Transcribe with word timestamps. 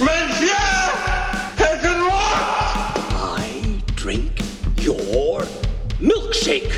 Monsieur 0.00 0.56
has 1.60 1.82
been 1.82 2.00
lost! 2.08 2.96
I 3.36 3.82
drink 3.96 4.40
your 4.80 5.42
milkshake. 6.00 6.72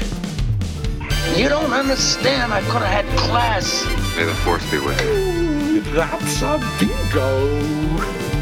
You 1.39 1.49
don't 1.49 1.73
understand. 1.73 2.53
I 2.53 2.61
could 2.63 2.83
have 2.83 3.05
had 3.05 3.07
class. 3.17 3.87
May 4.17 4.25
the 4.25 4.35
force 4.43 4.69
be 4.73 4.79
with 4.79 5.01
you. 5.03 5.83
That's 5.95 6.43
a 6.43 6.59
bingo. 6.81 7.63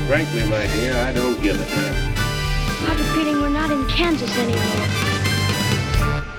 Frankly, 0.09 0.45
my 0.49 0.67
dear, 0.73 0.97
I 0.97 1.13
don't 1.13 1.39
give 1.43 1.61
a 1.61 1.65
damn. 1.75 1.95
I 2.17 2.89
have 2.89 3.01
a 3.01 3.05
feeling 3.13 3.39
we're 3.43 3.51
not 3.51 3.71
in 3.71 3.87
Kansas 3.87 4.35
anymore. 4.39 4.89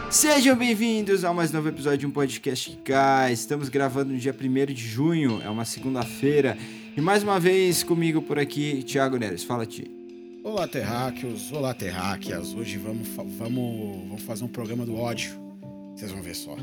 Sejam 0.09 0.57
bem-vindos 0.57 1.23
a 1.23 1.31
mais 1.31 1.51
novo 1.51 1.69
episódio 1.69 1.99
de 1.99 2.07
um 2.07 2.11
podcast 2.11 2.71
que 2.71 2.75
cai. 2.77 3.33
Estamos 3.33 3.69
gravando 3.69 4.11
no 4.11 4.19
dia 4.19 4.33
1 4.33 4.65
de 4.73 4.75
junho, 4.75 5.39
é 5.45 5.49
uma 5.49 5.63
segunda-feira. 5.63 6.57
E 6.95 6.99
mais 6.99 7.23
uma 7.23 7.39
vez 7.39 7.83
comigo 7.83 8.21
por 8.21 8.37
aqui, 8.37 8.83
Thiago 8.83 9.17
Neres. 9.17 9.45
Fala, 9.45 9.65
Ti. 9.65 9.89
Olá, 10.43 10.67
terráqueos. 10.67 11.49
Olá, 11.53 11.73
terráqueas. 11.73 12.53
Hoje 12.53 12.77
vamos, 12.77 13.07
vamos, 13.15 14.07
vamos 14.09 14.21
fazer 14.23 14.43
um 14.43 14.49
programa 14.49 14.85
do 14.85 14.97
ódio. 14.97 15.31
Vocês 15.95 16.11
vão 16.11 16.21
ver 16.21 16.35
só. 16.35 16.57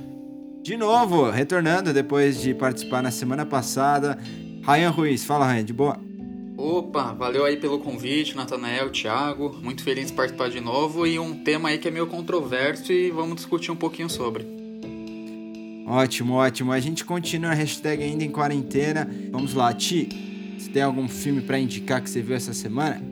De 0.63 0.77
novo, 0.77 1.31
retornando 1.31 1.95
depois 1.95 2.43
de 2.43 2.53
participar 2.53 3.03
na 3.03 3.11
semana 3.11 3.47
passada. 3.47 4.19
Ryan 4.67 4.91
Ruiz. 4.91 5.25
Fala, 5.25 5.51
Ryan, 5.51 5.65
de 5.65 5.73
boa? 5.73 5.99
Opa, 6.59 7.15
valeu 7.15 7.47
aí 7.47 7.57
pelo 7.57 7.79
convite, 7.79 8.37
Natanael, 8.37 8.91
Thiago. 8.91 9.57
Muito 9.63 9.83
feliz 9.83 10.09
de 10.09 10.13
participar 10.13 10.51
de 10.51 10.61
novo 10.61 11.07
e 11.07 11.19
um 11.19 11.43
tema 11.43 11.71
aí 11.71 11.79
que 11.79 11.89
é 11.89 11.91
meio 11.91 12.07
controverso 12.07 12.93
e 12.93 13.11
vamos 13.11 13.37
discutir 13.37 13.71
um 13.71 13.77
pouquinho 13.77 14.11
sobre. 14.11 14.58
Ótimo, 15.89 16.35
ótimo. 16.35 16.71
A 16.73 16.81
gente 16.81 17.05
continua 17.05 17.51
a 17.51 17.55
hashtag 17.55 18.03
ainda 18.03 18.23
em 18.25 18.31
quarentena. 18.31 19.09
Vamos 19.31 19.55
lá, 19.55 19.73
Ti. 19.73 20.09
Você 20.59 20.71
tem 20.71 20.83
algum 20.83 21.09
filme 21.09 21.41
pra 21.41 21.59
indicar 21.59 22.03
que 22.03 22.11
você 22.11 22.21
viu 22.21 22.37
essa 22.37 22.53
semana? 22.53 23.03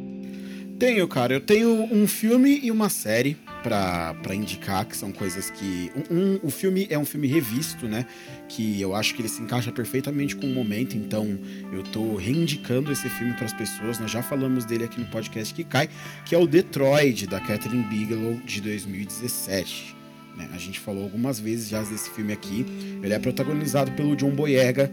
Tenho, 0.78 1.08
cara. 1.08 1.32
Eu 1.32 1.40
tenho 1.40 1.70
um 1.90 2.06
filme 2.06 2.60
e 2.62 2.70
uma 2.70 2.91
série 2.91 3.34
pra 3.62 4.14
indicar, 4.34 4.84
que 4.84 4.94
são 4.94 5.10
coisas 5.10 5.48
que. 5.48 5.91
Um, 6.10 6.14
um- 6.34 6.41
o 6.42 6.50
filme 6.50 6.86
é 6.91 6.98
um 6.98 7.05
filme 7.06 7.27
revisto, 7.27 7.88
né? 7.88 8.05
Que 8.46 8.78
eu 8.78 8.94
acho 8.94 9.14
que 9.14 9.22
ele 9.22 9.28
se 9.28 9.40
encaixa 9.40 9.72
perfeitamente 9.72 10.36
com 10.36 10.46
o 10.46 10.55
momento, 10.55 10.98
então 10.98 11.38
eu 11.72 11.83
tô 11.83 12.16
reindicando 12.16 12.92
esse 12.92 13.08
filme 13.08 13.33
pras 13.34 13.55
pessoas. 13.55 13.98
Nós 13.98 14.11
já 14.11 14.22
falamos 14.22 14.66
dele 14.66 14.84
aqui 14.84 15.00
no 15.00 15.06
podcast 15.06 15.55
que 15.55 15.64
cai, 15.64 15.88
que 16.27 16.34
é 16.34 16.38
o 16.38 16.46
Detroit, 16.46 17.27
da 17.27 17.40
Catherine 17.40 17.83
Bigelow, 17.84 18.34
de 18.44 18.61
2017. 18.61 19.95
Né? 20.37 20.48
A 20.53 20.59
gente 20.59 20.79
falou 20.81 21.05
algumas 21.05 21.39
vezes 21.41 21.69
já 21.69 21.83
desse 21.83 22.11
filme 22.11 22.33
aqui. 22.33 22.67
Ele 23.03 23.12
é 23.15 23.19
protagonizado 23.19 23.91
pelo 23.92 24.15
John 24.17 24.31
Boyega 24.31 24.92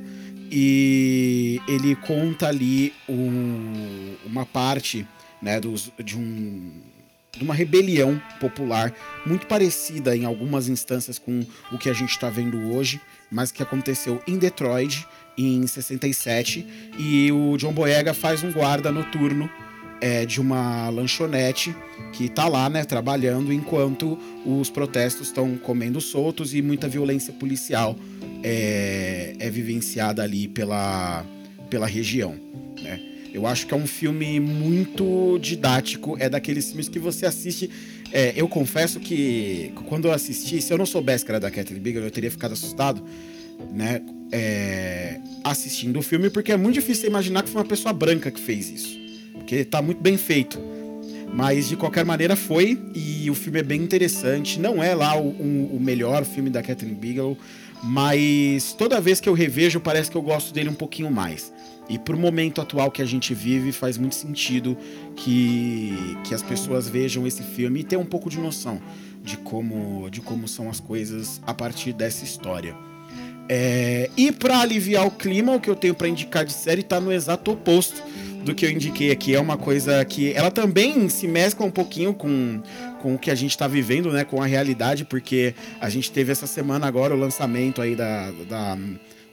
e 0.51 1.59
ele 1.67 1.95
conta 1.95 2.47
ali 2.47 2.93
um- 3.09 4.15
uma 4.25 4.45
parte 4.45 5.05
né, 5.41 5.59
dos, 5.59 5.91
de, 6.03 6.15
um, 6.17 6.71
de 7.35 7.43
uma 7.43 7.53
rebelião 7.53 8.21
popular 8.39 8.93
muito 9.25 9.45
parecida 9.47 10.15
em 10.15 10.25
algumas 10.25 10.69
instâncias 10.69 11.17
com 11.19 11.45
o 11.71 11.77
que 11.77 11.89
a 11.89 11.93
gente 11.93 12.11
está 12.11 12.29
vendo 12.29 12.57
hoje, 12.73 13.01
mas 13.31 13.51
que 13.51 13.61
aconteceu 13.63 14.21
em 14.27 14.37
Detroit 14.37 15.05
em 15.37 15.65
67 15.65 16.65
e 16.97 17.31
o 17.31 17.57
John 17.57 17.73
Boyega 17.73 18.13
faz 18.13 18.43
um 18.43 18.51
guarda 18.51 18.91
noturno 18.91 19.49
é, 20.03 20.25
de 20.25 20.41
uma 20.41 20.89
lanchonete 20.89 21.73
que 22.11 22.27
tá 22.27 22.49
lá, 22.49 22.69
né, 22.69 22.83
trabalhando 22.83 23.53
enquanto 23.53 24.19
os 24.45 24.69
protestos 24.69 25.27
estão 25.27 25.55
comendo 25.55 26.01
soltos 26.01 26.53
e 26.53 26.61
muita 26.61 26.89
violência 26.89 27.31
policial 27.31 27.95
é, 28.43 29.33
é 29.39 29.49
vivenciada 29.49 30.21
ali 30.21 30.49
pela, 30.49 31.25
pela 31.69 31.87
região, 31.87 32.35
né? 32.81 32.99
Eu 33.33 33.47
acho 33.47 33.65
que 33.65 33.73
é 33.73 33.77
um 33.77 33.87
filme 33.87 34.39
muito 34.39 35.39
didático, 35.39 36.17
é 36.19 36.29
daqueles 36.29 36.67
filmes 36.67 36.89
que 36.89 36.99
você 36.99 37.25
assiste. 37.25 37.67
é, 38.11 38.33
eu 38.35 38.47
confesso 38.47 38.99
que 38.99 39.73
quando 39.87 40.05
eu 40.05 40.11
assisti, 40.11 40.61
se 40.61 40.71
eu 40.71 40.77
não 40.77 40.85
soubesse 40.85 41.23
que 41.25 41.31
era 41.31 41.39
da 41.39 41.49
Catherine 41.49 41.79
Bigelow, 41.79 42.05
eu 42.05 42.11
teria 42.11 42.29
ficado 42.29 42.51
assustado, 42.51 43.03
né? 43.71 44.01
é, 44.33 45.19
assistindo 45.43 45.99
o 45.99 46.01
filme, 46.01 46.27
porque 46.29 46.51
é 46.51 46.57
muito 46.57 46.73
difícil 46.73 47.07
imaginar 47.07 47.43
que 47.43 47.49
foi 47.49 47.61
uma 47.61 47.67
pessoa 47.67 47.93
branca 47.93 48.31
que 48.31 48.39
fez 48.39 48.69
isso. 48.69 49.02
Porque 49.43 49.65
tá 49.65 49.81
muito 49.81 50.01
bem 50.01 50.17
feito. 50.17 50.57
Mas 51.33 51.67
de 51.67 51.75
qualquer 51.75 52.05
maneira 52.05 52.35
foi, 52.35 52.79
e 52.95 53.29
o 53.29 53.33
filme 53.35 53.59
é 53.59 53.63
bem 53.63 53.81
interessante. 53.81 54.59
Não 54.59 54.81
é 54.83 54.93
lá 54.95 55.17
o, 55.17 55.29
um- 55.29 55.69
o 55.73 55.79
melhor 55.79 56.23
filme 56.23 56.49
da 56.49 56.61
Catherine 56.61 56.95
Bigelow, 56.95 57.37
mas 57.83 58.73
toda 58.73 59.01
vez 59.01 59.19
que 59.19 59.27
eu 59.27 59.33
revejo, 59.33 59.79
parece 59.79 60.09
que 60.09 60.15
eu 60.15 60.21
gosto 60.21 60.53
dele 60.53 60.69
um 60.69 60.73
pouquinho 60.75 61.11
mais. 61.11 61.51
E 61.89 61.99
pro 61.99 62.17
momento 62.17 62.61
atual 62.61 62.89
que 62.89 63.01
a 63.01 63.05
gente 63.05 63.33
vive, 63.33 63.71
faz 63.73 63.97
muito 63.97 64.15
sentido 64.15 64.77
que, 65.17 65.91
que 66.23 66.33
as 66.33 66.41
pessoas 66.41 66.87
vejam 66.87 67.27
esse 67.27 67.43
filme 67.43 67.81
e 67.81 67.83
tenham 67.83 68.03
um 68.03 68.05
pouco 68.05 68.29
de 68.29 68.39
noção 68.39 68.81
de 69.23 69.35
como, 69.37 70.09
de 70.09 70.21
como 70.21 70.47
são 70.47 70.69
as 70.69 70.79
coisas 70.79 71.41
a 71.45 71.53
partir 71.53 71.91
dessa 71.93 72.23
história. 72.23 72.75
É, 73.49 74.09
e 74.15 74.31
para 74.31 74.59
aliviar 74.59 75.05
o 75.05 75.11
clima, 75.11 75.55
o 75.55 75.59
que 75.59 75.69
eu 75.69 75.75
tenho 75.75 75.93
para 75.93 76.07
indicar 76.07 76.45
de 76.45 76.53
série 76.53 76.81
tá 76.81 76.99
no 76.99 77.11
exato 77.11 77.51
oposto 77.51 78.01
do 78.43 78.53
que 78.53 78.65
eu 78.65 78.69
indiquei 78.69 79.11
aqui. 79.11 79.33
É 79.33 79.39
uma 79.39 79.57
coisa 79.57 80.03
que 80.05 80.33
ela 80.33 80.51
também 80.51 81.07
se 81.09 81.27
mescla 81.27 81.65
um 81.65 81.71
pouquinho 81.71 82.13
com, 82.13 82.61
com 83.01 83.15
o 83.15 83.17
que 83.17 83.31
a 83.31 83.35
gente 83.35 83.57
tá 83.57 83.67
vivendo, 83.67 84.11
né? 84.11 84.23
Com 84.23 84.41
a 84.41 84.45
realidade, 84.45 85.05
porque 85.05 85.55
a 85.79 85.89
gente 85.89 86.11
teve 86.11 86.31
essa 86.31 86.47
semana 86.47 86.87
agora 86.87 87.15
o 87.15 87.17
lançamento 87.17 87.81
aí 87.81 87.95
da, 87.95 88.31
da, 88.49 88.77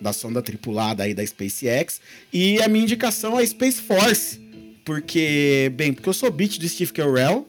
da 0.00 0.12
sonda 0.12 0.41
tripulada 0.41 1.03
aí 1.03 1.15
da 1.15 1.26
SpaceX. 1.26 2.00
E 2.32 2.62
a 2.62 2.69
minha 2.69 2.84
indicação 2.84 3.38
é 3.38 3.44
Space 3.44 3.81
Force. 3.81 4.41
Porque, 4.84 5.70
bem, 5.75 5.93
porque 5.93 6.09
eu 6.09 6.12
sou 6.12 6.31
beat 6.31 6.59
do 6.59 6.69
Steve 6.69 6.93
Carell. 6.93 7.47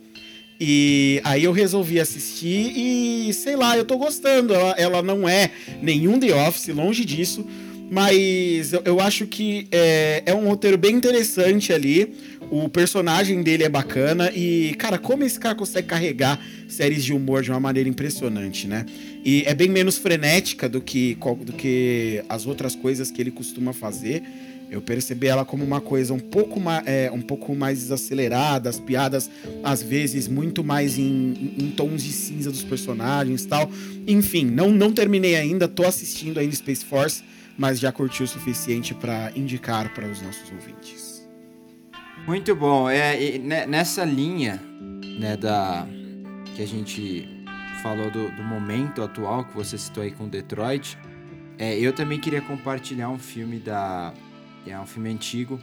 E 0.64 1.20
aí 1.24 1.44
eu 1.44 1.52
resolvi 1.52 2.00
assistir 2.00 2.72
e, 2.78 3.34
sei 3.34 3.56
lá, 3.56 3.76
eu 3.76 3.84
tô 3.84 3.98
gostando. 3.98 4.54
Ela, 4.54 4.76
ela 4.78 5.02
não 5.02 5.28
é 5.28 5.50
nenhum 5.82 6.20
The 6.20 6.36
Office, 6.48 6.68
longe 6.68 7.04
disso. 7.04 7.44
Mas 7.90 8.72
eu, 8.72 8.84
eu 8.86 9.00
acho 9.00 9.26
que 9.26 9.68
é, 9.72 10.22
é 10.24 10.36
um 10.36 10.48
roteiro 10.48 10.78
bem 10.78 10.96
interessante 10.96 11.74
ali. 11.74 12.14
O 12.52 12.70
personagem 12.70 13.42
dele 13.42 13.64
é 13.64 13.70
bacana. 13.70 14.32
E, 14.36 14.76
cara, 14.78 15.00
como 15.00 15.24
esse 15.24 15.40
cara 15.40 15.56
consegue 15.56 15.88
carregar 15.88 16.40
séries 16.68 17.04
de 17.04 17.12
humor 17.12 17.42
de 17.42 17.50
uma 17.50 17.60
maneira 17.60 17.90
impressionante, 17.90 18.68
né? 18.68 18.86
E 19.26 19.44
é 19.48 19.56
bem 19.56 19.68
menos 19.68 19.98
frenética 19.98 20.70
do 20.70 20.80
que, 20.80 21.18
do 21.44 21.54
que 21.54 22.24
as 22.30 22.46
outras 22.46 22.76
coisas 22.76 23.10
que 23.10 23.20
ele 23.20 23.32
costuma 23.32 23.74
fazer. 23.74 24.22
Eu 24.72 24.82
percebi 24.82 25.28
ela 25.28 25.44
como 25.44 25.66
uma 25.66 25.82
coisa 25.82 26.14
um 26.14 26.20
pouco, 26.20 26.58
ma 26.58 26.82
é, 26.86 27.12
um 27.12 27.22
pouco 27.22 27.54
mais 27.54 27.80
desacelerada, 27.80 28.70
as 28.70 28.80
piadas 28.80 29.30
às 29.62 29.84
vezes 29.84 30.30
muito 30.30 30.64
mais 30.64 30.98
em, 30.98 31.56
em 31.60 31.72
tons 31.72 32.02
de 32.02 32.14
cinza 32.14 32.50
dos 32.50 32.64
personagens 32.64 33.46
tal. 33.46 33.70
Enfim, 34.08 34.46
não, 34.46 34.72
não 34.72 34.94
terminei 34.94 35.36
ainda, 35.36 35.68
tô 35.68 35.84
assistindo 35.86 36.40
ainda 36.40 36.56
Space 36.56 36.86
Force, 36.86 37.22
mas 37.58 37.82
já 37.82 37.92
curti 37.92 38.24
o 38.24 38.28
suficiente 38.28 38.94
para 38.94 39.34
indicar 39.36 39.94
para 39.94 40.08
os 40.08 40.22
nossos 40.22 40.50
ouvintes. 40.50 41.28
Muito 42.26 42.56
bom. 42.56 42.90
É, 42.90 43.38
ne- 43.40 43.66
nessa 43.66 44.06
linha, 44.06 44.58
né, 45.20 45.36
da 45.36 45.86
que 46.56 46.62
a 46.62 46.68
gente 46.68 47.28
falou 47.84 48.10
do, 48.10 48.32
do 48.32 48.44
momento 48.44 49.02
atual 49.02 49.44
que 49.44 49.54
você 49.54 49.78
citou 49.78 50.02
aí 50.02 50.12
com 50.12 50.30
Detroit, 50.30 50.98
é, 51.58 51.78
eu 51.78 51.92
também 51.92 52.20
queria 52.22 52.42
compartilhar 52.42 53.10
um 53.10 53.20
filme 53.20 53.58
da 53.60 54.14
é 54.70 54.80
um 54.80 54.86
filme 54.86 55.10
antigo, 55.10 55.60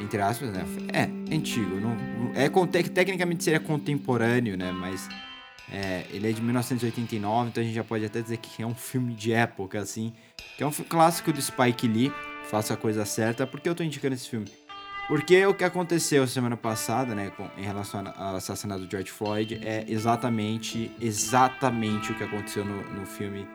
entre 0.00 0.20
aspas, 0.20 0.50
né? 0.52 0.64
É, 0.92 1.34
antigo. 1.34 1.76
Não, 1.80 1.96
é 2.34 2.48
conte- 2.48 2.90
tecnicamente 2.90 3.44
seria 3.44 3.60
contemporâneo, 3.60 4.56
né? 4.56 4.70
Mas 4.72 5.08
é, 5.70 6.04
ele 6.10 6.28
é 6.28 6.32
de 6.32 6.42
1989, 6.42 7.48
então 7.48 7.62
a 7.62 7.66
gente 7.66 7.74
já 7.74 7.84
pode 7.84 8.04
até 8.04 8.20
dizer 8.20 8.36
que 8.38 8.62
é 8.62 8.66
um 8.66 8.74
filme 8.74 9.14
de 9.14 9.32
época, 9.32 9.78
assim. 9.80 10.12
Que 10.56 10.62
é 10.62 10.66
um 10.66 10.72
clássico 10.72 11.32
do 11.32 11.40
Spike 11.40 11.88
Lee, 11.88 12.12
Faça 12.50 12.74
a 12.74 12.76
Coisa 12.76 13.04
Certa. 13.04 13.46
Por 13.46 13.60
que 13.60 13.68
eu 13.68 13.74
tô 13.74 13.82
indicando 13.82 14.14
esse 14.14 14.28
filme? 14.28 14.46
Porque 15.08 15.44
o 15.46 15.52
que 15.52 15.64
aconteceu 15.64 16.26
semana 16.26 16.56
passada, 16.56 17.14
né, 17.14 17.30
com, 17.36 17.48
em 17.58 17.64
relação 17.64 18.04
ao 18.16 18.36
assassinato 18.36 18.84
do 18.84 18.90
George 18.90 19.10
Floyd, 19.10 19.60
é 19.62 19.84
exatamente, 19.88 20.90
exatamente 21.00 22.12
o 22.12 22.14
que 22.14 22.22
aconteceu 22.24 22.64
no, 22.64 22.82
no 22.94 23.04
filme. 23.04 23.46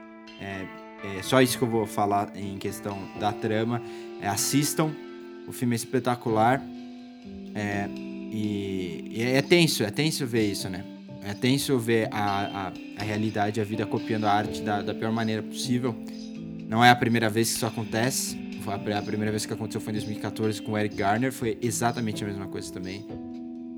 É, 0.42 0.66
é 1.18 1.22
só 1.24 1.42
isso 1.42 1.58
que 1.58 1.64
eu 1.64 1.70
vou 1.70 1.86
falar 1.86 2.36
em 2.36 2.58
questão 2.58 3.00
da 3.20 3.32
trama. 3.32 3.82
É, 4.22 4.28
assistam, 4.28 4.92
o 5.48 5.52
filme 5.52 5.76
é 5.76 5.78
espetacular. 5.78 6.62
É, 7.56 7.88
e, 7.96 9.12
e 9.12 9.22
é 9.24 9.42
tenso, 9.42 9.84
é 9.84 9.90
tenso 9.92 10.26
ver 10.26 10.50
isso, 10.52 10.70
né? 10.70 10.84
É 11.24 11.34
tenso 11.34 11.78
ver 11.80 12.08
a, 12.12 12.68
a, 12.68 12.74
a 13.00 13.04
realidade, 13.04 13.60
a 13.60 13.64
vida 13.64 13.86
copiando 13.86 14.26
a 14.26 14.32
arte 14.32 14.62
da, 14.62 14.82
da 14.82 14.94
pior 14.94 15.12
maneira 15.12 15.42
possível. 15.44 15.96
Não 16.68 16.84
é 16.84 16.90
a 16.90 16.96
primeira 16.96 17.30
vez 17.30 17.50
que 17.50 17.56
isso 17.58 17.66
acontece. 17.66 18.38
A 18.68 18.78
pri- 18.78 18.94
a 18.94 19.02
primeira 19.02 19.32
vez 19.32 19.46
que 19.46 19.54
aconteceu 19.54 19.80
foi 19.80 19.92
em 19.92 19.96
2014 19.96 20.62
com 20.62 20.74
o 20.74 20.78
Eric 20.78 20.96
Garner. 20.96 21.32
Foi 21.32 21.58
exatamente 21.62 22.24
a 22.24 22.28
mesma 22.28 22.48
coisa 22.48 22.72
também. 22.72 23.06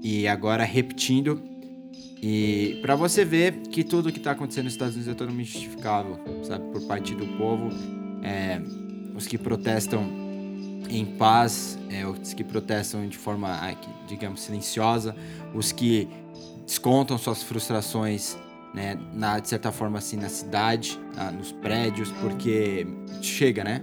E 0.03 0.27
agora 0.27 0.63
repetindo. 0.63 1.41
E 2.21 2.79
pra 2.81 2.95
você 2.95 3.23
ver 3.23 3.53
que 3.71 3.83
tudo 3.83 4.11
que 4.11 4.19
tá 4.19 4.31
acontecendo 4.31 4.65
nos 4.65 4.73
Estados 4.73 4.95
Unidos 4.95 5.13
é 5.13 5.15
totalmente 5.15 5.51
justificável, 5.53 6.19
sabe? 6.43 6.69
Por 6.71 6.81
parte 6.87 7.13
do 7.15 7.25
povo. 7.37 7.69
É, 8.23 8.59
os 9.15 9.25
que 9.27 9.37
protestam 9.37 10.09
em 10.89 11.05
paz, 11.05 11.77
é, 11.89 12.05
os 12.05 12.33
que 12.33 12.43
protestam 12.43 13.07
de 13.07 13.17
forma, 13.17 13.59
digamos, 14.07 14.41
silenciosa, 14.41 15.15
os 15.53 15.71
que 15.71 16.07
descontam 16.65 17.17
suas 17.17 17.43
frustrações, 17.43 18.37
né, 18.73 18.97
na, 19.13 19.39
de 19.39 19.49
certa 19.49 19.71
forma 19.71 19.97
assim, 19.97 20.17
na 20.17 20.29
cidade, 20.29 20.99
nos 21.35 21.51
prédios, 21.51 22.11
porque 22.13 22.87
chega, 23.21 23.63
né? 23.63 23.81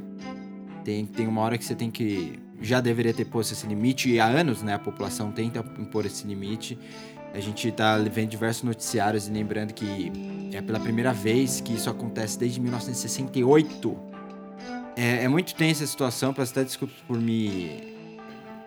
Tem, 0.84 1.04
tem 1.04 1.26
uma 1.26 1.40
hora 1.40 1.58
que 1.58 1.64
você 1.64 1.75
tem 1.75 1.90
que. 1.90 2.38
Já 2.60 2.81
deveria 2.81 3.12
ter 3.12 3.25
posto 3.25 3.52
esse 3.52 3.66
limite, 3.66 4.08
e 4.08 4.20
há 4.20 4.26
anos, 4.26 4.62
né? 4.62 4.75
A 4.75 4.78
população 4.78 5.32
tenta 5.32 5.58
impor 5.78 6.06
esse 6.06 6.26
limite. 6.26 6.78
A 7.34 7.40
gente 7.40 7.69
está 7.69 7.98
vendo 7.98 8.31
diversos 8.31 8.62
noticiários 8.62 9.28
e 9.28 9.31
lembrando 9.31 9.75
que 9.75 10.10
é 10.52 10.62
pela 10.62 10.81
primeira 10.81 11.12
vez 11.12 11.60
que 11.60 11.75
isso 11.75 11.90
acontece 11.90 12.38
desde 12.38 12.60
1968. 12.60 14.16
É, 14.96 15.25
é 15.25 15.28
muito 15.28 15.54
tensa 15.54 15.84
a 15.84 15.87
situação, 15.87 16.32
peço 16.32 16.52
até 16.52 16.64
desculpas 16.64 16.96
por 17.06 17.20
me 17.20 17.94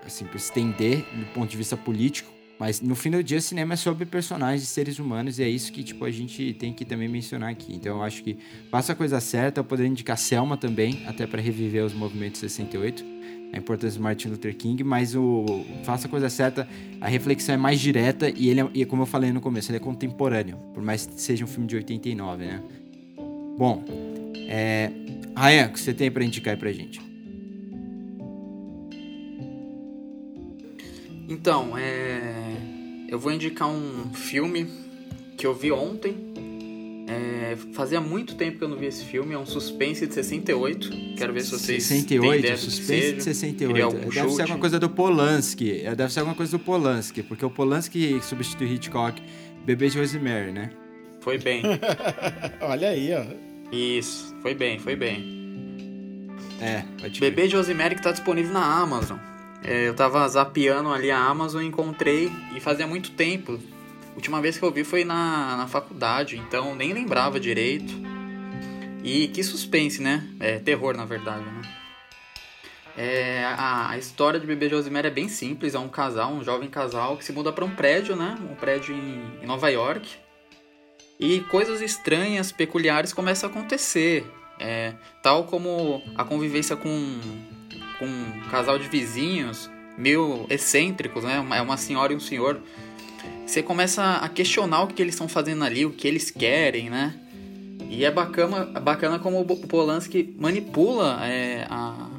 assim, 0.06 0.26
por 0.26 0.38
estender 0.38 0.98
do 1.14 1.26
ponto 1.34 1.50
de 1.50 1.58
vista 1.58 1.76
político, 1.76 2.32
mas 2.60 2.82
no 2.82 2.94
fim 2.94 3.10
do 3.10 3.24
dia, 3.24 3.40
cinema 3.40 3.76
é 3.76 3.78
sobre 3.78 4.06
personagens, 4.06 4.68
seres 4.68 5.00
humanos, 5.00 5.40
e 5.40 5.44
é 5.44 5.50
isso 5.50 5.72
que 5.72 5.82
tipo, 5.82 6.04
a 6.04 6.12
gente 6.12 6.54
tem 6.54 6.74
que 6.74 6.84
também 6.84 7.08
mencionar 7.08 7.50
aqui. 7.50 7.74
Então 7.74 7.98
eu 7.98 8.04
acho 8.04 8.22
que 8.22 8.38
faça 8.70 8.92
a 8.92 8.96
coisa 8.96 9.20
certa, 9.22 9.62
eu 9.62 9.64
poderia 9.64 9.90
indicar 9.90 10.18
Selma 10.18 10.58
também, 10.58 11.04
até 11.08 11.26
para 11.26 11.42
reviver 11.42 11.86
os 11.86 11.94
movimentos 11.94 12.42
68, 12.42 13.06
a 13.54 13.58
importância 13.58 13.98
do 13.98 14.04
Martin 14.04 14.28
Luther 14.28 14.56
King, 14.56 14.84
mas 14.84 15.16
o 15.16 15.66
faça 15.84 16.08
a 16.08 16.10
coisa 16.10 16.30
certa, 16.30 16.68
a 17.00 17.08
reflexão 17.08 17.56
é 17.56 17.58
mais 17.58 17.80
direta 17.80 18.30
e 18.30 18.50
ele 18.50 18.62
é, 18.62 18.70
e 18.74 18.86
como 18.86 19.04
eu 19.04 19.08
falei 19.08 19.32
no 19.32 19.42
começo, 19.42 19.72
ele 19.72 19.78
é 19.78 19.80
contemporâneo, 19.80 20.58
por 20.74 20.84
mais 20.84 21.06
que 21.06 21.20
seja 21.20 21.46
um 21.46 21.48
filme 21.48 21.66
de 21.66 21.78
89, 21.78 22.46
né? 22.46 22.62
Bom, 23.58 23.84
é, 24.48 24.92
Ryan, 25.40 25.68
o 25.68 25.70
que 25.72 25.80
você 25.80 25.94
tem 25.94 26.12
para 26.12 26.26
indicar 26.26 26.54
aí 26.54 26.60
pra 26.60 26.70
gente? 26.74 27.00
Então, 31.30 31.78
é... 31.78 32.58
eu 33.08 33.18
vou 33.18 33.32
indicar 33.32 33.70
um 33.70 34.14
filme 34.14 34.68
que 35.38 35.48
eu 35.48 35.54
vi 35.54 35.72
ontem. 35.72 36.34
É... 37.08 37.56
Fazia 37.72 38.02
muito 38.02 38.36
tempo 38.36 38.58
que 38.58 38.64
eu 38.66 38.68
não 38.68 38.76
vi 38.76 38.88
esse 38.88 39.06
filme. 39.06 39.34
É 39.34 39.38
um 39.38 39.46
suspense 39.46 40.06
de 40.06 40.14
68. 40.14 40.90
Quero 41.16 41.32
ver 41.32 41.42
se 41.42 41.52
vocês 41.52 41.84
68, 41.84 42.22
têm 42.22 42.40
ideia 42.40 42.58
suspense 42.58 43.14
de 43.14 43.24
68. 43.24 43.96
Deve 43.96 44.12
chute. 44.12 44.36
ser 44.36 44.42
alguma 44.42 44.60
coisa 44.60 44.78
do 44.78 44.90
Polanski. 44.90 45.82
É, 45.86 45.96
deve 45.96 46.12
ser 46.12 46.20
alguma 46.20 46.36
coisa 46.36 46.52
do 46.52 46.60
Polanski, 46.60 47.24
porque 47.24 47.46
o 47.46 47.50
Polanski 47.50 48.20
substitui 48.22 48.74
Hitchcock, 48.74 49.22
Bebê 49.66 49.88
de 49.88 50.00
Rosemary, 50.00 50.52
né? 50.52 50.72
Foi 51.22 51.38
bem. 51.38 51.64
Olha 52.60 52.90
aí, 52.90 53.14
ó. 53.14 53.49
Isso, 53.72 54.36
foi 54.42 54.54
bem, 54.54 54.80
foi 54.80 54.96
bem. 54.96 55.40
É, 56.62 56.84
Bebê 57.20 57.48
de 57.48 57.56
Rosemary 57.56 57.96
que 57.96 58.02
tá 58.02 58.12
disponível 58.12 58.54
na 58.54 58.64
Amazon. 58.64 59.18
É, 59.64 59.88
eu 59.88 59.94
tava 59.94 60.28
zapeando 60.28 60.92
ali 60.92 61.12
a 61.12 61.20
Amazon 61.20 61.62
e 61.62 61.68
encontrei, 61.68 62.32
e 62.56 62.60
fazia 62.60 62.88
muito 62.88 63.12
tempo. 63.12 63.60
A 64.12 64.16
última 64.16 64.42
vez 64.42 64.58
que 64.58 64.64
eu 64.64 64.72
vi 64.72 64.84
foi 64.84 65.04
na, 65.04 65.56
na 65.58 65.68
faculdade, 65.68 66.38
então 66.38 66.76
nem 66.76 66.94
lembrava 66.94 67.40
direito. 67.40 67.94
E 69.04 69.28
que 69.30 69.44
suspense, 69.44 70.02
né? 70.02 70.28
É 70.40 70.60
terror, 70.60 70.96
na 70.96 71.06
verdade, 71.06 71.44
né? 71.44 71.62
É, 72.98 73.46
a, 73.46 73.92
a, 73.92 73.98
história 73.98 74.40
de 74.40 74.46
Bebê 74.46 74.68
Rosemary 74.68 75.08
é 75.08 75.12
bem 75.12 75.30
simples. 75.30 75.74
É 75.74 75.80
um 75.80 75.88
casal, 75.88 76.34
um 76.34 76.44
jovem 76.44 76.70
casal 76.70 77.16
que 77.16 77.24
se 77.24 77.32
muda 77.32 77.52
para 77.54 77.64
um 77.64 77.74
prédio, 77.74 78.16
né? 78.16 78.38
Um 78.52 78.56
prédio 78.56 78.94
em, 78.94 79.42
em 79.42 79.46
Nova 79.46 79.70
York. 79.70 80.10
E 81.20 81.42
coisas 81.42 81.82
estranhas, 81.82 82.52
peculiares 82.52 83.12
começam 83.12 83.50
a 83.50 83.52
acontecer. 83.52 84.26
É, 84.60 84.94
tal 85.22 85.46
como 85.46 86.02
a 86.16 86.24
convivência 86.24 86.76
com 86.76 87.20
com 87.98 88.06
um 88.06 88.50
casal 88.50 88.80
de 88.80 88.88
vizinhos 88.88 89.70
meio 89.98 90.46
excêntricos, 90.50 91.24
né? 91.26 91.46
É 91.52 91.62
uma 91.62 91.76
senhora 91.76 92.14
e 92.14 92.16
um 92.16 92.20
senhor. 92.20 92.62
Você 93.46 93.62
começa 93.62 94.16
a 94.16 94.30
questionar 94.30 94.84
o 94.84 94.88
que 94.88 95.02
eles 95.02 95.14
estão 95.14 95.28
fazendo 95.28 95.64
ali, 95.66 95.86
o 95.86 95.92
que 95.92 96.08
eles 96.08 96.32
querem, 96.32 96.90
né? 96.90 97.14
E 97.90 98.06
é 98.06 98.12
bacana, 98.12 98.66
bacana 98.80 99.20
como 99.20 99.42
o 99.42 99.68
Polanski 99.68 100.34
manipula 100.40 101.20
é, 101.26 101.66
a, 101.70 102.10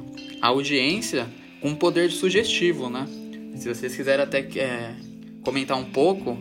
a 0.41 0.47
audiência 0.47 1.27
com 1.59 1.69
um 1.69 1.75
poder 1.75 2.11
sugestivo, 2.11 2.89
né? 2.89 3.07
Se 3.55 3.67
vocês 3.67 3.95
quiserem 3.95 4.23
até 4.23 4.39
é, 4.59 4.95
comentar 5.43 5.77
um 5.77 5.85
pouco, 5.85 6.37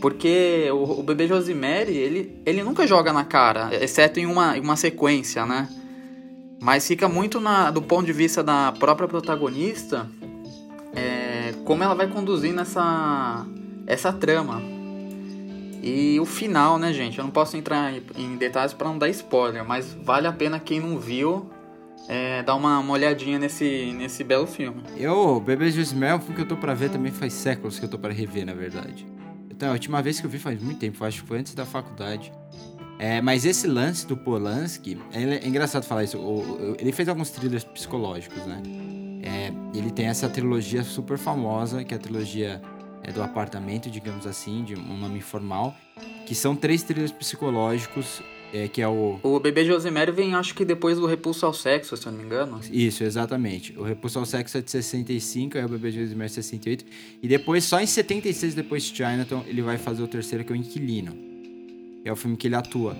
porque 0.00 0.68
o, 0.72 1.00
o 1.00 1.02
bebê 1.02 1.26
Rosemary, 1.26 1.96
ele, 1.96 2.42
ele 2.46 2.62
nunca 2.62 2.86
joga 2.86 3.12
na 3.12 3.24
cara, 3.24 3.70
exceto 3.72 4.18
em 4.18 4.26
uma, 4.26 4.56
em 4.56 4.60
uma 4.60 4.76
sequência, 4.76 5.44
né? 5.44 5.68
Mas 6.60 6.86
fica 6.86 7.08
muito 7.08 7.40
na, 7.40 7.70
do 7.70 7.80
ponto 7.80 8.06
de 8.06 8.12
vista 8.12 8.42
da 8.42 8.72
própria 8.72 9.08
protagonista, 9.08 10.06
é, 10.94 11.54
como 11.64 11.82
ela 11.82 11.94
vai 11.94 12.06
conduzindo 12.06 12.60
essa, 12.60 13.46
essa 13.86 14.12
trama. 14.12 14.62
E 15.82 16.20
o 16.20 16.26
final, 16.26 16.78
né, 16.78 16.92
gente? 16.92 17.18
Eu 17.18 17.24
não 17.24 17.30
posso 17.30 17.56
entrar 17.56 17.92
em, 18.16 18.36
detalhes 18.36 18.74
para 18.74 18.88
não 18.88 18.98
dar 18.98 19.08
spoiler, 19.08 19.64
mas 19.64 19.96
vale 20.02 20.26
a 20.26 20.32
pena 20.32 20.60
quem 20.60 20.80
não 20.80 20.98
viu 20.98 21.48
é, 22.06 22.42
dar 22.42 22.54
uma, 22.54 22.78
uma 22.78 22.92
olhadinha 22.92 23.38
nesse, 23.38 23.92
nesse 23.96 24.22
belo 24.22 24.46
filme. 24.46 24.82
Eu, 24.98 25.40
Bebês 25.40 25.72
de 25.72 25.80
Ismael, 25.80 26.16
o 26.16 26.34
que 26.34 26.40
eu 26.42 26.48
tô 26.48 26.56
para 26.56 26.74
ver 26.74 26.90
também 26.90 27.10
faz 27.10 27.32
séculos 27.32 27.78
que 27.78 27.84
eu 27.86 27.88
tô 27.88 27.98
para 27.98 28.12
rever, 28.12 28.44
na 28.44 28.52
verdade. 28.52 29.06
Então, 29.60 29.68
a 29.68 29.72
última 29.72 30.00
vez 30.00 30.18
que 30.18 30.24
eu 30.24 30.30
vi 30.30 30.38
faz 30.38 30.58
muito 30.62 30.78
tempo, 30.78 31.04
acho 31.04 31.20
que 31.20 31.28
foi 31.28 31.38
antes 31.38 31.52
da 31.52 31.66
faculdade. 31.66 32.32
É, 32.98 33.20
mas 33.20 33.44
esse 33.44 33.66
lance 33.66 34.06
do 34.06 34.16
Polanski, 34.16 34.98
é, 35.12 35.46
engraçado 35.46 35.84
falar 35.84 36.02
isso. 36.02 36.16
Ele 36.78 36.90
fez 36.92 37.10
alguns 37.10 37.28
thrillers 37.28 37.62
psicológicos, 37.62 38.38
né? 38.46 38.62
É, 39.22 39.52
ele 39.78 39.90
tem 39.90 40.06
essa 40.06 40.30
trilogia 40.30 40.82
super 40.82 41.18
famosa, 41.18 41.84
que 41.84 41.92
é 41.92 41.98
a 41.98 42.00
trilogia 42.00 42.62
é, 43.02 43.12
do 43.12 43.22
apartamento, 43.22 43.90
digamos 43.90 44.26
assim, 44.26 44.64
de 44.64 44.74
um 44.74 44.96
nome 44.96 45.18
informal, 45.18 45.76
que 46.24 46.34
são 46.34 46.56
três 46.56 46.82
thrillers 46.82 47.12
psicológicos, 47.12 48.22
é, 48.52 48.68
que 48.68 48.82
é 48.82 48.88
o... 48.88 49.18
O 49.22 49.40
Bebê 49.40 49.64
de 49.64 50.12
vem, 50.12 50.34
acho 50.34 50.54
que 50.54 50.64
depois 50.64 50.98
do 50.98 51.06
Repulso 51.06 51.46
ao 51.46 51.52
Sexo, 51.52 51.96
se 51.96 52.06
eu 52.06 52.12
não 52.12 52.18
me 52.18 52.24
engano. 52.24 52.60
Isso, 52.70 53.04
exatamente. 53.04 53.78
O 53.78 53.82
Repulso 53.82 54.18
ao 54.18 54.26
Sexo 54.26 54.58
é 54.58 54.60
de 54.60 54.70
65, 54.70 55.58
é 55.58 55.64
o 55.64 55.68
Bebê 55.68 55.90
de 55.90 56.00
Rosemary 56.00 56.30
68, 56.30 56.84
e 57.22 57.28
depois, 57.28 57.64
só 57.64 57.80
em 57.80 57.86
76, 57.86 58.54
depois 58.54 58.82
de 58.84 58.96
Chinatown, 58.96 59.44
ele 59.46 59.62
vai 59.62 59.78
fazer 59.78 60.02
o 60.02 60.08
terceiro, 60.08 60.44
que 60.44 60.52
é 60.52 60.54
o 60.54 60.56
Inquilino. 60.56 61.16
É 62.04 62.12
o 62.12 62.16
filme 62.16 62.36
que 62.36 62.46
ele 62.46 62.56
atua. 62.56 62.96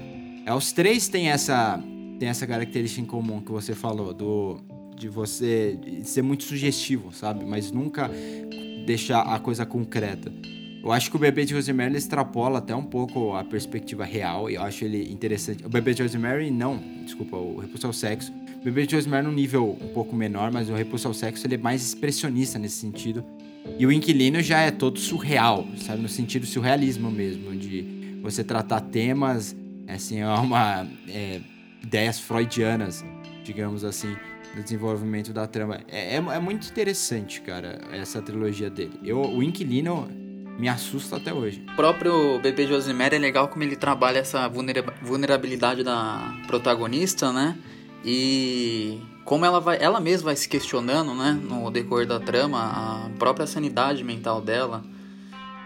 É, 0.46 0.54
os 0.54 0.72
três 0.72 1.08
têm 1.08 1.28
essa, 1.28 1.82
têm 2.18 2.28
essa 2.28 2.46
característica 2.46 3.00
em 3.00 3.06
comum 3.06 3.40
que 3.40 3.50
você 3.50 3.74
falou, 3.74 4.12
do 4.12 4.60
de 5.00 5.08
você 5.08 5.78
ser 6.04 6.20
muito 6.20 6.44
sugestivo, 6.44 7.10
sabe? 7.10 7.46
Mas 7.46 7.72
nunca 7.72 8.10
deixar 8.84 9.22
a 9.22 9.38
coisa 9.38 9.64
concreta. 9.64 10.30
Eu 10.82 10.92
acho 10.92 11.10
que 11.10 11.16
o 11.16 11.18
Bebê 11.18 11.44
de 11.44 11.54
Rosemary 11.54 11.94
extrapola 11.94 12.58
até 12.58 12.74
um 12.74 12.82
pouco 12.82 13.34
a 13.34 13.44
perspectiva 13.44 14.04
real 14.04 14.48
e 14.48 14.54
eu 14.54 14.62
acho 14.62 14.84
ele 14.84 15.12
interessante. 15.12 15.64
O 15.64 15.68
Bebê 15.68 15.92
de 15.92 16.02
Rosemary, 16.02 16.50
não, 16.50 16.80
desculpa, 17.04 17.36
o 17.36 17.58
Repulso 17.58 17.86
ao 17.86 17.92
Sexo. 17.92 18.32
O 18.60 18.64
Bebê 18.64 18.86
de 18.86 18.94
Rosemary 18.94 19.26
num 19.26 19.32
nível 19.32 19.76
um 19.80 19.88
pouco 19.88 20.16
menor, 20.16 20.50
mas 20.50 20.70
o 20.70 20.74
Repulso 20.74 21.06
ao 21.06 21.14
Sexo 21.14 21.46
ele 21.46 21.56
é 21.56 21.58
mais 21.58 21.82
expressionista 21.82 22.58
nesse 22.58 22.76
sentido. 22.76 23.22
E 23.78 23.84
o 23.86 23.92
Inquilino 23.92 24.40
já 24.40 24.60
é 24.60 24.70
todo 24.70 24.98
surreal, 24.98 25.66
sabe? 25.76 26.00
No 26.00 26.08
sentido 26.08 26.46
surrealismo 26.46 27.10
mesmo, 27.10 27.54
de 27.54 28.18
você 28.22 28.42
tratar 28.42 28.80
temas, 28.80 29.54
assim, 29.86 30.20
é 30.20 30.26
uma 30.26 30.86
é, 31.08 31.40
ideias 31.82 32.18
freudianas, 32.18 33.04
digamos 33.44 33.84
assim, 33.84 34.16
no 34.56 34.62
desenvolvimento 34.62 35.32
da 35.32 35.46
trama. 35.46 35.80
É, 35.88 36.14
é, 36.14 36.16
é, 36.16 36.40
muito 36.40 36.68
interessante, 36.68 37.42
cara, 37.42 37.80
essa 37.92 38.22
trilogia 38.22 38.70
dele. 38.70 38.98
Eu, 39.04 39.20
o 39.20 39.42
Inquilino 39.42 40.08
me 40.60 40.68
assusta 40.68 41.16
até 41.16 41.32
hoje. 41.32 41.64
O 41.72 41.76
próprio 41.76 42.38
Bebê 42.38 42.66
Josimere 42.66 43.16
é 43.16 43.18
legal 43.18 43.48
como 43.48 43.64
ele 43.64 43.76
trabalha 43.76 44.18
essa 44.18 44.48
vulnerabilidade 45.02 45.82
da 45.82 46.34
protagonista, 46.46 47.32
né? 47.32 47.56
E 48.04 49.00
como 49.24 49.44
ela 49.44 49.60
vai, 49.60 49.78
ela 49.80 50.00
mesma 50.00 50.26
vai 50.26 50.36
se 50.36 50.48
questionando, 50.48 51.14
né, 51.14 51.38
no 51.42 51.70
decorrer 51.70 52.06
da 52.06 52.18
trama, 52.18 52.58
a 52.60 53.10
própria 53.18 53.46
sanidade 53.46 54.04
mental 54.04 54.40
dela 54.40 54.82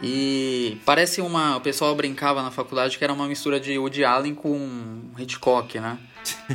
e 0.03 0.79
parece 0.85 1.21
uma. 1.21 1.57
O 1.57 1.61
pessoal 1.61 1.95
brincava 1.95 2.43
na 2.43 2.51
faculdade 2.51 2.99
que 2.99 3.03
era 3.05 3.13
uma 3.13 3.27
mistura 3.27 3.59
de 3.59 3.79
Woody 3.79 4.05
Allen 4.05 4.35
com 4.35 5.01
Hitchcock, 5.19 5.81
né? 5.81 5.99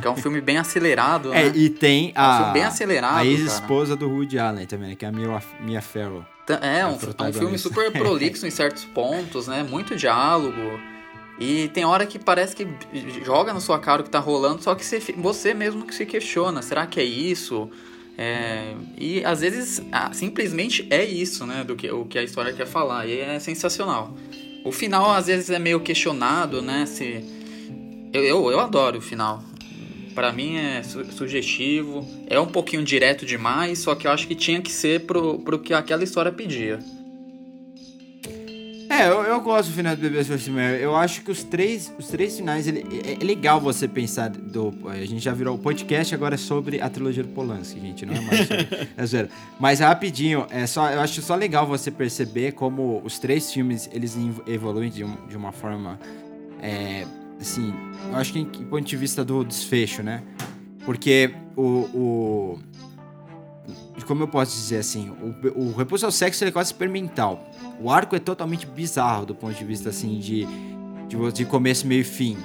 Que 0.00 0.06
é 0.06 0.10
um 0.10 0.16
filme 0.16 0.40
bem 0.40 0.56
acelerado, 0.56 1.32
é, 1.34 1.44
né? 1.44 1.52
e 1.54 1.68
tem 1.68 2.12
a. 2.14 2.22
É 2.22 2.32
um 2.32 2.36
filme 2.38 2.52
bem 2.52 2.64
acelerado. 2.64 3.16
A 3.18 3.26
ex-esposa 3.26 3.96
do 3.96 4.08
Woody 4.08 4.38
Allen 4.38 4.66
também, 4.66 4.94
que 4.94 5.04
é 5.04 5.08
a 5.08 5.12
Mia, 5.12 5.42
Mia 5.60 5.82
Farrow. 5.82 6.24
É, 6.48 6.84
um, 6.84 6.98
é 7.18 7.28
um 7.28 7.32
filme 7.32 7.58
super 7.58 7.92
prolixo 7.92 8.46
em 8.46 8.50
certos 8.50 8.84
pontos, 8.84 9.46
né? 9.46 9.62
Muito 9.62 9.94
diálogo. 9.94 10.80
E 11.38 11.68
tem 11.68 11.84
hora 11.84 12.04
que 12.04 12.18
parece 12.18 12.54
que 12.54 12.66
joga 13.24 13.52
na 13.54 13.60
sua 13.60 13.78
cara 13.78 14.02
o 14.02 14.04
que 14.04 14.10
tá 14.10 14.18
rolando, 14.18 14.62
só 14.62 14.74
que 14.74 14.84
você, 14.84 14.98
você 15.16 15.54
mesmo 15.54 15.86
que 15.86 15.94
se 15.94 16.04
questiona: 16.04 16.60
será 16.60 16.86
que 16.86 17.00
é 17.00 17.04
isso? 17.04 17.70
É, 18.18 18.74
e 18.98 19.24
às 19.24 19.40
vezes 19.40 19.82
ah, 19.90 20.12
simplesmente 20.12 20.86
é 20.90 21.02
isso, 21.02 21.46
né? 21.46 21.64
Do 21.64 21.74
que, 21.74 21.90
o 21.90 22.04
que 22.04 22.18
a 22.18 22.22
história 22.22 22.52
quer 22.52 22.66
falar. 22.66 23.06
E 23.06 23.18
é 23.18 23.38
sensacional. 23.38 24.14
O 24.64 24.70
final 24.70 25.10
às 25.10 25.26
vezes 25.26 25.48
é 25.48 25.58
meio 25.58 25.80
questionado, 25.80 26.60
né? 26.60 26.84
Se, 26.84 27.24
eu, 28.12 28.22
eu, 28.22 28.50
eu 28.50 28.60
adoro 28.60 28.98
o 28.98 29.00
final. 29.00 29.42
Pra 30.20 30.34
mim 30.34 30.58
é 30.58 30.82
su 30.82 31.02
sugestivo, 31.12 32.06
é 32.26 32.38
um 32.38 32.46
pouquinho 32.46 32.84
direto 32.84 33.24
demais, 33.24 33.78
só 33.78 33.94
que 33.94 34.06
eu 34.06 34.10
acho 34.10 34.28
que 34.28 34.34
tinha 34.34 34.60
que 34.60 34.70
ser 34.70 35.06
pro, 35.06 35.38
pro 35.38 35.58
que 35.58 35.72
aquela 35.72 36.04
história 36.04 36.30
pedia. 36.30 36.78
É, 38.90 39.08
eu, 39.08 39.22
eu 39.22 39.40
gosto 39.40 39.70
do 39.70 39.74
final 39.74 39.96
do 39.96 40.02
Bebê 40.02 40.20
Rosemary. 40.20 40.82
Eu 40.82 40.94
acho 40.94 41.22
que 41.22 41.30
os 41.30 41.42
três, 41.42 41.90
os 41.98 42.08
três 42.08 42.36
finais, 42.36 42.68
ele, 42.68 42.84
é, 43.02 43.14
é 43.14 43.24
legal 43.24 43.58
você 43.62 43.88
pensar 43.88 44.28
do... 44.28 44.74
A 44.90 44.96
gente 45.06 45.20
já 45.20 45.32
virou 45.32 45.56
o 45.56 45.58
podcast, 45.58 46.14
agora 46.14 46.34
é 46.34 46.38
sobre 46.38 46.82
a 46.82 46.90
trilogia 46.90 47.22
do 47.22 47.30
Polanski, 47.30 47.80
gente. 47.80 48.04
Não 48.04 48.12
é 48.12 48.20
mais 48.20 48.46
sobre... 48.46 48.68
é 48.94 49.06
zero. 49.06 49.28
Mas 49.58 49.80
rapidinho, 49.80 50.46
é 50.50 50.66
só, 50.66 50.90
eu 50.90 51.00
acho 51.00 51.22
só 51.22 51.34
legal 51.34 51.66
você 51.66 51.90
perceber 51.90 52.52
como 52.52 53.00
os 53.02 53.18
três 53.18 53.50
filmes, 53.50 53.88
eles 53.90 54.18
evoluem 54.46 54.90
de, 54.90 55.02
um, 55.02 55.16
de 55.26 55.34
uma 55.34 55.50
forma... 55.50 55.98
É, 56.62 57.06
assim, 57.40 57.72
eu 58.10 58.16
acho 58.16 58.32
que 58.32 58.38
em 58.38 58.44
ponto 58.44 58.82
de 58.82 58.96
vista 58.96 59.24
do 59.24 59.44
desfecho, 59.44 60.02
né? 60.02 60.22
Porque 60.84 61.34
o... 61.56 61.62
o 61.94 62.58
como 64.06 64.24
eu 64.24 64.28
posso 64.28 64.56
dizer 64.56 64.78
assim, 64.78 65.10
o, 65.10 65.68
o 65.68 65.72
Repouso 65.76 66.04
ao 66.04 66.10
Sexo 66.10 66.44
é 66.44 66.50
quase 66.50 66.72
experimental. 66.72 67.48
O 67.80 67.90
arco 67.90 68.16
é 68.16 68.18
totalmente 68.18 68.66
bizarro 68.66 69.24
do 69.24 69.34
ponto 69.36 69.56
de 69.56 69.64
vista 69.64 69.90
assim 69.90 70.18
de, 70.18 70.46
de, 71.06 71.32
de 71.32 71.44
começo, 71.44 71.86
meio 71.86 72.00
e 72.00 72.04
fim. 72.04 72.36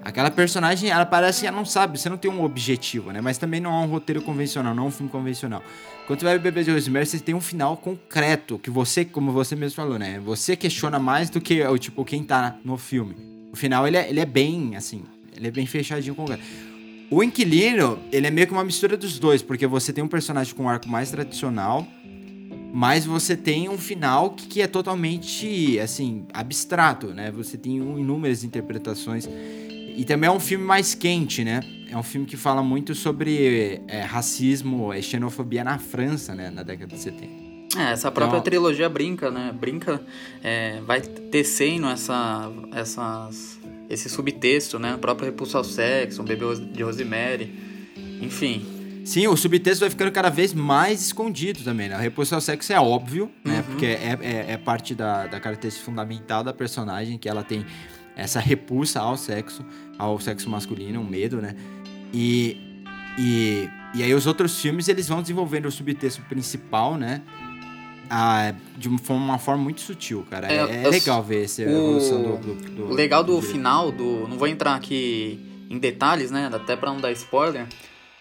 Aquela 0.00 0.30
personagem, 0.30 0.88
ela 0.88 1.04
parece 1.04 1.42
que 1.42 1.46
ela 1.46 1.56
não 1.56 1.66
sabe, 1.66 1.98
você 1.98 2.08
não 2.08 2.16
tem 2.16 2.30
um 2.30 2.42
objetivo, 2.42 3.12
né? 3.12 3.20
Mas 3.20 3.36
também 3.36 3.60
não 3.60 3.70
é 3.70 3.84
um 3.84 3.88
roteiro 3.88 4.22
convencional, 4.22 4.74
não 4.74 4.84
é 4.84 4.86
um 4.86 4.90
filme 4.90 5.10
convencional. 5.10 5.62
Quando 6.06 6.20
você 6.20 6.24
vai 6.24 6.38
ver 6.38 6.44
Bebê 6.44 6.64
de 6.64 6.72
Rosemary, 6.72 7.06
você 7.06 7.18
tem 7.18 7.34
um 7.34 7.40
final 7.40 7.76
concreto, 7.76 8.58
que 8.58 8.70
você, 8.70 9.04
como 9.04 9.32
você 9.32 9.54
mesmo 9.54 9.76
falou, 9.76 9.98
né? 9.98 10.18
Você 10.20 10.56
questiona 10.56 10.98
mais 10.98 11.28
do 11.28 11.40
que 11.40 11.62
tipo 11.78 12.04
quem 12.04 12.24
tá 12.24 12.56
no 12.64 12.78
filme. 12.78 13.31
O 13.52 13.56
final 13.56 13.86
ele 13.86 13.96
é, 13.96 14.08
ele 14.08 14.18
é 14.18 14.24
bem, 14.24 14.74
assim, 14.76 15.02
ele 15.36 15.48
é 15.48 15.50
bem 15.50 15.66
fechadinho 15.66 16.14
concreto. 16.14 16.42
O 17.10 17.22
Inquilino, 17.22 17.98
ele 18.10 18.26
é 18.26 18.30
meio 18.30 18.46
que 18.46 18.52
uma 18.54 18.64
mistura 18.64 18.96
dos 18.96 19.18
dois, 19.18 19.42
porque 19.42 19.66
você 19.66 19.92
tem 19.92 20.02
um 20.02 20.08
personagem 20.08 20.54
com 20.54 20.62
um 20.62 20.68
arco 20.68 20.88
mais 20.88 21.10
tradicional, 21.10 21.86
mas 22.72 23.04
você 23.04 23.36
tem 23.36 23.68
um 23.68 23.76
final 23.76 24.30
que, 24.30 24.46
que 24.46 24.62
é 24.62 24.66
totalmente, 24.66 25.78
assim, 25.78 26.24
abstrato, 26.32 27.08
né? 27.08 27.30
Você 27.30 27.58
tem 27.58 27.76
inúmeras 27.76 28.44
interpretações. 28.44 29.28
E 29.94 30.02
também 30.06 30.28
é 30.28 30.32
um 30.32 30.40
filme 30.40 30.64
mais 30.64 30.94
quente, 30.94 31.44
né? 31.44 31.60
É 31.90 31.96
um 31.98 32.02
filme 32.02 32.26
que 32.26 32.38
fala 32.38 32.62
muito 32.62 32.94
sobre 32.94 33.82
é, 33.86 34.00
racismo 34.00 34.94
e 34.94 35.02
xenofobia 35.02 35.62
na 35.62 35.78
França, 35.78 36.34
né? 36.34 36.48
Na 36.48 36.62
década 36.62 36.96
de 36.96 37.02
70. 37.02 37.41
É, 37.76 37.92
essa 37.92 38.10
própria 38.10 38.38
então, 38.38 38.44
trilogia 38.44 38.88
brinca, 38.88 39.30
né? 39.30 39.52
Brinca, 39.58 40.00
é, 40.42 40.80
vai 40.82 41.00
tecendo 41.00 41.86
essa, 41.86 42.50
essas, 42.72 43.58
esse 43.88 44.08
subtexto, 44.10 44.78
né? 44.78 44.94
O 44.94 44.98
próprio 44.98 45.26
Repulso 45.26 45.56
ao 45.56 45.64
Sexo, 45.64 46.20
um 46.20 46.24
Bebê 46.24 46.44
de 46.56 46.82
Rosemary, 46.82 47.52
enfim. 48.20 48.82
Sim, 49.04 49.26
o 49.26 49.36
subtexto 49.36 49.80
vai 49.80 49.90
ficando 49.90 50.12
cada 50.12 50.30
vez 50.30 50.54
mais 50.54 51.00
escondido 51.00 51.64
também, 51.64 51.88
né? 51.88 51.96
A 51.96 51.98
reposição 51.98 52.36
ao 52.36 52.42
sexo 52.42 52.72
é 52.72 52.80
óbvio, 52.80 53.30
né? 53.44 53.56
Uhum. 53.56 53.62
Porque 53.64 53.86
é, 53.86 54.18
é, 54.20 54.52
é, 54.52 54.56
parte 54.56 54.94
da, 54.94 55.26
da 55.26 55.40
característica 55.40 55.84
fundamental 55.84 56.44
da 56.44 56.52
personagem, 56.52 57.18
que 57.18 57.28
ela 57.28 57.42
tem 57.42 57.66
essa 58.14 58.38
repulsa 58.38 59.00
ao 59.00 59.16
sexo, 59.16 59.64
ao 59.98 60.20
sexo 60.20 60.48
masculino, 60.48 61.00
um 61.00 61.04
medo, 61.04 61.38
né? 61.38 61.56
E, 62.12 62.56
e, 63.18 63.68
e 63.94 64.02
aí 64.04 64.14
os 64.14 64.26
outros 64.26 64.60
filmes, 64.60 64.86
eles 64.86 65.08
vão 65.08 65.20
desenvolvendo 65.20 65.66
o 65.66 65.72
subtexto 65.72 66.22
principal, 66.22 66.96
né? 66.96 67.22
Ah, 68.14 68.54
de 68.76 68.90
uma 68.90 68.98
forma, 68.98 69.24
uma 69.24 69.38
forma, 69.38 69.62
muito 69.62 69.80
sutil, 69.80 70.26
cara. 70.28 70.46
É, 70.52 70.56
é, 70.56 70.84
é 70.84 70.88
legal 70.90 71.22
ver 71.22 71.44
essa 71.44 71.62
evolução 71.62 72.22
do, 72.22 72.36
do, 72.36 72.70
do, 72.70 72.84
O 72.88 72.92
legal 72.92 73.24
do, 73.24 73.36
do 73.36 73.40
final, 73.40 73.90
do. 73.90 74.28
Não 74.28 74.36
vou 74.36 74.46
entrar 74.46 74.74
aqui 74.74 75.40
em 75.70 75.78
detalhes, 75.78 76.30
né? 76.30 76.50
Até 76.52 76.76
para 76.76 76.92
não 76.92 77.00
dar 77.00 77.10
spoiler. 77.12 77.66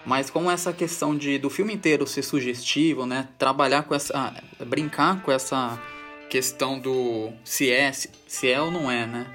Mas 0.05 0.29
com 0.29 0.50
essa 0.50 0.71
questão 0.71 1.13
de 1.13 1.38
do 1.38 1.50
filme 1.50 1.74
inteiro 1.74 2.07
ser 2.07 2.24
sugestivo, 2.24 3.05
né? 3.05 3.27
Trabalhar 3.38 3.83
com 3.83 3.93
essa. 3.93 4.13
Ah, 4.17 4.65
brincar 4.65 5.21
com 5.24 5.29
essa 5.29 5.77
questão 6.29 6.79
do 6.79 7.29
se 7.43 7.69
é, 7.69 7.91
se 7.91 8.50
é 8.50 8.62
ou 8.62 8.71
não 8.71 8.89
é, 8.89 9.05
né? 9.05 9.27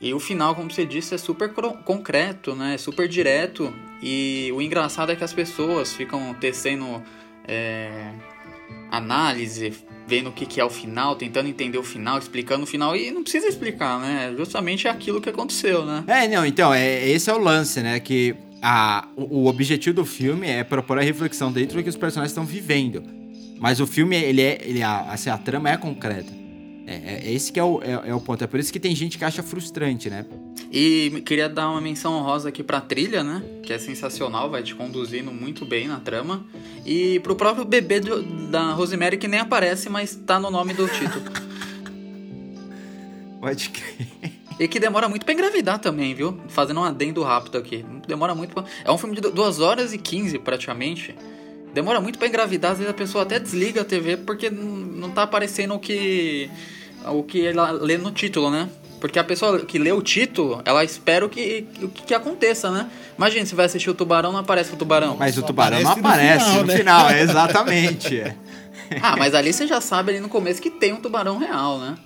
E 0.00 0.14
o 0.14 0.20
final, 0.20 0.54
como 0.54 0.70
você 0.70 0.86
disse, 0.86 1.16
é 1.16 1.18
super 1.18 1.52
concreto, 1.84 2.54
né? 2.54 2.74
É 2.74 2.78
super 2.78 3.08
direto. 3.08 3.74
E 4.00 4.52
o 4.54 4.62
engraçado 4.62 5.10
é 5.10 5.16
que 5.16 5.24
as 5.24 5.32
pessoas 5.32 5.92
ficam 5.92 6.32
tecendo 6.34 7.02
é, 7.44 8.12
análise, 8.90 9.72
vendo 10.06 10.30
o 10.30 10.32
que, 10.32 10.44
que 10.44 10.60
é 10.60 10.64
o 10.64 10.70
final, 10.70 11.14
tentando 11.14 11.48
entender 11.48 11.78
o 11.78 11.82
final, 11.82 12.18
explicando 12.18 12.64
o 12.64 12.66
final. 12.66 12.96
E 12.96 13.10
não 13.10 13.22
precisa 13.22 13.46
explicar, 13.46 14.00
né? 14.00 14.34
Justamente 14.36 14.88
é 14.88 14.90
aquilo 14.90 15.20
que 15.20 15.28
aconteceu, 15.28 15.84
né? 15.86 16.04
É, 16.06 16.26
não, 16.28 16.44
então, 16.44 16.74
é, 16.74 17.08
esse 17.08 17.30
é 17.30 17.34
o 17.34 17.38
lance, 17.38 17.80
né? 17.80 18.00
Que 18.00 18.34
a, 18.60 19.08
o, 19.16 19.42
o, 19.42 19.46
objetivo 19.46 19.96
do 19.96 20.04
filme 20.04 20.48
é 20.48 20.64
propor 20.64 20.98
a 20.98 21.02
reflexão 21.02 21.52
dentro 21.52 21.76
do 21.76 21.82
que 21.82 21.88
os 21.88 21.96
personagens 21.96 22.32
estão 22.32 22.44
vivendo. 22.44 23.02
Mas 23.58 23.78
o 23.78 23.86
filme, 23.86 24.16
ele 24.16 24.42
é. 24.42 24.58
Ele, 24.62 24.82
a, 24.82 25.12
assim, 25.12 25.30
a 25.30 25.38
trama 25.38 25.70
é 25.70 25.76
concreta. 25.76 26.32
É, 26.86 26.94
é, 26.94 27.20
é 27.26 27.32
esse 27.32 27.52
que 27.52 27.60
é 27.60 27.64
o, 27.64 27.80
é, 27.82 28.10
é, 28.10 28.14
o 28.14 28.20
ponto. 28.20 28.42
É 28.42 28.46
por 28.46 28.58
isso 28.58 28.72
que 28.72 28.80
tem 28.80 28.94
gente 28.96 29.16
que 29.16 29.24
acha 29.24 29.42
frustrante, 29.42 30.10
né? 30.10 30.26
E 30.72 31.22
queria 31.26 31.48
dar 31.48 31.68
uma 31.68 31.80
menção 31.80 32.12
honrosa 32.12 32.48
aqui 32.48 32.62
pra 32.62 32.80
trilha, 32.80 33.24
né? 33.24 33.42
Que 33.62 33.72
é 33.72 33.78
sensacional, 33.78 34.48
vai 34.48 34.62
te 34.62 34.74
conduzindo 34.74 35.32
muito 35.32 35.64
bem 35.64 35.88
na 35.88 35.98
trama. 35.98 36.46
E 36.86 37.18
pro 37.20 37.34
próprio 37.34 37.64
bebê 37.64 37.98
do, 37.98 38.22
da 38.22 38.72
Rosemary, 38.72 39.16
que 39.16 39.26
nem 39.26 39.40
aparece, 39.40 39.88
mas 39.88 40.14
tá 40.14 40.38
no 40.38 40.48
nome 40.50 40.72
do 40.72 40.86
título. 40.86 41.24
Pode 43.40 43.70
crer. 43.70 44.06
E 44.60 44.68
que 44.68 44.78
demora 44.78 45.08
muito 45.08 45.24
pra 45.24 45.34
engravidar 45.34 45.78
também, 45.78 46.14
viu? 46.14 46.38
Fazendo 46.48 46.80
um 46.80 46.84
adendo 46.84 47.22
rápido 47.22 47.58
aqui. 47.58 47.84
Demora 48.06 48.34
muito 48.34 48.54
pra... 48.54 48.64
É 48.84 48.92
um 48.92 48.98
filme 48.98 49.16
de 49.16 49.22
2 49.22 49.58
horas 49.58 49.92
e 49.92 49.98
15, 49.98 50.38
praticamente. 50.38 51.16
Demora 51.72 52.00
muito 52.00 52.18
para 52.18 52.28
engravidar, 52.28 52.72
às 52.72 52.78
vezes 52.78 52.90
a 52.90 52.94
pessoa 52.94 53.22
até 53.22 53.40
desliga 53.40 53.80
a 53.80 53.84
TV 53.84 54.18
porque 54.18 54.50
não 54.50 55.10
tá 55.10 55.22
aparecendo 55.22 55.74
o 55.74 55.78
que 55.78 56.50
o 57.06 57.22
que 57.22 57.46
ela 57.46 57.70
lê 57.70 57.96
no 57.96 58.10
título, 58.10 58.50
né? 58.50 58.68
Porque 59.00 59.18
a 59.18 59.24
pessoa 59.24 59.64
que 59.64 59.78
lê 59.78 59.90
o 59.90 60.02
título, 60.02 60.60
ela 60.64 60.84
espera 60.84 61.24
o 61.24 61.28
que, 61.28 61.66
o 61.82 61.88
que 61.88 62.12
aconteça, 62.12 62.70
né? 62.70 62.88
Imagina 63.16 63.46
se 63.46 63.54
vai 63.54 63.64
assistir 63.64 63.88
o 63.88 63.94
tubarão, 63.94 64.30
não 64.30 64.40
aparece 64.40 64.74
o 64.74 64.76
tubarão. 64.76 65.16
Mas 65.18 65.38
o 65.38 65.42
tubarão 65.42 65.80
não 65.80 65.92
aparece 65.92 66.44
no 66.44 66.50
final, 66.50 66.64
no 66.66 66.72
final 66.72 67.10
é, 67.10 67.20
exatamente. 67.22 68.22
ah, 69.00 69.16
mas 69.16 69.34
ali 69.34 69.52
você 69.52 69.66
já 69.66 69.80
sabe 69.80 70.10
ali 70.10 70.20
no 70.20 70.28
começo 70.28 70.60
que 70.60 70.70
tem 70.70 70.92
um 70.92 71.00
tubarão 71.00 71.38
real, 71.38 71.78
né? 71.78 71.96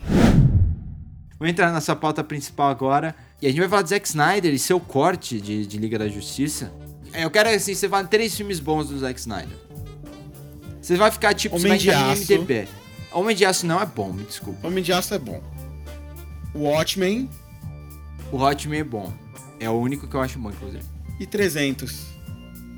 Vou 1.37 1.49
entrar 1.49 1.73
nessa 1.73 1.97
pauta 1.97 2.23
principal 2.23 2.71
agora. 2.71 3.15
E 3.43 3.47
a 3.47 3.51
gente 3.51 3.59
vai 3.59 3.69
falar 3.69 3.83
de 3.83 3.91
Zack 3.91 4.07
Snyder 4.07 4.55
e 4.55 4.59
seu 4.59 4.79
corte 4.79 5.41
de, 5.41 5.67
de 5.67 5.77
Liga 5.77 5.99
da 5.99 6.09
Justiça. 6.09 6.73
Eu 7.13 7.31
quero 7.31 7.49
assim, 7.49 7.75
você 7.75 7.89
fala 7.89 8.07
três 8.07 8.37
filmes 8.37 8.61
bons 8.61 8.89
do 8.89 8.99
Zack 8.99 9.19
Snyder. 9.19 9.59
Você 10.81 10.97
vai 10.97 11.11
ficar 11.11 11.35
tipo, 11.35 11.57
Homem 11.57 11.79
você 11.79 11.91
vai 11.91 12.15
de 12.15 12.21
MDB. 12.21 12.69
Homem 13.11 13.35
de 13.35 13.45
Aço 13.45 13.67
não 13.67 13.81
é 13.81 13.87
bom, 13.87 14.13
me 14.13 14.25
desculpa. 14.25 14.67
Homem 14.67 14.83
de 14.83 14.93
Aço 14.93 15.15
é 15.15 15.19
bom. 15.19 15.43
O 16.55 16.61
Watchmen. 16.61 17.29
O 18.31 18.37
Watchmen 18.39 18.81
é 18.81 18.85
bom. 18.85 19.13
É 19.59 19.69
o 19.69 19.75
único 19.75 20.07
que 20.07 20.15
eu 20.15 20.21
acho 20.21 20.39
bom, 20.39 20.51
inclusive. 20.51 20.85
E 21.19 21.27
300. 21.27 22.07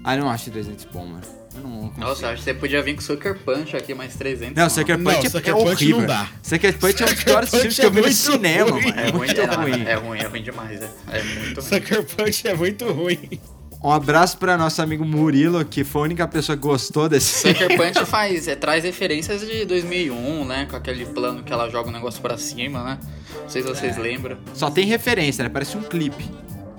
Ah, 0.05 0.15
eu 0.17 0.23
não 0.23 0.31
acho 0.31 0.51
300 0.51 0.85
bom, 0.87 1.07
mano. 1.07 1.23
Não, 1.55 1.93
Nossa, 1.97 2.29
acho 2.29 2.39
que 2.39 2.45
você 2.45 2.55
podia 2.55 2.83
vir 2.83 2.95
com 2.95 3.01
Sucker 3.01 3.39
Punch 3.39 3.75
aqui 3.77 3.95
mais 3.95 4.15
300. 4.15 4.55
Não, 4.55 4.69
Sucker 4.69 4.97
Punch, 4.99 5.05
não, 5.05 5.11
é, 5.27 5.29
Sucker 5.31 5.51
é 5.51 5.53
Punch 5.59 5.71
horrível. 5.73 5.99
não 6.01 6.07
dá. 6.07 6.29
Sucker 6.43 6.79
Punch 6.79 7.03
é 7.03 7.07
um 7.07 7.09
dos 7.09 7.25
piores 7.25 7.51
filmes 7.51 7.77
que 7.79 7.87
eu 7.87 7.91
vi 7.91 8.01
no 8.03 8.13
cinema, 8.13 8.71
ruim. 8.71 8.83
mano. 8.85 9.01
É, 9.01 9.09
é 9.09 9.13
muito 9.13 9.41
é, 9.41 9.45
ruim. 9.47 9.83
É 9.85 9.95
ruim, 9.95 10.19
é 10.19 10.27
ruim 10.27 10.43
demais. 10.43 10.83
É, 10.83 10.91
é 11.13 11.23
muito 11.23 11.61
ruim. 11.61 11.69
Sucker 11.69 12.05
Punch 12.05 12.49
é 12.49 12.55
muito 12.55 12.93
ruim. 12.93 13.41
Um 13.83 13.91
abraço 13.91 14.39
para 14.39 14.57
nosso 14.57 14.81
amigo 14.83 15.05
Murilo, 15.05 15.65
que 15.65 15.85
foi 15.85 16.03
a 16.03 16.05
única 16.05 16.29
pessoa 16.29 16.57
que 16.57 16.63
gostou 16.63 17.09
desse 17.09 17.41
Sucker 17.41 17.69
Punch 17.77 18.05
faz, 18.07 18.49
é, 18.49 18.57
traz 18.57 18.85
referências 18.85 19.43
de 19.43 19.65
2001, 19.65 20.45
né? 20.45 20.67
Com 20.69 20.77
aquele 20.77 21.07
plano 21.07 21.43
que 21.43 21.53
ela 21.53 21.69
joga 21.69 21.89
o 21.89 21.93
negócio 21.93 22.21
para 22.21 22.37
cima, 22.39 22.83
né? 22.83 22.99
Não 23.43 23.49
sei 23.49 23.63
se 23.63 23.69
vocês 23.69 23.97
é. 23.97 24.01
lembram. 24.01 24.39
Só 24.55 24.71
tem 24.71 24.87
referência, 24.87 25.45
né? 25.45 25.51
Parece 25.51 25.77
um 25.77 25.83
clipe. 25.83 26.25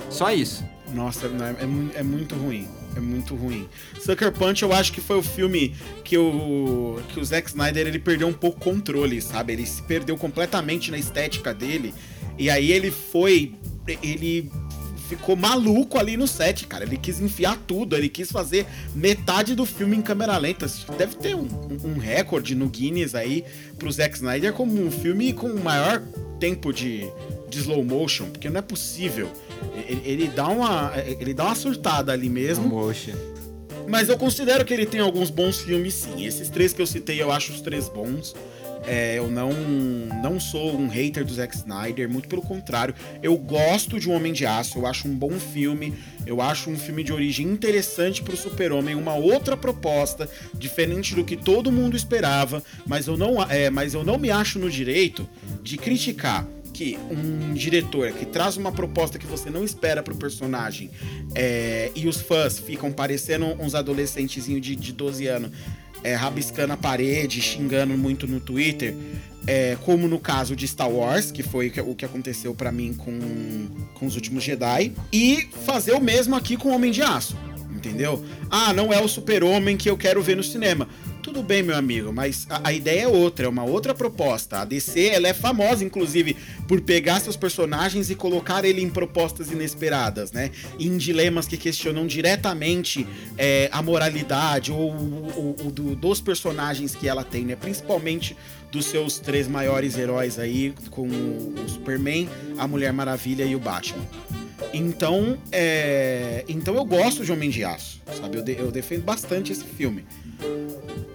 Só 0.10 0.32
isso. 0.32 0.66
Nossa, 0.94 1.28
é, 1.28 1.64
é, 1.64 2.00
é 2.00 2.04
muito 2.04 2.36
ruim. 2.36 2.68
É 2.96 3.00
muito 3.00 3.36
ruim. 3.36 3.70
Sucker 4.00 4.32
Punch 4.32 4.64
eu 4.64 4.74
acho 4.74 4.92
que 4.92 5.00
foi 5.00 5.18
o 5.18 5.24
filme 5.24 5.76
que 6.04 6.18
o, 6.18 7.00
que 7.10 7.20
o 7.20 7.24
Zack 7.24 7.48
Snyder 7.48 7.86
ele 7.86 8.00
perdeu 8.00 8.28
um 8.28 8.34
pouco 8.34 8.58
o 8.58 8.74
controle, 8.74 9.22
sabe? 9.22 9.54
Ele 9.54 9.66
se 9.68 9.84
perdeu 9.84 10.18
completamente 10.18 10.90
na 10.90 10.98
estética 10.98 11.54
dele. 11.54 11.94
E 12.40 12.50
aí 12.50 12.72
ele 12.72 12.90
foi. 12.90 13.54
Ele 14.02 14.52
ficou 15.08 15.36
maluco 15.36 15.98
ali 15.98 16.18
no 16.18 16.28
set, 16.28 16.68
cara. 16.68 16.84
Ele 16.84 16.98
quis 16.98 17.20
enfiar 17.20 17.58
tudo, 17.66 17.96
ele 17.96 18.10
quis 18.10 18.32
fazer 18.32 18.66
metade 18.94 19.56
do 19.56 19.66
filme 19.66 19.96
em 19.96 20.02
câmera 20.02 20.38
lenta. 20.38 20.68
Deve 20.98 21.16
ter 21.16 21.36
um, 21.36 21.48
um 21.84 21.98
recorde 21.98 22.54
no 22.56 22.68
Guinness 22.68 23.16
aí 23.16 23.44
pro 23.78 23.92
Zack 23.92 24.16
Snyder 24.16 24.54
como 24.54 24.80
um 24.80 24.92
filme 24.92 25.34
com 25.34 25.48
o 25.48 25.64
maior 25.64 26.02
tempo 26.40 26.72
de, 26.72 27.10
de 27.50 27.60
slow 27.60 27.84
motion, 27.84 28.26
porque 28.26 28.50
não 28.50 28.60
é 28.60 28.62
possível. 28.62 29.32
Ele, 29.88 30.02
ele, 30.06 30.28
dá 30.28 30.48
uma, 30.48 30.94
ele 31.20 31.34
dá 31.34 31.46
uma 31.46 31.56
surtada 31.56 32.12
ali 32.12 32.30
mesmo. 32.30 32.68
Motion. 32.68 33.16
Mas 33.88 34.10
eu 34.10 34.18
considero 34.18 34.66
que 34.66 34.74
ele 34.74 34.86
tem 34.86 35.00
alguns 35.00 35.30
bons 35.30 35.62
filmes, 35.62 35.94
sim. 35.94 36.26
Esses 36.26 36.50
três 36.50 36.74
que 36.74 36.82
eu 36.82 36.88
citei, 36.88 37.22
eu 37.22 37.32
acho 37.32 37.54
os 37.54 37.62
três 37.62 37.88
bons. 37.88 38.36
É, 38.88 39.18
eu 39.18 39.30
não, 39.30 39.52
não 40.24 40.40
sou 40.40 40.80
um 40.80 40.88
hater 40.88 41.26
do 41.26 41.34
Zack 41.34 41.56
Snyder, 41.56 42.10
muito 42.10 42.30
pelo 42.30 42.42
contrário. 42.42 42.96
Eu 43.22 43.38
gosto 43.38 44.00
de 44.00 44.10
Um 44.10 44.14
Homem 44.14 44.32
de 44.32 44.46
Aço, 44.46 44.80
eu 44.80 44.88
acho 44.88 45.08
um 45.08 45.16
bom 45.16 45.34
filme. 45.40 45.94
Eu 46.26 46.42
acho 46.42 46.70
um 46.70 46.78
filme 46.78 47.04
de 47.04 47.12
origem 47.12 47.46
interessante 47.48 48.22
pro 48.22 48.36
Super-Homem, 48.36 48.96
uma 48.96 49.16
outra 49.16 49.56
proposta, 49.56 50.30
diferente 50.54 51.14
do 51.16 51.24
que 51.24 51.36
todo 51.38 51.72
mundo 51.72 51.96
esperava, 51.96 52.64
mas 52.86 53.08
eu 53.08 53.16
não, 53.16 53.42
é, 53.44 53.70
mas 53.70 53.94
eu 53.94 54.04
não 54.04 54.18
me 54.18 54.30
acho 54.30 54.60
no 54.60 54.70
direito 54.70 55.28
de 55.62 55.78
criticar 55.78 56.46
que 56.74 56.96
um 57.10 57.54
diretor 57.56 58.12
que 58.12 58.24
traz 58.24 58.56
uma 58.56 58.72
proposta 58.72 59.18
que 59.18 59.26
você 59.26 59.50
não 59.50 59.64
espera 59.64 60.04
pro 60.04 60.16
personagem 60.16 60.92
é, 61.34 61.92
e 61.96 62.08
os 62.08 62.22
fãs 62.22 62.60
ficam 62.60 62.92
parecendo 62.92 63.46
uns 63.60 63.74
adolescentezinhos 63.74 64.62
de, 64.62 64.76
de 64.76 64.94
12 64.94 65.26
anos 65.26 65.52
é, 66.04 66.16
rabiscando 66.16 66.74
a 66.74 66.78
parede, 66.78 67.42
xingando 67.42 67.98
muito 67.98 68.28
no 68.28 68.40
Twitter, 68.40 68.96
é, 69.46 69.78
como 69.86 70.08
no 70.08 70.20
caso 70.20 70.56
de 70.56 70.68
Star 70.68 70.90
Wars, 70.90 71.32
que 71.32 71.42
foi 71.42 71.72
o 71.86 71.96
que 71.96 72.06
aconteceu 72.06 72.54
para 72.54 72.72
mim 72.72 72.94
com, 72.94 73.68
com 73.94 74.06
os 74.06 74.16
últimos 74.16 74.44
Jedi, 74.44 74.92
e 75.12 75.48
fazer 75.66 75.94
o 75.94 76.02
mesmo 76.02 76.36
aqui 76.36 76.58
com 76.58 76.70
Homem 76.70 76.92
de 76.92 77.02
Aço, 77.02 77.38
entendeu? 77.74 78.24
Ah, 78.50 78.74
não 78.74 78.92
é 78.92 79.02
o 79.02 79.08
super-homem 79.08 79.78
que 79.78 79.90
eu 79.90 79.98
quero 79.98 80.22
ver 80.22 80.36
no 80.36 80.44
cinema. 80.44 80.88
Tudo 81.28 81.44
bem, 81.44 81.62
meu 81.62 81.76
amigo, 81.76 82.14
mas 82.14 82.48
a, 82.50 82.70
a, 82.70 82.72
ideia 82.72 83.02
é 83.02 83.08
outra, 83.08 83.48
é 83.48 83.50
uma 83.50 83.66
outra 83.66 83.94
proposta. 83.94 84.60
A 84.60 84.66
DC, 84.66 85.08
ela 85.08 85.28
é 85.28 85.34
famosa, 85.34 85.84
inclusive, 85.84 86.38
por 86.70 86.80
pegar 86.80 87.20
seus 87.20 87.36
personagens 87.36 88.10
e 88.10 88.16
colocar 88.16 88.64
ele 88.64 88.82
em 88.82 88.90
propostas 88.90 89.52
inesperadas, 89.52 90.32
né? 90.32 90.52
Em 90.80 90.96
dilemas 90.96 91.46
que 91.46 91.58
questionam 91.58 92.08
diretamente 92.08 93.06
é, 93.38 93.68
a 93.74 93.82
moralidade 93.82 94.72
ou, 94.72 94.96
ou, 95.36 95.56
ou 95.66 95.70
do, 95.70 95.98
dos 95.98 96.22
personagens 96.22 96.96
que 96.96 97.10
ela 97.10 97.26
tem, 97.26 97.44
né? 97.44 97.58
Principalmente 97.58 98.34
dos 98.72 98.86
seus 98.86 99.20
três 99.20 99.50
maiores 99.50 99.98
heróis 99.98 100.40
aí, 100.40 100.74
com 100.90 101.10
o 101.10 101.56
Superman, 101.68 102.30
a 102.58 102.66
Mulher 102.66 102.94
Maravilha 102.94 103.44
e 103.44 103.54
o 103.54 103.60
Batman. 103.60 104.08
Então, 104.74 105.38
é... 105.52 106.44
então 106.48 106.76
eu 106.76 106.86
gosto 106.86 107.24
de 107.24 107.32
Homem 107.32 107.50
de 107.50 107.64
Aço, 107.64 108.02
sabe? 108.20 108.38
Eu, 108.38 108.44
de... 108.44 108.58
eu 108.58 108.72
defendo 108.72 109.04
bastante 109.04 109.52
esse 109.52 109.64
filme. 109.64 110.06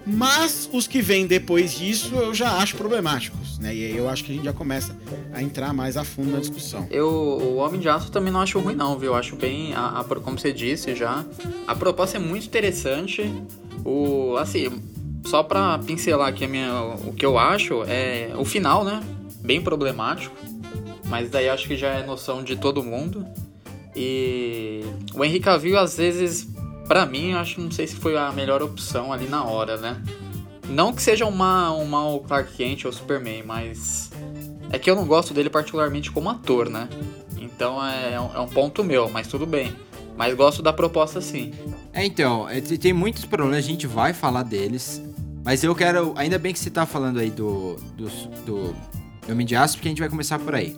Mas 0.05 0.69
os 0.71 0.85
que 0.85 1.01
vêm 1.01 1.25
depois 1.25 1.73
disso 1.73 2.13
eu 2.15 2.33
já 2.33 2.57
acho 2.57 2.75
problemáticos, 2.75 3.57
né? 3.57 3.73
E 3.73 3.85
aí 3.85 3.97
eu 3.97 4.09
acho 4.09 4.23
que 4.23 4.33
a 4.33 4.35
gente 4.35 4.43
já 4.43 4.53
começa 4.53 4.95
a 5.31 5.41
entrar 5.41 5.73
mais 5.73 5.95
a 5.95 6.03
fundo 6.03 6.31
na 6.31 6.39
discussão. 6.39 6.85
Eu, 6.91 7.07
o 7.07 7.55
Homem 7.55 7.79
de 7.79 7.87
Aço 7.87 8.11
também 8.11 8.31
não 8.31 8.41
acho 8.41 8.59
ruim 8.59 8.75
não, 8.75 8.97
viu? 8.99 9.11
Eu 9.11 9.15
acho 9.15 9.35
bem, 9.35 9.73
a, 9.73 9.99
a, 9.99 10.03
como 10.03 10.37
você 10.37 10.51
disse 10.51 10.93
já, 10.93 11.25
a 11.65 11.75
proposta 11.75 12.17
é 12.17 12.19
muito 12.19 12.45
interessante. 12.45 13.33
O, 13.85 14.35
assim, 14.37 14.71
só 15.25 15.41
pra 15.41 15.79
pincelar 15.79 16.27
aqui 16.27 16.45
a 16.45 16.47
minha, 16.47 16.83
o 17.05 17.13
que 17.13 17.25
eu 17.25 17.37
acho, 17.37 17.83
é 17.83 18.31
o 18.37 18.43
final, 18.43 18.83
né? 18.83 19.01
Bem 19.39 19.61
problemático. 19.61 20.35
Mas 21.13 21.29
daí 21.29 21.47
acho 21.47 21.67
que 21.67 21.77
já 21.77 21.89
é 21.89 22.03
noção 22.03 22.43
de 22.43 22.55
todo 22.55 22.81
mundo. 22.83 23.23
E 23.95 24.81
o 25.13 25.23
Henrique 25.23 25.45
Cavill 25.45 25.77
às 25.77 25.95
vezes 25.95 26.47
para 26.87 27.05
mim, 27.05 27.33
acho 27.33 27.53
que 27.53 27.61
não 27.61 27.69
sei 27.69 27.85
se 27.85 27.95
foi 27.95 28.17
a 28.17 28.31
melhor 28.31 28.63
opção 28.63 29.13
ali 29.13 29.27
na 29.27 29.43
hora, 29.43 29.77
né? 29.77 30.01
Não 30.67 30.91
que 30.91 31.03
seja 31.03 31.23
um 31.23 31.29
mal 31.29 32.19
Clark 32.21 32.51
Kent 32.53 32.85
ou 32.85 32.91
Superman, 32.91 33.43
mas 33.43 34.09
é 34.71 34.79
que 34.79 34.89
eu 34.89 34.95
não 34.95 35.05
gosto 35.05 35.35
dele 35.35 35.51
particularmente 35.51 36.11
como 36.11 36.31
ator, 36.31 36.67
né? 36.67 36.89
Então 37.37 37.85
é, 37.85 38.15
é 38.15 38.39
um 38.39 38.47
ponto 38.47 38.83
meu, 38.83 39.07
mas 39.07 39.27
tudo 39.27 39.45
bem. 39.45 39.71
Mas 40.17 40.33
gosto 40.33 40.63
da 40.63 40.73
proposta 40.73 41.21
sim. 41.21 41.53
É, 41.93 42.03
então, 42.03 42.49
é, 42.49 42.59
tem 42.59 42.91
muitos 42.91 43.23
problemas, 43.23 43.59
a 43.59 43.61
gente 43.61 43.85
vai 43.85 44.13
falar 44.13 44.41
deles. 44.41 44.99
Mas 45.45 45.63
eu 45.63 45.75
quero. 45.75 46.15
Ainda 46.15 46.39
bem 46.39 46.53
que 46.53 46.59
você 46.59 46.71
tá 46.71 46.87
falando 46.87 47.19
aí 47.19 47.29
do. 47.29 47.75
do, 47.95 48.07
do 48.47 48.75
Homem 49.29 49.45
de 49.45 49.55
Aço, 49.55 49.75
porque 49.75 49.87
a 49.87 49.91
gente 49.91 49.99
vai 49.99 50.09
começar 50.09 50.39
por 50.39 50.53
aí. 50.55 50.75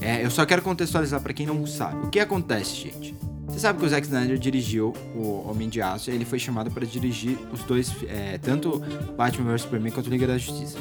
É, 0.00 0.24
eu 0.24 0.30
só 0.30 0.46
quero 0.46 0.62
contextualizar 0.62 1.20
para 1.20 1.32
quem 1.32 1.46
não 1.46 1.66
sabe. 1.66 2.06
O 2.06 2.10
que 2.10 2.20
acontece, 2.20 2.74
gente? 2.74 3.14
Você 3.48 3.60
sabe 3.60 3.78
que 3.78 3.86
o 3.86 3.88
Zack 3.88 4.06
Snyder 4.06 4.38
dirigiu 4.38 4.92
o 5.14 5.48
Homem 5.48 5.68
de 5.68 5.80
Aço 5.80 6.10
e 6.10 6.14
ele 6.14 6.24
foi 6.24 6.38
chamado 6.38 6.70
para 6.70 6.86
dirigir 6.86 7.36
os 7.50 7.62
dois, 7.62 7.92
é, 8.06 8.38
tanto 8.38 8.78
Batman 9.16 9.52
vs 9.52 9.62
Superman 9.62 9.90
quanto 9.90 10.10
Liga 10.10 10.26
da 10.26 10.38
Justiça. 10.38 10.78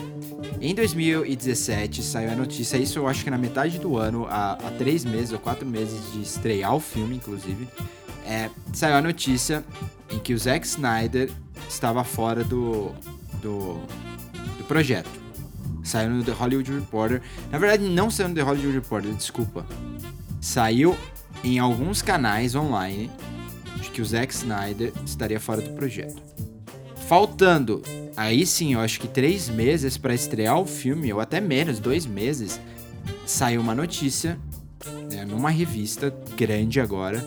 Em 0.61 0.75
2017 0.75 2.03
saiu 2.03 2.31
a 2.31 2.35
notícia, 2.35 2.77
isso 2.77 2.99
eu 2.99 3.07
acho 3.07 3.23
que 3.23 3.29
na 3.29 3.37
metade 3.37 3.79
do 3.79 3.97
ano, 3.97 4.27
há, 4.29 4.53
há 4.53 4.71
três 4.77 5.05
meses 5.05 5.31
ou 5.31 5.39
quatro 5.39 5.65
meses 5.65 6.11
de 6.11 6.21
estrear 6.21 6.75
o 6.75 6.79
filme, 6.79 7.15
inclusive, 7.15 7.67
é, 8.25 8.49
saiu 8.73 8.95
a 8.95 9.01
notícia 9.01 9.63
em 10.11 10.19
que 10.19 10.33
o 10.33 10.37
Zack 10.37 10.67
Snyder 10.67 11.31
estava 11.69 12.03
fora 12.03 12.43
do, 12.43 12.91
do, 13.41 13.79
do 14.57 14.63
projeto. 14.67 15.09
Saiu 15.87 16.09
no 16.09 16.23
The 16.23 16.33
Hollywood 16.33 16.69
Reporter. 16.69 17.21
Na 17.49 17.57
verdade, 17.57 17.83
não 17.83 18.11
saiu 18.11 18.27
no 18.27 18.35
The 18.35 18.41
Hollywood 18.41 18.73
Reporter, 18.73 19.13
desculpa. 19.13 19.65
Saiu 20.41 20.97
em 21.43 21.59
alguns 21.59 22.01
canais 22.01 22.55
online 22.55 23.09
de 23.81 23.89
que 23.89 24.01
o 24.01 24.05
Zack 24.05 24.33
Snyder 24.33 24.91
estaria 25.05 25.39
fora 25.39 25.61
do 25.61 25.69
projeto. 25.75 26.21
Faltando, 27.07 27.81
aí 28.17 28.45
sim, 28.45 28.73
eu 28.73 28.81
acho 28.81 28.99
que 28.99 29.07
três 29.07 29.47
meses 29.47 29.97
para 29.97 30.13
estrear 30.13 30.59
o 30.59 30.65
filme, 30.65 31.13
ou 31.13 31.21
até 31.21 31.39
menos, 31.39 31.79
dois 31.79 32.05
meses, 32.05 32.59
saiu 33.25 33.61
uma 33.61 33.73
notícia 33.73 34.37
né, 35.09 35.23
numa 35.23 35.49
revista 35.49 36.13
grande 36.35 36.81
agora, 36.81 37.25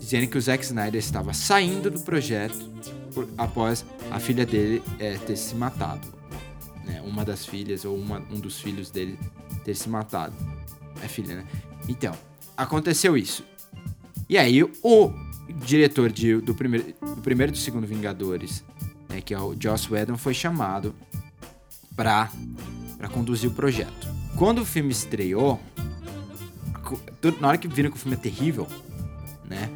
dizendo 0.00 0.28
que 0.28 0.38
o 0.38 0.40
Zack 0.40 0.64
Snyder 0.64 0.98
estava 0.98 1.34
saindo 1.34 1.90
do 1.90 2.00
projeto 2.00 2.70
por, 3.12 3.28
após 3.36 3.84
a 4.10 4.18
filha 4.18 4.46
dele 4.46 4.82
é, 4.98 5.18
ter 5.18 5.36
se 5.36 5.54
matado. 5.54 6.17
Né, 6.88 7.02
uma 7.04 7.24
das 7.24 7.44
filhas, 7.44 7.84
ou 7.84 7.96
uma, 7.96 8.18
um 8.30 8.40
dos 8.40 8.58
filhos 8.58 8.90
dele 8.90 9.18
ter 9.64 9.74
se 9.74 9.88
matado. 9.88 10.34
É 11.02 11.06
filha, 11.06 11.36
né? 11.36 11.44
Então, 11.86 12.14
aconteceu 12.56 13.16
isso. 13.16 13.44
E 14.28 14.36
aí 14.36 14.62
o 14.62 15.12
diretor 15.64 16.10
de, 16.10 16.40
do, 16.40 16.54
primeiro, 16.54 16.94
do 17.00 17.22
primeiro 17.22 17.52
e 17.52 17.54
do 17.54 17.58
segundo 17.58 17.86
Vingadores, 17.86 18.64
né, 19.08 19.20
que 19.20 19.32
é 19.32 19.38
o 19.38 19.54
Joss 19.58 19.92
Whedon, 19.92 20.16
foi 20.16 20.34
chamado 20.34 20.94
para 21.94 22.30
conduzir 23.12 23.50
o 23.50 23.54
projeto. 23.54 24.08
Quando 24.36 24.60
o 24.60 24.64
filme 24.64 24.90
estreou, 24.90 25.60
na 27.40 27.48
hora 27.48 27.58
que 27.58 27.68
viram 27.68 27.90
que 27.90 27.96
o 27.96 28.00
filme 28.00 28.16
é 28.16 28.20
terrível, 28.20 28.66
né? 29.44 29.68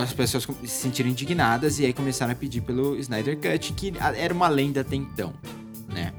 As 0.00 0.12
pessoas 0.12 0.44
se 0.44 0.68
sentiram 0.68 1.10
indignadas 1.10 1.78
e 1.78 1.84
aí 1.84 1.92
começaram 1.92 2.32
a 2.32 2.36
pedir 2.36 2.60
pelo 2.60 2.96
Snyder 2.96 3.36
Cut, 3.36 3.72
que 3.72 3.92
era 3.98 4.32
uma 4.32 4.48
lenda 4.48 4.80
até 4.82 4.94
então, 4.94 5.34
né? 5.92 6.12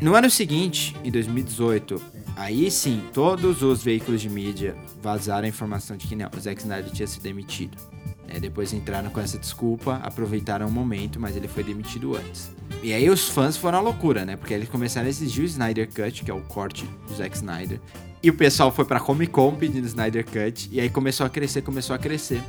No 0.00 0.14
ano 0.14 0.28
seguinte, 0.28 0.96
em 1.04 1.10
2018, 1.10 2.14
Aí 2.36 2.68
sim, 2.68 3.02
todos 3.12 3.62
os 3.62 3.82
veículos 3.82 4.20
de 4.20 4.28
mídia 4.28 4.76
vazaram 5.00 5.46
a 5.46 5.48
informação 5.48 5.96
de 5.96 6.06
que 6.06 6.16
não, 6.16 6.28
o 6.36 6.40
Zack 6.40 6.60
Snyder 6.60 6.90
tinha 6.90 7.06
sido 7.06 7.22
demitido. 7.22 7.78
É, 8.26 8.40
depois 8.40 8.72
entraram 8.72 9.10
com 9.10 9.20
essa 9.20 9.38
desculpa, 9.38 10.00
aproveitaram 10.02 10.66
o 10.66 10.70
momento, 10.70 11.20
mas 11.20 11.36
ele 11.36 11.46
foi 11.46 11.62
demitido 11.62 12.16
antes. 12.16 12.50
E 12.82 12.92
aí 12.92 13.08
os 13.08 13.28
fãs 13.28 13.56
foram 13.56 13.78
à 13.78 13.80
loucura, 13.80 14.24
né? 14.24 14.36
Porque 14.36 14.52
eles 14.52 14.68
começaram 14.68 15.06
a 15.06 15.10
exigir 15.10 15.44
o 15.44 15.46
Snyder 15.46 15.88
Cut, 15.88 16.24
que 16.24 16.30
é 16.30 16.34
o 16.34 16.40
corte 16.40 16.84
do 17.06 17.14
Zack 17.14 17.36
Snyder. 17.36 17.80
E 18.20 18.30
o 18.30 18.34
pessoal 18.34 18.72
foi 18.72 18.84
pra 18.84 18.98
Comic 18.98 19.30
Con 19.30 19.54
pedindo 19.54 19.86
Snyder 19.86 20.24
Cut. 20.24 20.68
E 20.72 20.80
aí 20.80 20.90
começou 20.90 21.26
a 21.26 21.30
crescer, 21.30 21.62
começou 21.62 21.94
a 21.94 21.98
crescer. 21.98 22.42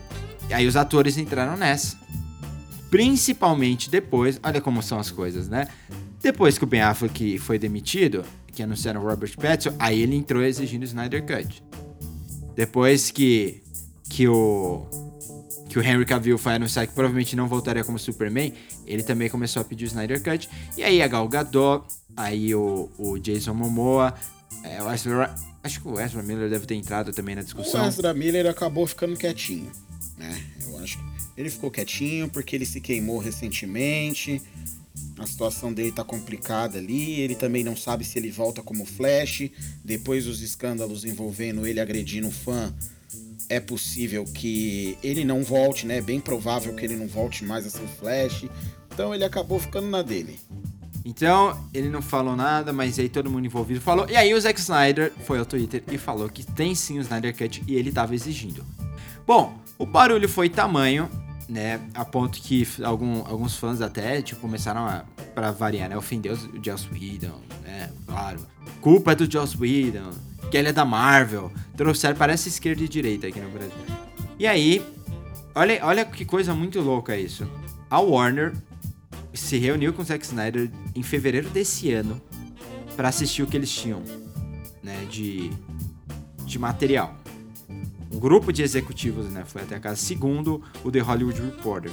E 0.49 0.53
aí 0.53 0.65
os 0.65 0.75
atores 0.75 1.17
entraram 1.17 1.55
nessa. 1.55 1.97
Principalmente 2.89 3.89
depois, 3.89 4.39
olha 4.41 4.61
como 4.61 4.81
são 4.81 4.97
as 4.97 5.11
coisas, 5.11 5.47
né? 5.47 5.67
Depois 6.25 6.57
que 6.57 6.63
o 6.63 6.67
Ben 6.67 6.81
Affleck 6.81 7.37
foi 7.37 7.59
demitido, 7.59 8.25
que 8.51 8.63
anunciaram 8.63 8.99
Robert 8.99 9.35
Pattinson, 9.37 9.75
aí 9.77 10.01
ele 10.01 10.15
entrou 10.15 10.41
exigindo 10.41 10.81
o 10.81 10.85
Snyder 10.85 11.23
Cut. 11.23 11.63
Depois 12.55 13.11
que, 13.11 13.61
que 14.09 14.27
o 14.27 14.87
que 15.69 15.77
o 15.77 15.83
Henry 15.83 16.03
Cavill 16.03 16.39
foi 16.39 16.53
anunciar 16.53 16.87
que 16.87 16.95
provavelmente 16.95 17.35
não 17.35 17.47
voltaria 17.47 17.83
como 17.83 17.99
Superman, 17.99 18.51
ele 18.87 19.03
também 19.03 19.29
começou 19.29 19.61
a 19.61 19.65
pedir 19.65 19.83
o 19.83 19.85
Snyder 19.85 20.19
Cut. 20.23 20.49
E 20.75 20.81
aí 20.81 20.99
a 20.99 21.07
Gal 21.07 21.27
Gadot, 21.27 21.85
aí 22.17 22.55
o, 22.55 22.89
o 22.97 23.19
Jason 23.19 23.53
Momoa, 23.53 24.11
é, 24.63 24.81
o 24.81 24.91
Ezra, 24.91 25.35
acho 25.61 25.79
que 25.79 25.87
o 25.87 25.99
Ezra 25.99 26.23
Miller 26.23 26.49
deve 26.49 26.65
ter 26.65 26.73
entrado 26.73 27.13
também 27.13 27.35
na 27.35 27.43
discussão. 27.43 27.83
O 27.83 27.87
Ezra 27.87 28.15
Miller 28.15 28.47
acabou 28.47 28.87
ficando 28.87 29.15
quietinho, 29.15 29.71
né? 30.17 30.43
Eu 30.67 30.79
acho 30.79 30.97
que 30.97 31.05
ele 31.37 31.51
ficou 31.51 31.69
quietinho 31.69 32.27
porque 32.29 32.55
ele 32.55 32.65
se 32.65 32.81
queimou 32.81 33.19
recentemente 33.19 34.41
a 35.17 35.25
situação 35.25 35.73
dele 35.73 35.91
tá 35.91 36.03
complicada 36.03 36.77
ali. 36.77 37.19
Ele 37.19 37.35
também 37.35 37.63
não 37.63 37.75
sabe 37.75 38.03
se 38.03 38.17
ele 38.17 38.31
volta 38.31 38.61
como 38.61 38.85
Flash. 38.85 39.49
Depois 39.83 40.25
dos 40.25 40.41
escândalos 40.41 41.05
envolvendo 41.05 41.65
ele 41.65 41.79
agredindo 41.79 42.27
um 42.27 42.31
fã, 42.31 42.73
é 43.49 43.59
possível 43.59 44.25
que 44.25 44.97
ele 45.03 45.23
não 45.23 45.43
volte, 45.43 45.85
né? 45.85 45.97
É 45.97 46.01
bem 46.01 46.19
provável 46.19 46.73
que 46.73 46.83
ele 46.83 46.95
não 46.95 47.07
volte 47.07 47.45
mais 47.45 47.65
a 47.65 47.69
ser 47.69 47.87
Flash. 47.99 48.45
Então 48.93 49.13
ele 49.13 49.23
acabou 49.23 49.59
ficando 49.59 49.87
na 49.87 50.01
dele. 50.01 50.39
Então, 51.07 51.55
ele 51.71 51.87
não 51.87 52.01
falou 52.01 52.35
nada, 52.35 52.73
mas 52.73 52.97
aí 52.97 53.07
todo 53.07 53.29
mundo 53.29 53.45
envolvido 53.45 53.79
falou. 53.79 54.09
E 54.09 54.15
aí 54.15 54.33
o 54.33 54.41
Zack 54.41 54.59
Snyder 54.59 55.13
foi 55.23 55.37
ao 55.37 55.45
Twitter 55.45 55.83
e 55.91 55.99
falou 55.99 56.27
que 56.27 56.43
tem 56.43 56.73
sim 56.73 56.97
o 56.97 57.01
Snyder 57.01 57.37
Cut 57.37 57.63
e 57.67 57.75
ele 57.75 57.91
tava 57.91 58.15
exigindo. 58.15 58.65
Bom, 59.25 59.55
o 59.77 59.85
barulho 59.85 60.27
foi 60.27 60.49
tamanho 60.49 61.07
né? 61.47 61.79
A 61.93 62.03
ponto 62.03 62.39
que 62.39 62.67
algum, 62.83 63.25
alguns 63.25 63.55
fãs 63.55 63.81
até, 63.81 64.21
tipo, 64.21 64.41
começaram 64.41 64.85
a, 64.85 65.05
pra 65.33 65.51
variar, 65.51 65.89
né? 65.89 65.97
Ofender 65.97 66.33
o 66.33 66.63
Joss 66.63 66.87
Whedon, 66.91 67.41
né? 67.63 67.91
Claro. 68.05 68.39
Culpa 68.81 69.11
é 69.11 69.15
do 69.15 69.31
Joss 69.31 69.57
Whedon, 69.57 70.11
que 70.49 70.57
ele 70.57 70.69
é 70.69 70.73
da 70.73 70.85
Marvel. 70.85 71.51
Trouxeram, 71.75 72.15
parece 72.15 72.49
esquerda 72.49 72.83
e 72.83 72.87
direita 72.87 73.27
aqui 73.27 73.39
no 73.39 73.49
Brasil. 73.49 73.73
E 74.37 74.45
aí, 74.47 74.83
olha, 75.53 75.79
olha 75.83 76.05
que 76.05 76.25
coisa 76.25 76.53
muito 76.53 76.81
louca 76.81 77.15
isso. 77.15 77.47
A 77.89 77.99
Warner 77.99 78.53
se 79.33 79.57
reuniu 79.57 79.93
com 79.93 80.01
o 80.01 80.05
Zack 80.05 80.25
Snyder 80.25 80.69
em 80.95 81.03
fevereiro 81.03 81.49
desse 81.49 81.91
ano 81.91 82.21
para 82.95 83.09
assistir 83.09 83.43
o 83.43 83.47
que 83.47 83.57
eles 83.57 83.71
tinham, 83.71 84.01
né, 84.81 85.05
de, 85.09 85.51
de 86.45 86.57
material. 86.57 87.15
Um 88.15 88.19
grupo 88.19 88.53
de 88.53 88.63
executivos, 88.63 89.25
né, 89.25 89.43
foi 89.45 89.63
até 89.63 89.75
a 89.75 89.79
casa, 89.79 89.97
segundo 89.97 90.61
o 90.85 90.89
The 90.89 91.01
Hollywood 91.01 91.41
Reporter. 91.41 91.91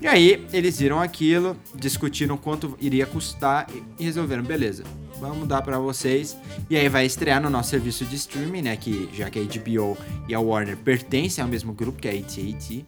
E 0.00 0.06
aí, 0.06 0.46
eles 0.54 0.78
viram 0.78 1.00
aquilo, 1.00 1.54
discutiram 1.74 2.38
quanto 2.38 2.74
iria 2.80 3.04
custar 3.04 3.66
e 3.98 4.04
resolveram, 4.04 4.42
beleza, 4.42 4.84
vamos 5.20 5.46
dar 5.46 5.60
para 5.60 5.78
vocês. 5.78 6.34
E 6.70 6.76
aí 6.78 6.88
vai 6.88 7.04
estrear 7.04 7.42
no 7.42 7.50
nosso 7.50 7.68
serviço 7.68 8.06
de 8.06 8.16
streaming, 8.16 8.62
né, 8.62 8.76
que 8.76 9.10
já 9.12 9.28
que 9.28 9.38
a 9.38 9.42
HBO 9.42 9.98
e 10.26 10.34
a 10.34 10.40
Warner 10.40 10.78
pertencem 10.78 11.42
ao 11.44 11.50
mesmo 11.50 11.74
grupo, 11.74 12.00
que 12.00 12.08
é 12.08 12.12
a 12.12 12.14
AT&T. 12.14 12.86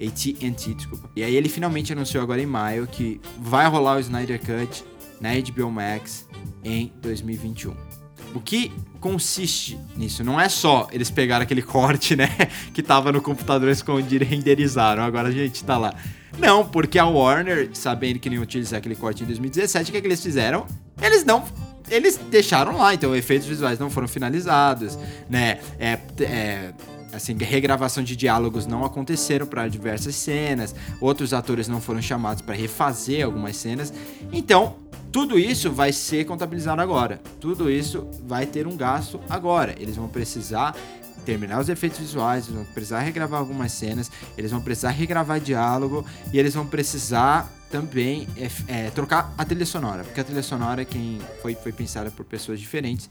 AT&T, 0.00 0.74
desculpa. 0.74 1.10
E 1.14 1.22
aí 1.22 1.36
ele 1.36 1.50
finalmente 1.50 1.92
anunciou 1.92 2.22
agora 2.22 2.40
em 2.40 2.46
maio 2.46 2.86
que 2.86 3.20
vai 3.38 3.68
rolar 3.68 3.96
o 3.96 4.00
Snyder 4.00 4.40
Cut 4.40 4.82
na 5.20 5.28
HBO 5.34 5.70
Max 5.70 6.26
em 6.64 6.90
2021. 7.02 7.89
O 8.34 8.40
que 8.40 8.72
consiste 9.00 9.78
nisso? 9.96 10.22
Não 10.22 10.40
é 10.40 10.48
só 10.48 10.88
eles 10.92 11.10
pegaram 11.10 11.42
aquele 11.42 11.62
corte, 11.62 12.14
né, 12.14 12.28
que 12.72 12.82
tava 12.82 13.10
no 13.10 13.20
computador 13.20 13.68
escondido 13.70 14.24
e 14.24 14.26
renderizaram, 14.26 15.02
agora 15.02 15.28
a 15.28 15.32
gente 15.32 15.64
tá 15.64 15.76
lá. 15.76 15.94
Não, 16.38 16.64
porque 16.64 16.98
a 16.98 17.06
Warner, 17.06 17.70
sabendo 17.72 18.18
que 18.18 18.30
não 18.30 18.36
ia 18.36 18.42
utilizar 18.42 18.78
aquele 18.78 18.94
corte 18.94 19.22
em 19.22 19.26
2017, 19.26 19.90
o 19.90 19.92
que, 19.92 19.98
é 19.98 20.00
que 20.00 20.06
eles 20.06 20.22
fizeram? 20.22 20.66
Eles 21.02 21.24
não 21.24 21.44
eles 21.90 22.16
deixaram 22.30 22.76
lá, 22.76 22.94
então 22.94 23.14
efeitos 23.16 23.48
visuais 23.48 23.78
não 23.78 23.90
foram 23.90 24.06
finalizados, 24.06 24.96
né? 25.28 25.58
É, 25.78 25.98
é, 26.20 26.72
assim, 27.12 27.36
regravação 27.36 28.02
de 28.02 28.14
diálogos 28.14 28.66
não 28.66 28.84
aconteceram 28.84 29.46
para 29.46 29.66
diversas 29.68 30.14
cenas, 30.14 30.74
outros 31.00 31.34
atores 31.34 31.68
não 31.68 31.80
foram 31.80 32.00
chamados 32.00 32.42
para 32.42 32.54
refazer 32.54 33.24
algumas 33.24 33.56
cenas. 33.56 33.92
Então, 34.32 34.76
tudo 35.12 35.38
isso 35.38 35.70
vai 35.70 35.92
ser 35.92 36.24
contabilizado 36.24 36.80
agora. 36.80 37.20
Tudo 37.40 37.70
isso 37.70 38.08
vai 38.26 38.46
ter 38.46 38.66
um 38.66 38.76
gasto 38.76 39.20
agora. 39.28 39.74
Eles 39.78 39.96
vão 39.96 40.08
precisar 40.08 40.76
terminar 41.24 41.60
os 41.60 41.68
efeitos 41.68 41.98
visuais, 41.98 42.46
eles 42.46 42.56
vão 42.56 42.64
precisar 42.72 43.00
regravar 43.00 43.40
algumas 43.40 43.72
cenas, 43.72 44.10
eles 44.38 44.50
vão 44.50 44.60
precisar 44.60 44.90
regravar 44.90 45.38
diálogo 45.38 46.04
e 46.32 46.38
eles 46.38 46.54
vão 46.54 46.66
precisar 46.66 47.52
também 47.70 48.26
é, 48.36 48.86
é, 48.86 48.90
trocar 48.90 49.32
a 49.36 49.44
trilha 49.44 49.66
sonora, 49.66 50.02
porque 50.02 50.18
a 50.18 50.24
trilha 50.24 50.42
sonora 50.42 50.82
é 50.82 50.84
quem 50.84 51.20
foi, 51.42 51.54
foi 51.54 51.72
pensada 51.72 52.10
por 52.10 52.24
pessoas 52.24 52.58
diferentes 52.58 53.08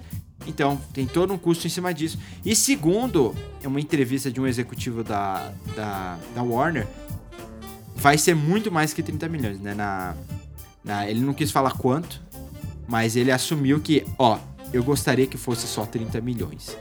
então, 0.48 0.80
tem 0.94 1.06
todo 1.06 1.34
um 1.34 1.38
custo 1.38 1.68
em 1.68 1.70
cima 1.70 1.94
disso. 1.94 2.18
E 2.46 2.56
segundo 2.56 3.36
é 3.64 3.68
uma 3.68 3.80
entrevista 3.80 4.32
de 4.32 4.40
um 4.40 4.48
executivo 4.48 5.04
da, 5.04 5.52
da, 5.76 6.18
da 6.34 6.44
Warner, 6.44 6.88
vai 7.96 8.18
ser 8.18 8.36
muito 8.36 8.72
mais 8.72 8.94
que 8.94 9.04
30 9.04 9.28
milhões, 9.28 9.60
né? 9.60 9.74
Na, 9.74 10.16
na, 10.84 11.10
ele 11.10 11.20
não 11.20 11.34
quis 11.34 11.52
falar 11.52 11.72
quanto, 11.72 12.22
mas 12.88 13.16
ele 13.16 13.32
assumiu 13.32 13.80
que, 13.80 14.06
ó, 14.18 14.40
eu 14.74 14.84
gostaria 14.84 15.28
que 15.28 15.38
fosse 15.38 15.68
só 15.68 15.86
30 15.86 16.22
milhões. 16.22 16.78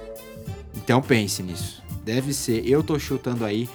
Então 0.77 1.03
pense 1.03 1.43
nisso. 1.43 1.83
Deve 2.05 2.33
ser, 2.33 2.67
eu 2.67 2.83
tô 2.83 2.99
chutando 2.99 3.45
aí 3.45 3.69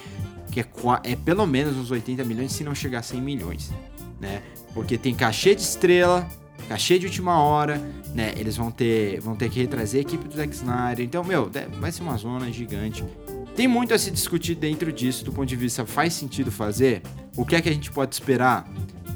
que 0.50 0.60
é, 0.60 0.66
é 1.02 1.16
pelo 1.16 1.46
menos 1.46 1.76
uns 1.76 1.90
80 1.90 2.24
milhões, 2.24 2.52
se 2.52 2.62
não 2.62 2.74
chegar 2.74 3.00
a 3.00 3.02
100 3.02 3.20
milhões, 3.20 3.72
né? 4.20 4.40
Porque 4.72 4.96
tem 4.96 5.12
cachê 5.12 5.52
de 5.52 5.62
estrela, 5.62 6.28
cachê 6.68 6.96
de 6.96 7.06
última 7.06 7.40
hora, 7.40 7.78
né? 8.14 8.32
Eles 8.36 8.56
vão 8.56 8.70
ter, 8.70 9.20
vão 9.20 9.34
ter 9.34 9.50
que 9.50 9.60
retrazer 9.60 9.98
a 9.98 10.02
equipe 10.02 10.28
do 10.28 10.36
Zack 10.36 10.54
Snyder. 10.54 11.04
Então, 11.04 11.24
meu, 11.24 11.50
vai 11.80 11.90
ser 11.90 12.02
uma 12.02 12.16
zona 12.16 12.52
gigante. 12.52 13.04
Tem 13.56 13.66
muito 13.66 13.92
a 13.94 13.98
se 13.98 14.12
discutir 14.12 14.54
dentro 14.54 14.92
disso, 14.92 15.24
do 15.24 15.32
ponto 15.32 15.46
de 15.46 15.56
vista 15.56 15.84
faz 15.84 16.14
sentido 16.14 16.52
fazer? 16.52 17.02
O 17.36 17.44
que 17.44 17.56
é 17.56 17.60
que 17.60 17.68
a 17.68 17.72
gente 17.72 17.90
pode 17.90 18.14
esperar? 18.14 18.64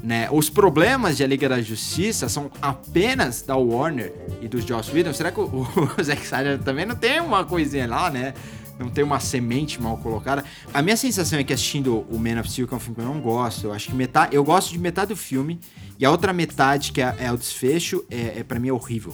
Né? 0.03 0.29
Os 0.31 0.49
problemas 0.49 1.17
de 1.17 1.23
A 1.23 1.27
Liga 1.27 1.49
da 1.49 1.61
Justiça 1.61 2.29
são 2.29 2.49
apenas 2.61 3.41
da 3.41 3.55
Warner 3.55 4.13
e 4.41 4.47
dos 4.47 4.63
Joss 4.65 4.91
Whedon. 4.91 5.13
Será 5.13 5.31
que 5.31 5.39
o, 5.39 5.45
o 5.97 6.03
Zack 6.03 6.23
Snyder 6.23 6.59
também 6.59 6.85
não 6.85 6.95
tem 6.95 7.19
uma 7.19 7.43
coisinha 7.43 7.87
lá, 7.87 8.09
né? 8.09 8.33
Não 8.79 8.89
tem 8.89 9.03
uma 9.03 9.19
semente 9.19 9.81
mal 9.81 9.97
colocada. 9.97 10.43
A 10.73 10.81
minha 10.81 10.95
sensação 10.95 11.37
é 11.37 11.43
que 11.43 11.51
assistindo 11.51 12.05
o 12.09 12.17
Man 12.17 12.39
of 12.39 12.49
Steel, 12.49 12.65
que 12.65 12.73
é 12.73 12.77
um 12.77 12.79
filme 12.79 12.95
que 12.95 13.01
eu 13.01 13.05
não 13.05 13.19
gosto, 13.19 13.65
eu 13.65 13.73
acho 13.73 13.89
que 13.89 13.93
metade. 13.93 14.33
Eu 14.33 14.43
gosto 14.43 14.71
de 14.71 14.79
metade 14.79 15.09
do 15.09 15.17
filme 15.17 15.59
e 15.99 16.05
a 16.05 16.11
outra 16.11 16.31
metade, 16.31 16.93
que 16.93 17.01
é, 17.01 17.13
é 17.19 17.31
o 17.31 17.37
desfecho, 17.37 18.05
é, 18.09 18.39
é 18.39 18.43
para 18.43 18.57
mim 18.57 18.69
é 18.69 18.73
horrível. 18.73 19.13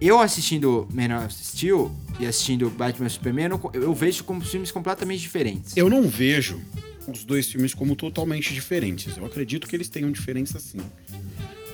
Eu 0.00 0.20
assistindo 0.20 0.88
Man 0.92 1.24
of 1.24 1.32
Steel 1.32 1.92
e 2.18 2.26
assistindo 2.26 2.68
Batman 2.70 3.08
Superman, 3.08 3.50
eu, 3.50 3.70
eu 3.74 3.94
vejo 3.94 4.24
como 4.24 4.40
filmes 4.40 4.72
completamente 4.72 5.20
diferentes. 5.20 5.76
Eu 5.76 5.88
não 5.88 6.02
vejo 6.02 6.60
os 7.08 7.24
dois 7.24 7.50
filmes 7.50 7.74
como 7.74 7.94
totalmente 7.96 8.52
diferentes. 8.54 9.16
Eu 9.16 9.24
acredito 9.24 9.66
que 9.66 9.76
eles 9.76 9.88
tenham 9.88 10.10
diferença 10.10 10.58
sim. 10.58 10.80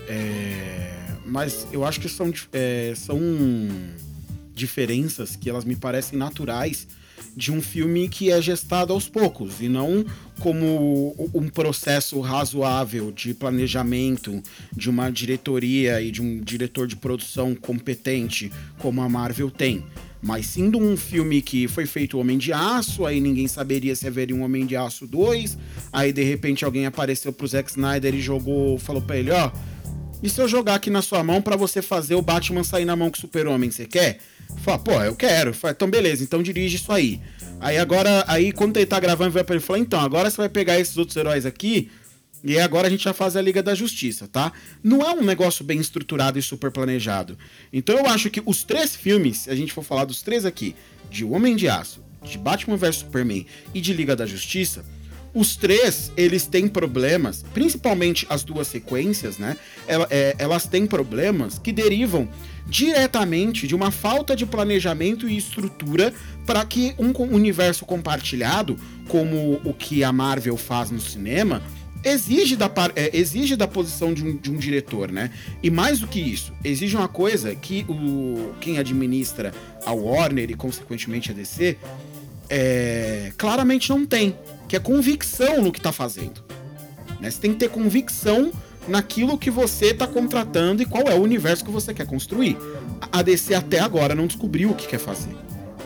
É... 0.09 0.97
Mas 1.25 1.67
eu 1.71 1.85
acho 1.85 2.01
que 2.01 2.09
são, 2.09 2.33
é, 2.53 2.93
são 2.97 3.19
diferenças 4.53 5.37
que 5.37 5.49
elas 5.49 5.65
me 5.65 5.77
parecem 5.77 6.19
naturais 6.19 6.89
de 7.37 7.53
um 7.53 7.63
filme 7.63 8.09
que 8.09 8.31
é 8.31 8.41
gestado 8.41 8.93
aos 8.93 9.09
poucos 9.09 9.61
e 9.61 9.69
não 9.69 10.05
como 10.41 11.15
um 11.35 11.49
processo 11.49 12.19
razoável 12.21 13.13
de 13.13 13.35
planejamento 13.35 14.43
de 14.75 14.91
uma 14.91 15.11
diretoria 15.11 16.01
e 16.01 16.11
de 16.11 16.21
um 16.21 16.41
diretor 16.41 16.87
de 16.87 16.97
produção 16.97 17.55
competente 17.55 18.51
como 18.79 19.01
a 19.03 19.09
Marvel 19.09 19.51
tem. 19.51 19.85
Mas 20.23 20.55
de 20.55 20.77
um 20.77 20.97
filme 20.97 21.41
que 21.41 21.67
foi 21.67 21.87
feito 21.87 22.19
Homem 22.19 22.37
de 22.37 22.53
Aço, 22.53 23.07
aí 23.07 23.21
ninguém 23.21 23.49
saberia 23.49 23.97
se 23.97 24.07
haveria 24.07 24.37
um 24.37 24.43
Homem 24.43 24.67
de 24.67 24.77
Aço 24.77 25.07
2, 25.07 25.57
aí 25.93 26.13
de 26.13 26.23
repente 26.23 26.65
alguém 26.65 26.85
apareceu 26.85 27.33
pro 27.33 27.47
Zack 27.47 27.71
Snyder 27.71 28.15
e 28.15 28.21
jogou, 28.21 28.79
falou 28.79 29.01
pra 29.01 29.17
ele, 29.17 29.31
ó, 29.31 29.51
e 30.23 30.29
se 30.29 30.39
eu 30.39 30.47
jogar 30.47 30.75
aqui 30.75 30.91
na 30.91 31.01
sua 31.01 31.25
mão 31.25 31.41
para 31.41 31.57
você 31.57 31.81
fazer 31.81 32.15
o 32.15 32.21
Batman 32.21 32.63
sair 32.63 32.85
na 32.85 32.95
mão 32.95 33.11
com 33.11 33.17
o 33.17 33.21
Super-Homem, 33.21 33.71
você 33.71 33.87
quer? 33.87 34.19
Fala, 34.59 34.79
pô, 34.79 34.93
eu 35.03 35.17
quero. 35.17 35.55
Fala, 35.55 35.73
então 35.73 35.89
beleza, 35.89 36.23
então 36.23 36.43
dirige 36.43 36.77
isso 36.77 36.93
aí. 36.93 37.21
Aí 37.59 37.79
agora, 37.79 38.25
aí 38.27 38.53
quando 38.53 38.77
ele 38.77 38.87
tá 38.87 39.01
gravando, 39.01 39.31
vai 39.31 39.45
pra 39.45 39.55
ele 39.55 39.65
falar, 39.65 39.79
então, 39.79 40.01
agora 40.01 40.29
você 40.29 40.37
vai 40.37 40.49
pegar 40.49 40.79
esses 40.79 40.97
outros 40.99 41.17
heróis 41.17 41.47
aqui 41.47 41.91
e 42.43 42.59
agora 42.59 42.87
a 42.87 42.91
gente 42.91 43.05
já 43.05 43.13
faz 43.13 43.37
a 43.37 43.43
Liga 43.43 43.63
da 43.63 43.75
Justiça, 43.75 44.27
tá? 44.27 44.53
Não 44.83 45.03
é 45.03 45.13
um 45.13 45.23
negócio 45.23 45.65
bem 45.65 45.79
estruturado 45.79 46.39
e 46.39 46.43
super 46.43 46.71
planejado. 46.71 47.39
Então 47.73 47.99
eu 47.99 48.07
acho 48.07 48.31
que 48.31 48.43
os 48.45 48.65
três 48.65 48.97
filmes, 48.97 49.39
se 49.39 49.51
a 49.51 49.55
gente 49.55 49.73
for 49.73 49.85
falar 49.85 50.05
dos 50.05 50.23
três 50.23 50.45
aqui, 50.45 50.75
de 51.11 51.25
Homem 51.25 51.57
de 51.57 51.69
Aço, 51.69 52.03
de 52.23 52.39
Batman 52.39 52.77
vs 52.77 52.97
Superman 52.97 53.47
e 53.75 53.81
de 53.81 53.93
Liga 53.93 54.17
da 54.17 54.27
Justiça, 54.27 54.85
os 55.33 55.55
três, 55.55 56.11
eles 56.17 56.47
têm 56.47 56.67
problemas, 56.67 57.45
principalmente 57.55 58.27
as 58.29 58.43
duas 58.43 58.67
sequências, 58.67 59.39
né? 59.39 59.57
É, 59.87 60.35
elas 60.39 60.67
têm 60.67 60.87
problemas 60.87 61.59
que 61.59 61.71
derivam 61.71 62.29
diretamente 62.67 63.67
de 63.67 63.75
uma 63.75 63.91
falta 63.91 64.35
de 64.35 64.47
planejamento 64.47 65.29
e 65.29 65.37
estrutura 65.37 66.13
para 66.47 66.65
que 66.65 66.95
um 66.99 67.13
universo 67.33 67.85
compartilhado, 67.85 68.77
como 69.09 69.61
o 69.65 69.73
que 69.73 70.03
a 70.03 70.13
Marvel 70.13 70.57
faz 70.57 70.91
no 70.91 71.01
cinema, 71.01 71.63
exige 72.05 72.57
da, 72.57 72.71
é, 72.97 73.17
exige 73.17 73.57
da 73.57 73.69
posição 73.69 74.13
de 74.13 74.25
um, 74.25 74.37
de 74.37 74.51
um 74.51 74.57
diretor, 74.57 75.11
né? 75.11 75.31
E 75.63 75.71
mais 75.71 76.01
do 76.01 76.07
que 76.07 76.21
isso, 76.21 76.53
exige 76.65 76.97
uma 76.97 77.09
coisa 77.09 77.55
que 77.55 77.85
o, 77.89 78.53
quem 78.61 78.79
administra 78.79 79.53
a 79.85 79.93
Warner 79.93 80.51
e, 80.51 80.55
consequentemente, 80.55 81.31
a 81.31 81.35
DC, 81.35 81.77
é, 82.49 83.33
claramente 83.37 83.91
não 83.91 84.05
tem, 84.05 84.37
que 84.69 84.77
é 84.77 84.81
convicção 84.81 85.63
no 85.63 85.73
que 85.73 85.79
está 85.79 85.93
fazendo. 85.93 86.43
Né? 87.21 87.31
Você 87.31 87.41
tem 87.41 87.53
que 87.53 87.59
ter 87.59 87.69
convicção 87.69 88.51
naquilo 88.89 89.39
que 89.39 89.51
você 89.51 89.87
está 89.87 90.07
contratando 90.07 90.83
e 90.83 90.87
qual 90.87 91.05
é 91.07 91.15
o 91.15 91.23
universo 91.23 91.65
que 91.65 91.71
você 91.71 91.95
quer 91.95 92.07
construir. 92.07 92.57
A 93.13 93.23
DC 93.23 93.55
até 93.55 93.79
agora 93.79 94.15
não 94.15 94.27
descobriu 94.27 94.71
o 94.71 94.75
que 94.75 94.89
quer 94.89 94.99
fazer. 94.99 95.35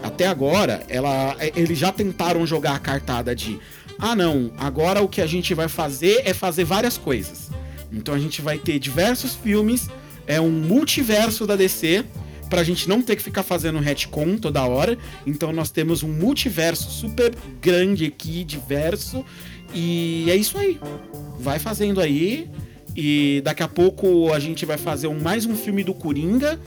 Até 0.03 0.27
agora, 0.27 0.83
ela, 0.89 1.35
é, 1.39 1.53
eles 1.57 1.79
já 1.79 1.91
tentaram 1.91 2.47
jogar 2.47 2.75
a 2.75 2.79
cartada 2.79 3.35
de 3.35 3.59
ah 3.99 4.15
não, 4.15 4.51
agora 4.57 5.03
o 5.03 5.09
que 5.09 5.21
a 5.21 5.27
gente 5.27 5.55
vai 5.55 5.69
fazer 5.69 6.23
é 6.25 6.35
fazer 6.35 6.65
várias 6.65 6.99
coisas. 6.99 7.51
Então 7.93 8.15
a 8.15 8.19
gente 8.19 8.43
vai 8.43 8.59
ter 8.59 8.79
diversos 8.79 9.35
filmes, 9.35 9.89
é 10.27 10.41
um 10.41 10.51
multiverso 10.51 11.47
da 11.47 11.57
DC, 11.57 12.05
pra 12.51 12.63
gente 12.63 12.89
não 12.89 13.03
ter 13.03 13.17
que 13.17 13.23
ficar 13.23 13.43
fazendo 13.43 13.79
retcon 13.79 14.37
toda 14.37 14.65
hora. 14.65 14.99
Então 15.27 15.53
nós 15.53 15.71
temos 15.71 16.03
um 16.03 16.09
multiverso 16.09 16.91
super 16.91 17.35
grande 17.61 18.07
aqui, 18.07 18.45
diverso, 18.45 19.25
e 19.73 20.27
é 20.29 20.37
isso 20.37 20.59
aí. 20.59 20.79
Vai 21.39 21.59
fazendo 21.59 22.01
aí. 22.01 22.49
E 22.97 23.41
daqui 23.45 23.63
a 23.63 23.67
pouco 23.67 24.33
a 24.33 24.39
gente 24.39 24.65
vai 24.65 24.79
fazer 24.79 25.09
um, 25.09 25.19
mais 25.19 25.47
um 25.47 25.57
filme 25.57 25.83
do 25.83 25.93
Coringa 25.93 26.61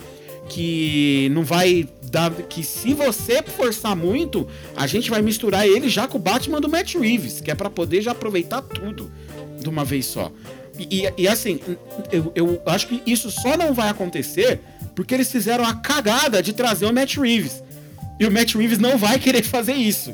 que 0.49 1.29
não 1.31 1.43
vai 1.43 1.88
dar. 2.12 2.31
Que 2.31 2.63
se 2.63 2.93
você 2.93 3.41
forçar 3.43 3.95
muito, 3.95 4.47
a 4.75 4.88
gente 4.88 5.10
vai 5.10 5.21
misturar 5.21 5.67
ele 5.67 5.89
já 5.89 6.07
com 6.07 6.17
o 6.17 6.21
Batman 6.21 6.60
do 6.62 6.69
Matt 6.69 6.95
Reeves, 6.95 7.41
que 7.41 7.51
é 7.51 7.55
pra 7.55 7.69
poder 7.69 8.01
já 8.01 8.12
aproveitar 8.12 8.62
tudo 8.62 9.12
de 9.60 9.67
uma 9.69 9.83
vez 9.86 10.05
só. 10.05 10.31
E, 10.79 11.03
e- 11.05 11.13
e, 11.23 11.27
assim, 11.27 11.60
eu, 12.12 12.31
eu 12.36 12.62
acho 12.67 12.88
que 12.88 13.01
isso 13.05 13.31
só 13.31 13.57
não 13.57 13.73
vai 13.73 13.89
acontecer 13.89 14.60
porque 14.95 15.13
eles 15.13 15.31
fizeram 15.31 15.65
a 15.65 15.73
cagada 15.75 16.41
de 16.41 16.53
trazer 16.53 16.86
o 16.86 16.93
Matt 16.93 17.17
Reeves. 17.17 17.63
E 18.19 18.25
o 18.25 18.31
Matt 18.31 18.53
Reeves 18.55 18.77
não 18.79 18.97
vai 18.97 19.19
querer 19.19 19.43
fazer 19.43 19.73
isso. 19.73 20.13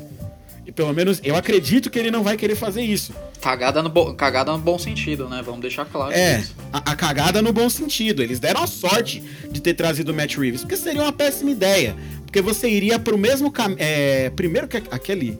E 0.66 0.72
pelo 0.72 0.92
menos 0.94 1.20
eu 1.22 1.36
acredito 1.36 1.90
que 1.90 1.98
ele 1.98 2.10
não 2.10 2.22
vai 2.22 2.36
querer 2.36 2.54
fazer 2.56 2.82
isso. 2.82 3.12
Cagada 3.40 3.82
no, 3.82 3.90
bo- 3.90 4.14
cagada 4.14 4.50
no 4.52 4.58
bom 4.58 4.78
sentido, 4.78 5.28
né? 5.28 5.42
Vamos 5.44 5.60
deixar 5.60 5.84
claro 5.84 6.12
É, 6.12 6.38
isso. 6.40 6.54
a, 6.72 6.78
a 6.92 6.96
cagada 6.96 7.42
no 7.42 7.52
bom 7.52 7.68
sentido. 7.68 8.22
Eles 8.22 8.40
deram 8.40 8.62
a 8.62 8.66
sorte 8.66 9.22
de 9.50 9.60
ter 9.60 9.74
trazido 9.74 10.12
o 10.12 10.14
Matt 10.14 10.36
Reeves, 10.36 10.62
porque 10.62 10.76
seria 10.76 11.02
uma 11.02 11.12
péssima 11.12 11.50
ideia. 11.50 11.94
Porque 12.24 12.40
você 12.40 12.68
iria 12.68 12.98
pro 12.98 13.18
mesmo 13.18 13.50
caminho. 13.52 13.76
É, 13.80 14.30
primeiro 14.30 14.66
que 14.66 14.78
aquele. 14.90 15.38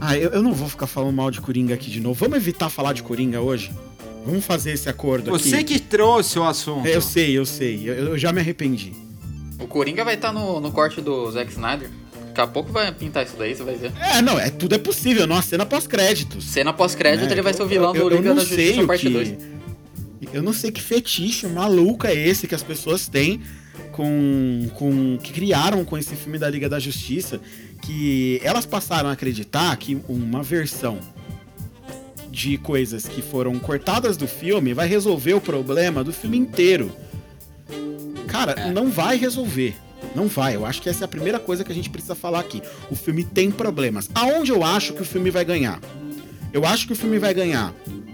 Ah, 0.00 0.16
eu, 0.16 0.30
eu 0.30 0.42
não 0.42 0.52
vou 0.52 0.68
ficar 0.68 0.86
falando 0.86 1.14
mal 1.14 1.30
de 1.30 1.40
Coringa 1.40 1.74
aqui 1.74 1.90
de 1.90 2.00
novo. 2.00 2.14
Vamos 2.18 2.36
evitar 2.38 2.68
falar 2.70 2.92
de 2.92 3.02
Coringa 3.02 3.40
hoje? 3.40 3.70
Vamos 4.24 4.44
fazer 4.44 4.72
esse 4.72 4.88
acordo 4.88 5.34
aqui. 5.34 5.48
Você 5.50 5.62
que 5.62 5.78
trouxe 5.78 6.38
o 6.38 6.44
assunto. 6.44 6.86
É, 6.86 6.96
eu 6.96 7.00
sei, 7.00 7.38
eu 7.38 7.46
sei. 7.46 7.88
Eu, 7.88 7.94
eu 7.94 8.18
já 8.18 8.32
me 8.32 8.40
arrependi. 8.40 8.92
O 9.58 9.66
Coringa 9.66 10.04
vai 10.04 10.14
estar 10.14 10.32
no, 10.32 10.58
no 10.60 10.72
corte 10.72 11.00
do 11.00 11.30
Zack 11.30 11.50
Snyder. 11.52 11.90
Daqui 12.40 12.50
a 12.50 12.52
pouco 12.54 12.72
vai 12.72 12.90
pintar 12.92 13.24
isso 13.26 13.36
daí, 13.36 13.54
você 13.54 13.62
vai 13.62 13.74
ver. 13.76 13.92
É, 14.00 14.22
não, 14.22 14.38
é, 14.38 14.48
tudo 14.50 14.74
é 14.74 14.78
possível, 14.78 15.26
numa 15.26 15.42
cena 15.42 15.66
pós-créditos. 15.66 16.44
Cena 16.44 16.72
pós-crédito, 16.72 17.28
É, 17.28 17.32
ele 17.32 17.42
vai 17.42 17.52
ser 17.52 17.62
o 17.62 17.66
vilão 17.66 17.94
eu- 17.94 18.08
do 18.08 18.16
Liga 18.16 18.30
não 18.30 18.36
da 18.36 18.46
sei 18.48 18.66
Justiça 18.68 18.86
parte 18.86 19.06
que- 19.06 19.10
2. 19.10 19.34
Eu 20.32 20.42
não 20.42 20.52
sei 20.52 20.70
que 20.70 20.80
fetiche 20.80 21.46
maluco 21.46 22.06
é 22.06 22.14
esse 22.14 22.46
que 22.46 22.54
as 22.54 22.62
pessoas 22.62 23.08
têm 23.08 23.40
com, 23.92 24.68
com 24.74 25.18
que 25.22 25.32
criaram 25.32 25.84
com 25.84 25.96
esse 25.98 26.14
filme 26.14 26.38
da 26.38 26.48
Liga 26.48 26.68
da 26.68 26.78
Justiça, 26.78 27.40
que 27.82 28.40
elas 28.42 28.64
passaram 28.66 29.08
a 29.08 29.12
acreditar 29.12 29.74
que 29.76 29.98
uma 30.08 30.42
versão 30.42 30.98
de 32.30 32.56
coisas 32.58 33.06
que 33.08 33.20
foram 33.22 33.58
cortadas 33.58 34.16
do 34.16 34.26
filme 34.28 34.72
vai 34.72 34.86
resolver 34.86 35.34
o 35.34 35.40
problema 35.40 36.02
do 36.04 36.12
filme 36.12 36.36
inteiro. 36.38 36.90
Cara, 38.28 38.70
não 38.70 38.90
vai 38.90 39.16
resolver. 39.16 39.74
Não 40.14 40.26
vai. 40.26 40.56
Eu 40.56 40.66
acho 40.66 40.82
que 40.82 40.88
essa 40.88 41.04
é 41.04 41.06
a 41.06 41.08
primeira 41.08 41.38
coisa 41.38 41.64
que 41.64 41.72
a 41.72 41.74
gente 41.74 41.90
precisa 41.90 42.14
falar 42.14 42.40
aqui. 42.40 42.62
O 42.90 42.96
filme 42.96 43.24
tem 43.24 43.50
problemas. 43.50 44.08
Aonde 44.14 44.50
eu 44.50 44.64
acho 44.64 44.92
que 44.92 45.02
o 45.02 45.04
filme 45.04 45.30
vai 45.30 45.44
ganhar? 45.44 45.80
Eu 46.52 46.64
acho 46.64 46.86
que 46.86 46.92
o 46.92 46.96
filme 46.96 47.18
vai 47.18 47.32
ganhar 47.32 47.72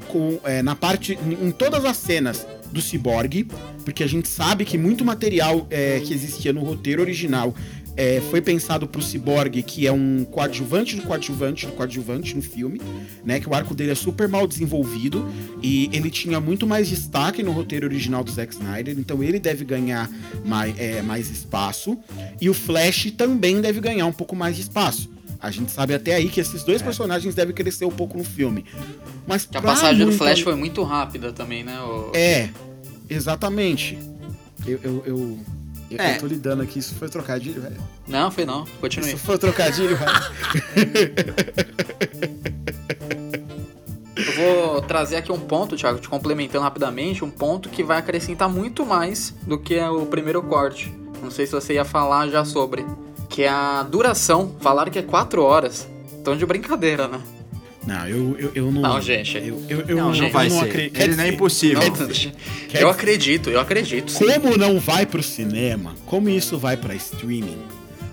com, 0.09 0.38
é, 0.44 0.62
na 0.62 0.75
parte. 0.75 1.18
em 1.40 1.51
todas 1.51 1.85
as 1.85 1.96
cenas 1.96 2.46
do 2.70 2.81
Cyborg, 2.81 3.49
porque 3.85 4.03
a 4.03 4.07
gente 4.07 4.29
sabe 4.29 4.64
que 4.64 4.77
muito 4.77 5.05
material 5.05 5.66
é, 5.70 6.01
que 6.01 6.12
existia 6.12 6.53
no 6.53 6.61
roteiro 6.62 7.01
original 7.01 7.55
é, 7.96 8.20
foi 8.30 8.40
pensado 8.40 8.87
pro 8.87 9.00
Cyborg, 9.02 9.62
que 9.62 9.87
é 9.87 9.92
um 9.92 10.24
coadjuvante 10.30 10.96
do 10.96 11.02
coadjuvante 11.02 11.66
do 11.66 11.72
coadjuvante 11.72 12.35
no 12.37 12.42
filme, 12.42 12.80
né? 13.24 13.40
Que 13.40 13.48
o 13.48 13.54
arco 13.54 13.74
dele 13.74 13.92
é 13.92 13.94
super 13.94 14.28
mal 14.28 14.46
desenvolvido 14.46 15.26
e 15.62 15.88
ele 15.92 16.11
tinha 16.11 16.38
muito 16.40 16.66
mais 16.66 16.88
destaque 16.88 17.42
no 17.42 17.52
roteiro 17.52 17.87
original 17.87 18.22
do 18.22 18.30
Zack 18.30 18.52
Snyder, 18.54 18.94
então 18.98 19.22
ele 19.22 19.38
deve 19.40 19.64
ganhar 19.64 20.11
mais, 20.44 20.78
é, 20.78 21.00
mais 21.02 21.30
espaço. 21.30 21.96
E 22.40 22.50
o 22.50 22.54
Flash 22.54 23.11
também 23.16 23.61
deve 23.61 23.80
ganhar 23.80 24.06
um 24.06 24.12
pouco 24.12 24.37
mais 24.37 24.56
de 24.56 24.62
espaço. 24.62 25.11
A 25.40 25.50
gente 25.50 25.70
sabe 25.70 25.92
até 25.94 26.14
aí 26.14 26.28
que 26.28 26.40
esses 26.40 26.64
dois 26.64 26.80
personagens 26.82 27.35
devem 27.35 27.54
crescer 27.54 27.85
um 27.85 27.90
pouco 27.90 28.16
no 28.18 28.24
filme. 28.24 28.64
Mas 29.26 29.44
Que 29.46 29.56
a 29.56 29.62
passagem 29.62 29.98
do 30.00 30.06
muita- 30.06 30.18
Flash 30.24 30.40
foi 30.40 30.54
muito 30.54 30.82
rápida 30.82 31.32
também, 31.32 31.62
né? 31.64 31.78
o- 31.80 32.11
É, 32.14 32.48
exatamente. 33.09 33.98
Eu, 34.66 34.80
eu, 34.82 35.02
eu, 35.06 35.38
eu, 35.90 35.99
É. 36.01 36.16
eu 36.16 36.20
tô 36.20 36.27
lidando 36.27 36.62
aqui, 36.62 36.79
isso 36.79 36.94
foi 36.94 37.09
trocadilho, 37.09 37.61
velho. 37.62 37.77
Não, 38.07 38.31
foi 38.31 38.44
não. 38.44 38.64
Continue. 38.81 39.09
Isso 39.09 39.18
foi 39.18 39.38
trocadilho, 39.38 39.96
velho. 39.96 40.12
Eu 44.16 44.33
vou 44.72 44.83
trazer 44.83 45.16
aqui 45.16 45.31
um 45.31 45.38
ponto, 45.38 45.77
Thiago, 45.77 45.99
te 45.99 46.09
complementando 46.09 46.64
rapidamente, 46.64 47.25
um 47.25 47.31
ponto 47.31 47.68
que 47.68 47.83
vai 47.83 47.99
acrescentar 47.99 48.49
muito 48.49 48.85
mais 48.87 49.35
do 49.46 49.59
que 49.59 49.79
o 49.81 50.07
primeiro 50.07 50.42
corte. 50.42 50.92
Não 51.22 51.31
sei 51.31 51.46
se 51.46 51.53
você 51.53 51.75
ia 51.75 51.85
falar 51.85 52.29
já 52.29 52.44
sobre. 52.44 52.85
Que 53.29 53.42
é 53.42 53.49
a 53.49 53.83
duração. 53.83 54.55
Falaram 54.61 54.90
que 54.90 54.99
é 54.99 55.03
4 55.03 55.42
horas. 55.42 55.87
Tão 56.25 56.37
de 56.37 56.46
brincadeira, 56.46 57.07
né? 57.09 57.20
Não, 57.87 58.09
eu, 58.09 58.37
eu, 58.38 58.53
eu 58.55 58.72
não. 58.72 58.83
Não, 58.83 59.01
gente. 59.01 59.37
Eu, 59.38 59.62
eu, 59.68 59.81
eu 59.83 59.96
Não, 59.96 60.11
não, 60.11 60.16
não 60.22 60.31
vai 60.31 60.46
eu 60.46 60.51
não 60.51 60.59
ser. 60.61 60.64
acredito. 60.68 61.01
Ele 61.01 61.16
não 61.16 61.25
é 61.25 61.29
impossível. 61.29 61.81
Não, 61.81 62.81
eu 62.81 62.88
acredito, 62.90 63.49
eu 63.51 63.61
acredito. 63.61 64.11
sim. 64.11 64.25
como 64.27 64.57
não 64.57 64.81
vai 64.81 65.07
pro 65.07 65.22
cinema, 65.22 65.94
como 66.05 66.29
isso 66.29 66.59
vai 66.59 66.77
pra 66.77 66.94
streaming, 66.94 67.59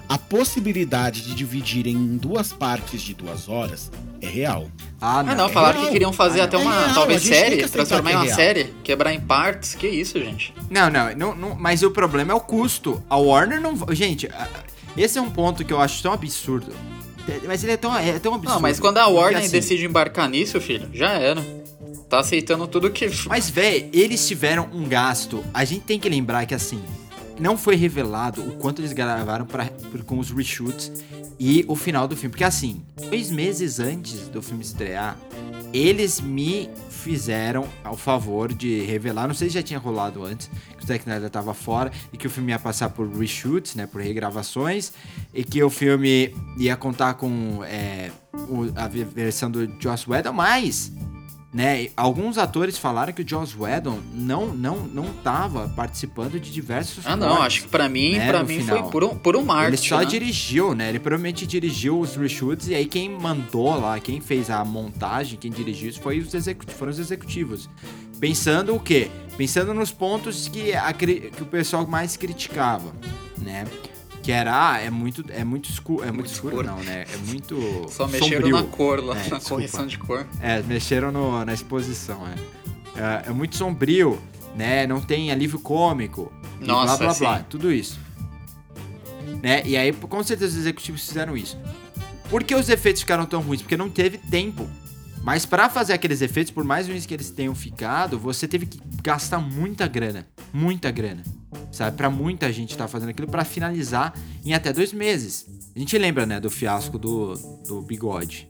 a 0.08 0.18
possibilidade 0.18 1.22
de 1.24 1.34
dividir 1.34 1.88
em 1.88 2.18
duas 2.18 2.54
partes 2.54 3.02
de 3.02 3.14
duas 3.16 3.50
horas 3.50 3.92
é 4.22 4.28
real. 4.28 4.70
Ah, 5.02 5.20
Ah, 5.20 5.24
não, 5.36 5.50
falaram 5.50 5.80
real. 5.80 5.88
que 5.88 5.94
queriam 5.94 6.14
fazer 6.14 6.42
Ah, 6.42 6.44
até 6.44 6.56
não. 6.58 6.64
uma, 6.66 6.74
É 6.76 6.80
real, 6.84 6.94
talvez, 6.94 7.22
série, 7.24 7.68
transformar 7.68 8.12
em 8.12 8.14
é 8.14 8.18
uma 8.18 8.24
real. 8.26 8.36
série, 8.36 8.74
quebrar 8.84 9.12
em 9.14 9.20
partes. 9.20 9.74
Que 9.74 9.88
isso, 9.88 10.20
gente? 10.20 10.54
Não, 10.70 10.90
não, 10.90 11.16
não, 11.16 11.36
não, 11.36 11.56
mas 11.56 11.82
o 11.82 11.90
problema 11.90 12.32
é 12.32 12.36
o 12.36 12.40
custo. 12.40 13.04
A 13.10 13.18
Warner 13.18 13.60
não. 13.60 13.76
Gente, 13.92 14.30
esse 14.96 15.18
é 15.18 15.22
um 15.22 15.30
ponto 15.32 15.66
que 15.66 15.74
eu 15.74 15.82
acho 15.82 16.02
tão 16.04 16.14
absurdo. 16.14 16.72
Mas 17.46 17.64
ele 17.64 17.74
é 17.74 17.78
tão, 17.78 17.96
é 17.98 18.20
tão 18.20 18.34
absurdo. 18.34 18.56
Não, 18.56 18.62
mas 18.62 18.80
quando 18.80 18.98
a 18.98 19.08
Warner 19.08 19.42
assim, 19.42 19.50
decide 19.50 19.86
embarcar 19.86 20.30
nisso, 20.30 20.60
filho, 20.60 20.90
já 20.94 21.12
era. 21.12 21.42
Tá 22.10 22.20
aceitando 22.20 22.68
tudo 22.68 22.92
que. 22.92 23.10
Mas, 23.28 23.50
véi, 23.50 23.90
eles 23.92 24.28
tiveram 24.28 24.70
um 24.72 24.88
gasto. 24.88 25.44
A 25.52 25.66
gente 25.66 25.82
tem 25.82 26.00
que 26.00 26.08
lembrar 26.08 26.46
que, 26.46 26.54
assim, 26.54 26.80
não 27.40 27.58
foi 27.58 27.76
revelado 27.76 28.42
o 28.42 28.52
quanto 28.52 28.82
eles 28.82 28.94
gravaram 28.94 29.48
pra, 29.48 29.68
com 30.06 30.20
os 30.20 30.30
reshoots 30.30 30.92
e 31.40 31.66
o 31.68 31.76
final 31.76 32.08
do 32.08 32.16
filme. 32.16 32.30
Porque, 32.30 32.44
assim, 32.44 32.84
dois 33.10 33.32
meses 33.32 33.80
antes 33.80 34.28
do 34.28 34.44
filme 34.44 34.64
estrear, 34.64 35.18
eles 35.74 36.22
me 36.22 36.70
fizeram 36.90 37.68
ao 37.84 37.98
favor 37.98 38.54
de 38.54 38.82
revelar. 38.84 39.28
Não 39.28 39.34
sei 39.36 39.50
se 39.50 39.56
já 39.56 39.64
tinha 39.64 39.80
rolado 39.80 40.24
antes, 40.24 40.50
que 40.78 40.84
o 40.84 40.88
Zack 40.88 41.00
Snyder 41.02 41.30
tava 41.30 41.54
fora 41.54 41.92
e 42.14 42.18
que 42.18 42.28
o 42.28 42.30
filme 42.30 42.52
ia 42.52 42.60
passar 42.60 42.90
por 42.90 43.08
reshoots, 43.10 43.76
né? 43.76 43.88
Por 43.88 44.00
regravações. 44.02 44.94
E 45.34 45.44
que 45.44 45.62
o 45.64 45.70
filme 45.70 46.34
ia 46.58 46.76
contar 46.78 47.16
com 47.16 47.62
é, 47.66 48.12
o- 48.50 48.72
a 48.76 48.88
ve- 48.88 49.04
versão 49.04 49.50
do 49.52 49.68
Joss 49.80 50.10
Whedon, 50.10 50.32
mas 50.34 50.92
né? 51.54 51.90
Alguns 51.96 52.38
atores 52.38 52.78
falaram 52.78 53.14
que 53.14 53.22
o 53.22 53.28
Joss 53.28 53.56
Whedon 53.58 54.00
não 54.12 54.48
não 54.48 54.78
não 54.80 55.06
tava 55.24 55.70
participando 55.70 56.40
de 56.40 56.52
diversos 56.52 57.06
Ah, 57.06 57.16
não, 57.16 57.44
acho 57.44 57.64
que 57.64 57.68
pra 57.68 57.88
mim, 57.88 58.18
né, 58.18 58.32
no 58.32 58.46
mim 58.46 58.60
final. 58.60 58.82
foi 58.82 58.92
por 58.92 59.04
um, 59.04 59.16
por 59.16 59.36
um 59.36 59.44
marketing. 59.44 59.84
Ele 59.84 59.90
só 59.90 60.00
né? 60.00 60.06
dirigiu, 60.06 60.74
né? 60.74 60.90
Ele 60.90 61.00
provavelmente 61.00 61.46
dirigiu 61.46 62.00
os 62.00 62.16
reshoots 62.16 62.68
e 62.70 62.76
aí 62.76 62.86
quem 62.86 63.10
mandou 63.10 63.80
lá, 63.80 64.00
quem 64.00 64.20
fez 64.20 64.50
a 64.50 64.66
montagem, 64.66 65.38
quem 65.38 65.52
dirigiu 65.52 65.90
isso 65.90 66.02
foi 66.02 66.20
os 66.20 66.34
executivos, 66.34 66.80
foram 66.80 66.92
os 66.92 67.00
executivos. 67.00 67.70
Pensando 68.20 68.74
o 68.76 68.80
quê? 68.80 69.12
Pensando 69.38 69.74
nos 69.74 69.92
pontos 69.92 70.48
que, 70.48 70.74
a 70.74 70.92
que 70.94 71.32
o 71.42 71.46
pessoal 71.46 71.86
mais 71.86 72.18
criticava, 72.18 72.94
né? 73.38 73.66
Que 74.24 74.32
era, 74.32 74.72
ah, 74.72 74.80
é 74.80 74.90
muito, 74.90 75.24
é 75.30 75.44
muito 75.44 75.70
escuro, 75.70 76.04
é 76.08 76.12
muito, 76.12 76.28
escuro, 76.32 76.56
escuro. 76.62 76.68
não, 76.78 76.82
né? 76.84 77.04
É 77.14 77.18
muito 77.28 77.58
Só 77.92 78.08
mexeram 78.08 78.48
sombrio. 78.48 78.56
na 78.56 78.64
cor 78.64 79.04
lá, 79.04 79.14
É, 79.14 79.18
na 79.18 79.22
desculpa. 79.38 79.50
correção 79.50 79.86
de 79.86 79.98
cor. 80.00 80.26
É, 80.42 80.62
mexeram 80.64 81.12
no- 81.12 81.44
na 81.44 81.54
exposição, 81.54 82.26
é. 82.28 82.36
é. 83.00 83.24
é 83.28 83.34
muito 83.34 83.56
sombrio, 83.58 84.18
né? 84.56 84.88
Não 84.88 85.02
tem 85.02 85.30
alívio 85.32 85.60
cômico. 85.60 86.32
Nossa, 86.62 86.96
blá 86.98 87.08
blá 87.10 87.20
blá. 87.20 87.38
sim. 87.40 87.46
Tudo 87.50 87.72
isso. 87.72 88.00
Né? 89.42 89.62
E 89.66 89.76
aí, 89.76 89.92
com 89.92 90.24
certeza, 90.24 90.54
os 90.54 90.58
executivos 90.60 91.06
fizeram 91.06 91.36
isso. 91.36 91.60
Por 92.30 92.44
que 92.44 92.56
os 92.56 92.70
efeitos 92.70 93.02
ficaram 93.02 93.26
tão 93.26 93.42
ruins? 93.42 93.62
Porque 93.62 93.76
não 93.76 93.90
teve 93.90 94.18
tempo. 94.18 94.68
Mas 95.22 95.46
pra 95.46 95.70
fazer 95.70 95.94
aqueles 95.94 96.22
efeitos, 96.22 96.52
por 96.52 96.64
mais 96.64 96.88
ruins 96.88 97.06
que 97.06 97.14
eles 97.14 97.30
tenham 97.30 97.54
ficado, 97.54 98.18
você 98.18 98.48
teve 98.48 98.66
que 98.66 98.80
gastar 99.04 99.40
muita 99.40 99.86
grana. 99.88 100.26
Muita 100.54 100.90
grana. 100.92 101.24
Sabe? 101.74 101.98
Pra 101.98 102.08
muita 102.08 102.54
gente 102.54 102.78
tá 102.78 102.88
fazendo 102.88 103.10
aquilo 103.10 103.28
pra 103.28 103.44
finalizar 103.44 104.14
em 104.46 104.54
até 104.54 104.72
dois 104.72 104.94
meses. 104.94 105.48
A 105.76 105.80
gente 105.80 105.98
lembra, 105.98 106.24
né, 106.24 106.40
do 106.40 106.50
fiasco 106.50 107.00
do, 107.00 107.34
do 107.68 107.82
bigode. 107.82 108.48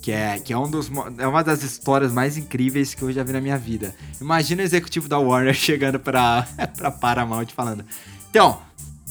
Que 0.00 0.12
é, 0.12 0.38
que 0.38 0.52
é, 0.52 0.56
um 0.56 0.70
dos, 0.70 0.90
é 1.18 1.26
uma 1.26 1.42
das 1.42 1.62
histórias 1.62 2.12
mais 2.12 2.38
incríveis 2.38 2.94
que 2.94 3.02
eu 3.02 3.12
já 3.12 3.22
vi 3.24 3.32
na 3.32 3.40
minha 3.40 3.58
vida. 3.58 3.94
Imagina 4.20 4.62
o 4.62 4.64
executivo 4.64 5.08
da 5.08 5.18
Warner 5.18 5.52
chegando 5.54 5.98
pra, 5.98 6.46
pra 6.76 6.90
Paramount 6.90 7.48
falando: 7.48 7.84
Então, 8.30 8.62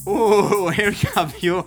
o 0.05 0.71
Henry 0.71 0.95
Cavill 0.95 1.63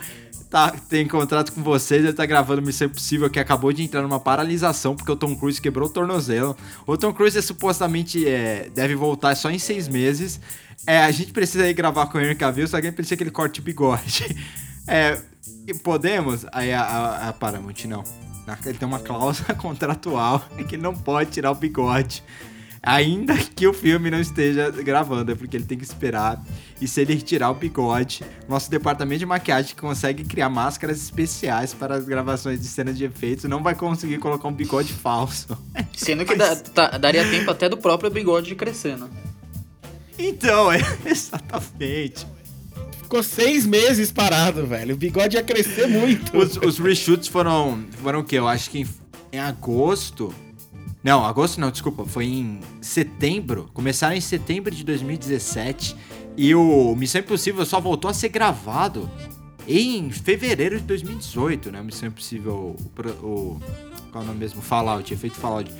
tá, 0.52 0.70
tem 0.70 1.08
contrato 1.08 1.52
com 1.52 1.62
vocês, 1.62 2.04
ele 2.04 2.12
tá 2.12 2.26
gravando 2.26 2.60
Missão 2.60 2.86
Impossível 2.86 3.30
que 3.30 3.40
acabou 3.40 3.72
de 3.72 3.82
entrar 3.82 4.02
numa 4.02 4.20
paralisação 4.20 4.94
porque 4.94 5.10
o 5.10 5.16
Tom 5.16 5.34
Cruise 5.34 5.60
quebrou 5.60 5.88
o 5.88 5.92
tornozelo. 5.92 6.54
O 6.86 6.96
Tom 6.96 7.12
Cruise 7.12 7.38
é, 7.38 7.42
supostamente 7.42 8.28
é, 8.28 8.70
deve 8.74 8.94
voltar 8.94 9.34
só 9.34 9.50
em 9.50 9.58
seis 9.58 9.88
meses. 9.88 10.38
É, 10.86 10.98
a 11.04 11.10
gente 11.10 11.32
precisa 11.32 11.68
ir 11.68 11.74
gravar 11.74 12.06
com 12.06 12.18
o 12.18 12.20
Henry 12.20 12.34
Cavill, 12.34 12.66
só 12.66 12.80
que 12.80 12.86
a 12.86 12.90
gente 12.90 12.96
precisa 12.96 13.16
que 13.16 13.22
ele 13.22 13.30
corte 13.30 13.60
o 13.60 13.62
bigode. 13.62 14.34
É, 14.84 15.16
podemos? 15.84 16.44
Aí 16.52 16.72
a, 16.72 16.82
a, 16.82 17.28
a 17.28 17.32
Paramount 17.32 17.84
não. 17.86 18.02
Ele 18.66 18.76
tem 18.76 18.86
uma 18.88 18.98
cláusula 18.98 19.54
contratual 19.54 20.44
que 20.68 20.74
ele 20.74 20.82
não 20.82 20.92
pode 20.92 21.30
tirar 21.30 21.52
o 21.52 21.54
bigode. 21.54 22.20
Ainda 22.82 23.36
que 23.36 23.64
o 23.64 23.72
filme 23.72 24.10
não 24.10 24.18
esteja 24.20 24.72
gravando, 24.72 25.30
é 25.30 25.34
porque 25.36 25.56
ele 25.56 25.64
tem 25.64 25.78
que 25.78 25.84
esperar. 25.84 26.42
E 26.80 26.88
se 26.88 27.00
ele 27.00 27.14
retirar 27.14 27.52
o 27.52 27.54
bigode, 27.54 28.24
nosso 28.48 28.68
departamento 28.68 29.20
de 29.20 29.26
maquiagem 29.26 29.72
que 29.72 29.80
consegue 29.80 30.24
criar 30.24 30.48
máscaras 30.48 31.00
especiais 31.00 31.72
para 31.72 31.94
as 31.94 32.04
gravações 32.04 32.60
de 32.60 32.66
cenas 32.66 32.98
de 32.98 33.04
efeitos 33.04 33.44
não 33.44 33.62
vai 33.62 33.76
conseguir 33.76 34.18
colocar 34.18 34.48
um 34.48 34.52
bigode 34.52 34.92
falso. 34.92 35.56
Sendo 35.96 36.24
que 36.24 36.34
dá- 36.34 36.56
tá- 36.74 36.98
daria 36.98 37.24
tempo 37.30 37.48
até 37.52 37.68
do 37.68 37.76
próprio 37.76 38.10
bigode 38.10 38.52
crescer, 38.56 38.98
né? 38.98 39.06
Então, 40.28 40.70
é 40.70 40.78
exatamente. 41.04 42.26
Ficou 43.02 43.22
seis 43.22 43.66
meses 43.66 44.10
parado, 44.10 44.66
velho. 44.66 44.94
O 44.94 44.98
bigode 44.98 45.36
ia 45.36 45.42
crescer 45.42 45.86
muito. 45.86 46.36
Os, 46.36 46.56
os 46.56 46.78
reshoots 46.78 47.28
foram. 47.28 47.84
Foram 48.02 48.20
o 48.20 48.24
quê? 48.24 48.38
Eu 48.38 48.48
acho 48.48 48.70
que 48.70 48.80
em, 48.80 48.88
em 49.32 49.38
agosto. 49.38 50.34
Não, 51.04 51.24
agosto 51.24 51.60
não, 51.60 51.70
desculpa. 51.70 52.04
Foi 52.06 52.24
em 52.24 52.60
setembro. 52.80 53.68
Começaram 53.74 54.16
em 54.16 54.20
setembro 54.20 54.74
de 54.74 54.84
2017. 54.84 55.96
E 56.36 56.54
o 56.54 56.94
Missão 56.96 57.20
Impossível 57.20 57.66
só 57.66 57.78
voltou 57.80 58.10
a 58.10 58.14
ser 58.14 58.30
gravado 58.30 59.10
em 59.68 60.10
fevereiro 60.10 60.78
de 60.78 60.84
2018, 60.86 61.70
né? 61.70 61.82
Missão 61.82 62.08
Impossível. 62.08 62.74
O, 63.22 63.26
o- 63.26 63.60
qual 64.12 64.22
é 64.22 64.24
o 64.24 64.28
nome 64.28 64.38
mesmo? 64.40 64.60
Fallout, 64.62 65.12
efeito 65.12 65.36
Fallout. 65.36 65.72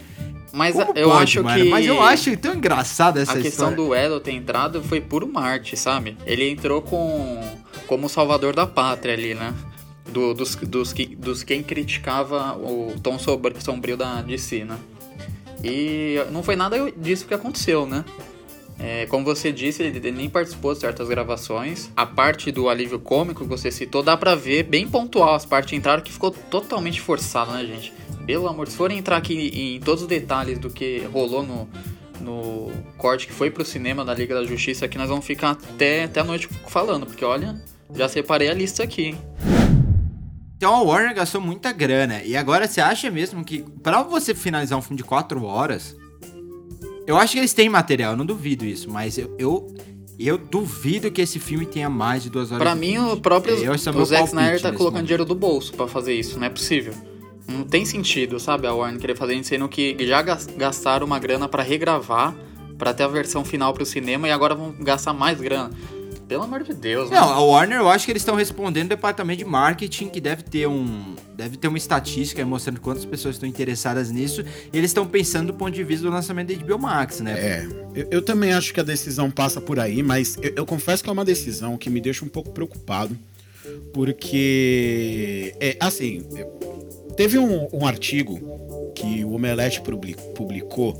Mas 0.53 0.75
Como 0.75 0.92
eu 0.99 1.09
pode, 1.09 1.23
acho 1.23 1.45
mano? 1.45 1.62
que. 1.64 1.71
Mas 1.71 1.87
eu 1.87 2.03
acho 2.03 2.37
tão 2.37 2.55
engraçado 2.55 3.18
essa 3.18 3.33
A 3.33 3.40
questão 3.40 3.71
história. 3.71 3.77
do 3.77 3.95
Elo 3.95 4.21
ter 4.21 4.33
entrado 4.33 4.83
foi 4.83 5.01
puro 5.01 5.27
Marte, 5.27 5.77
sabe? 5.77 6.16
Ele 6.27 6.49
entrou 6.51 6.83
com 6.83 7.40
como 7.87 8.09
salvador 8.09 8.55
da 8.55 8.66
pátria 8.66 9.14
ali, 9.14 9.35
né? 9.35 9.55
Do- 10.11 10.35
dos, 10.35 10.55
dos, 10.57 10.92
que, 10.92 11.07
dos 11.07 11.42
quem 11.42 11.62
criticava 11.62 12.55
o 12.59 12.95
tom 13.03 13.18
sombrio 13.18 13.97
da 13.97 14.21
DC, 14.21 14.64
né? 14.64 14.77
E 15.64 16.16
não 16.31 16.42
foi 16.42 16.57
nada 16.57 16.77
disso 16.97 17.27
que 17.27 17.33
aconteceu, 17.35 17.87
né? 17.87 18.05
É, 18.78 19.06
como 19.06 19.24
você 19.24 19.52
disse, 19.52 19.82
ele 19.82 20.11
nem 20.11 20.28
participou 20.28 20.74
de 20.74 20.80
certas 20.80 21.08
gravações. 21.08 21.90
A 21.96 22.04
parte 22.04 22.50
do 22.50 22.68
alívio 22.68 22.98
cômico 22.98 23.44
que 23.44 23.48
você 23.48 23.70
citou, 23.70 24.02
dá 24.02 24.16
pra 24.16 24.35
ver 24.35 24.64
bem 24.64 24.88
pontual 24.88 25.35
as 25.35 25.46
partes 25.46 25.70
que 25.70 25.76
entraram 25.76 26.02
que 26.02 26.12
ficou 26.12 26.30
totalmente 26.30 27.00
forçado, 27.00 27.52
né, 27.52 27.64
gente? 27.64 27.92
Pelo 28.26 28.48
amor, 28.48 28.68
se 28.68 28.76
forem 28.76 28.98
entrar 28.98 29.16
aqui 29.16 29.35
em 29.35 29.80
todos 29.80 30.02
os 30.02 30.08
detalhes 30.08 30.58
do 30.58 30.70
que 30.70 31.00
rolou 31.12 31.42
no, 31.42 31.68
no 32.20 32.72
corte 32.96 33.26
que 33.26 33.32
foi 33.32 33.50
pro 33.50 33.64
cinema 33.64 34.04
da 34.04 34.14
Liga 34.14 34.35
da 34.35 34.44
Justiça, 34.44 34.85
aqui 34.85 34.98
nós 34.98 35.08
vamos 35.08 35.24
ficar 35.24 35.50
até, 35.50 36.04
até 36.04 36.20
a 36.20 36.24
noite 36.24 36.48
falando, 36.68 37.06
porque 37.06 37.24
olha, 37.24 37.61
já 37.94 38.08
separei 38.08 38.48
a 38.48 38.54
lista 38.54 38.82
aqui? 38.82 39.16
Então 40.56 40.76
a 40.76 40.82
Warner 40.82 41.14
gastou 41.14 41.40
muita 41.40 41.72
grana. 41.72 42.22
E 42.22 42.37
agora 42.37 42.68
você 42.68 42.80
acha 42.80 43.11
mesmo 43.11 43.44
que 43.44 43.64
pra 43.82 44.02
você 44.02 44.32
finalizar 44.32 44.78
um 44.78 44.82
filme 44.82 44.96
de 44.96 45.02
4 45.02 45.44
horas. 45.44 45.96
Eu 47.07 47.17
acho 47.17 47.33
que 47.33 47.38
eles 47.38 47.53
têm 47.53 47.69
material, 47.69 48.12
eu 48.12 48.17
não 48.17 48.27
duvido 48.27 48.65
isso, 48.65 48.91
mas 48.91 49.19
eu. 49.19 49.35
Eu, 49.38 49.75
eu 50.19 50.38
duvido 50.38 51.11
que 51.11 51.21
esse 51.21 51.38
filme 51.38 51.67
tenha 51.67 51.91
mais 51.91 52.23
de 52.23 52.31
2 52.31 52.53
horas. 52.53 52.62
Pra 52.62 52.75
mim, 52.75 52.99
20. 52.99 53.12
o 53.12 53.21
próprio 53.21 53.55
Eu- 53.57 53.75
esse 53.75 53.88
é 53.88 53.93
o 53.93 54.05
Zack 54.05 54.29
Snyder 54.29 54.61
tá 54.61 54.69
colocando 54.71 54.93
momento. 54.95 55.07
dinheiro 55.07 55.25
do 55.25 55.35
bolso 55.35 55.73
pra 55.73 55.88
fazer 55.88 56.15
isso, 56.15 56.38
não 56.38 56.47
é 56.47 56.51
possível. 56.51 56.95
Não 57.49 57.65
tem 57.65 57.85
sentido, 57.85 58.38
sabe, 58.38 58.67
a 58.69 58.73
Warner 58.73 59.01
querer 59.01 59.17
fazer 59.17 59.35
isso, 59.35 59.49
sendo 59.49 59.69
que 59.69 59.97
já 60.07 60.23
gas- 60.23 60.47
gastaram 60.57 61.05
uma 61.07 61.19
grana 61.19 61.49
pra 61.49 61.62
regravar, 61.62 62.35
pra 62.79 62.95
ter 62.95 63.03
a 63.03 63.09
versão 63.09 63.45
final 63.45 63.73
pro 63.73 63.85
cinema 63.85 64.29
e 64.29 64.31
agora 64.31 64.55
vão 64.55 64.73
gastar 64.79 65.12
mais 65.12 65.41
grana. 65.41 65.71
Pelo 66.33 66.45
amor 66.45 66.62
de 66.62 66.73
Deus, 66.75 67.11
Não, 67.11 67.21
mano. 67.21 67.33
a 67.33 67.40
Warner 67.42 67.79
eu 67.79 67.88
acho 67.88 68.05
que 68.07 68.12
eles 68.12 68.23
estão 68.23 68.35
respondendo 68.35 68.87
o 68.87 68.88
departamento 68.90 69.38
de 69.38 69.45
marketing 69.45 70.09
que 70.09 70.21
deve 70.21 70.42
ter 70.42 70.66
um. 70.66 71.14
Deve 71.37 71.57
ter 71.57 71.68
uma 71.68 71.77
estatística 71.79 72.40
aí 72.40 72.45
mostrando 72.47 72.81
quantas 72.81 73.05
pessoas 73.05 73.35
estão 73.37 73.49
interessadas 73.49 74.11
nisso. 74.11 74.42
E 74.73 74.79
eles 74.79 74.90
estão 74.90 75.07
pensando 75.07 75.49
do 75.49 75.55
ponto 75.55 75.73
de 75.73 75.83
vista 75.85 76.05
do 76.07 76.11
lançamento 76.12 76.55
da 76.57 76.64
HBO 76.64 76.79
Max, 76.79 77.21
né? 77.21 77.33
É, 77.33 77.66
eu, 77.95 78.09
eu 78.11 78.23
também 78.23 78.53
acho 78.53 78.73
que 78.73 78.81
a 78.81 78.83
decisão 78.83 79.31
passa 79.31 79.61
por 79.61 79.79
aí, 79.79 80.03
mas 80.03 80.37
eu, 80.42 80.53
eu 80.57 80.66
confesso 80.66 81.03
que 81.05 81.11
é 81.11 81.12
uma 81.12 81.25
decisão 81.25 81.77
que 81.77 81.88
me 81.90 82.01
deixa 82.01 82.25
um 82.25 82.29
pouco 82.29 82.51
preocupado, 82.51 83.16
porque, 83.92 85.55
é, 85.61 85.77
assim, 85.81 86.25
teve 87.16 87.38
um, 87.38 87.68
um 87.73 87.87
artigo 87.87 88.92
que 88.95 89.25
o 89.25 89.33
Omelete 89.33 89.81
publi- 89.81 90.16
publicou 90.35 90.97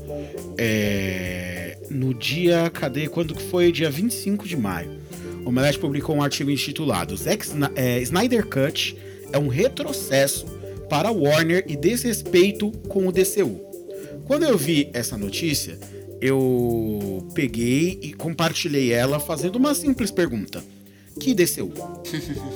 é, 0.57 1.77
no 1.89 2.13
dia, 2.13 2.69
cadê, 2.69 3.07
quando 3.07 3.33
que 3.33 3.43
foi? 3.43 3.71
Dia 3.71 3.89
25 3.89 4.47
de 4.47 4.57
maio. 4.57 5.02
O 5.45 5.49
Omelete 5.49 5.79
publicou 5.79 6.15
um 6.15 6.21
artigo 6.21 6.49
intitulado 6.49 7.15
Zack 7.17 7.45
é, 7.75 8.01
Snyder 8.01 8.45
Cut 8.45 8.97
é 9.31 9.37
um 9.37 9.47
retrocesso 9.47 10.45
para 10.89 11.11
Warner 11.11 11.65
e 11.67 11.75
desrespeito 11.75 12.71
com 12.87 13.07
o 13.07 13.11
DCU. 13.11 13.59
Quando 14.25 14.43
eu 14.43 14.57
vi 14.57 14.89
essa 14.93 15.17
notícia, 15.17 15.77
eu 16.21 17.27
peguei 17.33 17.99
e 18.01 18.13
compartilhei 18.13 18.91
ela 18.93 19.19
fazendo 19.19 19.57
uma 19.57 19.73
simples 19.73 20.11
pergunta: 20.11 20.63
que 21.19 21.33
DCU? 21.33 21.73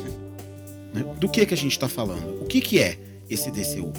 Né? 0.94 1.04
Do 1.20 1.28
que 1.28 1.46
que 1.46 1.54
a 1.54 1.58
gente 1.58 1.78
tá 1.78 1.90
falando? 1.90 2.42
O 2.42 2.46
que 2.46 2.62
que 2.62 2.80
é 2.80 2.98
esse 3.30 3.52
DCU? 3.52 3.92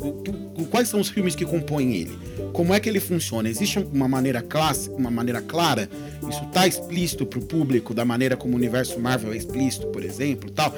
O- 0.00 0.60
o- 0.62 0.66
Quais 0.66 0.88
são 0.88 1.00
os 1.00 1.08
filmes 1.08 1.34
que 1.34 1.44
compõem 1.44 1.94
ele? 1.96 2.16
Como 2.52 2.72
é 2.72 2.78
que 2.80 2.88
ele 2.88 3.00
funciona? 3.00 3.48
Existe 3.48 3.78
uma 3.92 4.06
maneira 4.06 4.40
clássica, 4.40 4.94
uma 4.94 5.10
maneira 5.10 5.40
clara? 5.42 5.88
Isso 6.28 6.44
tá 6.52 6.66
explícito 6.66 7.26
pro 7.26 7.40
público 7.40 7.92
da 7.92 8.04
maneira 8.04 8.36
como 8.36 8.54
o 8.54 8.56
universo 8.56 8.98
Marvel 9.00 9.32
é 9.32 9.36
explícito, 9.36 9.88
por 9.88 10.04
exemplo, 10.04 10.50
tal. 10.50 10.72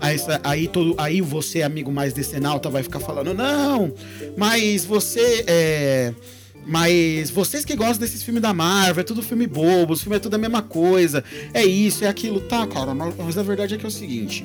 Aí, 0.00 0.16
aí, 0.42 0.68
todo, 0.68 0.94
aí 0.98 1.20
você, 1.20 1.62
amigo 1.62 1.90
mais 1.92 2.12
decenalta, 2.12 2.68
vai 2.68 2.82
ficar 2.82 2.98
falando: 3.00 3.32
não, 3.32 3.92
mas 4.36 4.84
você 4.84 5.44
é. 5.46 6.12
Mas 6.66 7.30
vocês 7.30 7.64
que 7.64 7.74
gostam 7.74 8.00
desses 8.00 8.22
filmes 8.22 8.42
da 8.42 8.52
Marvel, 8.52 9.00
é 9.00 9.04
tudo 9.04 9.22
filme 9.22 9.46
bobo, 9.46 9.94
os 9.94 10.02
filmes 10.02 10.18
é 10.18 10.20
tudo 10.20 10.34
a 10.34 10.38
mesma 10.38 10.60
coisa, 10.60 11.24
é 11.54 11.64
isso, 11.64 12.04
é 12.04 12.08
aquilo, 12.08 12.40
tá, 12.42 12.66
cara, 12.66 12.92
mas 12.94 13.38
a 13.38 13.42
verdade 13.42 13.74
é 13.74 13.78
que 13.78 13.84
é 13.86 13.88
o 13.88 13.90
seguinte: 13.90 14.44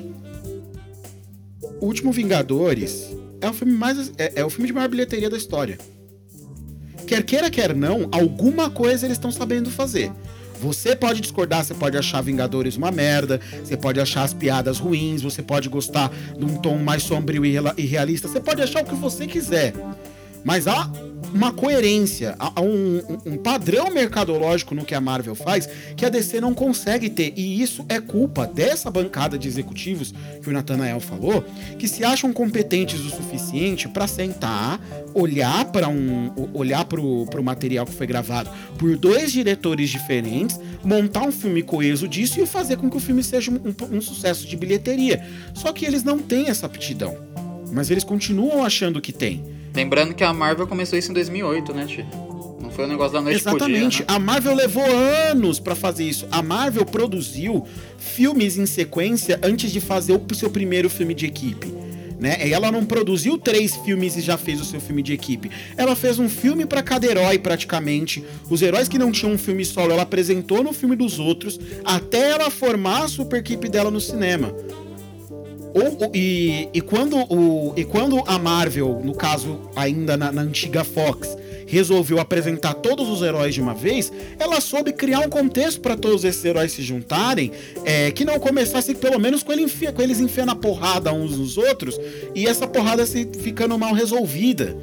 O 1.80 1.86
Último 1.86 2.12
Vingadores 2.12 3.14
é 3.44 3.50
o 3.50 3.52
filme 3.52 3.74
mais. 3.74 4.12
É, 4.18 4.40
é 4.40 4.44
o 4.44 4.50
filme 4.50 4.66
de 4.66 4.72
maior 4.72 4.88
bilheteria 4.88 5.30
da 5.30 5.36
história. 5.36 5.78
Quer 7.06 7.22
queira, 7.22 7.50
quer 7.50 7.74
não, 7.74 8.08
alguma 8.10 8.70
coisa 8.70 9.06
eles 9.06 9.16
estão 9.16 9.30
sabendo 9.30 9.70
fazer. 9.70 10.10
Você 10.60 10.96
pode 10.96 11.20
discordar, 11.20 11.62
você 11.62 11.74
pode 11.74 11.98
achar 11.98 12.22
Vingadores 12.22 12.76
uma 12.76 12.90
merda, 12.90 13.38
você 13.62 13.76
pode 13.76 14.00
achar 14.00 14.22
as 14.22 14.32
piadas 14.32 14.78
ruins, 14.78 15.20
você 15.20 15.42
pode 15.42 15.68
gostar 15.68 16.10
de 16.38 16.44
um 16.44 16.56
tom 16.56 16.78
mais 16.78 17.02
sombrio 17.02 17.44
e 17.44 17.82
realista, 17.84 18.28
você 18.28 18.40
pode 18.40 18.62
achar 18.62 18.82
o 18.82 18.86
que 18.86 18.94
você 18.94 19.26
quiser. 19.26 19.74
Mas 20.44 20.66
há 20.66 20.90
uma 21.32 21.52
coerência, 21.52 22.36
há 22.38 22.60
um, 22.60 23.02
um- 23.26 23.36
padrão 23.38 23.90
mercadológico 23.90 24.72
no 24.72 24.84
que 24.84 24.94
a 24.94 25.00
Marvel 25.00 25.34
faz 25.34 25.68
que 25.96 26.04
a 26.04 26.08
DC 26.08 26.40
não 26.40 26.54
consegue 26.54 27.10
ter. 27.10 27.32
E 27.36 27.60
isso 27.60 27.84
é 27.88 28.00
culpa 28.00 28.46
dessa 28.46 28.88
bancada 28.90 29.36
de 29.36 29.48
executivos 29.48 30.14
que 30.42 30.48
o 30.48 30.52
Nathanael 30.52 31.00
falou, 31.00 31.42
que 31.76 31.88
se 31.88 32.04
acham 32.04 32.32
competentes 32.32 33.00
o 33.00 33.10
suficiente 33.10 33.88
para 33.88 34.06
sentar, 34.06 34.80
olhar 35.12 35.64
para 35.72 35.88
um, 35.88 36.30
olhar 36.52 36.84
pro, 36.84 37.26
pro 37.26 37.42
material 37.42 37.84
que 37.84 37.92
foi 37.94 38.06
gravado 38.06 38.48
por 38.78 38.96
dois 38.96 39.32
diretores 39.32 39.90
diferentes, 39.90 40.60
montar 40.84 41.22
um 41.22 41.32
filme 41.32 41.62
coeso 41.62 42.06
disso 42.06 42.40
e 42.40 42.46
fazer 42.46 42.76
com 42.76 42.88
que 42.88 42.96
o 42.96 43.00
filme 43.00 43.24
seja 43.24 43.50
um- 43.50 43.96
um 43.96 44.00
sucesso 44.00 44.46
de 44.46 44.56
bilheteria. 44.56 45.26
Só 45.52 45.72
que 45.72 45.84
eles 45.84 46.04
não 46.04 46.18
têm 46.18 46.48
essa 46.48 46.66
aptidão. 46.66 47.16
Mas 47.72 47.90
eles 47.90 48.04
continuam 48.04 48.62
achando 48.62 49.00
que 49.00 49.12
tem. 49.12 49.42
Lembrando 49.74 50.14
que 50.14 50.22
a 50.22 50.32
Marvel 50.32 50.66
começou 50.66 50.98
isso 50.98 51.10
em 51.10 51.14
2008, 51.14 51.74
né, 51.74 51.86
Tio? 51.86 52.06
Não 52.60 52.70
foi 52.70 52.84
um 52.84 52.88
negócio 52.88 53.12
da 53.12 53.20
noite 53.20 53.40
Exatamente. 53.40 53.96
dia, 53.98 54.06
né? 54.08 54.14
A 54.14 54.18
Marvel 54.18 54.54
levou 54.54 54.84
anos 54.84 55.58
pra 55.58 55.74
fazer 55.74 56.04
isso. 56.04 56.26
A 56.30 56.42
Marvel 56.42 56.86
produziu 56.86 57.66
filmes 57.98 58.56
em 58.56 58.66
sequência 58.66 59.38
antes 59.42 59.72
de 59.72 59.80
fazer 59.80 60.12
o 60.12 60.34
seu 60.34 60.48
primeiro 60.48 60.88
filme 60.88 61.12
de 61.12 61.26
equipe. 61.26 61.74
Né? 62.18 62.48
Ela 62.48 62.70
não 62.70 62.86
produziu 62.86 63.36
três 63.36 63.74
filmes 63.76 64.16
e 64.16 64.20
já 64.20 64.38
fez 64.38 64.60
o 64.60 64.64
seu 64.64 64.80
filme 64.80 65.02
de 65.02 65.12
equipe. 65.12 65.50
Ela 65.76 65.96
fez 65.96 66.18
um 66.18 66.28
filme 66.28 66.64
pra 66.64 66.82
cada 66.82 67.06
herói, 67.06 67.38
praticamente. 67.38 68.24
Os 68.48 68.62
heróis 68.62 68.88
que 68.88 68.98
não 68.98 69.10
tinham 69.10 69.32
um 69.34 69.38
filme 69.38 69.64
solo, 69.64 69.92
ela 69.92 70.02
apresentou 70.02 70.62
no 70.62 70.72
filme 70.72 70.96
dos 70.96 71.18
outros, 71.18 71.58
até 71.84 72.30
ela 72.30 72.50
formar 72.50 73.04
a 73.04 73.08
super 73.08 73.40
equipe 73.40 73.68
dela 73.68 73.90
no 73.90 74.00
cinema. 74.00 74.54
Ou, 75.74 76.10
e, 76.14 76.68
e, 76.72 76.80
quando 76.80 77.16
o, 77.32 77.72
e 77.76 77.84
quando 77.84 78.22
a 78.26 78.38
Marvel, 78.38 79.00
no 79.04 79.12
caso 79.14 79.58
ainda 79.74 80.16
na, 80.16 80.30
na 80.30 80.42
antiga 80.42 80.84
Fox, 80.84 81.36
resolveu 81.66 82.20
apresentar 82.20 82.74
todos 82.74 83.08
os 83.08 83.22
heróis 83.22 83.54
de 83.54 83.60
uma 83.60 83.74
vez, 83.74 84.12
ela 84.38 84.60
soube 84.60 84.92
criar 84.92 85.20
um 85.20 85.28
contexto 85.28 85.80
para 85.80 85.96
todos 85.96 86.22
esses 86.22 86.44
heróis 86.44 86.70
se 86.72 86.82
juntarem, 86.82 87.50
é, 87.84 88.10
que 88.12 88.24
não 88.24 88.38
começasse 88.38 88.94
pelo 88.94 89.18
menos 89.18 89.42
com, 89.42 89.52
ele 89.52 89.62
enfia- 89.62 89.90
com 89.90 90.00
eles 90.00 90.20
enfiando 90.20 90.50
a 90.52 90.54
porrada 90.54 91.12
uns 91.12 91.36
nos 91.36 91.56
outros 91.58 91.98
e 92.34 92.46
essa 92.46 92.66
porrada 92.68 93.04
se 93.06 93.28
ficando 93.40 93.76
mal 93.78 93.92
resolvida, 93.94 94.76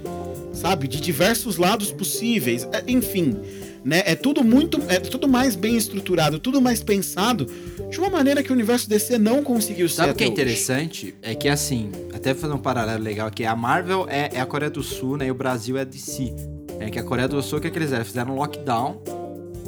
sabe? 0.54 0.88
De 0.88 1.00
diversos 1.00 1.56
lados 1.58 1.92
possíveis, 1.92 2.68
É, 2.74 2.84
enfim. 2.88 3.38
Né? 3.84 4.04
É 4.06 4.14
tudo 4.14 4.44
muito, 4.44 4.80
é 4.90 5.00
tudo 5.00 5.28
mais 5.28 5.56
bem 5.56 5.76
estruturado, 5.76 6.38
tudo 6.38 6.62
mais 6.62 6.84
pensado 6.84 7.48
de 7.92 8.00
uma 8.00 8.10
maneira 8.10 8.42
que 8.42 8.50
o 8.50 8.54
universo 8.54 8.90
DC 8.90 9.18
não 9.18 9.44
conseguiu 9.44 9.88
ser. 9.90 9.96
Sabe 9.96 10.12
o 10.14 10.16
que 10.16 10.24
é 10.24 10.28
até 10.28 10.34
hoje. 10.34 10.42
interessante? 10.42 11.16
É 11.22 11.36
que 11.36 11.50
assim, 11.50 11.92
até 12.14 12.34
fazer 12.34 12.54
um 12.54 12.58
paralelo 12.58 13.04
legal 13.04 13.28
aqui, 13.28 13.46
a 13.46 13.54
Marvel 13.54 14.08
é, 14.10 14.30
é 14.34 14.40
a 14.40 14.46
Coreia 14.46 14.72
do 14.72 14.82
Sul, 14.82 15.18
né? 15.18 15.28
E 15.28 15.32
o 15.32 15.36
Brasil 15.36 15.78
é 15.78 15.82
a 15.82 15.84
DC. 15.84 16.34
É 16.80 16.90
que 16.90 16.98
a 16.98 17.04
Coreia 17.04 17.28
do 17.28 17.42
Sul, 17.44 17.60
o 17.60 17.62
que, 17.62 17.68
é 17.68 17.70
que 17.70 17.78
eles 17.78 17.90
fizeram? 17.90 18.06
Fizeram 18.06 18.34
um 18.34 18.36
lockdown, 18.38 19.02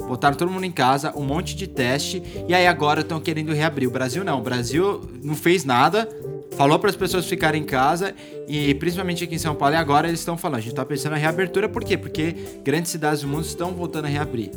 botaram 0.08 0.34
todo 0.36 0.50
mundo 0.50 0.64
em 0.64 0.72
casa, 0.72 1.12
um 1.14 1.22
monte 1.22 1.54
de 1.54 1.66
teste, 1.66 2.22
e 2.48 2.54
aí 2.54 2.66
agora 2.66 3.02
estão 3.02 3.20
querendo 3.20 3.52
reabrir. 3.52 3.86
O 3.86 3.90
Brasil 3.90 4.24
não. 4.24 4.38
O 4.38 4.42
Brasil 4.42 5.02
não 5.22 5.36
fez 5.36 5.64
nada, 5.64 6.08
falou 6.56 6.78
para 6.78 6.88
as 6.88 6.96
pessoas 6.96 7.26
ficarem 7.26 7.60
em 7.60 7.66
casa, 7.66 8.14
e 8.48 8.74
principalmente 8.74 9.22
aqui 9.22 9.34
em 9.34 9.38
São 9.38 9.54
Paulo, 9.54 9.74
e 9.74 9.78
agora 9.78 10.08
eles 10.08 10.20
estão 10.20 10.38
falando. 10.38 10.58
A 10.58 10.62
gente 10.62 10.74
tá 10.74 10.84
pensando 10.84 11.14
em 11.14 11.20
reabertura, 11.20 11.68
por 11.68 11.84
quê? 11.84 11.98
Porque 11.98 12.34
grandes 12.64 12.90
cidades 12.90 13.20
do 13.20 13.28
mundo 13.28 13.44
estão 13.44 13.72
voltando 13.72 14.06
a 14.06 14.08
reabrir. 14.08 14.50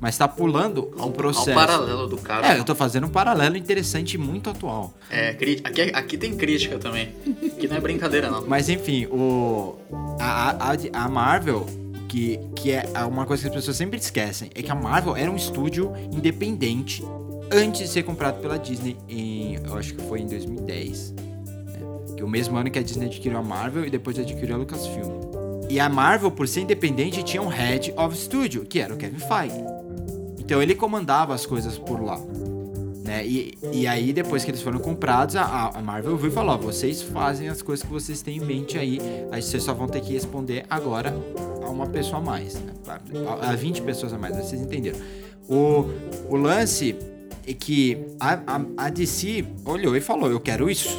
Mas 0.00 0.16
tá 0.16 0.26
pulando 0.26 0.90
um 0.96 1.12
processo. 1.12 1.50
Ao 1.50 1.54
paralelo 1.54 2.06
do 2.06 2.16
cara. 2.16 2.54
É, 2.54 2.58
eu 2.58 2.64
tô 2.64 2.74
fazendo 2.74 3.06
um 3.06 3.10
paralelo 3.10 3.56
interessante 3.56 4.14
e 4.14 4.18
muito 4.18 4.48
atual. 4.48 4.94
É, 5.10 5.30
aqui, 5.30 5.62
aqui 5.92 6.16
tem 6.16 6.34
crítica 6.34 6.78
também. 6.78 7.12
Que 7.58 7.68
não 7.68 7.76
é 7.76 7.80
brincadeira, 7.80 8.30
não. 8.30 8.46
Mas 8.46 8.70
enfim, 8.70 9.06
o 9.06 9.76
a, 10.18 10.72
a, 10.72 11.04
a 11.04 11.08
Marvel, 11.08 11.66
que, 12.08 12.40
que 12.56 12.72
é 12.72 12.84
uma 13.06 13.26
coisa 13.26 13.42
que 13.42 13.48
as 13.48 13.54
pessoas 13.54 13.76
sempre 13.76 13.98
esquecem, 13.98 14.50
é 14.54 14.62
que 14.62 14.70
a 14.70 14.74
Marvel 14.74 15.14
era 15.14 15.30
um 15.30 15.36
estúdio 15.36 15.92
independente 16.10 17.04
antes 17.52 17.82
de 17.82 17.88
ser 17.88 18.02
comprado 18.04 18.40
pela 18.40 18.58
Disney 18.58 18.96
em, 19.08 19.56
eu 19.56 19.76
acho 19.76 19.94
que 19.94 20.02
foi 20.06 20.20
em 20.20 20.26
2010, 20.26 21.12
né? 21.12 21.80
Que 22.16 22.22
é 22.22 22.24
o 22.24 22.28
mesmo 22.28 22.56
ano 22.56 22.70
que 22.70 22.78
a 22.78 22.82
Disney 22.82 23.06
adquiriu 23.06 23.38
a 23.38 23.42
Marvel 23.42 23.84
e 23.84 23.90
depois 23.90 24.18
adquiriu 24.18 24.54
a 24.54 24.58
Lucasfilm. 24.58 25.20
E 25.68 25.78
a 25.78 25.88
Marvel, 25.88 26.30
por 26.30 26.48
ser 26.48 26.62
independente, 26.62 27.22
tinha 27.22 27.42
um 27.42 27.48
Head 27.48 27.94
of 27.96 28.16
Studio, 28.16 28.64
que 28.64 28.80
era 28.80 28.92
o 28.92 28.96
Kevin 28.96 29.18
Feige. 29.18 29.79
Então 30.50 30.60
ele 30.60 30.74
comandava 30.74 31.32
as 31.32 31.46
coisas 31.46 31.78
por 31.78 32.02
lá. 32.02 32.18
Né? 33.04 33.24
E, 33.24 33.56
e 33.72 33.86
aí, 33.86 34.12
depois 34.12 34.42
que 34.42 34.50
eles 34.50 34.60
foram 34.60 34.80
comprados, 34.80 35.36
a, 35.36 35.70
a 35.72 35.80
Marvel 35.80 36.16
viu 36.16 36.28
e 36.28 36.32
falou: 36.32 36.56
ó, 36.56 36.58
vocês 36.58 37.00
fazem 37.00 37.48
as 37.48 37.62
coisas 37.62 37.86
que 37.86 37.92
vocês 37.92 38.20
têm 38.20 38.38
em 38.38 38.40
mente 38.40 38.76
aí, 38.76 39.00
aí 39.30 39.40
vocês 39.40 39.62
só 39.62 39.72
vão 39.72 39.86
ter 39.86 40.00
que 40.00 40.12
responder 40.12 40.66
agora 40.68 41.14
a 41.64 41.70
uma 41.70 41.86
pessoa 41.86 42.18
a 42.18 42.20
mais, 42.20 42.54
né? 42.54 42.72
a, 43.40 43.50
a 43.50 43.54
20 43.54 43.82
pessoas 43.82 44.12
a 44.12 44.18
mais, 44.18 44.34
né? 44.34 44.42
vocês 44.42 44.60
entenderam. 44.60 44.98
O, 45.48 45.88
o 46.28 46.34
lance 46.34 46.96
é 47.46 47.54
que 47.54 48.04
a, 48.18 48.40
a, 48.44 48.86
a 48.86 48.90
DC 48.90 49.44
olhou 49.64 49.96
e 49.96 50.00
falou: 50.00 50.32
eu 50.32 50.40
quero 50.40 50.68
isso, 50.68 50.98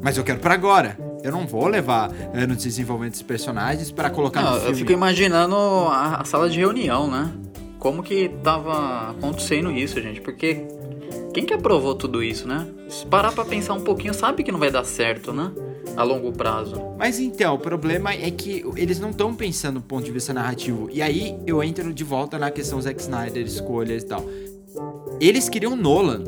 mas 0.00 0.16
eu 0.16 0.22
quero 0.22 0.38
pra 0.38 0.54
agora. 0.54 0.96
Eu 1.24 1.32
não 1.32 1.44
vou 1.44 1.66
levar 1.66 2.12
anos 2.32 2.58
de 2.58 2.62
desenvolvimento 2.68 3.14
desses 3.14 3.26
personagens 3.26 3.90
para 3.90 4.10
colocar 4.10 4.42
Não, 4.42 4.50
no 4.50 4.56
eu 4.58 4.62
filme. 4.62 4.78
fico 4.78 4.92
imaginando 4.92 5.56
a, 5.56 6.20
a 6.20 6.24
sala 6.24 6.48
de 6.48 6.56
reunião, 6.60 7.10
né? 7.10 7.32
Como 7.86 8.02
que 8.02 8.28
tava 8.42 9.10
acontecendo 9.10 9.70
isso, 9.70 10.02
gente? 10.02 10.20
Porque 10.20 10.66
quem 11.32 11.46
que 11.46 11.54
aprovou 11.54 11.94
tudo 11.94 12.20
isso, 12.20 12.48
né? 12.48 12.66
Se 12.88 13.06
parar 13.06 13.30
pra 13.30 13.44
pensar 13.44 13.74
um 13.74 13.80
pouquinho, 13.80 14.12
sabe 14.12 14.42
que 14.42 14.50
não 14.50 14.58
vai 14.58 14.72
dar 14.72 14.82
certo, 14.82 15.32
né? 15.32 15.52
A 15.96 16.02
longo 16.02 16.32
prazo. 16.32 16.82
Mas 16.98 17.20
então, 17.20 17.54
o 17.54 17.58
problema 17.60 18.12
é 18.12 18.28
que 18.28 18.64
eles 18.74 18.98
não 18.98 19.10
estão 19.10 19.32
pensando 19.32 19.78
do 19.78 19.86
ponto 19.86 20.04
de 20.04 20.10
vista 20.10 20.34
narrativo. 20.34 20.88
E 20.92 21.00
aí 21.00 21.38
eu 21.46 21.62
entro 21.62 21.94
de 21.94 22.02
volta 22.02 22.40
na 22.40 22.50
questão 22.50 22.82
Zack 22.82 23.00
Snyder, 23.00 23.46
escolhas 23.46 24.02
e 24.02 24.06
tal. 24.06 24.28
Eles 25.20 25.48
queriam 25.48 25.76
Nolan. 25.76 26.24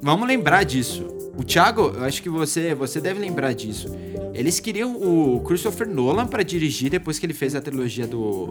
Vamos 0.00 0.28
lembrar 0.28 0.62
disso. 0.62 1.04
O 1.36 1.42
Thiago, 1.42 1.94
eu 1.96 2.04
acho 2.04 2.22
que 2.22 2.28
você, 2.28 2.76
você 2.76 3.00
deve 3.00 3.18
lembrar 3.18 3.54
disso. 3.54 3.88
Eles 4.32 4.60
queriam 4.60 4.94
o 4.94 5.40
Christopher 5.40 5.88
Nolan 5.88 6.28
para 6.28 6.44
dirigir 6.44 6.90
depois 6.90 7.18
que 7.18 7.26
ele 7.26 7.34
fez 7.34 7.56
a 7.56 7.60
trilogia 7.60 8.06
do, 8.06 8.46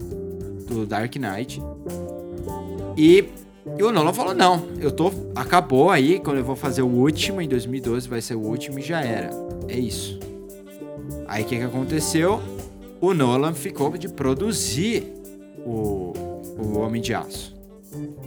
do 0.67 0.85
Dark 0.85 1.15
Knight. 1.15 1.61
E, 2.97 3.25
e 3.77 3.83
o 3.83 3.91
Nolan 3.91 4.13
falou: 4.13 4.33
não, 4.33 4.67
eu 4.79 4.91
tô. 4.91 5.11
Acabou 5.35 5.89
aí, 5.89 6.19
quando 6.19 6.37
eu 6.37 6.43
vou 6.43 6.55
fazer 6.55 6.81
o 6.81 6.87
último, 6.87 7.41
em 7.41 7.47
2012 7.47 8.07
vai 8.07 8.21
ser 8.21 8.35
o 8.35 8.41
último 8.41 8.79
e 8.79 8.81
já 8.81 9.01
era. 9.01 9.29
É 9.67 9.77
isso. 9.77 10.19
Aí 11.27 11.43
o 11.43 11.45
que, 11.45 11.57
que 11.57 11.63
aconteceu? 11.63 12.41
O 12.99 13.13
Nolan 13.13 13.53
ficou 13.53 13.97
de 13.97 14.07
produzir 14.07 15.03
o, 15.65 16.13
o 16.57 16.79
Homem 16.79 17.01
de 17.01 17.13
Aço. 17.13 17.55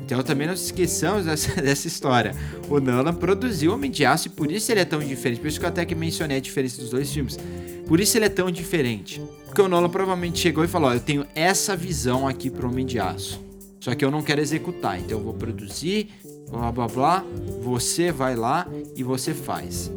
Então 0.04 0.22
também 0.22 0.46
não 0.46 0.56
se 0.56 0.64
esqueçamos 0.64 1.24
dessa, 1.24 1.54
dessa 1.62 1.86
história. 1.86 2.34
O 2.68 2.80
Nolan 2.80 3.14
produziu 3.14 3.70
o 3.70 3.74
Homem 3.74 3.90
de 3.90 4.04
Aço 4.04 4.28
e 4.28 4.30
por 4.30 4.50
isso 4.50 4.70
ele 4.72 4.80
é 4.80 4.84
tão 4.84 5.00
diferente. 5.00 5.40
Por 5.40 5.48
isso 5.48 5.58
que 5.58 5.64
eu 5.64 5.68
até 5.68 5.84
que 5.84 5.94
mencionei 5.94 6.36
a 6.38 6.40
diferença 6.40 6.80
dos 6.80 6.90
dois 6.90 7.12
filmes. 7.12 7.38
Por 7.86 8.00
isso 8.00 8.16
ele 8.16 8.24
é 8.24 8.30
tão 8.30 8.50
diferente. 8.50 9.20
Porque 9.44 9.62
o 9.62 9.68
Nolan 9.68 9.88
provavelmente 9.88 10.38
chegou 10.38 10.64
e 10.64 10.68
falou: 10.68 10.90
ó, 10.90 10.94
eu 10.94 11.00
tenho 11.00 11.26
essa 11.34 11.76
visão 11.76 12.26
aqui 12.26 12.50
pro 12.50 12.68
Homem 12.68 12.84
de 12.84 12.98
Aço. 12.98 13.40
Só 13.84 13.94
que 13.94 14.02
eu 14.02 14.10
não 14.10 14.22
quero 14.22 14.40
executar, 14.40 14.98
então 14.98 15.18
eu 15.18 15.22
vou 15.22 15.34
produzir, 15.34 16.08
blá 16.50 16.72
blá 16.72 16.88
blá. 16.88 17.24
Você 17.60 18.10
vai 18.10 18.34
lá 18.34 18.66
e 18.96 19.02
você 19.02 19.34
faz. 19.34 19.92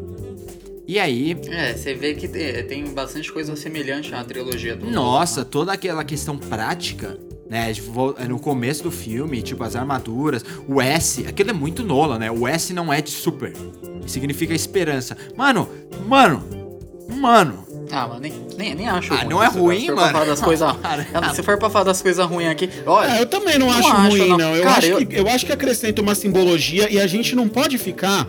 E 0.86 1.00
aí, 1.00 1.38
É, 1.48 1.74
você 1.74 1.94
vê 1.94 2.14
que 2.14 2.28
tem, 2.28 2.62
tem 2.66 2.84
bastante 2.94 3.32
coisa 3.32 3.56
semelhante 3.56 4.14
à 4.14 4.22
trilogia 4.26 4.76
do 4.76 4.92
Nossa, 4.92 5.46
toda 5.46 5.72
aquela 5.72 6.04
questão 6.04 6.38
prática, 6.38 7.18
né? 7.50 7.72
vo- 7.76 8.14
No 8.28 8.38
começo 8.40 8.84
do 8.84 8.92
filme, 8.92 9.42
tipo, 9.42 9.64
as 9.64 9.74
armaduras, 9.74 10.44
o 10.68 10.82
S, 10.82 11.26
aquilo 11.26 11.52
é 11.52 11.54
muito 11.54 11.82
Nola, 11.82 12.20
né? 12.20 12.30
O 12.30 12.46
S 12.46 12.74
não 12.74 12.92
é 12.92 13.02
de 13.02 13.12
super. 13.12 13.54
Significa 14.06 14.54
esperança. 14.54 15.16
Mano, 15.38 15.70
mano, 16.06 16.44
mano. 17.22 17.66
Ah, 17.92 18.08
mas 18.10 18.20
nem, 18.22 18.34
nem, 18.58 18.76
nem 18.76 18.88
acho 18.90 19.14
Ah, 19.14 19.18
ruim. 19.18 19.30
não 19.30 19.44
é 19.44 19.50
Se 19.50 19.58
ruim, 19.58 19.86
for 19.88 19.96
mano. 19.96 20.02
Pra 20.10 20.12
falar 20.20 20.26
das 20.26 20.42
coisas, 20.42 20.72
Cara. 20.82 21.34
se 21.34 21.44
for 21.44 21.58
pra 21.58 21.70
falar 21.70 21.86
das 21.86 22.02
coisas 22.02 22.26
ruins 22.26 22.50
aqui, 22.50 22.70
olha. 22.86 23.12
É, 23.18 23.22
eu 23.22 23.26
também 23.26 23.58
não, 23.58 23.70
acho 23.70 23.88
acho, 23.88 24.10
ruim, 24.10 24.28
não. 24.30 24.38
não. 24.38 24.56
Eu, 24.56 24.64
Cara, 24.64 24.78
acho 24.78 24.88
eu- 24.88 25.06
Que, 25.08 25.20
eu 25.20 25.28
acho 25.30 25.46
que 25.46 25.52
acrescenta 25.54 26.02
uma 26.02 26.14
simbologia 26.16 26.92
e 26.92 27.00
a 27.00 27.08
gente 27.08 27.36
não 27.36 27.48
pode 27.48 27.78
ficar 27.78 28.28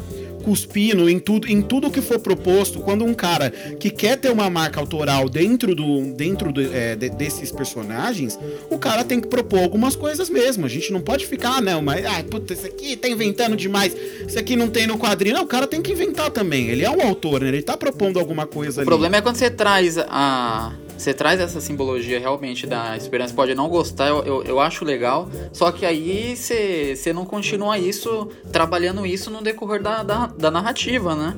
cuspindo 0.48 1.10
em 1.10 1.18
tudo, 1.18 1.46
em 1.46 1.60
tudo 1.60 1.90
que 1.90 2.00
for 2.00 2.18
proposto 2.18 2.80
quando 2.80 3.04
um 3.04 3.12
cara 3.12 3.50
que 3.50 3.90
quer 3.90 4.16
ter 4.16 4.30
uma 4.32 4.48
marca 4.48 4.80
autoral 4.80 5.28
dentro, 5.28 5.74
do, 5.74 6.14
dentro 6.14 6.50
do, 6.50 6.62
é, 6.74 6.96
de- 6.96 7.10
desses 7.10 7.52
personagens, 7.52 8.38
o 8.70 8.78
cara 8.78 9.04
tem 9.04 9.20
que 9.20 9.28
propor 9.28 9.58
algumas 9.60 9.94
coisas 9.94 10.30
mesmo. 10.30 10.64
A 10.64 10.68
gente 10.68 10.90
não 10.90 11.02
pode 11.02 11.26
ficar, 11.26 11.58
ah, 11.58 11.60
não, 11.60 11.82
mas, 11.82 12.02
ah, 12.06 12.24
puta, 12.30 12.54
esse 12.54 12.66
aqui 12.66 12.96
tá 12.96 13.08
inventando 13.10 13.54
demais, 13.56 13.94
isso 14.26 14.38
aqui 14.38 14.56
não 14.56 14.68
tem 14.68 14.86
no 14.86 14.96
quadrinho. 14.96 15.34
Não, 15.36 15.42
o 15.42 15.46
cara 15.46 15.66
tem 15.66 15.82
que 15.82 15.92
inventar 15.92 16.30
também. 16.30 16.68
Ele 16.68 16.82
é 16.82 16.90
um 16.90 17.02
autor, 17.06 17.42
né? 17.42 17.48
Ele 17.48 17.60
tá 17.62 17.76
propondo 17.76 18.18
alguma 18.18 18.46
coisa 18.46 18.78
O 18.78 18.80
ali. 18.80 18.86
problema 18.86 19.16
é 19.18 19.20
quando 19.20 19.36
você 19.36 19.50
traz 19.50 19.98
a. 19.98 20.72
Você 20.98 21.14
traz 21.14 21.40
essa 21.40 21.60
simbologia 21.60 22.18
realmente 22.18 22.66
da 22.66 22.96
esperança. 22.96 23.32
Pode 23.32 23.54
não 23.54 23.68
gostar, 23.68 24.08
eu, 24.08 24.24
eu, 24.24 24.42
eu 24.42 24.60
acho 24.60 24.84
legal. 24.84 25.28
Só 25.52 25.70
que 25.70 25.86
aí 25.86 26.36
você, 26.36 26.94
você 26.96 27.12
não 27.12 27.24
continua 27.24 27.78
isso, 27.78 28.28
trabalhando 28.52 29.06
isso 29.06 29.30
no 29.30 29.40
decorrer 29.40 29.80
da, 29.80 30.02
da, 30.02 30.26
da 30.26 30.50
narrativa, 30.50 31.14
né? 31.14 31.36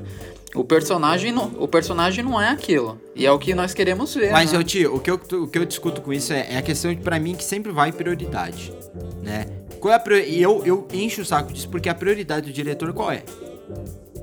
O 0.55 0.65
personagem, 0.65 1.31
não, 1.31 1.53
o 1.59 1.69
personagem 1.69 2.25
não 2.25 2.41
é 2.41 2.49
aquilo. 2.49 3.01
E 3.15 3.25
é 3.25 3.31
o 3.31 3.39
que 3.39 3.55
nós 3.55 3.73
queremos 3.73 4.15
ver. 4.15 4.33
Mas, 4.33 4.51
né? 4.51 4.59
eu 4.59 4.65
tio, 4.65 4.97
o 4.97 4.99
que 4.99 5.11
eu, 5.11 5.15
o 5.15 5.47
que 5.47 5.59
eu 5.59 5.65
discuto 5.65 6.01
com 6.01 6.13
isso 6.13 6.33
é, 6.33 6.55
é 6.55 6.57
a 6.57 6.63
questão, 6.63 6.95
pra 6.97 7.21
mim, 7.21 7.35
que 7.35 7.45
sempre 7.45 7.71
vai 7.71 7.93
prioridade, 7.93 8.73
né? 9.23 9.47
Qual 9.79 9.95
é 9.95 9.97
a 9.97 10.19
E 10.27 10.43
eu, 10.43 10.63
eu 10.65 10.89
encho 10.93 11.23
o 11.23 11.25
saco 11.25 11.53
disso 11.53 11.69
porque 11.69 11.89
a 11.89 11.95
prioridade 11.95 12.47
do 12.47 12.53
diretor 12.53 12.93
qual 12.93 13.13
é? 13.13 13.23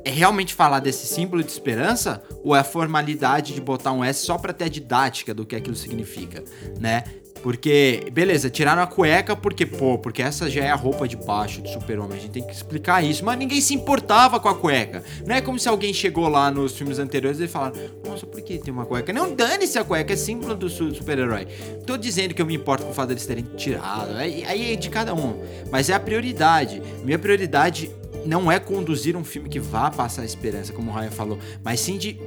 É 0.07 0.09
realmente 0.09 0.53
falar 0.53 0.79
desse 0.79 1.05
símbolo 1.05 1.43
de 1.43 1.51
esperança 1.51 2.23
ou 2.41 2.55
é 2.55 2.59
a 2.59 2.63
formalidade 2.63 3.53
de 3.53 3.59
botar 3.59 3.91
um 3.91 4.01
S 4.01 4.25
só 4.25 4.37
pra 4.37 4.53
ter 4.53 4.63
a 4.63 4.69
didática 4.69 5.33
do 5.33 5.45
que 5.45 5.53
aquilo 5.53 5.75
significa, 5.75 6.41
né? 6.79 7.03
Porque, 7.43 8.07
beleza, 8.11 8.49
tiraram 8.49 8.81
a 8.81 8.87
cueca 8.87 9.35
porque, 9.35 9.65
pô, 9.65 9.97
porque 9.99 10.21
essa 10.21 10.49
já 10.49 10.63
é 10.63 10.71
a 10.71 10.75
roupa 10.75 11.07
de 11.07 11.15
baixo 11.15 11.61
do 11.61 11.69
super-homem, 11.69 12.17
a 12.17 12.21
gente 12.21 12.31
tem 12.31 12.43
que 12.45 12.51
explicar 12.53 13.03
isso, 13.03 13.23
mas 13.23 13.37
ninguém 13.37 13.59
se 13.61 13.73
importava 13.75 14.39
com 14.39 14.49
a 14.49 14.55
cueca. 14.55 15.03
Não 15.25 15.35
é 15.35 15.41
como 15.41 15.59
se 15.59 15.67
alguém 15.69 15.93
chegou 15.93 16.27
lá 16.29 16.49
nos 16.49 16.75
filmes 16.77 16.99
anteriores 16.99 17.39
e 17.39 17.47
falaram, 17.47 17.75
nossa, 18.05 18.25
por 18.25 18.41
que 18.41 18.57
tem 18.57 18.73
uma 18.73 18.85
cueca? 18.85 19.11
Não, 19.13 19.35
dane-se 19.35 19.77
a 19.77 19.83
cueca, 19.83 20.13
é 20.13 20.15
símbolo 20.15 20.55
do 20.55 20.69
su- 20.69 20.95
super-herói. 20.95 21.47
Tô 21.85 21.95
dizendo 21.95 22.33
que 22.33 22.41
eu 22.41 22.45
me 22.45 22.55
importo 22.55 22.85
com 22.85 22.91
o 22.91 22.93
fato 22.93 23.09
deles 23.09 23.25
terem 23.25 23.43
tirado, 23.55 24.15
aí 24.17 24.71
é 24.73 24.75
de 24.75 24.89
cada 24.89 25.13
um, 25.13 25.39
mas 25.69 25.89
é 25.89 25.93
a 25.93 25.99
prioridade. 25.99 26.81
Minha 27.03 27.19
prioridade 27.19 27.91
não 28.27 28.51
é 28.51 28.59
conduzir 28.59 29.15
um 29.15 29.23
filme 29.23 29.49
que 29.49 29.59
vá 29.59 29.89
passar 29.89 30.25
esperança, 30.25 30.73
como 30.73 30.91
o 30.91 30.93
Ryan 30.93 31.11
falou, 31.11 31.39
mas 31.63 31.79
sim 31.79 31.97
de, 31.97 32.19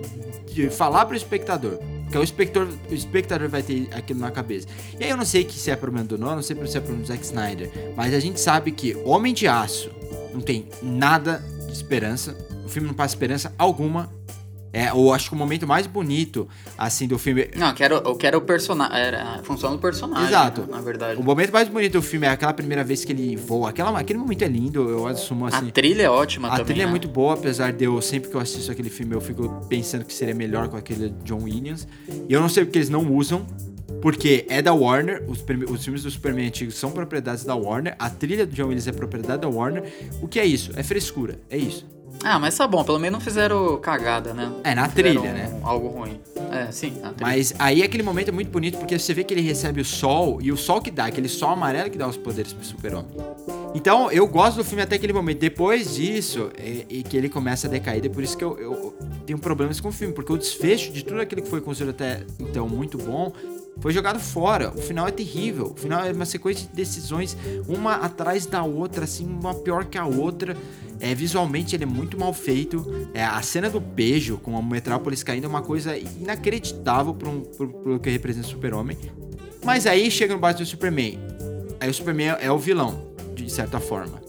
de 0.52 0.70
falar 0.70 1.04
pro 1.06 1.16
espectador. 1.16 1.78
Porque 2.04 2.18
o 2.18 2.22
espectador, 2.22 2.74
o 2.90 2.94
espectador 2.94 3.48
vai 3.48 3.62
ter 3.62 3.88
aquilo 3.92 4.18
na 4.18 4.30
cabeça. 4.30 4.66
E 4.98 5.04
aí 5.04 5.10
eu 5.10 5.16
não 5.16 5.24
sei 5.24 5.44
que 5.44 5.54
se 5.54 5.70
é 5.70 5.76
problema 5.76 6.06
do 6.06 6.18
Nolan, 6.18 6.36
não 6.36 6.42
sei 6.42 6.56
se 6.66 6.76
é 6.76 6.80
problema 6.80 7.02
do 7.02 7.06
Zack 7.06 7.24
Snyder, 7.24 7.70
mas 7.96 8.14
a 8.14 8.18
gente 8.18 8.40
sabe 8.40 8.72
que 8.72 8.96
Homem 9.04 9.32
de 9.32 9.46
Aço 9.46 9.90
não 10.32 10.40
tem 10.40 10.68
nada 10.82 11.44
de 11.66 11.72
esperança, 11.72 12.36
o 12.64 12.68
filme 12.68 12.88
não 12.88 12.94
passa 12.94 13.14
esperança 13.14 13.52
alguma. 13.56 14.10
É, 14.72 14.90
eu 14.90 15.12
acho 15.12 15.28
que 15.28 15.34
o 15.34 15.38
momento 15.38 15.66
mais 15.66 15.86
bonito, 15.86 16.48
assim, 16.78 17.08
do 17.08 17.18
filme. 17.18 17.48
Não, 17.56 17.68
eu 17.68 17.74
quero, 17.74 17.94
eu 17.96 18.14
quero 18.16 18.38
o 18.38 18.40
personagem. 18.40 18.96
Era 18.98 19.22
a 19.22 19.42
função 19.42 19.72
do 19.72 19.78
personagem. 19.78 20.28
Exato. 20.28 20.60
né, 20.62 20.68
Na 20.70 20.80
verdade. 20.80 21.20
O 21.20 21.24
momento 21.24 21.52
mais 21.52 21.68
bonito 21.68 21.92
do 21.94 22.02
filme 22.02 22.26
é 22.26 22.30
aquela 22.30 22.52
primeira 22.52 22.84
vez 22.84 23.04
que 23.04 23.12
ele 23.12 23.36
voa. 23.36 23.70
Aquela, 23.70 23.98
aquele 23.98 24.18
momento 24.18 24.42
é 24.42 24.48
lindo, 24.48 24.88
eu 24.88 25.06
assumo 25.06 25.46
assim. 25.46 25.68
A 25.68 25.72
trilha 25.72 26.02
é 26.04 26.10
ótima 26.10 26.48
A 26.48 26.50
também. 26.52 26.66
trilha 26.66 26.82
é 26.82 26.86
né? 26.86 26.90
muito 26.90 27.08
boa, 27.08 27.34
apesar 27.34 27.72
de 27.72 27.84
eu, 27.84 28.00
sempre 28.00 28.30
que 28.30 28.36
eu 28.36 28.40
assisto 28.40 28.70
aquele 28.70 28.90
filme, 28.90 29.14
eu 29.14 29.20
fico 29.20 29.48
pensando 29.68 30.04
que 30.04 30.12
seria 30.14 30.34
melhor 30.34 30.68
com 30.68 30.76
aquele 30.76 31.10
John 31.24 31.42
Williams. 31.42 31.86
E 32.28 32.32
eu 32.32 32.40
não 32.40 32.48
sei 32.48 32.64
porque 32.64 32.78
eles 32.78 32.88
não 32.88 33.12
usam, 33.12 33.44
porque 34.00 34.46
é 34.48 34.62
da 34.62 34.72
Warner, 34.72 35.24
os, 35.28 35.44
os 35.70 35.84
filmes 35.84 36.02
do 36.04 36.10
Superman 36.10 36.46
antigos 36.46 36.76
são 36.76 36.90
propriedades 36.92 37.44
da 37.44 37.54
Warner, 37.54 37.96
a 37.98 38.08
trilha 38.08 38.46
do 38.46 38.54
John 38.54 38.64
Williams 38.68 38.86
é 38.86 38.92
propriedade 38.92 39.42
da 39.42 39.48
Warner. 39.48 39.82
O 40.22 40.28
que 40.28 40.38
é 40.38 40.46
isso? 40.46 40.70
É 40.76 40.82
frescura, 40.82 41.40
é 41.50 41.56
isso. 41.58 41.86
Ah, 42.22 42.38
mas 42.38 42.56
tá 42.56 42.66
bom, 42.66 42.84
pelo 42.84 42.98
menos 42.98 43.18
não 43.18 43.24
fizeram 43.24 43.78
cagada, 43.78 44.34
né? 44.34 44.52
É, 44.62 44.74
na 44.74 44.88
Fizeram 44.88 45.22
trilha, 45.22 45.32
né? 45.32 45.60
Algo 45.62 45.88
ruim. 45.88 46.20
É, 46.50 46.70
sim. 46.70 46.98
a 47.02 47.08
atriz. 47.08 47.20
Mas 47.20 47.54
aí 47.58 47.82
aquele 47.82 48.02
momento 48.02 48.28
é 48.28 48.32
muito 48.32 48.50
bonito 48.50 48.78
porque 48.78 48.98
você 48.98 49.14
vê 49.14 49.24
que 49.24 49.32
ele 49.32 49.40
recebe 49.40 49.80
o 49.80 49.84
sol 49.84 50.40
e 50.42 50.50
o 50.52 50.56
sol 50.56 50.80
que 50.80 50.90
dá, 50.90 51.06
aquele 51.06 51.28
sol 51.28 51.50
amarelo 51.50 51.88
que 51.88 51.96
dá 51.96 52.08
os 52.08 52.16
poderes 52.16 52.52
pro 52.52 52.64
super-homem. 52.64 53.10
Então 53.74 54.10
eu 54.10 54.26
gosto 54.26 54.56
do 54.56 54.64
filme 54.64 54.82
até 54.82 54.96
aquele 54.96 55.12
momento. 55.12 55.38
Depois 55.38 55.94
disso, 55.94 56.50
é, 56.58 56.84
e 56.88 57.02
que 57.02 57.16
ele 57.16 57.28
começa 57.28 57.66
a 57.66 57.70
decair, 57.70 58.04
é 58.04 58.08
por 58.08 58.22
isso 58.22 58.36
que 58.36 58.44
eu, 58.44 58.58
eu 58.58 58.94
tenho 59.24 59.38
problemas 59.38 59.80
com 59.80 59.88
o 59.88 59.92
filme, 59.92 60.12
porque 60.12 60.32
o 60.32 60.36
desfecho 60.36 60.92
de 60.92 61.04
tudo 61.04 61.20
aquilo 61.20 61.42
que 61.42 61.48
foi 61.48 61.60
considerado 61.60 61.94
até 61.94 62.22
então 62.38 62.68
muito 62.68 62.98
bom 62.98 63.32
foi 63.78 63.92
jogado 63.92 64.18
fora. 64.18 64.70
O 64.70 64.80
final 64.80 65.08
é 65.08 65.10
terrível. 65.10 65.72
O 65.74 65.76
final 65.78 66.04
é 66.04 66.12
uma 66.12 66.26
sequência 66.26 66.66
de 66.68 66.74
decisões, 66.74 67.36
uma 67.66 67.94
atrás 67.94 68.46
da 68.46 68.62
outra, 68.62 69.04
assim, 69.04 69.26
uma 69.26 69.54
pior 69.54 69.84
que 69.84 69.96
a 69.96 70.06
outra. 70.06 70.56
É, 70.98 71.14
visualmente 71.14 71.74
ele 71.74 71.84
é 71.84 71.86
muito 71.86 72.18
mal 72.18 72.32
feito. 72.32 73.08
É, 73.14 73.24
a 73.24 73.40
cena 73.40 73.70
do 73.70 73.80
beijo 73.80 74.36
com 74.36 74.56
a 74.56 74.62
Metrópolis 74.62 75.22
caindo 75.22 75.44
é 75.44 75.48
uma 75.48 75.62
coisa 75.62 75.96
inacreditável 75.96 77.14
para 77.14 77.30
pro 77.30 77.98
que 77.98 78.10
representa 78.10 78.46
o 78.46 78.50
Super-Homem. 78.50 78.98
Mas 79.64 79.86
aí 79.86 80.10
chega 80.10 80.34
no 80.34 80.40
Batman 80.40 80.66
Superman. 80.66 81.18
Aí 81.80 81.88
o 81.88 81.94
Superman 81.94 82.36
é 82.40 82.52
o 82.52 82.58
vilão, 82.58 83.14
de 83.34 83.50
certa 83.50 83.80
forma. 83.80 84.20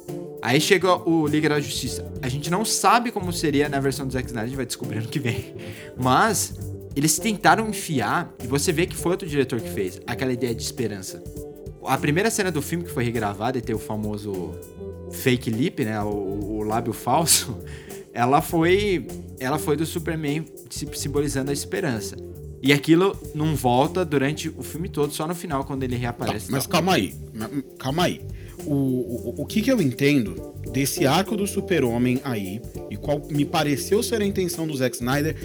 Aí 0.41 0.59
chega 0.59 0.95
o 1.07 1.27
Liga 1.27 1.49
da 1.49 1.59
Justiça. 1.59 2.09
A 2.21 2.29
gente 2.29 2.49
não 2.49 2.65
sabe 2.65 3.11
como 3.11 3.31
seria 3.31 3.69
na 3.69 3.79
versão 3.79 4.07
do 4.07 4.13
Zack 4.13 4.27
Snyder, 4.27 4.43
a 4.43 4.47
gente 4.47 4.55
vai 4.55 4.65
descobrir 4.65 4.97
ano 4.99 5.07
que 5.07 5.19
vem. 5.19 5.53
Mas 5.97 6.55
eles 6.95 7.17
tentaram 7.17 7.69
enfiar, 7.69 8.33
e 8.43 8.47
você 8.47 8.71
vê 8.71 8.85
que 8.85 8.95
foi 8.95 9.11
outro 9.11 9.27
diretor 9.27 9.59
que 9.59 9.69
fez, 9.69 9.99
aquela 10.05 10.33
ideia 10.33 10.53
de 10.53 10.61
esperança. 10.61 11.23
A 11.83 11.97
primeira 11.97 12.29
cena 12.29 12.51
do 12.51 12.61
filme 12.61 12.83
que 12.83 12.91
foi 12.91 13.03
regravada 13.03 13.57
e 13.57 13.61
tem 13.61 13.75
o 13.75 13.79
famoso 13.79 14.51
fake 15.11 15.49
lip, 15.49 15.83
né, 15.83 16.01
o, 16.01 16.07
o 16.07 16.63
lábio 16.63 16.93
falso, 16.93 17.57
ela 18.13 18.41
foi, 18.41 19.07
ela 19.39 19.57
foi 19.57 19.75
do 19.75 19.85
Superman 19.85 20.45
simbolizando 20.69 21.49
a 21.49 21.53
esperança. 21.53 22.15
E 22.63 22.71
aquilo 22.71 23.17
não 23.33 23.55
volta 23.55 24.05
durante 24.05 24.49
o 24.49 24.61
filme 24.61 24.87
todo, 24.87 25.11
só 25.11 25.27
no 25.27 25.33
final, 25.33 25.63
quando 25.63 25.81
ele 25.81 25.95
reaparece. 25.95 26.45
Tá, 26.45 26.51
mas 26.51 26.67
calma 26.67 26.93
aí, 26.93 27.15
calma 27.79 28.03
aí. 28.03 28.21
O, 28.67 28.73
o, 28.73 29.41
o 29.41 29.45
que, 29.47 29.63
que 29.63 29.71
eu 29.71 29.81
entendo 29.81 30.53
desse 30.71 31.07
arco 31.07 31.35
do 31.35 31.47
super-homem 31.47 32.21
aí, 32.23 32.61
e 32.91 32.95
qual 32.95 33.19
me 33.31 33.45
pareceu 33.45 34.03
ser 34.03 34.21
a 34.21 34.25
intenção 34.25 34.67
do 34.67 34.77
Zack 34.77 34.95
Snyder, 34.95 35.35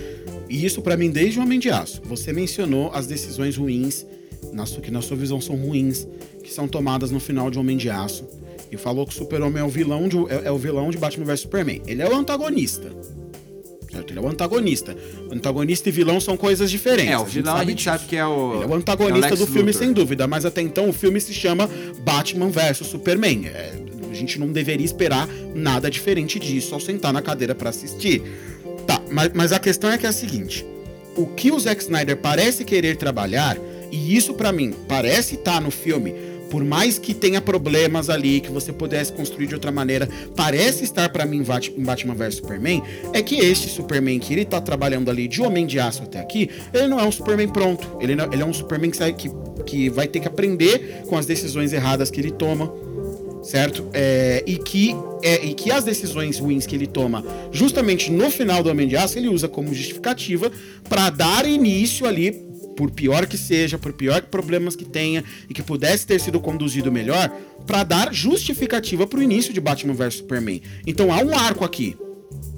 e 0.48 0.64
isso 0.64 0.82
para 0.82 0.96
mim 0.96 1.10
desde 1.10 1.38
o 1.38 1.42
Homem 1.42 1.58
de 1.58 1.70
Aço. 1.70 2.02
Você 2.04 2.32
mencionou 2.32 2.90
as 2.92 3.06
decisões 3.06 3.56
ruins, 3.56 4.06
na 4.52 4.66
sua, 4.66 4.80
que 4.80 4.90
na 4.90 5.02
sua 5.02 5.16
visão 5.16 5.40
são 5.40 5.56
ruins, 5.56 6.06
que 6.42 6.52
são 6.52 6.68
tomadas 6.68 7.10
no 7.10 7.20
final 7.20 7.50
de 7.50 7.58
Homem 7.58 7.76
de 7.76 7.90
Aço. 7.90 8.24
E 8.70 8.76
falou 8.76 9.06
que 9.06 9.12
o 9.12 9.16
Super-Homem 9.16 9.62
é 9.62 9.64
o 9.64 9.68
vilão 9.68 10.08
de, 10.08 10.16
é, 10.28 10.46
é 10.46 10.50
o 10.50 10.58
vilão 10.58 10.90
de 10.90 10.98
Batman 10.98 11.24
vs 11.24 11.40
Superman. 11.40 11.82
Ele 11.86 12.02
é 12.02 12.08
o 12.08 12.14
antagonista. 12.14 12.90
Certo? 13.90 14.10
Ele 14.10 14.18
é 14.18 14.22
o 14.22 14.28
antagonista. 14.28 14.96
Antagonista 15.30 15.88
e 15.88 15.92
vilão 15.92 16.20
são 16.20 16.36
coisas 16.36 16.70
diferentes. 16.70 17.12
É, 17.12 17.18
o 17.18 17.24
vilão 17.24 17.54
a 17.54 17.58
gente, 17.60 17.66
a 17.66 17.70
gente 17.70 17.84
sabe 17.84 18.04
que 18.06 18.16
é 18.16 18.26
o. 18.26 18.54
Ele 18.54 18.64
é 18.64 18.66
o 18.66 18.74
antagonista 18.74 19.28
é 19.28 19.34
o 19.34 19.36
do 19.36 19.46
filme, 19.46 19.70
Luthor. 19.70 19.82
sem 19.84 19.92
dúvida. 19.92 20.26
Mas 20.26 20.44
até 20.44 20.60
então 20.60 20.88
o 20.88 20.92
filme 20.92 21.20
se 21.20 21.32
chama 21.32 21.70
Batman 22.00 22.48
vs 22.48 22.78
Superman. 22.78 23.46
É, 23.46 23.72
a 24.10 24.14
gente 24.14 24.38
não 24.38 24.50
deveria 24.50 24.84
esperar 24.84 25.28
nada 25.54 25.90
diferente 25.90 26.38
disso 26.38 26.74
ao 26.74 26.80
sentar 26.80 27.12
na 27.12 27.22
cadeira 27.22 27.54
para 27.54 27.70
assistir. 27.70 28.22
Tá, 28.86 29.00
mas, 29.10 29.30
mas 29.34 29.52
a 29.52 29.58
questão 29.58 29.90
é 29.90 29.98
que 29.98 30.06
é 30.06 30.08
a 30.08 30.12
seguinte: 30.12 30.64
o 31.16 31.26
que 31.26 31.50
o 31.50 31.58
Zack 31.58 31.82
Snyder 31.82 32.16
parece 32.16 32.64
querer 32.64 32.96
trabalhar, 32.96 33.56
e 33.90 34.16
isso 34.16 34.34
para 34.34 34.52
mim 34.52 34.74
parece 34.88 35.34
estar 35.34 35.54
tá 35.54 35.60
no 35.60 35.70
filme, 35.70 36.14
por 36.50 36.64
mais 36.64 36.98
que 36.98 37.12
tenha 37.12 37.40
problemas 37.40 38.08
ali, 38.08 38.40
que 38.40 38.50
você 38.50 38.72
pudesse 38.72 39.12
construir 39.12 39.46
de 39.46 39.54
outra 39.54 39.72
maneira, 39.72 40.08
parece 40.36 40.84
estar 40.84 41.08
para 41.08 41.26
mim 41.26 41.38
em 41.38 41.82
Batman 41.82 42.14
vs 42.14 42.36
Superman, 42.36 42.82
é 43.12 43.22
que 43.22 43.36
este 43.36 43.68
Superman 43.68 44.18
que 44.18 44.32
ele 44.32 44.44
tá 44.44 44.60
trabalhando 44.60 45.10
ali 45.10 45.26
de 45.26 45.42
Homem 45.42 45.66
de 45.66 45.80
Aço 45.80 46.02
até 46.04 46.20
aqui, 46.20 46.50
ele 46.72 46.86
não 46.86 47.00
é 47.00 47.04
um 47.04 47.12
Superman 47.12 47.48
pronto. 47.48 47.96
Ele, 48.00 48.14
não, 48.14 48.32
ele 48.32 48.42
é 48.42 48.46
um 48.46 48.52
Superman 48.52 48.90
que, 48.90 49.12
que, 49.12 49.30
que 49.64 49.90
vai 49.90 50.06
ter 50.06 50.20
que 50.20 50.28
aprender 50.28 51.02
com 51.08 51.16
as 51.16 51.26
decisões 51.26 51.72
erradas 51.72 52.10
que 52.10 52.20
ele 52.20 52.30
toma 52.30 52.72
certo? 53.46 53.88
É, 53.92 54.42
e, 54.46 54.58
que, 54.58 54.94
é, 55.22 55.46
e 55.46 55.54
que 55.54 55.70
as 55.70 55.84
decisões 55.84 56.38
ruins 56.38 56.66
que 56.66 56.74
ele 56.74 56.86
toma 56.86 57.24
justamente 57.52 58.10
no 58.10 58.30
final 58.30 58.62
do 58.62 58.68
Homem 58.68 58.88
de 58.88 58.96
Aço, 58.96 59.16
ele 59.16 59.28
usa 59.28 59.48
como 59.48 59.72
justificativa 59.72 60.50
para 60.88 61.10
dar 61.10 61.46
início 61.46 62.06
ali, 62.06 62.32
por 62.76 62.90
pior 62.90 63.26
que 63.26 63.38
seja, 63.38 63.78
por 63.78 63.92
pior 63.92 64.20
que 64.20 64.28
problemas 64.28 64.74
que 64.76 64.84
tenha 64.84 65.24
e 65.48 65.54
que 65.54 65.62
pudesse 65.62 66.06
ter 66.06 66.20
sido 66.20 66.40
conduzido 66.40 66.90
melhor, 66.90 67.30
para 67.66 67.84
dar 67.84 68.12
justificativa 68.12 69.06
para 69.06 69.18
o 69.18 69.22
início 69.22 69.54
de 69.54 69.60
Batman 69.60 69.94
vs 69.94 70.14
Superman. 70.14 70.60
Então 70.86 71.12
há 71.12 71.22
um 71.22 71.34
arco 71.34 71.64
aqui 71.64 71.96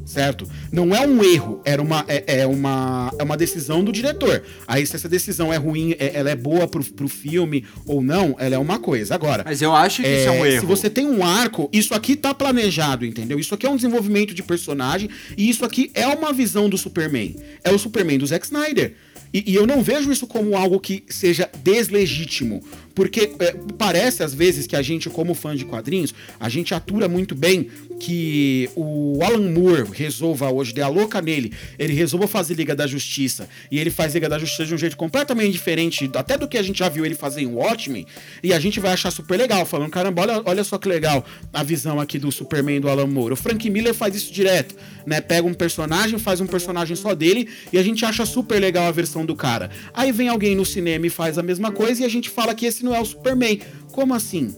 certo? 0.08 0.48
Não 0.72 0.94
é 0.94 1.06
um 1.06 1.22
erro, 1.22 1.60
era 1.64 1.82
uma, 1.82 2.04
é, 2.08 2.40
é, 2.40 2.46
uma, 2.46 3.12
é 3.18 3.22
uma 3.22 3.36
decisão 3.36 3.84
do 3.84 3.92
diretor. 3.92 4.42
Aí 4.66 4.86
se 4.86 4.96
essa 4.96 5.08
decisão 5.08 5.52
é 5.52 5.56
ruim, 5.56 5.94
é, 5.98 6.12
ela 6.14 6.30
é 6.30 6.34
boa 6.34 6.66
pro, 6.66 6.82
pro 6.82 7.08
filme 7.08 7.64
ou 7.86 8.02
não, 8.02 8.34
ela 8.38 8.54
é 8.54 8.58
uma 8.58 8.78
coisa. 8.78 9.14
Agora. 9.14 9.44
Mas 9.44 9.60
eu 9.60 9.74
acho 9.74 10.02
que 10.02 10.08
é, 10.08 10.20
isso 10.20 10.28
é 10.28 10.32
um 10.32 10.46
erro. 10.46 10.60
Se 10.60 10.66
você 10.66 10.88
tem 10.88 11.06
um 11.06 11.22
arco, 11.24 11.68
isso 11.72 11.94
aqui 11.94 12.16
tá 12.16 12.32
planejado, 12.32 13.04
entendeu? 13.04 13.38
Isso 13.38 13.54
aqui 13.54 13.66
é 13.66 13.70
um 13.70 13.76
desenvolvimento 13.76 14.32
de 14.34 14.42
personagem 14.42 15.10
e 15.36 15.50
isso 15.50 15.64
aqui 15.64 15.90
é 15.92 16.06
uma 16.06 16.32
visão 16.32 16.68
do 16.68 16.78
Superman. 16.78 17.36
É 17.62 17.70
o 17.70 17.78
Superman 17.78 18.18
do 18.18 18.26
Zack 18.26 18.46
Snyder. 18.46 18.94
E, 19.32 19.52
e, 19.52 19.54
eu 19.54 19.66
não 19.66 19.82
vejo 19.82 20.10
isso 20.10 20.26
como 20.26 20.56
algo 20.56 20.80
que 20.80 21.04
seja 21.08 21.50
deslegítimo. 21.62 22.62
Porque 22.98 23.30
é, 23.38 23.54
parece, 23.78 24.24
às 24.24 24.34
vezes, 24.34 24.66
que 24.66 24.74
a 24.74 24.82
gente, 24.82 25.08
como 25.08 25.32
fã 25.32 25.54
de 25.54 25.64
quadrinhos, 25.64 26.12
a 26.40 26.48
gente 26.48 26.74
atura 26.74 27.06
muito 27.06 27.32
bem 27.32 27.70
que 28.00 28.68
o 28.74 29.20
Alan 29.22 29.52
Moore 29.52 29.88
resolva 29.92 30.50
hoje, 30.50 30.74
dê 30.74 30.82
a 30.82 30.88
louca 30.88 31.22
nele, 31.22 31.52
ele 31.78 31.92
resolva 31.92 32.26
fazer 32.26 32.54
Liga 32.54 32.74
da 32.74 32.88
Justiça, 32.88 33.48
e 33.70 33.78
ele 33.78 33.90
faz 33.90 34.14
Liga 34.14 34.28
da 34.28 34.36
Justiça 34.36 34.64
de 34.64 34.74
um 34.74 34.78
jeito 34.78 34.96
completamente 34.96 35.52
diferente, 35.52 36.10
até 36.14 36.36
do 36.36 36.48
que 36.48 36.58
a 36.58 36.62
gente 36.62 36.80
já 36.80 36.88
viu 36.88 37.06
ele 37.06 37.14
fazer 37.14 37.42
em 37.42 37.46
Watchmen, 37.46 38.04
e 38.42 38.52
a 38.52 38.58
gente 38.58 38.80
vai 38.80 38.92
achar 38.92 39.12
super 39.12 39.36
legal, 39.36 39.64
falando, 39.64 39.90
caramba, 39.90 40.22
olha, 40.22 40.42
olha 40.44 40.64
só 40.64 40.76
que 40.76 40.88
legal 40.88 41.24
a 41.52 41.62
visão 41.62 42.00
aqui 42.00 42.18
do 42.18 42.32
Superman 42.32 42.80
do 42.80 42.88
Alan 42.88 43.06
Moore. 43.06 43.34
O 43.34 43.36
Frank 43.36 43.68
Miller 43.70 43.94
faz 43.94 44.14
isso 44.16 44.32
direto, 44.32 44.74
né? 45.06 45.20
Pega 45.20 45.46
um 45.46 45.54
personagem, 45.54 46.18
faz 46.18 46.40
um 46.40 46.46
personagem 46.46 46.96
só 46.96 47.14
dele, 47.14 47.48
e 47.72 47.78
a 47.78 47.82
gente 47.82 48.04
acha 48.04 48.26
super 48.26 48.60
legal 48.60 48.86
a 48.86 48.92
versão 48.92 49.24
do 49.24 49.36
cara. 49.36 49.70
Aí 49.94 50.12
vem 50.12 50.28
alguém 50.28 50.56
no 50.56 50.64
cinema 50.64 51.06
e 51.06 51.10
faz 51.10 51.38
a 51.38 51.42
mesma 51.42 51.72
coisa, 51.72 52.02
e 52.02 52.04
a 52.04 52.08
gente 52.08 52.28
fala 52.30 52.54
que 52.54 52.66
esse 52.66 52.84
não 52.88 52.96
é 52.96 53.00
o 53.00 53.04
Superman. 53.04 53.60
Como 53.92 54.14
assim? 54.14 54.54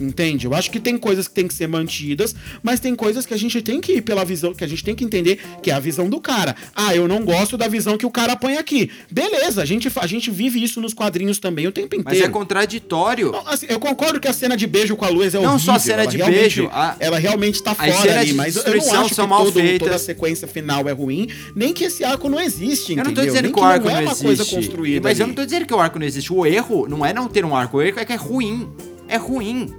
Entende? 0.00 0.46
Eu 0.46 0.54
acho 0.54 0.70
que 0.70 0.78
tem 0.78 0.96
coisas 0.96 1.26
que 1.26 1.34
tem 1.34 1.48
que 1.48 1.54
ser 1.54 1.66
mantidas, 1.66 2.34
mas 2.62 2.80
tem 2.80 2.94
coisas 2.94 3.26
que 3.26 3.34
a 3.34 3.36
gente 3.36 3.60
tem 3.62 3.80
que 3.80 3.94
ir 3.94 4.02
pela 4.02 4.24
visão, 4.24 4.54
que 4.54 4.64
a 4.64 4.66
gente 4.66 4.84
tem 4.84 4.94
que 4.94 5.04
entender 5.04 5.40
que 5.62 5.70
é 5.70 5.74
a 5.74 5.80
visão 5.80 6.08
do 6.08 6.20
cara. 6.20 6.54
Ah, 6.74 6.94
eu 6.94 7.08
não 7.08 7.24
gosto 7.24 7.56
da 7.56 7.68
visão 7.68 7.98
que 7.98 8.06
o 8.06 8.10
cara 8.10 8.36
põe 8.36 8.56
aqui. 8.56 8.90
Beleza, 9.10 9.62
a 9.62 9.64
gente, 9.64 9.90
a 9.96 10.06
gente 10.06 10.30
vive 10.30 10.62
isso 10.62 10.80
nos 10.80 10.94
quadrinhos 10.94 11.38
também 11.38 11.66
o 11.66 11.72
tempo 11.72 11.96
inteiro. 11.96 12.18
Mas 12.18 12.20
é 12.20 12.28
contraditório. 12.28 13.32
Não, 13.32 13.46
assim, 13.46 13.66
eu 13.68 13.80
concordo 13.80 14.20
que 14.20 14.28
a 14.28 14.32
cena 14.32 14.56
de 14.56 14.66
beijo 14.66 14.96
com 14.96 15.04
a 15.04 15.08
luz 15.08 15.34
é 15.34 15.38
não 15.38 15.50
horrível. 15.50 15.52
Não 15.52 15.58
só 15.58 15.72
a 15.72 15.78
cena 15.78 16.06
de 16.06 16.18
beijo. 16.18 16.68
A... 16.72 16.96
Ela 17.00 17.18
realmente 17.18 17.62
tá 17.62 17.74
fora 17.74 18.20
ali, 18.20 18.32
mas 18.32 18.56
eu 18.56 18.62
não 18.76 19.00
acho 19.00 19.14
que 19.14 19.16
todo, 19.16 19.78
toda 19.78 19.94
a 19.96 19.98
sequência 19.98 20.46
final 20.46 20.88
é 20.88 20.92
ruim, 20.92 21.28
nem 21.54 21.72
que 21.72 21.84
esse 21.84 22.04
arco 22.04 22.28
não 22.28 22.40
existe, 22.40 22.92
entendeu? 22.92 23.04
Eu 23.04 23.08
não 23.08 23.14
tô 23.14 23.22
dizendo 23.22 23.44
nem 23.44 23.52
que 23.52 23.60
o 23.60 23.64
arco 23.64 23.88
não, 23.88 23.96
é 23.96 24.00
uma 24.00 24.12
existe. 24.12 24.24
coisa 24.24 24.44
construída 24.44 25.08
Mas 25.08 25.16
ali. 25.16 25.22
eu 25.22 25.26
não 25.28 25.34
tô 25.34 25.44
dizendo 25.44 25.66
que 25.66 25.74
o 25.74 25.80
arco 25.80 25.98
não 25.98 26.06
existe. 26.06 26.32
O 26.32 26.46
erro 26.46 26.86
não 26.88 27.04
é 27.04 27.12
não 27.12 27.28
ter 27.28 27.44
um 27.44 27.54
arco, 27.54 27.78
o 27.78 27.82
erro 27.82 27.98
é 27.98 28.04
que 28.04 28.12
é 28.12 28.16
ruim. 28.16 28.68
É 29.08 29.16
ruim. 29.16 29.74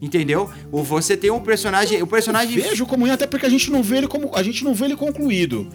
Entendeu? 0.00 0.48
Ou 0.70 0.84
você 0.84 1.16
tem 1.16 1.30
um 1.30 1.40
personagem. 1.40 2.02
O 2.02 2.06
personagem. 2.06 2.56
Eu 2.56 2.68
vejo 2.70 2.86
como 2.86 3.04
ruim, 3.04 3.10
até 3.10 3.26
porque 3.26 3.46
a 3.46 3.48
gente 3.48 3.70
não 3.70 3.82
vê 3.82 3.98
ele 3.98 4.08
como. 4.08 4.34
A 4.34 4.42
gente 4.42 4.64
não 4.64 4.74
vê 4.74 4.84
ele 4.84 4.96
concluído. 4.96 5.66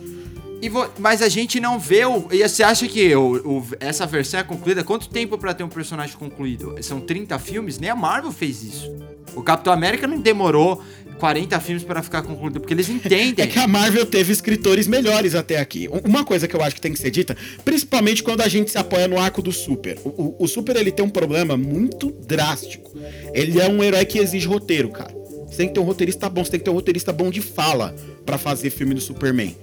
Vo... 0.69 0.89
Mas 0.97 1.21
a 1.21 1.27
gente 1.27 1.59
não 1.59 1.77
vê 1.77 2.05
o. 2.05 2.27
E 2.31 2.47
você 2.47 2.63
acha 2.63 2.87
que 2.87 3.13
o, 3.15 3.35
o... 3.59 3.67
essa 3.79 4.05
versão 4.05 4.39
é 4.39 4.43
concluída? 4.43 4.83
Quanto 4.83 5.09
tempo 5.09 5.37
para 5.37 5.53
ter 5.53 5.63
um 5.63 5.69
personagem 5.69 6.15
concluído? 6.15 6.75
São 6.81 7.01
30 7.01 7.37
filmes? 7.39 7.77
Nem 7.79 7.89
a 7.89 7.95
Marvel 7.95 8.31
fez 8.31 8.63
isso. 8.63 8.95
O 9.35 9.41
Capitão 9.41 9.73
América 9.73 10.07
não 10.07 10.19
demorou 10.19 10.81
40 11.17 11.59
filmes 11.59 11.83
para 11.83 12.01
ficar 12.01 12.21
concluído, 12.21 12.59
porque 12.59 12.73
eles 12.73 12.89
entendem. 12.89 13.43
é 13.43 13.47
que 13.47 13.59
a 13.59 13.67
Marvel 13.67 14.05
teve 14.05 14.31
escritores 14.31 14.87
melhores 14.87 15.35
até 15.35 15.59
aqui. 15.59 15.89
Uma 16.03 16.23
coisa 16.23 16.47
que 16.47 16.55
eu 16.55 16.61
acho 16.61 16.75
que 16.75 16.81
tem 16.81 16.93
que 16.93 16.99
ser 16.99 17.11
dita, 17.11 17.35
principalmente 17.63 18.23
quando 18.23 18.41
a 18.41 18.47
gente 18.47 18.71
se 18.71 18.77
apoia 18.77 19.07
no 19.07 19.19
arco 19.19 19.41
do 19.41 19.51
Super. 19.51 19.97
O, 20.03 20.09
o, 20.09 20.35
o 20.39 20.47
Super 20.47 20.75
ele 20.75 20.91
tem 20.91 21.05
um 21.05 21.09
problema 21.09 21.55
muito 21.57 22.11
drástico. 22.25 22.91
Ele 23.33 23.59
é 23.59 23.67
um 23.67 23.83
herói 23.83 24.05
que 24.05 24.19
exige 24.19 24.47
roteiro, 24.47 24.89
cara. 24.89 25.13
Você 25.47 25.57
tem 25.57 25.67
que 25.67 25.73
ter 25.73 25.79
um 25.79 25.83
roteirista 25.83 26.27
bom, 26.29 26.43
você 26.43 26.51
tem 26.51 26.59
que 26.59 26.65
ter 26.65 26.71
um 26.71 26.75
roteirista 26.75 27.13
bom 27.13 27.29
de 27.29 27.41
fala 27.41 27.95
para 28.25 28.37
fazer 28.37 28.69
filme 28.69 28.93
do 28.93 29.01
Superman. 29.01 29.55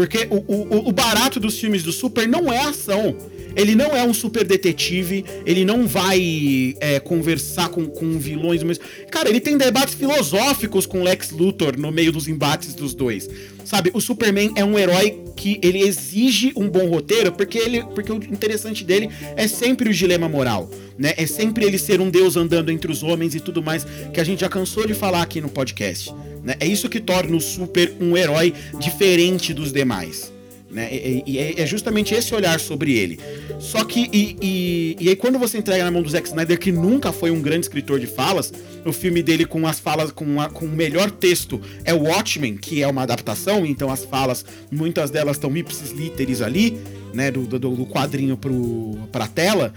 Porque 0.00 0.26
o, 0.30 0.36
o, 0.36 0.88
o 0.88 0.92
barato 0.92 1.38
dos 1.38 1.58
filmes 1.58 1.82
do 1.82 1.92
Super 1.92 2.26
não 2.26 2.50
é 2.50 2.60
ação. 2.60 3.14
Ele 3.54 3.74
não 3.74 3.94
é 3.94 4.02
um 4.02 4.14
super 4.14 4.44
detetive, 4.44 5.26
ele 5.44 5.62
não 5.62 5.86
vai 5.86 6.74
é, 6.80 6.98
conversar 7.00 7.68
com, 7.68 7.84
com 7.84 8.18
vilões. 8.18 8.62
Mas... 8.62 8.80
Cara, 9.10 9.28
ele 9.28 9.40
tem 9.40 9.58
debates 9.58 9.92
filosóficos 9.92 10.86
com 10.86 11.02
Lex 11.02 11.32
Luthor 11.32 11.78
no 11.78 11.92
meio 11.92 12.12
dos 12.12 12.28
embates 12.28 12.72
dos 12.72 12.94
dois. 12.94 13.28
Sabe, 13.62 13.90
o 13.92 14.00
Superman 14.00 14.52
é 14.56 14.64
um 14.64 14.78
herói 14.78 15.20
que 15.36 15.60
ele 15.62 15.80
exige 15.82 16.50
um 16.56 16.66
bom 16.66 16.88
roteiro, 16.88 17.32
porque, 17.32 17.58
ele, 17.58 17.82
porque 17.94 18.10
o 18.10 18.16
interessante 18.16 18.84
dele 18.84 19.10
é 19.36 19.46
sempre 19.46 19.90
o 19.90 19.92
dilema 19.92 20.30
moral. 20.30 20.70
Né? 20.96 21.12
É 21.18 21.26
sempre 21.26 21.66
ele 21.66 21.76
ser 21.76 22.00
um 22.00 22.08
deus 22.08 22.36
andando 22.36 22.70
entre 22.70 22.90
os 22.90 23.02
homens 23.02 23.34
e 23.34 23.40
tudo 23.40 23.62
mais, 23.62 23.86
que 24.14 24.20
a 24.20 24.24
gente 24.24 24.40
já 24.40 24.48
cansou 24.48 24.86
de 24.86 24.94
falar 24.94 25.20
aqui 25.20 25.42
no 25.42 25.50
podcast. 25.50 26.10
Né? 26.42 26.56
É 26.60 26.66
isso 26.66 26.88
que 26.88 27.00
torna 27.00 27.36
o 27.36 27.40
Super 27.40 27.92
um 28.00 28.16
herói 28.16 28.54
diferente 28.78 29.52
dos 29.52 29.72
demais. 29.72 30.32
Né? 30.70 30.88
E, 30.92 31.24
e 31.26 31.38
é 31.60 31.66
justamente 31.66 32.14
esse 32.14 32.32
olhar 32.32 32.60
sobre 32.60 32.96
ele. 32.96 33.18
Só 33.58 33.84
que, 33.84 34.08
e, 34.12 34.36
e, 34.40 34.96
e, 35.00 35.08
aí 35.08 35.16
quando 35.16 35.36
você 35.36 35.58
entrega 35.58 35.82
na 35.82 35.90
mão 35.90 36.00
do 36.00 36.08
Zack 36.08 36.28
Snyder, 36.28 36.58
que 36.60 36.70
nunca 36.70 37.12
foi 37.12 37.32
um 37.32 37.42
grande 37.42 37.66
escritor 37.66 37.98
de 37.98 38.06
falas, 38.06 38.52
o 38.84 38.92
filme 38.92 39.20
dele 39.20 39.44
com 39.44 39.66
as 39.66 39.80
falas, 39.80 40.12
com, 40.12 40.40
a, 40.40 40.48
com 40.48 40.66
o 40.66 40.68
melhor 40.68 41.10
texto 41.10 41.60
é 41.84 41.92
o 41.92 42.04
Watchmen, 42.04 42.56
que 42.56 42.82
é 42.82 42.86
uma 42.86 43.02
adaptação, 43.02 43.66
então 43.66 43.90
as 43.90 44.04
falas, 44.04 44.44
muitas 44.70 45.10
delas 45.10 45.36
estão 45.36 45.54
ipsis 45.56 45.90
literis 45.90 46.40
ali, 46.40 46.78
né, 47.12 47.32
do, 47.32 47.46
do, 47.46 47.58
do 47.58 47.86
quadrinho 47.86 48.36
pro, 48.36 48.96
pra 49.10 49.26
tela. 49.26 49.74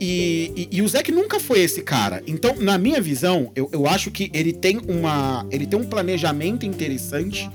E, 0.00 0.52
e, 0.70 0.76
e, 0.78 0.82
o 0.82 0.88
Zack 0.88 1.10
nunca 1.10 1.40
foi 1.40 1.60
esse 1.60 1.82
cara. 1.82 2.22
Então, 2.26 2.54
na 2.56 2.78
minha 2.78 3.00
visão, 3.00 3.50
eu, 3.56 3.68
eu 3.72 3.86
acho 3.86 4.10
que 4.10 4.30
ele 4.32 4.52
tem 4.52 4.80
uma. 4.88 5.44
Ele 5.50 5.66
tem 5.66 5.78
um 5.78 5.84
planejamento 5.84 6.64
interessante 6.64 7.50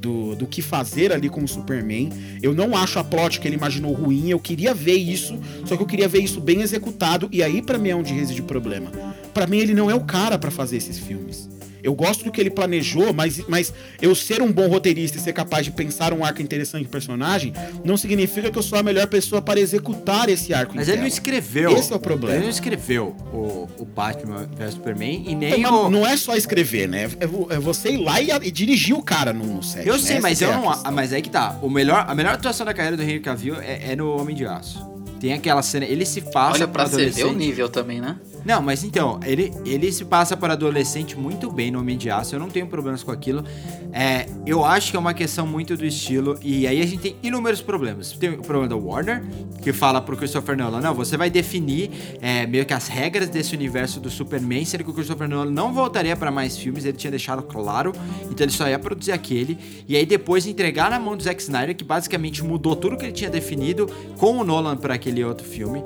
do, 0.00 0.34
do 0.34 0.46
que 0.46 0.62
fazer 0.62 1.12
ali 1.12 1.28
com 1.28 1.44
o 1.44 1.48
Superman. 1.48 2.10
Eu 2.42 2.54
não 2.54 2.76
acho 2.76 2.98
a 2.98 3.04
plot 3.04 3.38
que 3.38 3.46
ele 3.46 3.56
imaginou 3.56 3.92
ruim, 3.92 4.30
eu 4.30 4.40
queria 4.40 4.72
ver 4.72 4.96
isso, 4.96 5.38
só 5.66 5.76
que 5.76 5.82
eu 5.82 5.86
queria 5.86 6.08
ver 6.08 6.20
isso 6.20 6.40
bem 6.40 6.62
executado, 6.62 7.28
e 7.30 7.42
aí 7.42 7.60
para 7.60 7.78
mim 7.78 7.90
é 7.90 7.96
onde 7.96 8.14
reside 8.14 8.40
o 8.40 8.44
problema. 8.44 8.90
Para 9.34 9.46
mim 9.46 9.58
ele 9.58 9.74
não 9.74 9.90
é 9.90 9.94
o 9.94 10.00
cara 10.00 10.38
para 10.38 10.50
fazer 10.50 10.78
esses 10.78 10.98
filmes. 10.98 11.49
Eu 11.82 11.94
gosto 11.94 12.24
do 12.24 12.32
que 12.32 12.40
ele 12.40 12.50
planejou, 12.50 13.12
mas, 13.12 13.38
mas 13.48 13.72
eu 14.00 14.14
ser 14.14 14.42
um 14.42 14.52
bom 14.52 14.68
roteirista 14.68 15.18
e 15.18 15.20
ser 15.20 15.32
capaz 15.32 15.64
de 15.64 15.70
pensar 15.70 16.12
um 16.12 16.24
arco 16.24 16.42
interessante 16.42 16.84
de 16.84 16.88
personagem 16.88 17.52
não 17.84 17.96
significa 17.96 18.50
que 18.50 18.58
eu 18.58 18.62
sou 18.62 18.78
a 18.78 18.82
melhor 18.82 19.06
pessoa 19.06 19.40
para 19.40 19.60
executar 19.60 20.28
esse 20.28 20.52
arco. 20.52 20.74
Mas 20.74 20.88
ele 20.88 20.98
não 20.98 21.06
escreveu. 21.06 21.76
Esse 21.76 21.92
é 21.92 21.96
o 21.96 22.00
problema. 22.00 22.36
Ele 22.36 22.44
não 22.44 22.50
escreveu 22.50 23.16
o, 23.32 23.68
o 23.78 23.84
Batman 23.84 24.48
vs 24.56 24.74
Superman 24.74 25.24
e 25.26 25.34
nem 25.34 25.62
não, 25.62 25.86
o. 25.86 25.90
Não 25.90 26.06
é 26.06 26.16
só 26.16 26.36
escrever, 26.36 26.88
né? 26.88 27.04
É, 27.20 27.54
é 27.54 27.58
você 27.58 27.90
ir 27.90 27.98
lá 27.98 28.20
e, 28.20 28.30
e, 28.30 28.50
dirigir 28.50 28.96
o 28.96 29.02
cara 29.02 29.32
no, 29.32 29.44
no 29.44 29.62
set. 29.62 29.86
Eu 29.86 29.98
sei, 29.98 30.16
Essa 30.16 30.22
mas 30.22 30.40
eu 30.40 30.50
é 30.50 30.56
não. 30.56 30.92
Mas 30.92 31.12
é 31.12 31.20
que 31.20 31.30
tá. 31.30 31.58
O 31.62 31.68
melhor, 31.68 32.04
a 32.08 32.14
melhor 32.14 32.34
atuação 32.34 32.64
da 32.64 32.74
carreira 32.74 32.96
do 32.96 33.02
Henry 33.02 33.20
Cavill 33.20 33.60
é, 33.60 33.92
é 33.92 33.96
no 33.96 34.16
Homem 34.16 34.34
de 34.34 34.46
Aço. 34.46 34.90
Tem 35.20 35.34
aquela 35.34 35.62
cena, 35.62 35.84
ele 35.84 36.06
se 36.06 36.22
passa 36.22 36.60
Olha, 36.60 36.68
pra 36.68 36.86
você 36.86 37.10
ver 37.10 37.26
o 37.26 37.32
nível 37.32 37.68
também, 37.68 38.00
né? 38.00 38.16
Não, 38.44 38.62
mas 38.62 38.82
então, 38.84 39.20
ele, 39.24 39.52
ele 39.64 39.92
se 39.92 40.04
passa 40.04 40.36
para 40.36 40.54
adolescente 40.54 41.16
muito 41.16 41.50
bem 41.50 41.70
no 41.70 41.80
Homem 41.80 41.96
de 41.96 42.10
Aço, 42.10 42.34
eu 42.34 42.40
não 42.40 42.48
tenho 42.48 42.66
problemas 42.66 43.02
com 43.02 43.10
aquilo. 43.10 43.44
É, 43.92 44.26
eu 44.46 44.64
acho 44.64 44.90
que 44.90 44.96
é 44.96 45.00
uma 45.00 45.12
questão 45.12 45.46
muito 45.46 45.76
do 45.76 45.84
estilo, 45.84 46.38
e 46.42 46.66
aí 46.66 46.80
a 46.80 46.86
gente 46.86 47.00
tem 47.00 47.16
inúmeros 47.22 47.60
problemas. 47.60 48.12
Tem 48.12 48.30
o 48.30 48.42
problema 48.42 48.68
da 48.68 48.76
Warner, 48.76 49.22
que 49.62 49.72
fala 49.72 50.00
pro 50.00 50.16
Christopher 50.16 50.56
Nolan, 50.56 50.80
não, 50.80 50.94
você 50.94 51.16
vai 51.16 51.28
definir 51.28 51.90
é, 52.20 52.46
meio 52.46 52.64
que 52.64 52.72
as 52.72 52.88
regras 52.88 53.28
desse 53.28 53.54
universo 53.54 54.00
do 54.00 54.08
Superman, 54.08 54.64
sendo 54.64 54.84
que 54.84 54.90
o 54.90 54.94
Christopher 54.94 55.28
Nolan 55.28 55.50
não 55.50 55.72
voltaria 55.72 56.16
para 56.16 56.30
mais 56.30 56.56
filmes, 56.56 56.84
ele 56.84 56.96
tinha 56.96 57.10
deixado 57.10 57.42
claro, 57.42 57.92
então 58.30 58.44
ele 58.44 58.52
só 58.52 58.68
ia 58.68 58.78
produzir 58.78 59.12
aquele, 59.12 59.58
e 59.86 59.96
aí 59.96 60.06
depois 60.06 60.46
entregar 60.46 60.90
na 60.90 60.98
mão 60.98 61.16
do 61.16 61.22
Zack 61.22 61.42
Snyder, 61.42 61.76
que 61.76 61.84
basicamente 61.84 62.42
mudou 62.42 62.74
tudo 62.74 62.96
que 62.96 63.04
ele 63.04 63.12
tinha 63.12 63.30
definido 63.30 63.86
com 64.16 64.38
o 64.38 64.44
Nolan 64.44 64.76
para 64.76 64.94
aquele 64.94 65.22
outro 65.24 65.46
filme. 65.46 65.82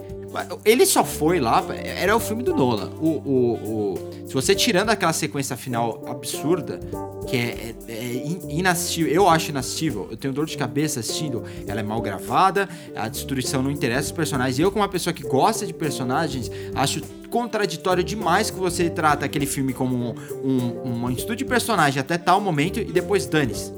Ele 0.65 0.85
só 0.87 1.05
foi 1.05 1.39
lá, 1.39 1.65
era 1.75 2.15
o 2.17 2.21
filme 2.21 2.43
do 2.43 2.55
Nolan. 2.55 2.91
O, 3.01 3.09
o, 3.09 3.53
o, 3.55 4.13
se 4.27 4.35
você 4.35 4.55
tirando 4.55 4.91
aquela 4.91 5.13
sequência 5.13 5.57
final 5.57 6.03
absurda, 6.07 6.81
que 7.29 7.37
é, 7.37 7.75
é, 7.89 7.93
é 7.93 8.27
inassistível, 8.49 9.13
eu 9.13 9.29
acho 9.29 9.51
inassistível, 9.51 10.09
eu 10.11 10.17
tenho 10.17 10.35
dor 10.35 10.47
de 10.47 10.57
cabeça 10.57 11.01
assistindo, 11.01 11.45
ela 11.67 11.81
é 11.81 11.83
mal 11.83 12.01
gravada, 12.01 12.69
a 12.97 13.09
destruição 13.09 13.63
não 13.63 13.71
interessa 13.71 14.07
os 14.07 14.13
personagens. 14.13 14.59
Eu, 14.59 14.71
como 14.71 14.83
uma 14.83 14.89
pessoa 14.89 15.13
que 15.13 15.23
gosta 15.23 15.67
de 15.67 15.73
personagens, 15.73 16.51
acho 16.75 17.01
contraditório 17.31 18.05
demais 18.05 18.51
que 18.51 18.59
você 18.59 18.89
trata 18.89 19.27
aquele 19.27 19.47
filme 19.47 19.73
como 19.73 19.97
um, 19.97 20.15
um, 20.45 21.05
um 21.05 21.11
estudo 21.11 21.37
de 21.37 21.45
personagem 21.45 22.01
até 22.01 22.17
tal 22.17 22.41
momento 22.41 22.79
e 22.79 22.85
depois 22.85 23.27
dane-se. 23.27 23.73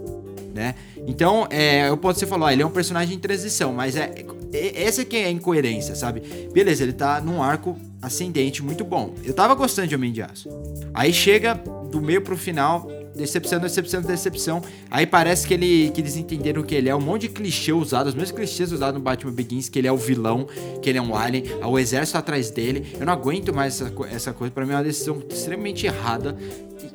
Né? 0.55 0.75
Então, 1.07 1.47
é, 1.51 1.89
eu 1.89 1.97
posso 1.97 2.19
você 2.19 2.27
falar, 2.27 2.53
ele 2.53 2.63
é 2.63 2.67
um 2.67 2.71
personagem 2.71 3.15
em 3.15 3.19
transição, 3.19 3.73
mas 3.73 3.95
é 3.95 4.25
essa 4.53 5.05
que 5.05 5.17
é 5.17 5.27
a 5.27 5.31
incoerência, 5.31 5.95
sabe? 5.95 6.23
Beleza, 6.53 6.83
ele 6.83 6.93
tá 6.93 7.21
num 7.21 7.43
arco 7.43 7.77
ascendente 8.01 8.63
muito 8.63 8.85
bom. 8.85 9.15
Eu 9.25 9.35
tava 9.35 9.55
gostando 9.55 9.89
de 9.89 9.95
Homem 9.95 10.13
de 10.13 10.23
Aço. 10.23 10.49
Aí 10.95 11.13
chega 11.13 11.55
do 11.91 12.01
meio 12.01 12.21
pro 12.21 12.37
final, 12.37 12.89
decepção, 13.17 13.59
decepção, 13.59 14.03
decepção. 14.03 14.63
Aí 14.91 15.07
parece 15.07 15.47
que, 15.47 15.55
ele, 15.55 15.91
que 15.93 16.01
eles 16.01 16.17
entenderam 16.17 16.63
que 16.63 16.75
ele 16.75 16.89
é 16.89 16.95
um 16.95 17.01
monte 17.01 17.23
de 17.23 17.29
clichê 17.31 17.73
usado, 17.73 18.09
os 18.09 18.15
mesmos 18.15 18.33
clichês 18.33 18.71
usados 18.71 18.95
no 18.95 19.01
Batman 19.01 19.33
Begins, 19.33 19.69
que 19.69 19.79
ele 19.79 19.89
é 19.89 19.93
o 19.93 19.97
vilão, 19.97 20.47
que 20.83 20.91
ele 20.91 20.99
é 20.99 21.03
um 21.03 21.17
alien, 21.17 21.45
o 21.65 21.79
exército 21.79 22.19
atrás 22.19 22.51
dele. 22.51 22.87
Eu 22.99 23.07
não 23.07 23.13
aguento 23.13 23.55
mais 23.55 23.81
essa, 23.81 23.93
essa 24.11 24.33
coisa, 24.33 24.53
para 24.53 24.65
mim 24.65 24.73
é 24.73 24.77
uma 24.77 24.85
decisão 24.85 25.23
extremamente 25.29 25.87
errada 25.87 26.37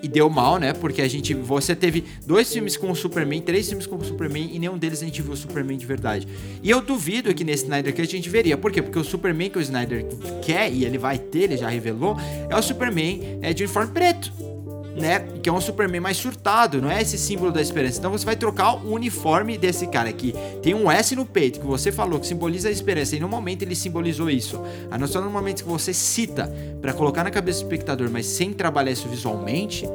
e 0.02 0.08
deu 0.08 0.30
mal, 0.30 0.58
né? 0.58 0.74
Porque 0.74 1.02
a 1.02 1.08
gente. 1.08 1.34
Você 1.34 1.76
teve 1.76 2.04
dois 2.26 2.52
filmes 2.52 2.78
com 2.78 2.91
o 2.91 2.95
Superman, 2.95 3.41
três 3.41 3.68
filmes 3.68 3.88
com 3.88 3.95
o 3.95 4.04
Superman, 4.04 4.49
e 4.54 4.60
nenhum 4.60 4.78
deles 4.78 5.02
a 5.02 5.06
gente 5.06 5.22
viu 5.22 5.34
o 5.34 5.38
Superman 5.38 5.78
de 5.78 5.86
verdade. 5.86 6.28
E 6.62 6.70
eu 6.70 6.82
duvido 6.82 7.34
que 7.34 7.43
nesse 7.43 7.64
Snyder 7.64 7.93
Cut 7.93 8.08
a 8.08 8.12
gente 8.12 8.30
veria. 8.30 8.58
Por 8.58 8.72
quê? 8.72 8.82
Porque 8.82 8.99
o 8.99 9.04
Superman 9.04 9.49
que 9.49 9.58
o 9.58 9.62
Snyder 9.62 10.06
quer, 10.41 10.72
e 10.72 10.86
ele 10.86 10.97
vai 10.97 11.18
ter, 11.18 11.43
ele 11.43 11.58
já 11.58 11.70
revelou, 11.70 12.18
é 12.49 12.56
o 12.56 12.62
Superman 12.62 13.39
é, 13.41 13.54
de 13.54 13.64
uniforme 13.64 13.91
preto 13.91 14.51
né? 14.96 15.20
Que 15.42 15.50
é 15.50 15.54
um 15.54 15.62
Superman 15.62 16.02
mais 16.02 16.18
surtado, 16.18 16.82
não 16.82 16.92
é 16.92 17.02
esse 17.02 17.18
símbolo 17.18 17.52
da 17.52 17.62
esperança. 17.62 18.00
Então 18.00 18.12
você 18.12 18.26
vai 18.26 18.36
trocar 18.36 18.76
o 18.76 18.94
uniforme 18.94 19.58
desse 19.58 19.88
cara 19.88 20.10
aqui. 20.10 20.34
Tem 20.62 20.74
um 20.74 20.92
S 20.92 21.16
no 21.16 21.26
peito 21.26 21.60
que 21.60 21.66
você 21.66 21.92
falou 21.92 22.20
que 22.20 22.28
simboliza 22.28 22.70
a 22.70 22.72
esperança 22.72 23.16
e 23.16 23.20
no 23.20 23.30
momento 23.30 23.62
ele 23.62 23.76
simbolizou 23.76 24.30
isso. 24.30 24.62
A 24.89 24.98
noção 24.98 25.22
no 25.22 25.30
momento 25.30 25.64
que 25.64 25.70
você 25.70 25.94
cita 25.94 26.52
para 26.82 26.94
colocar 26.94 27.24
na 27.24 27.32
cabeça 27.32 27.60
do 27.60 27.64
espectador, 27.64 28.10
mas 28.10 28.26
sem 28.26 28.54
trabalhar 28.54 28.92
isso 28.92 29.08
visualmente, 29.08 29.88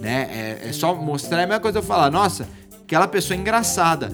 né? 0.00 0.58
É, 0.62 0.68
é 0.68 0.72
só 0.72 0.94
mostrar 0.94 1.40
é 1.40 1.44
a 1.44 1.46
mesma 1.46 1.60
coisa 1.60 1.78
eu 1.78 1.82
falar, 1.82 2.10
nossa, 2.10 2.46
aquela 2.82 3.08
pessoa 3.08 3.36
é 3.36 3.40
engraçada 3.40 4.10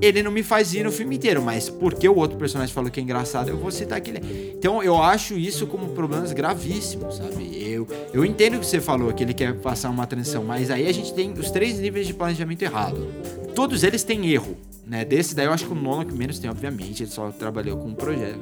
ele 0.00 0.22
não 0.22 0.30
me 0.30 0.42
faz 0.42 0.72
ir 0.74 0.84
no 0.84 0.90
filme 0.90 1.16
inteiro, 1.16 1.42
mas 1.42 1.68
porque 1.68 2.08
o 2.08 2.16
outro 2.16 2.38
personagem 2.38 2.74
falou 2.74 2.90
que 2.90 3.00
é 3.00 3.02
engraçado, 3.02 3.48
eu 3.48 3.56
vou 3.56 3.70
citar 3.70 3.98
aquele. 3.98 4.54
Então 4.56 4.82
eu 4.82 5.00
acho 5.02 5.34
isso 5.34 5.66
como 5.66 5.88
problemas 5.88 6.32
gravíssimos, 6.32 7.16
sabe? 7.16 7.50
Eu, 7.70 7.86
eu 8.12 8.24
entendo 8.24 8.56
o 8.56 8.60
que 8.60 8.66
você 8.66 8.80
falou, 8.80 9.12
que 9.12 9.22
ele 9.22 9.34
quer 9.34 9.54
passar 9.54 9.90
uma 9.90 10.06
transição, 10.06 10.42
mas 10.42 10.70
aí 10.70 10.88
a 10.88 10.92
gente 10.92 11.12
tem 11.12 11.32
os 11.32 11.50
três 11.50 11.78
níveis 11.78 12.06
de 12.06 12.14
planejamento 12.14 12.62
errado. 12.62 13.08
Todos 13.54 13.84
eles 13.84 14.02
têm 14.02 14.30
erro, 14.30 14.56
né? 14.86 15.04
Desse 15.04 15.34
daí 15.34 15.46
eu 15.46 15.52
acho 15.52 15.66
que 15.66 15.72
o 15.72 15.74
Nolan 15.74 16.04
que 16.04 16.14
menos 16.14 16.38
tem, 16.38 16.50
obviamente, 16.50 17.02
ele 17.02 17.10
só 17.10 17.30
trabalhou 17.30 17.76
com 17.76 17.88
um 17.88 17.94
projeto. 17.94 18.40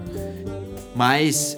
Mas 0.94 1.56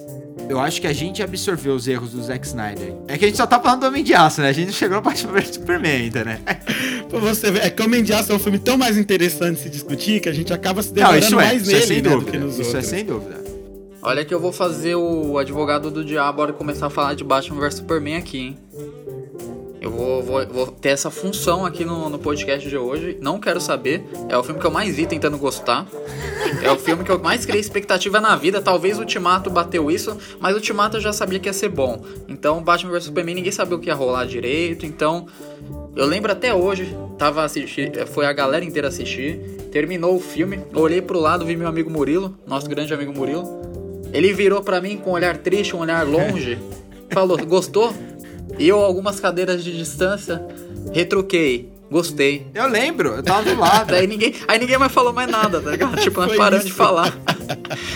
eu 0.51 0.59
acho 0.59 0.81
que 0.81 0.87
a 0.87 0.91
gente 0.91 1.23
absorveu 1.23 1.73
os 1.73 1.87
erros 1.87 2.11
do 2.11 2.21
Zack 2.21 2.45
Snyder. 2.45 2.93
É 3.07 3.17
que 3.17 3.23
a 3.23 3.27
gente 3.29 3.37
só 3.37 3.47
tá 3.47 3.57
falando 3.57 3.81
do 3.81 3.87
Homem 3.87 4.03
de 4.03 4.13
Aço, 4.13 4.41
né? 4.41 4.49
A 4.49 4.51
gente 4.51 4.67
não 4.67 4.73
chegou 4.73 4.97
no 4.97 5.01
Batman 5.01 5.31
vs 5.31 5.55
Superman 5.55 5.91
ainda, 5.91 6.25
né? 6.25 6.41
pra 7.09 7.19
você 7.19 7.51
ver, 7.51 7.65
é 7.65 7.69
que 7.69 7.81
o 7.81 7.85
Homem 7.85 8.03
de 8.03 8.11
Aço 8.11 8.33
é 8.33 8.35
um 8.35 8.39
filme 8.39 8.59
tão 8.59 8.77
mais 8.77 8.97
interessante 8.97 9.55
de 9.55 9.63
se 9.63 9.69
discutir 9.69 10.19
que 10.19 10.27
a 10.27 10.33
gente 10.33 10.53
acaba 10.53 10.83
se 10.83 10.93
demorando 10.93 11.29
não, 11.31 11.39
é, 11.39 11.45
mais 11.45 11.61
isso 11.61 11.71
é 11.71 11.73
nele, 11.73 11.83
é 11.83 11.87
sem 11.87 12.01
né, 12.01 12.09
dúvida, 12.09 12.37
Isso 12.37 12.45
outros. 12.59 12.75
é 12.75 12.81
sem 12.81 13.05
dúvida. 13.05 13.41
Olha 14.01 14.25
que 14.25 14.33
eu 14.33 14.39
vou 14.39 14.51
fazer 14.51 14.95
o 14.95 15.37
advogado 15.37 15.89
do 15.89 16.03
diabo 16.03 16.41
hora 16.41 16.51
começar 16.51 16.87
a 16.87 16.89
falar 16.89 17.13
de 17.13 17.23
Batman 17.23 17.61
vs 17.61 17.75
Superman 17.75 18.17
aqui, 18.17 18.39
hein? 18.39 18.57
Eu 19.81 19.89
vou, 19.89 20.21
vou, 20.21 20.45
vou, 20.45 20.67
ter 20.67 20.89
essa 20.89 21.09
função 21.09 21.65
aqui 21.65 21.83
no, 21.83 22.07
no 22.07 22.19
podcast 22.19 22.69
de 22.69 22.77
hoje. 22.77 23.17
Não 23.19 23.39
quero 23.39 23.59
saber. 23.59 24.05
É 24.29 24.37
o 24.37 24.43
filme 24.43 24.59
que 24.61 24.67
eu 24.67 24.69
mais 24.69 24.95
vi 24.95 25.07
tentando 25.07 25.39
gostar. 25.39 25.87
É 26.61 26.71
o 26.71 26.77
filme 26.77 27.03
que 27.03 27.09
eu 27.09 27.17
mais 27.17 27.47
criei 27.47 27.59
expectativa 27.59 28.21
na 28.21 28.35
vida. 28.35 28.61
Talvez 28.61 28.99
o 28.99 29.01
Ultimato 29.01 29.49
bateu 29.49 29.89
isso, 29.89 30.15
mas 30.39 30.53
o 30.53 30.57
Ultimato 30.57 30.97
eu 30.97 31.01
já 31.01 31.11
sabia 31.11 31.39
que 31.39 31.49
ia 31.49 31.53
ser 31.53 31.69
bom. 31.69 32.05
Então, 32.27 32.61
Batman 32.61 32.91
vs 32.91 33.05
Superman, 33.05 33.33
ninguém 33.33 33.51
sabia 33.51 33.75
o 33.75 33.79
que 33.79 33.87
ia 33.87 33.95
rolar 33.95 34.25
direito. 34.25 34.85
Então, 34.85 35.25
eu 35.95 36.05
lembro 36.05 36.31
até 36.31 36.53
hoje, 36.53 36.95
tava 37.17 37.43
assistindo, 37.43 38.05
foi 38.05 38.27
a 38.27 38.33
galera 38.33 38.63
inteira 38.63 38.87
assistir. 38.87 39.39
Terminou 39.71 40.15
o 40.15 40.19
filme, 40.19 40.59
olhei 40.75 41.01
pro 41.01 41.19
lado, 41.19 41.43
vi 41.43 41.57
meu 41.57 41.67
amigo 41.67 41.89
Murilo, 41.89 42.37
nosso 42.45 42.69
grande 42.69 42.93
amigo 42.93 43.11
Murilo. 43.11 43.59
Ele 44.13 44.31
virou 44.31 44.61
para 44.61 44.79
mim 44.79 44.97
com 44.97 45.09
um 45.09 45.13
olhar 45.13 45.37
triste, 45.37 45.75
um 45.75 45.79
olhar 45.79 46.05
longe. 46.05 46.59
falou: 47.11 47.37
Gostou? 47.45 47.93
E 48.61 48.67
eu, 48.67 48.77
algumas 48.79 49.19
cadeiras 49.19 49.63
de 49.63 49.75
distância, 49.75 50.45
retruquei. 50.93 51.67
Gostei. 51.89 52.45
Eu 52.53 52.67
lembro, 52.67 53.09
eu 53.15 53.23
tava 53.23 53.41
do 53.41 53.59
lado. 53.59 53.95
aí, 53.95 54.05
ninguém, 54.05 54.35
aí 54.47 54.59
ninguém 54.59 54.77
mais 54.77 54.91
falou 54.91 55.11
mais 55.11 55.29
nada, 55.29 55.59
tá 55.59 55.71
ligado? 55.71 55.97
tipo, 55.99 56.21
nós 56.21 56.37
paramos 56.37 56.67
de 56.67 56.71
falar. 56.71 57.11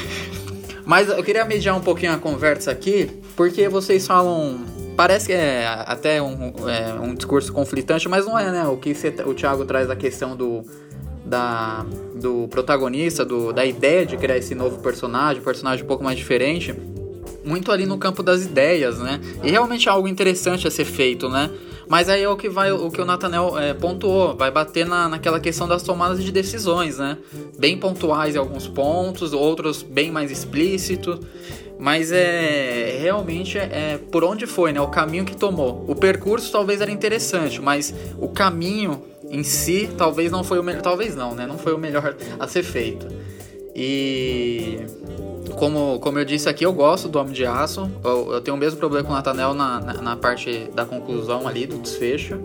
Mas 0.83 1.07
eu 1.07 1.23
queria 1.23 1.45
mediar 1.45 1.77
um 1.77 1.81
pouquinho 1.81 2.13
a 2.13 2.17
conversa 2.17 2.71
aqui, 2.71 3.11
porque 3.35 3.69
vocês 3.69 4.07
falam. 4.07 4.65
Parece 4.97 5.27
que 5.27 5.33
é 5.33 5.67
até 5.85 6.19
um, 6.19 6.53
é, 6.67 6.93
um 6.99 7.13
discurso 7.13 7.51
conflitante, 7.51 8.07
mas 8.07 8.25
não 8.25 8.39
é, 8.39 8.49
né? 8.49 8.63
O 8.65 8.77
que 8.77 8.95
você, 8.95 9.09
o 9.25 9.33
Thiago 9.33 9.65
traz 9.65 9.89
a 9.89 9.95
questão 9.95 10.37
do, 10.37 10.63
da, 11.25 11.85
do 12.15 12.47
protagonista, 12.47 13.25
do, 13.25 13.51
da 13.51 13.65
ideia 13.65 14.05
de 14.05 14.15
criar 14.15 14.37
esse 14.37 14.55
novo 14.55 14.79
personagem, 14.79 15.41
um 15.41 15.43
personagem 15.43 15.83
um 15.83 15.87
pouco 15.87 16.01
mais 16.01 16.17
diferente 16.17 16.73
muito 17.45 17.71
ali 17.71 17.85
no 17.85 17.97
campo 17.97 18.23
das 18.23 18.43
ideias, 18.43 18.99
né? 18.99 19.19
E 19.43 19.51
realmente 19.51 19.87
é 19.87 19.91
algo 19.91 20.07
interessante 20.07 20.67
a 20.67 20.71
ser 20.71 20.85
feito, 20.85 21.29
né? 21.29 21.49
Mas 21.87 22.09
aí 22.09 22.23
é 22.23 22.29
o 22.29 22.35
que 22.35 22.49
vai, 22.49 22.71
o 22.71 22.89
que 22.89 22.99
o 22.99 23.05
Nathaniel 23.05 23.57
é, 23.57 23.73
pontuou, 23.73 24.35
vai 24.35 24.49
bater 24.49 24.85
na, 24.85 25.07
naquela 25.07 25.39
questão 25.39 25.67
das 25.67 25.83
tomadas 25.83 26.23
de 26.23 26.31
decisões, 26.31 26.97
né? 26.97 27.17
Bem 27.57 27.77
pontuais 27.77 28.35
em 28.35 28.39
alguns 28.39 28.67
pontos, 28.67 29.33
outros 29.33 29.83
bem 29.83 30.11
mais 30.11 30.31
explícito. 30.31 31.19
Mas 31.77 32.11
é 32.11 32.97
realmente 33.01 33.57
é, 33.57 33.63
é 33.63 33.99
por 34.11 34.23
onde 34.23 34.47
foi, 34.47 34.71
né? 34.71 34.81
O 34.81 34.87
caminho 34.87 35.25
que 35.25 35.35
tomou. 35.35 35.85
O 35.87 35.95
percurso 35.95 36.51
talvez 36.51 36.81
era 36.81 36.89
interessante, 36.89 37.61
mas 37.61 37.93
o 38.17 38.29
caminho 38.29 39.03
em 39.29 39.43
si, 39.43 39.89
talvez 39.97 40.31
não 40.31 40.43
foi 40.43 40.59
o 40.59 40.63
melhor. 40.63 40.81
Talvez 40.81 41.15
não, 41.15 41.35
né? 41.35 41.45
Não 41.45 41.57
foi 41.57 41.73
o 41.73 41.77
melhor 41.77 42.15
a 42.39 42.47
ser 42.47 42.63
feito. 42.63 43.07
E. 43.75 44.79
Como, 45.53 45.99
como 45.99 46.19
eu 46.19 46.25
disse 46.25 46.49
aqui, 46.49 46.65
eu 46.65 46.73
gosto 46.73 47.07
do 47.07 47.19
Homem 47.19 47.33
de 47.33 47.45
Aço. 47.45 47.89
Eu, 48.03 48.33
eu 48.33 48.41
tenho 48.41 48.55
o 48.55 48.59
mesmo 48.59 48.79
problema 48.79 49.05
com 49.05 49.13
o 49.13 49.15
Nathaniel 49.15 49.53
na, 49.53 49.79
na, 49.79 49.93
na 50.01 50.15
parte 50.15 50.69
da 50.73 50.85
conclusão 50.85 51.47
ali, 51.47 51.65
do 51.65 51.77
desfecho. 51.77 52.39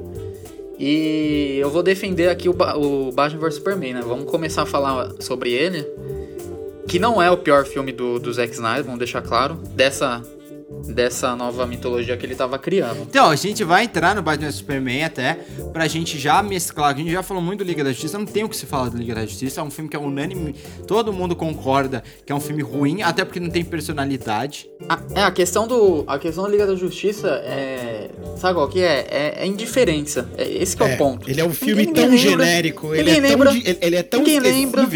E 0.79 1.59
eu 1.59 1.69
vou 1.69 1.83
defender 1.83 2.29
aqui 2.29 2.49
o, 2.49 2.53
o 2.53 3.13
Batman 3.13 3.41
vs 3.41 3.57
Superman, 3.57 3.95
né? 3.95 4.01
Vamos 4.03 4.31
começar 4.31 4.63
a 4.63 4.67
falar 4.67 5.11
sobre 5.21 5.53
ele. 5.53 5.87
Que 6.89 6.99
não 6.99 7.21
é 7.21 7.31
o 7.31 7.37
pior 7.37 7.67
filme 7.67 7.93
do, 7.93 8.19
do 8.19 8.33
Zack 8.33 8.53
Snyder, 8.53 8.85
vamos 8.85 8.99
deixar 8.99 9.21
claro. 9.23 9.57
Dessa, 9.75 10.23
dessa 10.95 11.35
nova 11.35 11.67
mitologia 11.67 12.17
que 12.17 12.25
ele 12.25 12.35
tava 12.35 12.59
criando. 12.59 13.03
Então, 13.03 13.29
a 13.29 13.37
gente 13.37 13.65
vai 13.65 13.85
entrar 13.85 14.15
no 14.15 14.23
Batman 14.23 14.51
Superman 14.53 15.05
até 15.05 15.35
pra 15.73 15.87
gente 15.89 16.19
já 16.19 16.43
mesclar. 16.43 16.95
A 16.95 16.97
gente 16.99 17.11
já 17.11 17.23
falou 17.23 17.43
muito 17.43 17.65
do 17.65 17.67
Liga 17.67 17.83
da 17.85 17.91
Justiça, 17.93 18.19
não 18.19 18.25
tem 18.27 18.45
o 18.45 18.49
que 18.49 18.57
se 18.57 18.67
falar 18.67 18.89
do 18.89 18.97
Liga 18.97 19.15
da 19.15 19.27
Justiça. 19.27 19.61
É 19.61 19.65
um 19.65 19.71
filme 19.71 19.91
que 19.91 19.97
é 19.97 19.99
unânime, 19.99 20.55
todo 20.87 21.13
mundo 21.13 21.35
concorda 21.35 22.03
que 22.25 22.33
é 22.33 22.35
um 22.35 22.41
filme 22.41 22.63
ruim, 22.63 23.03
até 23.03 23.25
porque 23.25 23.41
não 23.41 23.51
tem 23.51 23.65
personalidade. 23.65 24.71
A, 24.89 24.99
é, 25.15 25.23
a 25.23 25.31
questão 25.31 25.67
do. 25.67 26.05
A 26.07 26.19
questão 26.19 26.45
da 26.45 26.51
Liga 26.51 26.67
da 26.67 26.75
Justiça 26.75 27.29
é. 27.45 28.11
Sabe 28.37 28.55
qual 28.55 28.69
que 28.69 28.81
é? 28.81 29.07
É, 29.11 29.35
é 29.43 29.47
indiferença. 29.47 30.29
É, 30.37 30.49
esse 30.49 30.77
que 30.77 30.83
é, 30.83 30.95
o 30.95 30.97
ponto. 30.97 31.29
Ele 31.29 31.41
é 31.41 31.45
um 31.45 31.53
filme 31.53 31.87
Ninguém 31.87 31.95
tão 32.05 32.15
lembra- 32.15 32.45
genérico, 32.47 32.95
ele 32.95 33.11
é, 33.11 33.15
ninguém 33.15 33.21
tão, 33.23 33.31
lembra- 33.31 33.53
di- 33.53 33.63
ele- 33.69 33.79
ele 33.83 33.97
é 33.97 34.03
tão 34.03 34.23
lembra. 34.25 34.89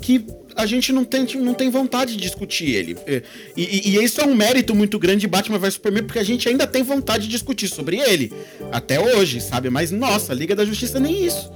que 0.00 0.26
a 0.56 0.66
gente 0.66 0.92
não 0.92 1.04
tem, 1.04 1.26
não 1.36 1.54
tem 1.54 1.70
vontade 1.70 2.16
de 2.16 2.22
discutir 2.22 2.70
ele. 2.70 2.96
É, 3.06 3.22
E, 3.56 3.62
e, 3.62 3.96
e 3.96 4.04
isso 4.04 4.20
é 4.20 4.24
um 4.24 4.34
mérito 4.34 4.74
muito 4.74 4.98
grande 4.98 5.20
de 5.20 5.28
Batman 5.28 5.58
vs 5.58 5.74
Superman, 5.74 6.04
porque 6.04 6.18
a 6.18 6.24
gente 6.24 6.48
ainda 6.48 6.66
tem 6.66 6.82
vontade 6.82 7.24
de 7.24 7.30
discutir 7.30 7.68
sobre 7.68 7.98
ele. 7.98 8.32
Até 8.72 9.00
hoje, 9.00 9.40
sabe? 9.40 9.70
Mas, 9.70 9.90
nossa, 9.90 10.32
Liga 10.34 10.54
da 10.54 10.64
Justiça 10.64 10.98
nem 10.98 11.24
isso. 11.24 11.50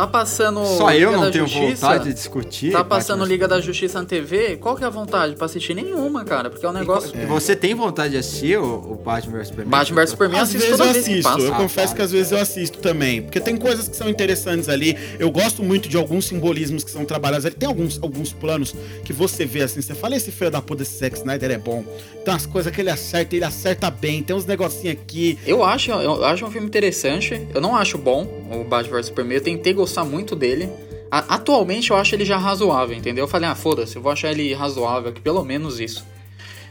Tá 0.00 0.06
passando. 0.06 0.64
Só 0.66 0.90
eu 0.92 1.08
Liga 1.08 1.12
não 1.12 1.20
da 1.24 1.30
tenho 1.30 1.46
Justiça, 1.46 1.86
vontade 1.86 2.04
de 2.04 2.14
discutir. 2.14 2.72
Tá 2.72 2.84
passando 2.84 3.18
Batman 3.20 3.32
Liga 3.32 3.48
da 3.48 3.60
Justiça 3.60 3.98
na 4.00 4.06
TV, 4.06 4.56
qual 4.56 4.76
que 4.76 4.84
é 4.84 4.86
a 4.86 4.90
vontade 4.90 5.34
pra 5.36 5.46
assistir? 5.46 5.72
Nenhuma, 5.74 6.22
cara, 6.22 6.50
porque 6.50 6.66
é 6.66 6.68
um 6.68 6.72
negócio. 6.72 7.12
vs- 7.12 7.26
Você 7.28 7.56
tem 7.56 7.74
vontade 7.74 8.10
de 8.12 8.18
assistir 8.18 8.58
o, 8.58 8.92
o 8.92 8.94
Batman 8.96 9.38
vs 9.38 9.48
Superman? 9.48 9.70
Batman 9.70 10.00
vs 10.02 10.10
Superman 10.10 10.36
eu 10.38 10.42
Às 10.42 10.48
assisto 10.50 10.66
vezes 10.66 10.80
eu 10.80 10.90
assisto, 11.00 11.40
eu 11.46 11.54
confesso 11.54 11.94
que 11.94 12.02
às 12.02 12.12
vezes 12.12 12.30
eu 12.32 12.38
assisto 12.38 12.78
também. 12.78 13.22
Porque 13.22 13.40
tem 13.40 13.56
coisas 13.56 13.88
que 13.88 13.96
são 13.96 14.06
interessantes 14.08 14.68
ali. 14.68 14.96
Eu 15.18 15.30
gosto 15.30 15.62
muito 15.62 15.88
de 15.88 15.96
alguns 15.96 16.26
simbolismos 16.26 16.84
que 16.84 16.90
são 16.90 17.06
trabalhados 17.06 17.46
ali. 17.46 17.54
Tem 17.54 17.66
alguns, 17.66 17.98
alguns 18.02 18.34
planos 18.34 18.74
que 19.02 19.14
você 19.14 19.46
vê 19.46 19.62
assim, 19.62 19.80
você 19.80 19.94
fala, 19.94 20.14
esse 20.14 20.30
filho 20.30 20.50
da 20.50 20.60
puta 20.60 20.82
desse 20.82 20.98
Zack 20.98 21.16
Snyder 21.16 21.50
é 21.52 21.58
bom. 21.58 21.82
Tem 22.22 22.34
umas 22.34 22.44
coisas 22.44 22.70
que 22.70 22.80
ele 22.82 22.90
acerta, 22.90 23.34
ele 23.34 23.44
acerta 23.46 23.90
bem. 23.90 24.22
Tem 24.22 24.36
uns 24.36 24.44
negocinhos 24.44 24.98
aqui. 25.00 25.38
Eu 25.46 25.64
acho, 25.64 25.90
eu 25.90 26.22
acho 26.24 26.44
um 26.44 26.50
filme 26.50 26.66
interessante. 26.66 27.48
Eu 27.54 27.62
não 27.62 27.74
acho 27.74 27.96
bom 27.96 28.26
o 28.52 28.62
Batman 28.62 28.96
vs 28.98 29.06
Superman. 29.06 29.36
Eu 29.38 29.42
tentei 29.42 29.72
gostar 29.72 29.85
muito 30.04 30.34
dele. 30.36 30.68
A- 31.10 31.34
atualmente 31.36 31.90
eu 31.90 31.96
acho 31.96 32.14
ele 32.14 32.24
já 32.24 32.36
razoável, 32.36 32.96
entendeu? 32.96 33.24
Eu 33.24 33.28
falei, 33.28 33.48
ah, 33.48 33.54
foda-se, 33.54 33.96
eu 33.96 34.02
vou 34.02 34.10
achar 34.12 34.30
ele 34.30 34.52
razoável, 34.54 35.12
que 35.12 35.20
pelo 35.20 35.44
menos 35.44 35.78
isso. 35.80 36.04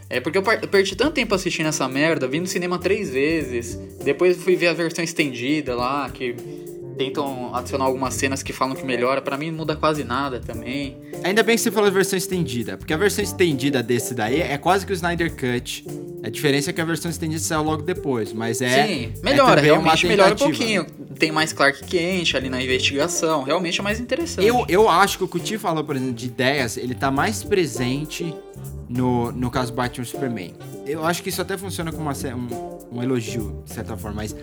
É 0.10 0.20
porque 0.20 0.38
eu 0.38 0.44
perdi 0.44 0.96
tanto 0.96 1.14
tempo 1.14 1.34
assistindo 1.34 1.68
essa 1.68 1.88
merda, 1.88 2.28
vim 2.28 2.40
no 2.40 2.48
cinema 2.48 2.78
três 2.78 3.10
vezes. 3.10 3.76
Depois 4.04 4.38
fui 4.38 4.56
ver 4.56 4.68
a 4.68 4.74
versão 4.74 5.04
estendida 5.04 5.76
lá, 5.76 6.10
que 6.10 6.36
tentam 6.98 7.54
adicionar 7.56 7.86
algumas 7.86 8.14
cenas 8.14 8.42
que 8.42 8.54
falam 8.54 8.76
que 8.76 8.86
melhora. 8.86 9.22
Pra 9.22 9.38
mim 9.38 9.52
não 9.52 9.58
muda 9.58 9.76
quase 9.76 10.04
nada 10.04 10.40
também. 10.40 10.98
Ainda 11.24 11.44
bem 11.44 11.56
que 11.56 11.62
você 11.62 11.72
falou 11.72 11.90
de 11.90 11.96
versão 11.96 12.18
estendida, 12.18 12.78
porque 12.78 12.94
a 12.94 12.98
versão 12.98 13.24
estendida 13.24 13.82
desse 13.84 14.14
daí 14.14 14.42
é 14.42 14.58
quase 14.58 14.86
que 14.86 14.92
o 14.92 14.96
Snyder 14.96 15.32
Cut. 15.36 15.86
A 16.24 16.30
diferença 16.30 16.70
é 16.70 16.74
que 16.74 16.82
a 16.82 16.86
versão 16.86 17.10
estendida 17.12 17.42
saiu 17.42 17.64
logo 17.64 17.84
depois, 17.84 18.34
mas 18.34 18.62
é. 18.62 18.88
Sim, 18.88 19.14
é 19.16 19.24
melhora, 19.24 19.54
uma 19.54 19.62
realmente 19.62 20.08
melhora 20.08 20.34
um 20.34 20.38
pouquinho. 20.38 20.86
Tem 21.20 21.32
mais 21.32 21.54
Clark 21.54 21.84
Kent 21.86 22.36
ali 22.36 22.50
na 22.50 22.62
investigação, 22.62 23.44
realmente 23.44 23.80
é 23.80 23.84
mais 23.84 24.00
interessante. 24.00 24.46
Eu, 24.46 24.66
eu 24.68 24.90
acho 24.90 25.18
que 25.18 25.24
o 25.24 25.28
que 25.28 25.38
o 25.38 25.40
Ti 25.40 25.58
falou, 25.58 25.84
por 25.84 25.96
exemplo, 25.96 26.14
de 26.14 26.26
ideias, 26.26 26.78
ele 26.78 26.94
tá 26.94 27.10
mais 27.10 27.44
presente 27.44 28.34
no, 28.90 29.32
no 29.32 29.50
caso 29.50 29.72
Batman 29.74 30.04
e 30.04 30.08
Superman. 30.08 30.54
Eu 30.86 31.06
acho 31.06 31.24
que 31.24 31.30
isso 31.30 31.42
até 31.42 31.58
funciona 31.58 31.92
como 31.92 32.04
uma 32.04 32.14
um, 32.36 32.98
um 32.98 33.04
elogio, 33.04 33.64
de 33.66 33.74
certa 33.74 33.96
forma, 33.96 34.18
mas 34.18 34.36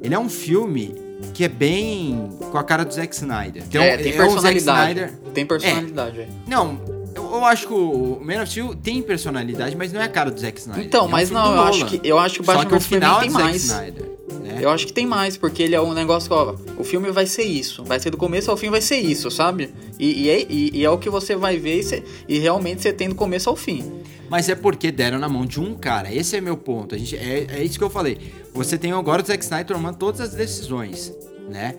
ele 0.00 0.14
é 0.14 0.18
um 0.18 0.28
filme 0.28 0.94
que 1.34 1.44
é 1.44 1.48
bem 1.48 2.28
com 2.50 2.58
a 2.58 2.64
cara 2.64 2.84
do 2.84 2.92
Zack 2.92 3.14
Snyder. 3.14 3.62
Então, 3.68 3.82
é, 3.82 3.96
tem 3.96 4.12
é 4.12 4.16
personalidade. 4.16 4.90
Snyder. 5.00 5.12
Tem 5.34 5.46
personalidade, 5.46 6.16
velho. 6.16 6.28
Não, 6.46 6.78
eu, 7.14 7.22
eu 7.24 7.44
acho 7.44 7.66
que 7.66 7.72
o 7.72 8.20
Man 8.22 8.42
of 8.42 8.50
Steel 8.50 8.74
tem 8.74 9.02
personalidade, 9.02 9.76
mas 9.76 9.92
não 9.92 10.00
é 10.00 10.04
a 10.04 10.08
cara 10.08 10.30
do 10.30 10.40
Zack 10.40 10.58
Snyder. 10.60 10.84
Então, 10.84 11.02
É 11.04 11.04
um 11.04 11.08
mas 11.08 11.30
não, 11.30 11.54
eu 11.56 11.62
acho 11.62 11.86
que 11.86 12.00
eu 12.04 12.18
acho 12.18 12.34
que 12.36 12.40
o 12.42 12.44
Batman 12.44 12.78
que 12.78 12.84
final 12.84 13.18
é 13.18 13.20
tem 13.22 13.30
mais. 13.30 13.64
Snyder. 13.64 14.04
né? 14.42 14.58
Eu 14.60 14.68
acho 14.70 14.86
que 14.86 14.92
tem 14.92 15.06
mais, 15.06 15.36
porque 15.36 15.62
ele 15.62 15.74
é 15.74 15.80
um 15.80 15.92
negócio, 15.94 16.32
ó, 16.32 16.54
o 16.76 16.84
filme 16.84 17.10
vai 17.10 17.24
ser 17.26 17.44
isso, 17.44 17.84
vai 17.84 17.98
ser 18.00 18.10
do 18.10 18.16
começo 18.16 18.50
ao 18.50 18.56
fim, 18.56 18.68
vai 18.70 18.80
ser 18.80 18.96
isso, 18.96 19.30
sabe? 19.30 19.70
E, 19.98 20.24
e 20.24 20.28
é, 20.30 20.46
e- 20.48 20.70
e 20.74 20.84
é 20.84 20.90
o 20.90 20.98
que 20.98 21.08
você 21.08 21.36
vai 21.36 21.56
ver 21.56 21.78
e, 21.78 21.82
cê- 21.82 22.02
e 22.28 22.38
realmente 22.38 22.82
você 22.82 22.92
tem 22.92 23.08
do 23.08 23.14
começo 23.14 23.48
ao 23.48 23.56
fim. 23.56 23.90
Mas 24.30 24.48
é 24.48 24.54
porque 24.54 24.92
deram 24.92 25.18
na 25.18 25.28
mão 25.28 25.44
de 25.44 25.58
um 25.60 25.74
cara. 25.74 26.14
Esse 26.14 26.36
é 26.36 26.40
meu 26.40 26.56
ponto. 26.56 26.94
A 26.94 26.98
gente, 26.98 27.16
é, 27.16 27.48
é 27.50 27.64
isso 27.64 27.76
que 27.76 27.82
eu 27.82 27.90
falei. 27.90 28.16
Você 28.54 28.78
tem 28.78 28.92
agora 28.92 29.20
o 29.20 29.26
Zack 29.26 29.42
Snyder 29.42 29.76
tomando 29.76 29.96
todas 29.96 30.20
as 30.20 30.30
decisões, 30.30 31.12
né? 31.48 31.74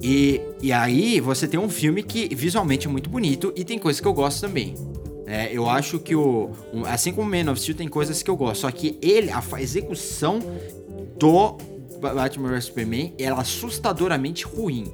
E, 0.00 0.40
e 0.62 0.72
aí 0.72 1.18
você 1.18 1.48
tem 1.48 1.58
um 1.58 1.68
filme 1.68 2.04
que 2.04 2.32
visualmente 2.32 2.86
é 2.86 2.90
muito 2.90 3.10
bonito 3.10 3.52
e 3.56 3.64
tem 3.64 3.76
coisas 3.76 4.00
que 4.00 4.06
eu 4.06 4.14
gosto 4.14 4.40
também. 4.40 4.76
É, 5.26 5.50
eu 5.52 5.68
acho 5.68 5.98
que 5.98 6.14
o. 6.14 6.50
assim 6.86 7.12
como 7.12 7.28
Man 7.28 7.50
of 7.50 7.60
Steel 7.60 7.76
tem 7.76 7.88
coisas 7.88 8.22
que 8.22 8.30
eu 8.30 8.36
gosto. 8.36 8.60
Só 8.60 8.70
que 8.70 8.96
ele, 9.02 9.28
a 9.32 9.42
execução 9.60 10.38
do 11.18 11.58
Batman 12.00 12.50
vs 12.50 12.66
Superman 12.66 13.14
é 13.18 13.26
assustadoramente 13.26 14.44
ruim. 14.44 14.92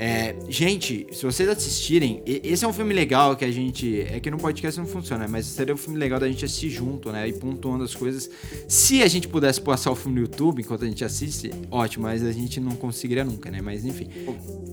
É, 0.00 0.36
gente, 0.48 1.08
se 1.10 1.24
vocês 1.24 1.48
assistirem, 1.48 2.22
esse 2.24 2.64
é 2.64 2.68
um 2.68 2.72
filme 2.72 2.94
legal 2.94 3.34
que 3.34 3.44
a 3.44 3.50
gente. 3.50 4.00
É 4.02 4.20
que 4.20 4.30
no 4.30 4.36
podcast 4.38 4.78
não 4.78 4.86
funciona, 4.86 5.26
mas 5.26 5.44
seria 5.46 5.74
um 5.74 5.76
filme 5.76 5.98
legal 5.98 6.20
da 6.20 6.28
gente 6.28 6.44
assistir 6.44 6.70
junto, 6.70 7.10
né? 7.10 7.26
E 7.28 7.32
pontuando 7.32 7.82
as 7.82 7.94
coisas. 7.96 8.30
Se 8.68 9.02
a 9.02 9.08
gente 9.08 9.26
pudesse 9.26 9.60
passar 9.60 9.90
o 9.90 9.96
filme 9.96 10.14
no 10.20 10.22
YouTube 10.26 10.62
enquanto 10.62 10.84
a 10.84 10.88
gente 10.88 11.04
assiste, 11.04 11.50
ótimo, 11.70 12.04
mas 12.04 12.22
a 12.24 12.30
gente 12.30 12.60
não 12.60 12.72
conseguiria 12.76 13.24
nunca, 13.24 13.50
né? 13.50 13.60
Mas 13.60 13.84
enfim. 13.84 14.08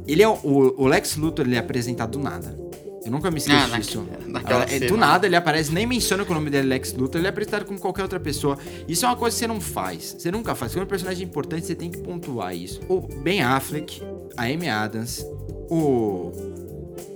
Ele 0.08 0.22
é 0.22 0.28
o, 0.28 0.38
o 0.44 0.86
Lex 0.88 1.16
Luthor, 1.16 1.46
ele 1.48 1.56
é 1.56 1.60
apresentado 1.60 2.12
do 2.12 2.20
nada. 2.20 2.56
Eu 3.04 3.12
nunca 3.12 3.30
me 3.30 3.38
esqueço 3.38 3.72
Ah, 3.74 3.78
disso. 3.80 4.06
naquela 4.28 4.64
É, 4.64 4.68
cena. 4.68 4.88
do 4.88 4.98
nada 4.98 5.28
ele 5.28 5.36
aparece, 5.36 5.72
nem 5.72 5.86
menciona 5.86 6.26
que 6.26 6.32
o 6.32 6.34
nome 6.34 6.50
dele 6.50 6.66
é 6.68 6.70
Lex 6.70 6.94
Luthor, 6.94 7.20
ele 7.22 7.28
é 7.28 7.30
apresentado 7.30 7.66
como 7.66 7.80
qualquer 7.80 8.02
outra 8.04 8.20
pessoa. 8.20 8.58
Isso 8.88 9.06
é 9.06 9.08
uma 9.08 9.16
coisa 9.16 9.36
que 9.36 9.40
você 9.40 9.48
não 9.48 9.62
faz. 9.62 10.16
Você 10.20 10.32
nunca 10.32 10.56
faz. 10.56 10.72
Quando 10.74 10.82
é 10.82 10.86
um 10.86 10.90
personagem 10.90 11.24
importante, 11.24 11.66
você 11.68 11.76
tem 11.76 11.90
que 11.92 12.00
pontuar 12.00 12.56
isso. 12.56 12.80
O 12.90 13.02
Ben 13.02 13.42
Affleck, 13.44 14.02
a 14.38 14.44
Amy 14.44 14.70
Adams, 14.70 15.26
o. 15.70 16.32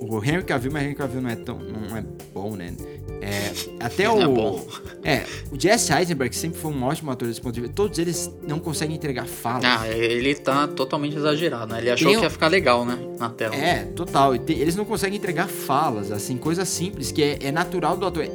O 0.01 0.23
Henry 0.23 0.43
Cavill, 0.43 0.71
mas 0.71 0.83
Henry 0.83 0.95
Cavill 0.95 1.21
não 1.21 1.29
é 1.29 1.35
tão. 1.35 1.59
não 1.59 1.97
é 1.97 2.03
bom, 2.33 2.55
né? 2.55 2.73
É, 3.21 3.51
até 3.85 4.05
Não 4.05 4.17
o. 4.17 4.21
é 4.21 4.27
bom. 4.27 4.67
É, 5.03 5.25
o 5.51 5.59
Jesse 5.59 5.91
Eisenberg 5.93 6.33
sempre 6.35 6.57
foi 6.59 6.71
um 6.71 6.83
ótimo 6.83 7.11
ator 7.11 7.27
desse 7.27 7.41
ponto 7.41 7.53
de 7.53 7.61
vista. 7.61 7.75
Todos 7.75 7.99
eles 7.99 8.31
não 8.47 8.59
conseguem 8.59 8.95
entregar 8.95 9.25
falas. 9.25 9.65
Ah, 9.65 9.87
ele 9.89 10.35
tá 10.35 10.67
totalmente 10.67 11.17
exagerado, 11.17 11.73
né? 11.73 11.79
Ele 11.81 11.91
achou 11.91 12.07
Tem 12.09 12.17
que 12.17 12.23
ia 12.23 12.29
ficar 12.29 12.47
legal, 12.47 12.85
né? 12.85 12.97
Na 13.19 13.29
tela. 13.29 13.55
É, 13.55 13.83
total. 13.85 14.35
Eles 14.35 14.75
não 14.75 14.85
conseguem 14.85 15.17
entregar 15.17 15.47
falas, 15.47 16.11
assim, 16.11 16.37
coisas 16.37 16.67
simples, 16.69 17.11
que 17.11 17.21
é, 17.21 17.39
é 17.41 17.51
natural 17.51 17.97
do 17.97 18.05
ator. 18.05 18.25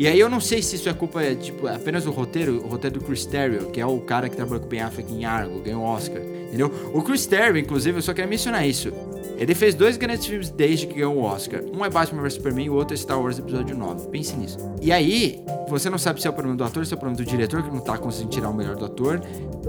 E 0.00 0.08
aí 0.08 0.18
eu 0.18 0.30
não 0.30 0.40
sei 0.40 0.62
se 0.62 0.76
isso 0.76 0.88
é 0.88 0.94
culpa, 0.94 1.22
é, 1.22 1.34
tipo, 1.34 1.66
apenas 1.66 2.04
do 2.04 2.10
roteiro, 2.10 2.64
o 2.64 2.68
roteiro 2.68 2.98
do 2.98 3.04
Chris 3.04 3.26
Terrio, 3.26 3.66
que 3.66 3.78
é 3.78 3.84
o 3.84 4.00
cara 4.00 4.30
que 4.30 4.34
trabalhou 4.34 4.60
com 4.60 4.64
o 4.64 4.68
Ben 4.70 4.80
Affleck 4.80 5.12
em 5.12 5.26
Argo, 5.26 5.60
ganhou 5.60 5.82
o 5.82 5.84
Oscar, 5.84 6.22
entendeu? 6.22 6.72
O 6.94 7.02
Chris 7.02 7.26
Terrio, 7.26 7.58
inclusive, 7.58 7.98
eu 7.98 8.02
só 8.02 8.14
queria 8.14 8.26
mencionar 8.26 8.66
isso. 8.66 8.90
Ele 9.36 9.54
fez 9.54 9.74
dois 9.74 9.98
grandes 9.98 10.24
filmes 10.24 10.48
desde 10.48 10.86
que 10.86 10.94
ganhou 10.94 11.16
o 11.16 11.22
Oscar. 11.22 11.62
Um 11.76 11.84
é 11.84 11.90
Batman 11.90 12.22
vs 12.22 12.32
Superman 12.32 12.64
e 12.64 12.70
o 12.70 12.74
outro 12.76 12.94
é 12.94 12.96
Star 12.96 13.20
Wars 13.20 13.38
Episódio 13.38 13.76
9. 13.76 14.08
Pense 14.08 14.34
nisso. 14.36 14.56
E 14.80 14.90
aí, 14.90 15.38
você 15.68 15.90
não 15.90 15.98
sabe 15.98 16.18
se 16.18 16.26
é 16.26 16.30
o 16.30 16.32
problema 16.32 16.56
do 16.56 16.64
ator, 16.64 16.86
se 16.86 16.94
é 16.94 16.96
o 16.96 16.98
problema 16.98 17.22
do 17.22 17.30
diretor, 17.30 17.62
que 17.62 17.68
não 17.70 17.80
tá 17.80 17.98
conseguindo 17.98 18.30
tirar 18.30 18.48
o 18.48 18.54
melhor 18.54 18.76
do 18.76 18.86
ator, 18.86 19.20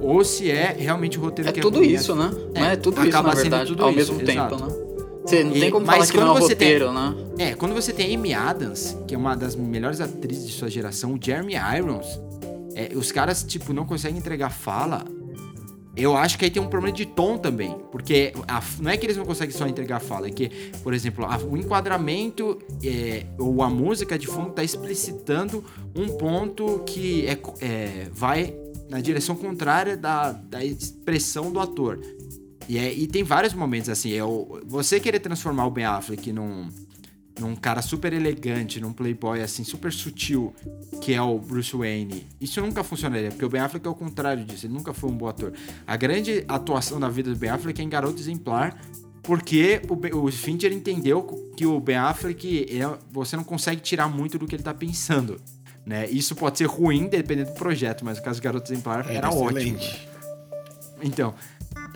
ou 0.02 0.24
se 0.24 0.50
é 0.50 0.74
realmente 0.80 1.20
o 1.20 1.22
roteiro 1.22 1.50
É 1.50 1.52
que 1.52 1.60
tudo 1.60 1.80
ruim. 1.80 1.90
isso, 1.90 2.16
né? 2.16 2.32
É, 2.56 2.64
É, 2.72 2.76
tudo 2.78 3.02
isso, 3.02 3.10
acaba 3.10 3.30
na 3.32 3.36
sendo 3.36 3.42
verdade, 3.44 3.70
tudo 3.70 3.84
ao 3.84 3.90
isso, 3.92 4.14
mesmo 4.14 4.26
tempo, 4.26 4.56
exato. 4.56 4.66
né? 4.66 4.91
Você 5.26 5.44
não 5.44 5.56
E- 5.56 5.60
tem 5.60 5.70
como 5.72 5.86
falar 5.86 6.08
que 6.08 6.18
não 6.18 6.24
é 6.24 6.26
quando 6.32 6.42
você 6.42 6.56
tem- 6.56 6.74
roteiro, 6.74 6.94
né? 6.94 7.16
É, 7.38 7.54
quando 7.56 7.74
você 7.76 7.94
tem 7.94 8.14
a 8.16 8.18
Amy 8.20 8.34
Adams, 8.34 8.98
que 9.08 9.14
é 9.14 9.18
uma 9.18 9.36
das 9.36 9.56
melhores 9.56 10.02
atrizes 10.02 10.48
de 10.48 10.54
sua 10.54 10.70
geração, 10.70 11.14
o 11.14 11.20
Jeremy 11.24 11.54
Irons, 11.78 12.08
é, 12.76 12.92
os 12.96 13.12
caras, 13.12 13.44
tipo, 13.44 13.72
não 13.74 13.86
conseguem 13.86 14.18
entregar 14.18 14.50
fala. 14.50 15.06
Eu 15.96 16.16
acho 16.16 16.40
que 16.40 16.46
aí 16.46 16.52
tem 16.52 16.62
um 16.62 16.68
problema 16.70 16.96
de 16.96 17.06
tom 17.06 17.38
também. 17.38 17.76
Porque 17.92 18.32
a- 18.48 18.64
não 18.80 18.90
é 18.90 18.96
que 18.96 19.06
eles 19.06 19.18
não 19.18 19.26
conseguem 19.26 19.54
só 19.56 19.68
entregar 19.68 20.00
fala, 20.00 20.28
é 20.28 20.30
que, 20.32 20.50
por 20.82 20.94
exemplo, 20.94 21.26
a- 21.26 21.38
o 21.38 21.58
enquadramento 21.58 22.58
é, 22.84 23.26
ou 23.38 23.62
a 23.62 23.70
música 23.70 24.18
de 24.18 24.26
fundo 24.26 24.52
tá 24.52 24.64
explicitando 24.64 25.64
um 25.96 26.08
ponto 26.08 26.82
que 26.86 27.28
é, 27.28 27.38
é, 27.60 28.08
vai 28.14 28.56
na 28.90 29.02
direção 29.02 29.36
contrária 29.36 29.96
da, 29.98 30.32
da 30.32 30.64
expressão 30.64 31.52
do 31.52 31.60
ator. 31.60 32.00
E, 32.72 32.78
é- 32.78 32.94
e 32.94 33.06
tem 33.06 33.22
vários 33.22 33.54
momentos 33.54 33.90
assim. 33.90 34.14
É 34.14 34.24
o- 34.24 34.62
você 34.66 34.98
querer 34.98 35.20
transformar 35.20 35.66
o 35.66 35.70
Ben 35.72 35.84
Affleck 35.84 36.32
num, 36.32 36.70
num 37.38 37.54
cara 37.54 37.82
super 37.82 38.14
elegante, 38.14 38.80
num 38.80 38.94
playboy 38.94 39.42
assim, 39.42 39.64
super 39.66 39.92
sutil, 39.92 40.54
que 41.02 41.14
é 41.14 41.22
o 41.22 41.38
Bruce 41.38 41.76
Wayne. 41.76 42.26
Isso 42.40 42.62
nunca 42.62 42.82
funcionaria, 42.82 43.30
porque 43.30 43.44
o 43.44 43.50
Ben 43.50 43.60
Affleck 43.62 43.86
é 43.86 43.90
o 43.90 43.94
contrário 43.96 44.46
disso, 44.46 44.66
ele 44.68 44.74
nunca 44.74 44.94
foi 44.94 45.10
um 45.10 45.18
bom 45.18 45.28
ator. 45.28 45.52
A 45.86 45.98
grande 45.98 46.46
atuação 46.48 46.98
da 46.98 47.10
vida 47.10 47.30
do 47.30 47.36
Ben 47.36 47.50
Affleck 47.50 47.82
é 47.82 47.84
em 47.84 47.90
Garoto 47.90 48.20
Exemplar, 48.22 48.80
porque 49.22 49.82
o, 49.90 49.96
Ben- 49.98 50.14
o 50.14 50.32
Fincher 50.32 50.72
entendeu 50.72 51.24
que 51.58 51.66
o 51.66 51.78
Ben 51.80 51.98
Affleck, 51.98 52.68
é- 52.70 52.98
você 53.12 53.36
não 53.36 53.44
consegue 53.44 53.82
tirar 53.82 54.08
muito 54.08 54.38
do 54.40 54.48
que 54.48 54.56
ele 54.56 54.64
tá 54.64 54.74
pensando. 54.74 55.42
Né? 55.86 56.08
Isso 56.10 56.36
pode 56.36 56.58
ser 56.60 56.66
ruim, 56.68 57.08
dependendo 57.08 57.50
do 57.50 57.56
projeto, 57.56 58.06
mas 58.06 58.18
o 58.20 58.22
caso 58.24 58.40
do 58.40 58.44
Garoto 58.44 58.72
Exemplar 58.72 59.06
era 59.12 59.28
ótimo. 59.30 59.78
Então, 61.04 61.34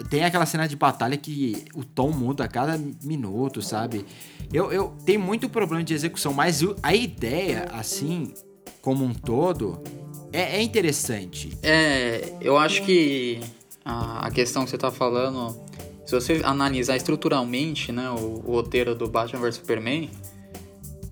tem 0.09 0.23
aquela 0.23 0.45
cena 0.45 0.67
de 0.67 0.75
batalha 0.75 1.17
que 1.17 1.65
o 1.73 1.83
tom 1.83 2.11
muda 2.11 2.43
a 2.43 2.47
cada 2.47 2.79
minuto, 3.03 3.61
sabe? 3.61 4.05
Eu, 4.51 4.71
eu 4.71 4.95
tenho 5.05 5.19
muito 5.19 5.49
problema 5.49 5.83
de 5.83 5.93
execução, 5.93 6.33
mas 6.33 6.61
a 6.83 6.93
ideia, 6.93 7.67
assim, 7.71 8.33
como 8.81 9.03
um 9.03 9.13
todo, 9.13 9.81
é, 10.31 10.57
é 10.57 10.61
interessante. 10.61 11.57
É, 11.63 12.33
eu 12.41 12.57
acho 12.57 12.83
que 12.83 13.39
a, 13.83 14.27
a 14.27 14.31
questão 14.31 14.63
que 14.63 14.69
você 14.69 14.77
tá 14.77 14.91
falando, 14.91 15.55
se 16.05 16.13
você 16.13 16.41
analisar 16.43 16.95
estruturalmente, 16.95 17.91
né, 17.91 18.09
o, 18.09 18.43
o 18.45 18.51
roteiro 18.51 18.93
do 18.93 19.07
Batman 19.07 19.41
vs 19.41 19.55
Superman, 19.55 20.09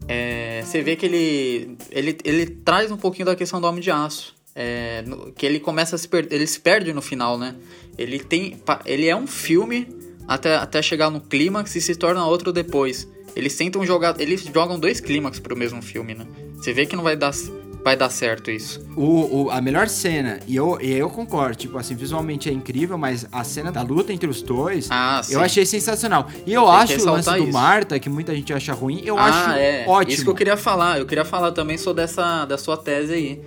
é, 0.08 0.62
você 0.64 0.82
vê 0.82 0.96
que 0.96 1.06
ele, 1.06 1.78
ele, 1.90 2.18
ele 2.24 2.46
traz 2.46 2.92
um 2.92 2.98
pouquinho 2.98 3.26
da 3.26 3.36
questão 3.36 3.62
do 3.62 3.68
Homem 3.68 3.82
de 3.82 3.92
Aço. 3.92 4.36
É, 4.56 5.04
no- 5.08 5.32
que 5.32 5.46
ele 5.46 5.60
começa 5.60 5.96
a 5.96 6.00
se 6.00 6.08
perder, 6.08 6.36
ele 6.36 6.46
se 6.48 6.60
perde 6.60 6.94
no 6.94 7.02
final, 7.02 7.38
né? 7.38 7.56
Ele 7.98 8.20
tem, 8.20 8.62
ele 8.86 9.08
é 9.08 9.16
um 9.16 9.26
filme 9.28 9.88
até, 10.28 10.56
até 10.56 10.82
chegar 10.82 11.10
no 11.10 11.20
clímax 11.22 11.76
e 11.76 11.82
se 11.82 11.96
torna 11.96 12.26
outro 12.26 12.52
depois. 12.54 13.08
Eles 13.36 13.56
tentam 13.56 13.84
jogar, 13.86 14.20
eles 14.22 14.42
jogam 14.44 14.80
dois 14.80 15.00
clímax 15.00 15.40
pro 15.40 15.56
mesmo 15.58 15.82
filme, 15.82 16.14
né? 16.14 16.26
Você 16.56 16.72
vê 16.72 16.86
que 16.86 16.96
não 16.96 17.02
vai 17.04 17.16
dar, 17.16 17.32
vai 17.84 17.98
dar 17.98 18.10
certo 18.12 18.52
isso. 18.52 18.80
O, 18.96 19.46
o- 19.46 19.50
a 19.52 19.60
melhor 19.60 19.88
cena, 19.90 20.40
e 20.48 20.56
eu, 20.56 20.78
e 20.80 20.92
eu 20.94 21.10
concordo, 21.10 21.56
tipo 21.56 21.76
assim, 21.80 21.96
visualmente 21.96 22.48
é 22.48 22.52
incrível, 22.54 22.96
mas 22.96 23.26
a 23.32 23.44
cena 23.44 23.72
da 23.72 23.82
luta 23.82 24.14
entre 24.14 24.30
os 24.30 24.44
dois, 24.44 24.88
Ah, 24.92 25.20
eu 25.32 25.42
achei 25.42 25.66
sensacional. 25.66 26.28
E 26.46 26.54
eu 26.54 26.62
Tem 26.64 26.72
acho 26.76 27.02
o 27.02 27.06
lance 27.06 27.30
do 27.32 27.38
isso. 27.44 27.52
Marta, 27.52 27.98
que 28.00 28.08
muita 28.08 28.36
gente 28.36 28.54
acha 28.54 28.72
ruim, 28.72 29.02
eu 29.04 29.18
ah, 29.18 29.26
acho 29.26 29.50
é. 29.58 29.86
ótimo. 29.88 30.14
Isso 30.14 30.24
que 30.24 30.30
eu 30.30 30.36
queria 30.36 30.56
falar. 30.58 31.00
Eu 31.00 31.08
queria 31.08 31.26
falar 31.26 31.52
também 31.54 31.78
sobre 31.80 32.04
dessa 32.04 32.46
da 32.46 32.58
sua 32.58 32.78
tese 32.78 33.14
aí. 33.14 33.42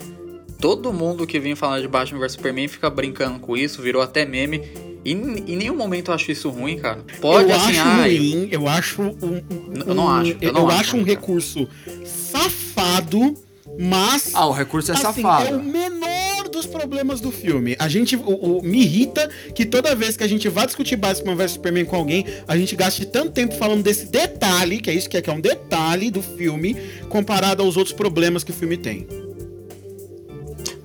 Todo 0.60 0.92
mundo 0.92 1.26
que 1.26 1.38
vem 1.38 1.54
falar 1.54 1.80
de 1.80 1.88
Batman 1.88 2.20
vs 2.20 2.32
Superman 2.32 2.66
fica 2.68 2.88
brincando 2.88 3.38
com 3.38 3.56
isso, 3.56 3.82
virou 3.82 4.00
até 4.02 4.24
meme. 4.24 4.62
E 5.04 5.12
em 5.12 5.56
nenhum 5.56 5.76
momento 5.76 6.10
eu 6.10 6.14
acho 6.14 6.32
isso 6.32 6.48
ruim, 6.50 6.78
cara. 6.78 7.04
Pode 7.20 7.48
eu 7.50 7.54
assim, 7.56 7.78
acho 7.78 7.80
ah, 7.88 8.02
ruim, 8.02 8.48
eu 8.50 8.66
acho 8.68 9.02
um, 9.02 9.16
um- 9.22 9.42
Eu 9.86 9.94
não 9.94 10.08
acho, 10.08 10.30
eu 10.32 10.36
Eu, 10.40 10.52
não 10.52 10.68
acho, 10.68 10.80
acho 10.80 10.96
um 10.96 11.00
cara. 11.04 11.10
recurso 11.10 11.68
safado, 12.04 13.34
mas 13.78 14.30
Ah, 14.34 14.46
o 14.46 14.52
recurso 14.52 14.90
é 14.90 14.94
assim, 14.94 15.02
safado. 15.22 15.46
é 15.48 15.56
o 15.56 15.62
menor 15.62 16.48
dos 16.48 16.66
problemas 16.66 17.20
do 17.20 17.30
filme. 17.30 17.76
A 17.78 17.88
gente 17.88 18.16
o, 18.16 18.20
o- 18.58 18.62
me 18.64 18.80
irrita 18.82 19.28
que 19.54 19.64
toda 19.64 19.94
vez 19.94 20.16
que 20.16 20.24
a 20.24 20.28
gente 20.28 20.48
vai 20.48 20.66
discutir 20.66 20.96
Batman 20.96 21.36
vs 21.36 21.52
Superman 21.52 21.84
com 21.84 21.94
alguém, 21.96 22.24
a 22.48 22.56
gente 22.56 22.74
gaste 22.74 23.04
tanto 23.06 23.30
tempo 23.30 23.54
falando 23.54 23.82
desse 23.84 24.06
detalhe, 24.06 24.80
que 24.80 24.90
é 24.90 24.94
isso 24.94 25.08
que 25.08 25.16
é, 25.16 25.22
que 25.22 25.30
é 25.30 25.32
um 25.32 25.40
detalhe 25.40 26.10
do 26.10 26.22
filme, 26.22 26.74
comparado 27.08 27.62
aos 27.62 27.76
outros 27.76 27.94
problemas 27.94 28.42
que 28.42 28.50
o 28.50 28.54
filme 28.54 28.76
tem. 28.76 29.06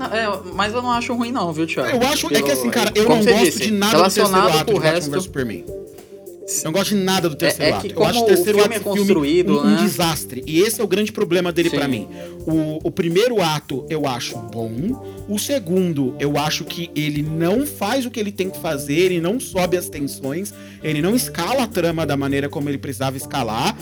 Não, 0.02 0.18
é, 0.18 0.40
mas 0.54 0.74
eu 0.74 0.82
não 0.82 0.92
acho 0.92 1.14
ruim 1.14 1.32
não, 1.32 1.54
viu, 1.54 1.68
Thiago? 1.68 1.90
Eu 1.96 2.08
acho, 2.08 2.34
é 2.34 2.42
que 2.42 2.52
assim, 2.52 2.70
cara, 2.70 2.92
eu 2.96 3.08
não 3.08 3.24
gosto 3.24 3.44
disse, 3.44 3.60
de 3.60 3.72
nada 3.72 3.98
do 3.98 4.04
terceiro 4.04 4.30
relacionado 4.30 4.58
ato 4.58 4.72
com 4.72 4.72
o 4.72 4.74
de 4.74 4.80
Batman 4.80 4.92
resto. 4.92 5.12
vs 5.12 5.24
Superman. 5.24 5.66
Eu 5.68 6.66
não 6.66 6.72
gosto 6.72 6.90
de 6.90 6.96
nada 6.96 7.30
do 7.30 7.36
terceiro 7.36 7.72
é 7.72 7.78
ato. 7.78 7.88
que 7.88 7.96
eu 7.96 8.04
acho 8.04 8.20
o 8.20 8.26
terceiro 8.26 8.58
o 8.58 8.62
ato 8.62 8.70
filme 8.70 8.76
é 8.76 8.80
do 8.80 8.84
construído, 8.84 9.54
um, 9.54 9.62
um 9.62 9.76
né? 9.76 9.82
desastre. 9.82 10.44
E 10.46 10.60
esse 10.60 10.82
é 10.82 10.84
o 10.84 10.88
grande 10.88 11.12
problema 11.12 11.52
dele 11.52 11.70
pra 11.70 11.88
mim. 11.88 12.08
O, 12.46 12.88
o 12.88 12.92
primeiro 12.92 13.42
ato 13.42 13.86
eu 13.90 14.06
acho 14.06 14.38
bom. 14.38 14.72
O 15.30 15.40
segundo, 15.40 16.16
eu 16.20 16.38
acho 16.38 16.66
que 16.66 16.90
ele 16.96 17.22
não 17.22 17.66
faz 17.66 18.06
o 18.06 18.12
que 18.12 18.20
ele 18.20 18.32
tem 18.32 18.50
que 18.50 18.60
fazer, 18.60 18.98
ele 18.98 19.22
não 19.22 19.40
sobe 19.40 19.78
as 19.78 19.88
tensões, 19.88 20.54
ele 20.84 21.02
não 21.02 21.16
escala 21.16 21.64
a 21.64 21.68
trama 21.68 22.06
da 22.06 22.18
maneira 22.18 22.50
como 22.50 22.68
ele 22.68 22.78
precisava 22.78 23.16
escalar. 23.16 23.78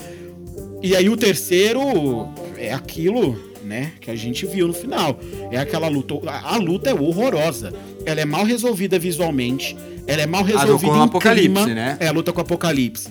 E 0.82 0.94
aí 0.94 1.08
o 1.08 1.16
terceiro 1.16 2.28
é 2.56 2.72
aquilo, 2.72 3.36
né, 3.70 3.92
que 4.00 4.10
a 4.10 4.16
gente 4.16 4.44
viu 4.46 4.66
no 4.66 4.72
final. 4.74 5.18
É 5.52 5.56
aquela 5.56 5.86
luta. 5.88 6.14
A, 6.28 6.54
a 6.54 6.56
luta 6.56 6.90
é 6.90 6.94
horrorosa. 6.94 7.72
Ela 8.04 8.20
é 8.20 8.24
mal 8.24 8.44
resolvida 8.44 8.98
visualmente. 8.98 9.76
Ela 10.06 10.22
é 10.22 10.26
mal 10.26 10.42
do- 10.42 10.48
resolvida 10.48 10.90
com 10.92 10.98
o 10.98 11.00
em 11.00 11.04
Apocalipse, 11.04 11.48
clima. 11.64 11.66
né? 11.74 11.96
É 12.00 12.08
a 12.08 12.12
luta 12.12 12.32
com 12.32 12.40
o 12.40 12.42
Apocalipse. 12.42 13.08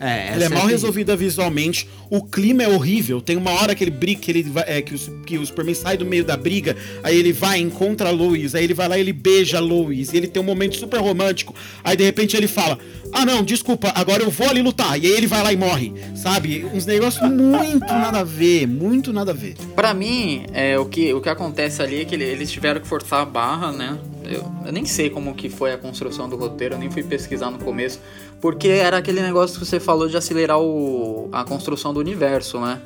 É, 0.00 0.28
Ela 0.32 0.44
é 0.44 0.48
mal 0.48 0.58
terrível. 0.58 0.66
resolvida 0.68 1.16
visualmente. 1.16 1.88
O 2.10 2.22
clima 2.22 2.62
é 2.64 2.68
horrível. 2.68 3.20
Tem 3.20 3.36
uma 3.36 3.52
hora 3.52 3.74
que 3.74 3.84
ele 3.84 3.90
briga, 3.92 4.20
que, 4.20 4.30
ele 4.30 4.42
vai, 4.42 4.64
é, 4.66 4.82
que, 4.82 4.94
o, 4.94 4.98
que 5.24 5.38
o 5.38 5.46
Superman 5.46 5.74
sai 5.74 5.96
do 5.96 6.04
meio 6.04 6.24
da 6.24 6.36
briga. 6.36 6.76
Aí 7.02 7.16
ele 7.16 7.32
vai, 7.32 7.60
encontra 7.60 8.08
a 8.08 8.12
Lois. 8.12 8.54
Aí 8.54 8.64
ele 8.64 8.74
vai 8.74 8.88
lá 8.88 8.98
e 8.98 9.00
ele 9.00 9.12
beija 9.12 9.58
a 9.58 9.60
Lois. 9.60 10.12
E 10.12 10.16
ele 10.16 10.26
tem 10.26 10.42
um 10.42 10.44
momento 10.44 10.76
super 10.76 11.00
romântico. 11.00 11.54
Aí 11.82 11.96
de 11.96 12.02
repente 12.04 12.36
ele 12.36 12.48
fala: 12.48 12.78
Ah, 13.12 13.24
não, 13.24 13.42
desculpa, 13.42 13.92
agora 13.94 14.22
eu 14.24 14.30
vou 14.30 14.48
ali 14.48 14.60
lutar. 14.62 14.98
E 15.02 15.06
aí 15.06 15.12
ele 15.12 15.26
vai 15.28 15.42
lá 15.42 15.52
e 15.52 15.56
morre. 15.56 15.92
Sabe? 16.16 16.66
Uns 16.74 16.84
negócios 16.86 17.30
muito 17.30 17.86
nada 17.86 18.18
a 18.20 18.24
ver. 18.24 18.66
Muito 18.66 19.12
nada 19.12 19.30
a 19.30 19.34
ver. 19.34 19.54
Pra 19.76 19.94
mim, 19.94 20.44
é, 20.52 20.76
o, 20.78 20.86
que, 20.86 21.14
o 21.14 21.20
que 21.20 21.28
acontece 21.28 21.80
ali 21.80 22.00
é 22.00 22.04
que 22.04 22.14
ele- 22.14 22.24
eles 22.24 22.50
tiveram 22.50 22.80
que 22.80 22.86
forçar 22.88 23.20
a 23.20 23.24
barra, 23.24 23.70
né? 23.72 23.96
Eu, 24.24 24.44
eu 24.64 24.72
nem 24.72 24.84
sei 24.84 25.10
como 25.10 25.34
que 25.34 25.48
foi 25.48 25.72
a 25.72 25.78
construção 25.78 26.28
do 26.28 26.36
roteiro, 26.36 26.74
eu 26.74 26.78
nem 26.78 26.90
fui 26.90 27.02
pesquisar 27.02 27.50
no 27.50 27.58
começo, 27.58 28.00
porque 28.40 28.68
era 28.68 28.98
aquele 28.98 29.20
negócio 29.20 29.58
que 29.58 29.66
você 29.66 29.78
falou 29.78 30.08
de 30.08 30.16
acelerar 30.16 30.58
o, 30.58 31.28
a 31.32 31.44
construção 31.44 31.92
do 31.92 32.00
universo, 32.00 32.60
né? 32.60 32.80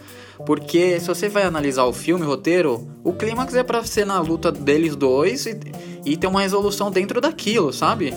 Porque 0.46 1.00
se 1.00 1.06
você 1.06 1.28
vai 1.28 1.42
analisar 1.42 1.84
o 1.84 1.92
filme, 1.92 2.24
o 2.24 2.28
roteiro, 2.28 2.88
o 3.02 3.12
clímax 3.12 3.54
é 3.54 3.62
pra 3.62 3.82
ser 3.84 4.06
na 4.06 4.20
luta 4.20 4.52
deles 4.52 4.94
dois 4.94 5.46
e, 5.46 5.58
e 6.04 6.16
ter 6.16 6.26
uma 6.26 6.40
resolução 6.40 6.90
dentro 6.90 7.20
daquilo, 7.20 7.72
sabe? 7.72 8.14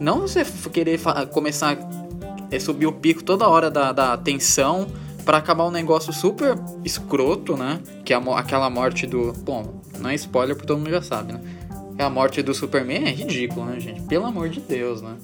Não 0.00 0.22
você 0.22 0.44
querer 0.72 0.98
começar 1.30 1.76
a 1.76 2.60
subir 2.60 2.86
o 2.86 2.92
pico 2.92 3.22
toda 3.22 3.46
hora 3.46 3.70
da, 3.70 3.92
da 3.92 4.16
tensão 4.16 4.86
pra 5.24 5.38
acabar 5.38 5.64
um 5.64 5.70
negócio 5.70 6.12
super 6.12 6.58
escroto, 6.84 7.56
né? 7.56 7.80
Que 8.04 8.12
é 8.12 8.16
a 8.16 8.38
aquela 8.38 8.68
morte 8.68 9.06
do. 9.06 9.32
Bom, 9.32 9.80
não 9.98 10.10
é 10.10 10.14
spoiler 10.14 10.56
porque 10.56 10.66
todo 10.66 10.78
mundo 10.78 10.90
já 10.90 11.02
sabe, 11.02 11.32
né? 11.34 11.40
É 11.98 12.04
a 12.04 12.10
morte 12.10 12.42
do 12.42 12.54
Superman 12.54 13.04
é 13.06 13.10
ridículo, 13.10 13.66
né, 13.66 13.78
gente? 13.80 14.00
Pelo 14.02 14.24
amor 14.26 14.48
de 14.48 14.60
Deus, 14.60 15.02
né? 15.02 15.14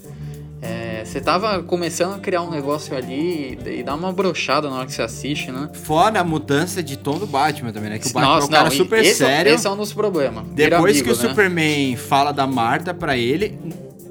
É, 0.61 1.05
você 1.05 1.21
tava 1.21 1.62
começando 1.62 2.16
a 2.16 2.19
criar 2.19 2.43
um 2.43 2.51
negócio 2.51 2.97
ali 2.97 3.57
e, 3.64 3.79
e 3.79 3.83
dá 3.85 3.95
uma 3.95 4.12
brochada 4.12 4.69
na 4.69 4.77
hora 4.79 4.87
que 4.87 4.93
você 4.93 5.03
assiste, 5.03 5.53
né? 5.53 5.71
Fora 5.73 6.19
a 6.21 6.25
mudança 6.25 6.83
de 6.83 6.97
tom 6.99 7.16
do 7.16 7.27
Batman 7.29 7.73
também, 7.73 7.91
né? 7.91 7.99
Que 7.99 8.09
o 8.09 8.12
Batman 8.12 8.23
é 8.23 8.33
um 8.33 8.35
Nossa, 8.41 8.49
cara 8.51 8.64
não, 8.64 8.71
super 8.77 8.99
esse, 8.99 9.23
é- 9.23 9.27
sério. 9.27 9.55
Esse 9.55 9.66
é 9.66 9.71
um 9.71 9.77
dos 9.77 9.93
problemas. 9.93 10.45
Depois 10.49 10.97
amigo, 11.01 11.05
que 11.05 11.12
o 11.12 11.23
né? 11.23 11.29
Superman 11.29 11.97
fala 11.97 12.33
da 12.33 12.47
Marta 12.47 12.93
pra 12.93 13.16
ele, 13.16 13.57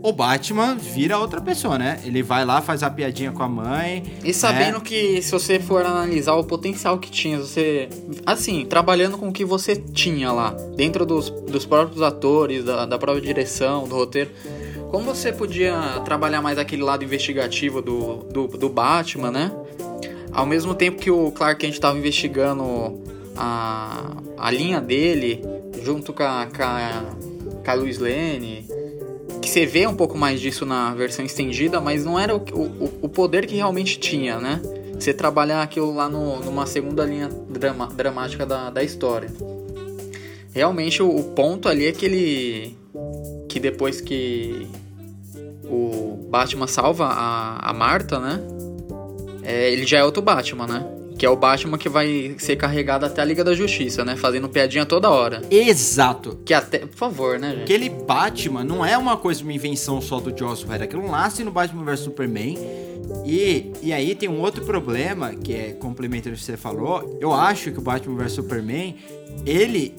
o 0.02 0.12
Batman 0.14 0.76
vira 0.76 1.18
outra 1.18 1.41
pessoa, 1.41 1.78
né? 1.78 2.00
Ele 2.04 2.22
vai 2.22 2.45
lá, 2.45 2.62
faz 2.62 2.84
a 2.84 2.89
piadinha 2.89 3.32
com 3.32 3.43
a 3.43 3.48
mãe. 3.48 4.04
E 4.24 4.34
sabendo 4.34 4.78
né? 4.78 4.84
que 4.84 5.22
se 5.22 5.32
você 5.32 5.60
for 5.60 5.86
analisar 5.86 6.36
o 6.36 6.43
potencial 6.43 6.98
que 7.00 7.10
tinha, 7.10 7.39
você. 7.39 7.89
Assim, 8.26 8.66
trabalhando 8.66 9.18
com 9.18 9.30
o 9.30 9.34
que 9.34 9.43
você 9.43 9.76
tinha 9.76 10.32
lá, 10.32 10.52
dentro 10.76 11.06
dos, 11.06 11.30
dos 11.30 11.66
próprios 11.66 12.02
atores, 12.02 12.64
da, 12.64 12.86
da 12.86 12.98
própria 12.98 13.22
direção, 13.22 13.88
do 13.88 13.95
roteiro. 13.95 14.30
Como 14.91 15.04
você 15.04 15.34
podia 15.34 16.00
trabalhar 16.06 16.41
mais 16.41 16.58
aquele 16.58 16.82
lado 16.82 17.04
investigativo 17.04 17.82
do, 17.82 18.24
do, 18.32 18.48
do 18.48 18.70
Batman, 18.70 19.32
né? 19.32 19.52
Ao 20.32 20.45
mesmo 20.45 20.74
tempo 20.74 21.02
que 21.02 21.12
o 21.12 21.32
Clark 21.32 21.60
Kent 21.60 21.74
estava 21.74 21.98
investigando 21.98 23.02
a, 23.36 24.12
a 24.38 24.52
linha 24.52 24.80
dele, 24.80 25.43
junto 25.84 26.14
com 26.14 26.24
a, 26.24 26.45
com 26.45 26.64
a, 26.64 27.04
com 27.66 27.72
a 27.72 27.76
Lane, 27.76 28.66
que 29.41 29.49
você 29.49 29.65
vê 29.65 29.88
um 29.88 29.95
pouco 29.95 30.17
mais 30.17 30.39
disso 30.39 30.65
na 30.65 30.93
versão 30.93 31.23
estendida, 31.23 31.80
mas 31.80 32.03
não 32.03 32.19
era 32.19 32.36
o, 32.36 32.39
o, 32.39 32.99
o 33.03 33.09
poder 33.09 33.45
que 33.45 33.55
realmente 33.55 33.99
tinha, 33.99 34.39
né? 34.39 34.61
Você 34.93 35.13
trabalhar 35.13 35.61
aquilo 35.61 35.93
lá 35.93 36.09
no, 36.09 36.39
numa 36.39 36.65
segunda 36.65 37.05
linha 37.05 37.30
drama, 37.49 37.88
dramática 37.88 38.45
da, 38.45 38.69
da 38.69 38.84
história. 38.84 39.30
Realmente 40.53 41.03
o, 41.03 41.15
o 41.15 41.23
ponto 41.23 41.69
ali 41.69 41.86
é 41.86 41.91
que 41.91 42.05
ele. 42.05 42.78
Que 43.47 43.59
depois 43.59 44.01
que 44.01 44.67
o 45.65 46.28
Batman 46.30 46.67
salva 46.67 47.05
a, 47.05 47.69
a 47.69 47.73
Marta, 47.73 48.19
né? 48.19 48.41
É, 49.43 49.71
ele 49.71 49.86
já 49.86 49.99
é 49.99 50.03
outro 50.03 50.21
Batman, 50.21 50.67
né? 50.67 50.97
Que 51.18 51.26
é 51.26 51.30
o 51.30 51.36
Batman 51.36 51.78
que 51.78 51.89
vai 51.89 52.36
ser 52.38 52.55
carregado 52.55 53.05
até 53.05 53.22
a 53.22 53.26
Liga 53.26 53.43
da 53.43 53.53
Justiça, 53.53 54.05
né? 54.05 54.15
Fazendo 54.15 54.47
piadinha 54.47 54.86
toda 54.86 55.09
hora. 55.09 55.41
Exato. 55.49 56.38
Que 56.45 56.53
até. 56.53 56.80
Por 56.80 56.95
favor, 56.95 57.39
né, 57.39 57.51
gente? 57.51 57.63
Aquele 57.63 57.89
Batman 57.89 58.63
não 58.63 58.86
é 58.86 58.97
uma 58.97 59.18
coisa, 59.18 59.41
uma 59.41 59.53
invenção 59.53 59.99
só 59.99 60.20
do 60.20 60.38
Joss 60.38 60.65
Whedon. 60.65 60.84
Aquilo 60.84 61.09
nasce 61.09 61.43
no 61.43 61.51
Batman 61.51 61.84
vs 61.84 62.01
Superman. 62.01 62.57
E, 63.26 63.72
e 63.82 63.93
aí 63.93 64.13
tem 64.15 64.30
um 64.30 64.39
outro 64.39 64.63
problema, 64.63 65.34
que 65.34 65.53
é 65.53 65.72
complementando 65.74 66.36
o 66.36 66.38
que 66.38 66.43
você 66.43 66.57
falou. 66.57 67.18
Eu 67.20 67.34
acho 67.34 67.72
que 67.72 67.80
o 67.80 67.82
Batman 67.82 68.15
vs 68.18 68.34
Superman, 68.34 68.95
ele 69.45 69.95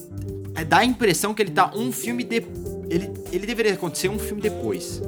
é, 0.54 0.64
dá 0.64 0.78
a 0.78 0.84
impressão 0.84 1.34
que 1.34 1.42
ele 1.42 1.50
tá 1.50 1.72
um 1.74 1.92
filme 1.92 2.22
de... 2.24 2.44
Ele, 2.88 3.10
ele 3.32 3.46
deveria 3.46 3.72
acontecer 3.74 4.08
um 4.08 4.18
filme 4.18 4.40
depois. 4.40 5.02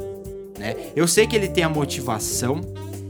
Né? 0.58 0.76
Eu 0.94 1.08
sei 1.08 1.26
que 1.26 1.34
ele 1.34 1.48
tem 1.48 1.64
a 1.64 1.68
motivação 1.68 2.60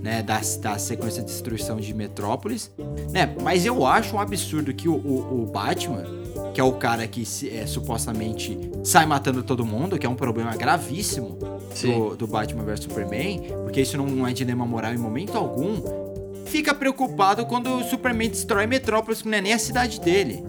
né, 0.02 0.22
da, 0.22 0.40
da 0.60 0.78
sequência 0.78 1.22
de 1.22 1.28
destruição 1.28 1.76
de 1.76 1.92
Metrópolis, 1.92 2.70
né? 3.10 3.34
Mas 3.42 3.66
eu 3.66 3.86
acho 3.86 4.16
um 4.16 4.20
absurdo 4.20 4.72
que 4.72 4.88
o, 4.88 4.94
o, 4.94 5.42
o 5.42 5.46
Batman, 5.46 6.04
que 6.54 6.60
é 6.60 6.64
o 6.64 6.72
cara 6.72 7.06
que 7.06 7.24
é, 7.48 7.66
supostamente 7.66 8.58
sai 8.82 9.06
matando 9.06 9.42
todo 9.42 9.64
mundo, 9.64 9.98
que 9.98 10.06
é 10.06 10.08
um 10.08 10.14
problema 10.14 10.56
gravíssimo, 10.56 11.38
do, 11.82 12.16
do 12.16 12.26
Batman 12.26 12.64
vs 12.64 12.80
Superman, 12.80 13.42
porque 13.62 13.80
isso 13.80 13.96
não 13.96 14.26
é 14.26 14.32
dilema 14.32 14.66
moral 14.66 14.92
em 14.92 14.98
momento 14.98 15.36
algum, 15.36 15.80
fica 16.46 16.74
preocupado 16.74 17.46
quando 17.46 17.76
o 17.76 17.84
Superman 17.84 18.28
destrói 18.28 18.66
Metrópolis, 18.66 19.22
que 19.22 19.28
não 19.28 19.38
é 19.38 19.40
nem 19.40 19.52
a 19.52 19.58
cidade 19.58 20.00
dele. 20.00 20.42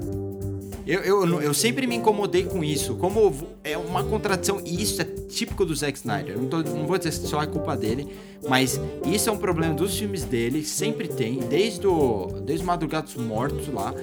Eu, 0.85 1.01
eu, 1.01 1.41
eu 1.41 1.53
sempre 1.53 1.85
me 1.85 1.95
incomodei 1.95 2.43
com 2.43 2.63
isso. 2.63 2.95
Como 2.95 3.47
é 3.63 3.77
uma 3.77 4.03
contradição, 4.03 4.61
e 4.65 4.81
isso 4.81 5.01
é 5.01 5.05
típico 5.05 5.65
do 5.65 5.75
Zack 5.75 5.97
Snyder. 5.97 6.37
Não, 6.37 6.47
tô, 6.47 6.61
não 6.63 6.87
vou 6.87 6.97
dizer 6.97 7.11
só 7.11 7.41
é 7.41 7.47
culpa 7.47 7.75
dele, 7.77 8.07
mas 8.47 8.79
isso 9.05 9.29
é 9.29 9.31
um 9.31 9.37
problema 9.37 9.73
dos 9.73 9.97
filmes 9.97 10.23
dele, 10.23 10.63
sempre 10.63 11.07
tem, 11.07 11.39
desde 11.39 11.85
o, 11.85 12.27
desde 12.43 12.65
Madrugados 12.65 13.15
Mortos 13.15 13.67
lá. 13.67 13.93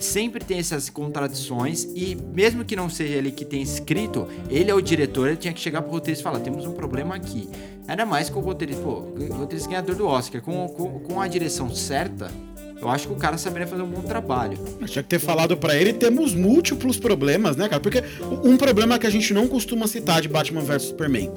Sempre 0.00 0.44
tem 0.44 0.58
essas 0.58 0.88
contradições, 0.88 1.84
e 1.94 2.16
mesmo 2.34 2.64
que 2.64 2.74
não 2.74 2.88
seja 2.88 3.14
ele 3.14 3.30
que 3.30 3.44
tenha 3.44 3.62
escrito, 3.62 4.26
ele 4.48 4.70
é 4.70 4.74
o 4.74 4.80
diretor, 4.80 5.28
ele 5.28 5.36
tinha 5.36 5.52
que 5.52 5.60
chegar 5.60 5.82
pro 5.82 5.92
roteirista 5.92 6.22
e 6.22 6.24
falar: 6.24 6.40
temos 6.40 6.64
um 6.66 6.72
problema 6.72 7.14
aqui. 7.14 7.48
Ainda 7.86 8.06
mais 8.06 8.30
com 8.30 8.40
o 8.40 8.42
roteirista, 8.42 8.82
pô, 8.82 8.90
o 8.90 9.34
roteirista 9.34 9.68
ganhador 9.68 9.94
do 9.94 10.06
Oscar, 10.06 10.40
com, 10.40 10.66
com, 10.68 11.00
com 11.00 11.20
a 11.20 11.28
direção 11.28 11.72
certa 11.74 12.30
eu 12.84 12.90
acho 12.90 13.08
que 13.08 13.12
o 13.14 13.16
cara 13.16 13.38
saberia 13.38 13.66
fazer 13.66 13.82
um 13.82 13.88
bom 13.88 14.02
trabalho. 14.02 14.58
Eu 14.80 14.86
tinha 14.86 15.02
que 15.02 15.08
ter 15.08 15.18
falado 15.18 15.56
para 15.56 15.74
ele, 15.74 15.92
temos 15.92 16.34
múltiplos 16.34 16.98
problemas, 16.98 17.56
né, 17.56 17.68
cara? 17.68 17.80
Porque 17.80 18.02
um 18.42 18.56
problema 18.56 18.98
que 18.98 19.06
a 19.06 19.10
gente 19.10 19.32
não 19.32 19.48
costuma 19.48 19.86
citar 19.86 20.20
de 20.20 20.28
Batman 20.28 20.60
vs 20.60 20.82
Superman. 20.82 21.30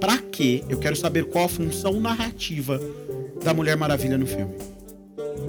Pra 0.00 0.18
quê? 0.18 0.64
Eu 0.68 0.78
quero 0.78 0.96
saber 0.96 1.24
qual 1.24 1.44
a 1.44 1.48
função 1.48 2.00
narrativa 2.00 2.80
da 3.42 3.54
Mulher 3.54 3.76
Maravilha 3.76 4.18
no 4.18 4.26
filme. 4.26 4.54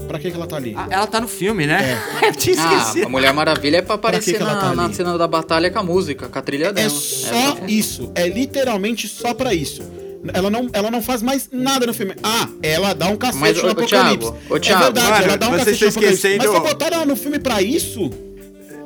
Pra 0.08 0.20
que, 0.20 0.30
que 0.30 0.36
ela 0.36 0.48
tá 0.48 0.58
ali? 0.58 0.74
Ah, 0.78 0.88
ela 0.90 1.08
tá 1.08 1.22
no 1.22 1.28
filme, 1.28 1.66
né? 1.66 1.98
É. 2.22 2.28
Eu 2.30 2.36
tinha 2.36 2.56
esquecido. 2.56 3.04
Ah, 3.04 3.08
a 3.08 3.10
Mulher 3.10 3.34
Maravilha 3.34 3.78
é 3.78 3.82
pra 3.82 3.96
aparecer 3.96 4.38
pra 4.38 4.46
que 4.46 4.46
que 4.46 4.54
na, 4.54 4.62
tá 4.62 4.76
na, 4.76 4.94
cena 4.94 5.18
da 5.18 5.28
batalha 5.28 5.72
com 5.72 5.80
a 5.80 5.84
música, 5.84 6.28
com 6.28 6.38
a 6.38 6.42
trilha 6.42 6.68
é 6.68 6.74
dela. 6.74 6.88
É 6.88 6.90
só 6.90 7.58
é 7.62 7.72
isso. 7.72 8.12
É 8.14 8.28
literalmente 8.28 9.08
só 9.08 9.34
pra 9.34 9.54
isso. 9.54 9.82
Ela 10.34 10.50
não, 10.50 10.70
ela 10.72 10.92
não 10.92 11.02
faz 11.02 11.22
mais 11.22 11.50
nada 11.52 11.86
no 11.86 11.94
filme. 11.94 12.14
Ah, 12.22 12.48
ela 12.62 12.94
dá 12.94 13.08
um 13.08 13.16
cacete 13.16 13.40
mas, 13.40 13.58
no 13.62 13.68
o, 13.68 13.72
Apocalipse. 13.72 14.32
Thiago, 14.32 14.38
o 14.50 14.60
Thiago, 14.60 14.82
é 14.82 14.86
verdade, 14.86 15.10
mano, 15.10 15.24
ela 15.24 15.38
dá 15.38 15.50
um 15.50 15.58
cacete 15.58 15.84
no 15.84 15.90
Apocalipse. 15.90 16.38
Mas 16.38 16.48
você 16.48 16.60
botaram 16.60 16.98
ela 16.98 17.06
no 17.06 17.16
filme 17.16 17.40
pra 17.40 17.62
isso? 17.62 18.10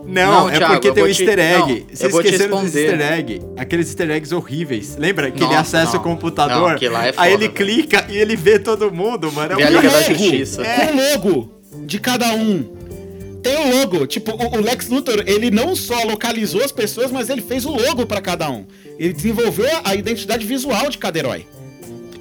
Não, 0.07 0.41
não 0.41 0.49
é 0.49 0.57
Thiago, 0.57 0.73
porque 0.73 0.91
tem 0.91 1.03
um 1.03 1.07
easter 1.07 1.39
egg. 1.39 1.79
Não, 1.79 1.95
Vocês 1.95 2.13
esqueceram 2.13 2.63
dos 2.63 2.75
easter 2.75 3.01
egg. 3.01 3.41
Aqueles 3.57 3.87
easter 3.87 4.11
eggs 4.11 4.33
horríveis. 4.33 4.95
Lembra? 4.97 5.31
Que 5.31 5.41
Nossa, 5.41 5.53
ele 5.53 5.59
acessa 5.59 5.93
não. 5.93 5.99
o 5.99 6.03
computador, 6.03 6.79
não, 6.81 7.01
é 7.01 7.11
foda, 7.11 7.21
aí 7.21 7.33
ele 7.33 7.49
clica 7.49 8.05
e 8.07 8.17
ele 8.17 8.35
vê 8.35 8.59
todo 8.59 8.91
mundo, 8.91 9.31
mano. 9.31 9.59
É 9.59 9.67
um 9.67 9.69
Liga 9.69 9.89
da 9.89 10.01
Justiça. 10.01 10.61
É. 10.61 10.87
Com 10.87 10.93
o 10.93 10.95
logo 10.95 11.51
de 11.85 11.99
cada 11.99 12.33
um 12.33 12.84
tem 13.45 13.55
o 13.57 13.77
logo. 13.77 14.07
Tipo, 14.07 14.31
o, 14.31 14.59
Lex 14.59 14.89
Luthor, 14.89 15.23
ele 15.27 15.51
não 15.51 15.75
só 15.75 16.03
localizou 16.03 16.63
as 16.63 16.71
pessoas, 16.71 17.11
mas 17.11 17.29
ele 17.29 17.43
fez 17.43 17.63
o 17.63 17.69
logo 17.69 18.03
para 18.07 18.19
cada 18.19 18.49
um. 18.49 18.65
Ele 18.97 19.13
desenvolveu 19.13 19.69
a 19.83 19.93
identidade 19.93 20.43
visual 20.43 20.89
de 20.89 20.97
cada 20.97 21.19
herói. 21.19 21.45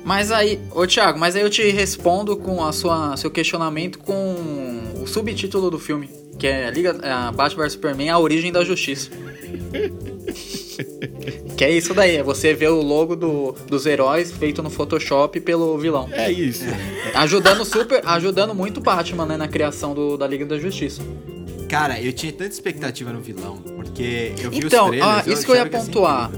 Mas 0.05 0.31
aí, 0.31 0.61
ô 0.71 0.87
Thiago, 0.87 1.19
mas 1.19 1.35
aí 1.35 1.41
eu 1.41 1.49
te 1.49 1.63
respondo 1.71 2.37
com 2.37 2.63
a 2.63 2.73
sua 2.73 3.17
seu 3.17 3.31
questionamento 3.31 3.99
com 4.01 4.83
o 5.03 5.07
subtítulo 5.07 5.71
do 5.71 5.79
filme, 5.79 6.11
que 6.39 6.47
é 6.47 6.71
Liga 6.71 6.95
a 7.03 7.33
Batman 7.33 7.63
vs 7.63 7.73
Superman: 7.73 8.11
A 8.11 8.19
Origem 8.19 8.53
da 8.53 8.63
Justiça. 8.63 9.11
que 11.57 11.65
é 11.65 11.71
isso 11.71 11.95
daí, 11.95 12.17
é 12.17 12.23
você 12.23 12.55
ver 12.55 12.69
o 12.69 12.81
logo 12.81 13.17
do, 13.17 13.53
dos 13.67 13.87
heróis 13.87 14.31
feito 14.33 14.63
no 14.63 14.71
Photoshop 14.71 15.41
pelo 15.41 15.79
vilão. 15.79 16.09
É 16.13 16.31
isso. 16.31 16.65
Ajudando 17.15 17.65
super, 17.65 18.03
ajudando 18.05 18.55
muito 18.55 18.79
o 18.79 18.81
Batman, 18.83 19.27
né, 19.27 19.37
na 19.37 19.49
criação 19.49 19.95
do, 19.95 20.17
da 20.17 20.27
Liga 20.27 20.45
da 20.45 20.59
Justiça. 20.59 21.03
Cara, 21.69 22.01
eu 22.01 22.13
tinha 22.13 22.33
tanta 22.33 22.53
expectativa 22.53 23.13
no 23.13 23.21
vilão, 23.21 23.57
porque 23.59 24.33
eu 24.39 24.51
vi 24.51 24.59
então, 24.59 24.85
os 24.85 24.91
trailers, 24.91 25.27
ah, 25.27 25.33
isso 25.33 25.45
que 25.45 25.51
eu 25.51 25.57
ia 25.57 25.67
pontuar. 25.67 26.31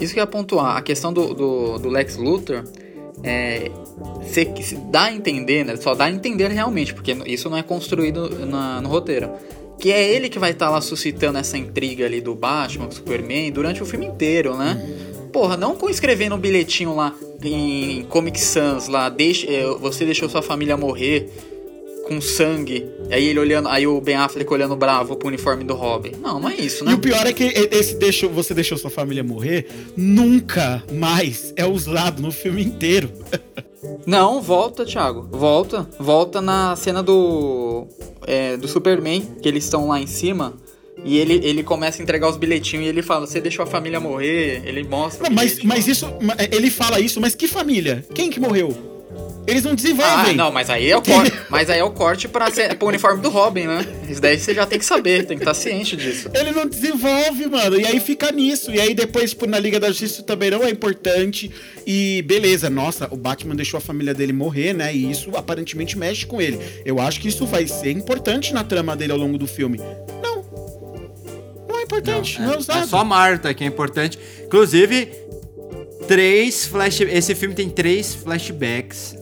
Isso 0.00 0.14
que 0.14 0.20
eu 0.20 0.22
ia 0.22 0.26
pontuar, 0.26 0.76
a 0.76 0.82
questão 0.82 1.12
do, 1.12 1.34
do, 1.34 1.78
do 1.78 1.88
Lex 1.90 2.16
Luthor 2.16 2.64
é, 3.22 3.70
se, 4.24 4.50
se 4.62 4.76
dá 4.76 5.04
a 5.04 5.12
entender, 5.12 5.64
né? 5.64 5.76
Só 5.76 5.94
dá 5.94 6.04
a 6.04 6.10
entender 6.10 6.48
realmente, 6.48 6.94
porque 6.94 7.12
isso 7.26 7.50
não 7.50 7.56
é 7.56 7.62
construído 7.62 8.46
na, 8.46 8.80
no 8.80 8.88
roteiro. 8.88 9.30
Que 9.80 9.90
é 9.90 10.12
ele 10.14 10.28
que 10.28 10.38
vai 10.38 10.50
estar 10.50 10.66
tá 10.66 10.72
lá 10.72 10.80
suscitando 10.80 11.38
essa 11.38 11.56
intriga 11.56 12.04
ali 12.04 12.20
do 12.20 12.34
Batman, 12.34 12.86
do 12.86 12.94
Superman, 12.94 13.50
durante 13.50 13.82
o 13.82 13.86
filme 13.86 14.06
inteiro, 14.06 14.56
né? 14.56 14.76
Porra, 15.32 15.56
não 15.56 15.74
com 15.74 15.88
escrevendo 15.88 16.34
um 16.34 16.38
bilhetinho 16.38 16.94
lá 16.94 17.14
em 17.42 18.04
Comic 18.04 18.38
Sans 18.38 18.88
lá, 18.88 19.08
deixe, 19.08 19.48
é, 19.48 19.64
você 19.66 20.04
deixou 20.04 20.28
sua 20.28 20.42
família 20.42 20.76
morrer 20.76 21.30
com 22.10 22.20
sangue. 22.20 22.90
Aí 23.08 23.28
ele 23.28 23.38
olhando, 23.38 23.68
aí 23.68 23.86
o 23.86 24.00
Ben 24.00 24.16
Affleck 24.16 24.52
olhando 24.52 24.74
bravo 24.74 25.14
pro 25.14 25.28
uniforme 25.28 25.62
do 25.62 25.74
Robin. 25.74 26.10
Não, 26.20 26.40
não 26.40 26.48
é 26.48 26.56
isso, 26.56 26.84
né? 26.84 26.90
E 26.90 26.94
o 26.96 26.98
pior 26.98 27.24
é 27.24 27.32
que 27.32 27.44
esse 27.44 27.94
deixou, 27.94 28.28
você 28.28 28.52
deixou 28.52 28.76
sua 28.76 28.90
família 28.90 29.22
morrer, 29.22 29.68
nunca 29.96 30.82
mais 30.92 31.52
é 31.54 31.64
usado 31.64 32.20
no 32.20 32.32
filme 32.32 32.64
inteiro. 32.64 33.12
Não, 34.06 34.42
volta, 34.42 34.84
Thiago. 34.84 35.28
Volta. 35.30 35.88
Volta 35.98 36.40
na 36.40 36.76
cena 36.76 37.02
do. 37.02 37.86
É, 38.26 38.56
do 38.56 38.68
Superman, 38.68 39.22
que 39.40 39.48
eles 39.48 39.64
estão 39.64 39.88
lá 39.88 39.98
em 39.98 40.06
cima. 40.06 40.54
E 41.02 41.16
ele, 41.16 41.40
ele 41.42 41.62
começa 41.62 42.00
a 42.00 42.02
entregar 42.02 42.28
os 42.28 42.36
bilhetinhos 42.36 42.86
e 42.86 42.88
ele 42.88 43.02
fala: 43.02 43.26
Você 43.26 43.40
deixou 43.40 43.62
a 43.62 43.66
família 43.66 43.98
morrer? 43.98 44.62
Ele 44.66 44.82
mostra. 44.84 45.28
Não, 45.28 45.34
mas, 45.34 45.62
mas 45.62 45.86
isso. 45.88 46.06
Ele 46.52 46.70
fala 46.70 47.00
isso, 47.00 47.20
mas 47.20 47.34
que 47.34 47.48
família? 47.48 48.04
Quem 48.14 48.28
que 48.28 48.38
morreu? 48.38 48.89
Eles 49.50 49.64
não 49.64 49.74
desenvolvem. 49.74 50.30
Ah, 50.30 50.34
não, 50.34 50.52
mas 50.52 50.70
aí 50.70 50.88
é 50.88 50.96
o 50.96 51.02
corte. 51.02 51.32
mas 51.50 51.68
aí 51.68 51.80
é 51.80 51.84
o 51.84 51.90
corte 51.90 52.28
pra 52.28 52.50
ser, 52.50 52.76
pro 52.76 52.86
uniforme 52.86 53.20
do 53.20 53.28
Robin, 53.28 53.66
né? 53.66 53.84
Isso 54.08 54.20
daí 54.20 54.38
você 54.38 54.54
já 54.54 54.64
tem 54.64 54.78
que 54.78 54.84
saber, 54.84 55.26
tem 55.26 55.36
que 55.36 55.42
estar 55.42 55.54
ciente 55.54 55.96
disso. 55.96 56.30
Ele 56.32 56.52
não 56.52 56.66
desenvolve, 56.66 57.46
mano. 57.46 57.78
E 57.78 57.84
aí 57.84 57.98
fica 57.98 58.30
nisso. 58.30 58.70
E 58.70 58.80
aí 58.80 58.94
depois, 58.94 59.30
tipo, 59.30 59.46
na 59.46 59.58
Liga 59.58 59.80
da 59.80 59.88
Justiça 59.88 60.22
também 60.22 60.50
não 60.50 60.62
é 60.62 60.70
importante. 60.70 61.50
E 61.84 62.22
beleza, 62.22 62.70
nossa, 62.70 63.08
o 63.10 63.16
Batman 63.16 63.56
deixou 63.56 63.78
a 63.78 63.80
família 63.80 64.14
dele 64.14 64.32
morrer, 64.32 64.72
né? 64.72 64.94
E 64.94 65.10
isso 65.10 65.30
aparentemente 65.34 65.98
mexe 65.98 66.24
com 66.24 66.40
ele. 66.40 66.58
Eu 66.84 67.00
acho 67.00 67.20
que 67.20 67.28
isso 67.28 67.44
vai 67.44 67.66
ser 67.66 67.90
importante 67.90 68.54
na 68.54 68.62
trama 68.62 68.96
dele 68.96 69.12
ao 69.12 69.18
longo 69.18 69.36
do 69.36 69.46
filme. 69.46 69.78
Não. 70.22 70.44
Não 71.68 71.78
é 71.78 71.82
importante, 71.82 72.38
não, 72.38 72.46
não 72.46 72.52
é, 72.52 72.56
é 72.56 72.58
usado. 72.58 72.84
É 72.84 72.86
só 72.86 72.98
a 72.98 73.04
Marta 73.04 73.52
que 73.52 73.64
é 73.64 73.66
importante. 73.66 74.16
Inclusive, 74.44 75.08
três 76.06 76.66
flash. 76.66 77.00
Esse 77.00 77.34
filme 77.34 77.54
tem 77.54 77.68
três 77.68 78.14
flashbacks 78.14 79.19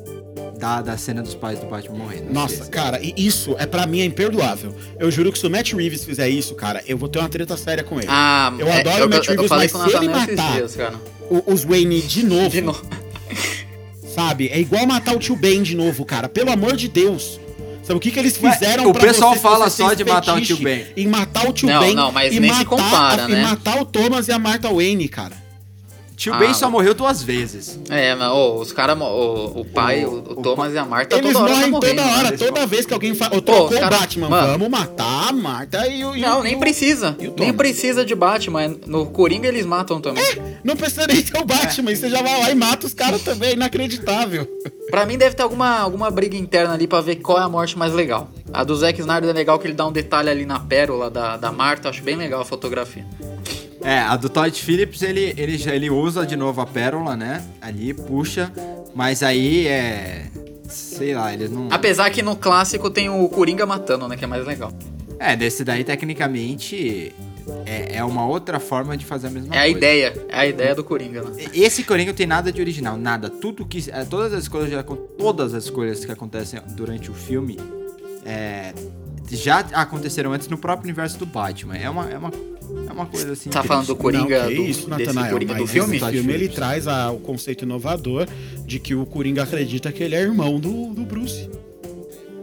da, 0.59 0.83
da 0.83 0.97
cena 0.97 1.23
dos 1.23 1.35
pais 1.35 1.59
do 1.61 1.67
Batman 1.67 1.99
morrendo. 1.99 2.33
Nossa, 2.33 2.67
cara, 2.67 2.99
e 3.01 3.15
isso 3.17 3.55
é 3.59 3.67
para 3.67 3.87
mim 3.87 4.01
é 4.01 4.05
imperdoável. 4.05 4.75
Eu 4.99 5.11
juro 5.11 5.33
que 5.33 5.39
se 5.39 5.47
o 5.47 5.51
Matt 5.51 5.73
Reeves 5.73 6.05
fizer 6.05 6.29
isso, 6.29 6.55
cara, 6.55 6.83
eu 6.87 6.99
vou 6.99 7.09
ter 7.09 7.21
uma 7.21 7.29
treta 7.29 7.57
séria 7.57 7.85
com 7.85 7.99
ele. 7.99 8.09
Ah, 8.11 8.53
eu 8.59 8.67
é, 8.67 8.81
adoro 8.81 9.07
o 9.07 9.09
Matt 9.09 9.29
Reeves, 9.29 9.51
mas 9.51 9.71
se 9.71 9.97
ele 9.97 10.09
matar 10.09 10.53
dias, 10.57 10.77
o, 11.31 11.53
os 11.53 11.65
Wayne 11.65 12.03
de 12.03 12.25
novo, 12.25 12.51
de 12.51 12.61
novo. 12.61 12.85
sabe? 14.15 14.49
É 14.49 14.59
igual 14.59 14.85
matar 14.87 15.15
o 15.15 15.19
tio 15.19 15.37
Ben 15.37 15.63
de 15.63 15.77
novo, 15.77 16.05
cara. 16.05 16.29
Pelo 16.29 16.51
amor 16.51 16.77
de 16.77 16.89
Deus. 16.89 17.39
Sabe 17.85 17.97
o 17.97 18.01
que, 18.01 18.11
que 18.11 18.19
eles 18.19 18.37
fizeram 18.37 18.85
Ué, 18.85 18.91
O 18.91 18.95
pessoal 18.95 19.33
você, 19.33 19.41
fala 19.41 19.71
só 19.71 19.95
de 19.95 20.05
matar 20.05 20.37
o 20.37 20.41
tio 20.43 20.59
Ben. 20.59 20.87
Em 20.95 21.07
matar 21.07 21.49
o 21.49 21.53
tio 21.53 21.69
não, 21.69 21.81
Ben. 21.81 21.95
Não, 21.95 22.13
mas 22.13 22.33
nem 22.33 22.51
matar, 22.51 22.59
se 22.59 22.65
compara, 22.67 23.29
né? 23.29 23.41
E 23.41 23.43
matar 23.43 23.81
o 23.81 23.87
Thomas 23.87 24.29
e 24.29 24.33
a 24.33 24.39
Martha 24.39 24.69
Wayne, 24.69 25.09
cara. 25.09 25.48
Tio 26.19 26.35
ah, 26.35 26.39
Ben 26.39 26.53
só 26.53 26.69
morreu 26.69 26.95
duas 26.95 27.23
vezes. 27.23 27.79
É, 27.89 28.13
mas 28.13 28.33
oh, 28.33 28.57
os 28.57 28.73
caras, 28.73 28.99
o, 29.01 29.61
o 29.61 29.65
pai, 29.65 30.05
o, 30.05 30.15
o, 30.15 30.43
Thomas 30.43 30.75
e 30.75 30.79
a 30.79 30.85
Marta 30.85 31.17
Eles 31.17 31.33
toda 31.33 31.45
hora 31.45 31.67
morrem 31.69 31.95
toda 31.95 32.07
hora, 32.07 32.37
toda 32.37 32.67
vez 32.67 32.85
que 32.85 32.93
alguém 32.93 33.15
fala. 33.15 33.41
Trocou 33.41 33.69
o 33.69 33.89
Batman, 33.89 34.29
mano, 34.29 34.53
vamos 34.59 34.69
matar 34.69 35.29
a 35.29 35.33
Marta 35.33 35.87
e 35.87 36.05
o. 36.05 36.17
Não, 36.17 36.43
nem 36.43 36.59
precisa. 36.59 37.17
Nem 37.39 37.53
precisa 37.53 38.05
de 38.05 38.17
Batman. 38.17 38.77
No 38.85 39.07
Coringa 39.07 39.47
eles 39.47 39.65
matam 39.65 40.01
também. 40.01 40.25
É, 40.25 40.59
não 40.65 40.75
precisa 40.75 41.07
nem 41.07 41.23
ter 41.23 41.39
o 41.39 41.45
Batman. 41.45 41.93
É. 41.93 41.95
Você 41.95 42.11
já 42.11 42.21
vai 42.21 42.41
lá 42.41 42.51
e 42.51 42.55
mata 42.57 42.85
os 42.85 42.95
caras 42.95 43.23
também. 43.23 43.53
Inacreditável. 43.53 44.45
Pra 44.91 45.07
mim 45.07 45.17
deve 45.17 45.37
ter 45.37 45.45
alguma, 45.45 45.79
alguma 45.79 46.11
briga 46.11 46.37
interna 46.37 46.75
ali 46.75 46.89
pra 46.89 47.01
ver 47.01 47.17
qual 47.17 47.39
é 47.39 47.43
a 47.43 47.49
morte 47.49 47.79
mais 47.79 47.93
legal. 47.93 48.29
A 48.53 48.65
do 48.65 48.75
Zack 48.75 48.99
Snyder 48.99 49.31
é 49.31 49.33
legal 49.33 49.57
que 49.57 49.69
ele 49.69 49.75
dá 49.75 49.87
um 49.87 49.93
detalhe 49.93 50.29
ali 50.29 50.45
na 50.45 50.59
pérola 50.59 51.09
da, 51.09 51.37
da 51.37 51.53
Marta. 51.53 51.89
Acho 51.89 52.03
bem 52.03 52.17
legal 52.17 52.41
a 52.41 52.45
fotografia. 52.45 53.07
É, 53.83 53.99
a 54.01 54.17
do 54.17 54.29
Todd 54.29 54.51
Phillips, 54.61 55.03
ele, 55.03 55.35
ele, 55.37 55.63
ele 55.71 55.91
usa 55.91 56.27
de 56.27 56.37
novo 56.37 56.61
a 56.61 56.67
pérola, 56.67 57.17
né? 57.17 57.45
Ali, 57.61 57.95
puxa. 57.95 58.53
Mas 58.95 59.23
aí 59.23 59.67
é. 59.67 60.27
Sei 60.69 61.15
lá, 61.15 61.33
eles 61.33 61.51
não. 61.51 61.69
Apesar 61.71 62.11
que 62.11 62.23
no 62.23 62.37
clássico 62.37 62.91
tem 62.91 63.09
o 63.09 63.29
Coringa 63.29 63.65
matando, 63.65 64.07
né? 64.09 64.17
Que 64.17 64.25
é 64.25 64.27
mais 64.27 64.47
legal. 64.47 64.73
É, 65.19 65.35
desse 65.35 65.65
daí, 65.65 65.83
tecnicamente, 65.83 67.15
é, 67.65 67.97
é 67.97 68.05
uma 68.05 68.27
outra 68.27 68.61
forma 68.61 68.97
de 68.97 69.05
fazer 69.05 69.29
a 69.29 69.31
mesma 69.31 69.55
é 69.55 69.59
coisa. 69.59 69.65
É 69.65 69.67
a 69.67 69.69
ideia, 69.69 70.27
é 70.29 70.39
a 70.39 70.47
ideia 70.47 70.75
do 70.75 70.85
Coringa, 70.85 71.23
né? 71.23 71.45
Esse 71.55 71.83
Coringa 71.85 72.11
não 72.11 72.17
tem 72.17 72.27
nada 72.27 72.53
de 72.53 72.61
original, 72.61 72.97
nada. 72.97 73.31
Tudo 73.31 73.65
que. 73.65 73.91
É, 73.91 74.05
todas 74.05 74.33
as 74.33 74.49
coisas, 74.49 74.85
todas 75.17 75.55
as 75.55 75.71
coisas 75.71 76.05
que 76.05 76.13
acontecem 76.13 76.61
durante 76.69 77.11
o 77.11 77.15
filme 77.15 77.59
é, 78.25 78.75
já 79.31 79.61
aconteceram 79.73 80.33
antes 80.33 80.49
no 80.49 80.59
próprio 80.59 80.85
universo 80.85 81.19
do 81.19 81.27
Batman. 81.27 81.77
É 81.77 81.89
uma, 81.89 82.11
é 82.11 82.19
uma 82.19 82.31
é 82.89 82.93
uma 82.93 83.07
coisa 83.07 83.33
assim. 83.33 83.51
Tá 83.51 83.63
falando 83.63 83.87
do 83.87 83.97
Coringa 83.97 84.45
não, 84.45 84.55
do, 84.55 84.63
isso, 84.63 84.89
Natanael, 84.89 85.33
Coringa 85.33 85.55
do 85.55 85.67
filme? 85.67 85.97
Esse 85.97 86.11
filme 86.11 86.33
ele 86.33 86.49
traz 86.49 86.87
a, 86.87 87.11
o 87.11 87.19
conceito 87.19 87.65
inovador 87.65 88.27
de 88.67 88.79
que 88.79 88.95
o 88.95 89.05
Coringa 89.07 89.43
acredita 89.43 89.91
que 89.93 90.03
ele 90.03 90.15
é 90.15 90.21
irmão 90.21 90.59
do, 90.59 90.93
do 90.95 91.03
Bruce. 91.03 91.49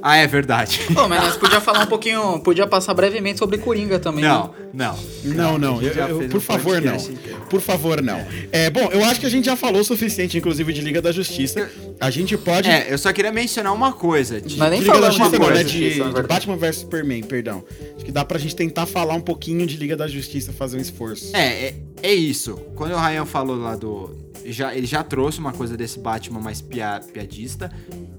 Ah, 0.07 0.17
é 0.17 0.27
verdade. 0.27 0.81
Pô, 0.93 1.07
mas 1.07 1.19
nós 1.19 1.35
podia 1.35 1.59
falar 1.59 1.79
um 1.81 1.87
pouquinho, 1.87 2.39
podia 2.41 2.67
passar 2.67 2.93
brevemente 2.93 3.39
sobre 3.39 3.57
Coringa 3.57 3.97
também. 3.97 4.23
Não, 4.23 4.49
né? 4.49 4.53
Não. 4.71 4.97
Não, 5.23 5.57
não. 5.57 5.81
Gente 5.81 5.97
eu- 5.97 6.21
eu- 6.21 6.29
por 6.29 6.37
um 6.37 6.41
favor, 6.41 6.75
não. 6.75 6.91
podcast 6.91 7.11
inteiro. 7.11 7.41
Por 7.49 7.59
favor, 7.59 8.01
não. 8.03 8.23
É, 8.51 8.69
bom, 8.69 8.87
eu 8.91 9.03
acho 9.03 9.19
que 9.19 9.25
a 9.25 9.29
gente 9.29 9.45
já 9.45 9.55
falou 9.55 9.81
o 9.81 9.83
suficiente, 9.83 10.37
inclusive, 10.37 10.71
de 10.73 10.81
Liga 10.81 11.01
da 11.01 11.11
Justiça. 11.11 11.71
A 11.99 12.09
gente 12.09 12.37
pode. 12.37 12.69
É, 12.69 12.91
eu 12.91 12.97
só 12.97 13.11
queria 13.13 13.31
mencionar 13.31 13.73
uma 13.73 13.93
coisa. 13.93 14.41
De- 14.41 14.57
Mas 14.57 14.69
nem 14.69 14.79
de 14.81 14.85
Liga 14.85 14.99
da 14.99 15.09
Justiça, 15.09 15.29
não, 15.31 15.39
coisa. 15.39 15.53
né? 15.55 15.63
De, 15.63 15.93
de. 15.93 16.23
Batman 16.27 16.57
vs 16.57 16.75
Superman, 16.77 17.23
perdão. 17.23 17.63
Acho 17.95 18.03
que 18.05 18.11
dá 18.11 18.25
pra 18.25 18.37
gente 18.37 18.55
tentar 18.55 18.85
falar 18.85 19.13
um 19.13 19.21
pouquinho 19.21 19.65
de 19.65 19.77
Liga 19.77 19.95
da 19.95 20.07
Justiça, 20.07 20.51
fazer 20.51 20.77
um 20.77 20.81
esforço. 20.81 21.35
É, 21.35 21.67
é, 21.67 21.75
é 22.03 22.13
isso. 22.13 22.55
Quando 22.75 22.91
o 22.93 22.97
Ryan 22.97 23.25
falou 23.25 23.55
lá 23.55 23.75
do. 23.75 24.23
Já, 24.45 24.75
ele 24.75 24.85
já 24.85 25.03
trouxe 25.03 25.39
uma 25.39 25.51
coisa 25.53 25.75
desse 25.75 25.97
Batman 25.97 26.39
mais 26.39 26.61
pia- 26.61 27.01
piadista. 27.13 27.71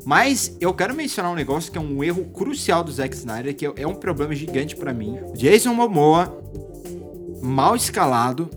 Mas 0.05 0.57
eu 0.61 0.73
quero 0.75 0.95
mencionar 0.95 1.31
um 1.31 1.37
negócio 1.37 1.71
que 1.71 1.79
é 1.79 1.81
um 1.81 2.03
erro 2.03 2.25
crucial 2.27 2.83
do 2.83 2.91
Zack 2.91 3.15
Snyder, 3.15 3.55
que 3.55 3.67
é, 3.67 3.73
é 3.77 3.87
um 3.87 3.95
problema 3.95 4.35
gigante 4.35 4.75
pra 4.75 4.93
mim. 4.93 5.17
Jason 5.37 5.73
Momoa, 5.75 6.37
mal 7.43 7.77
escalado. 7.77 8.49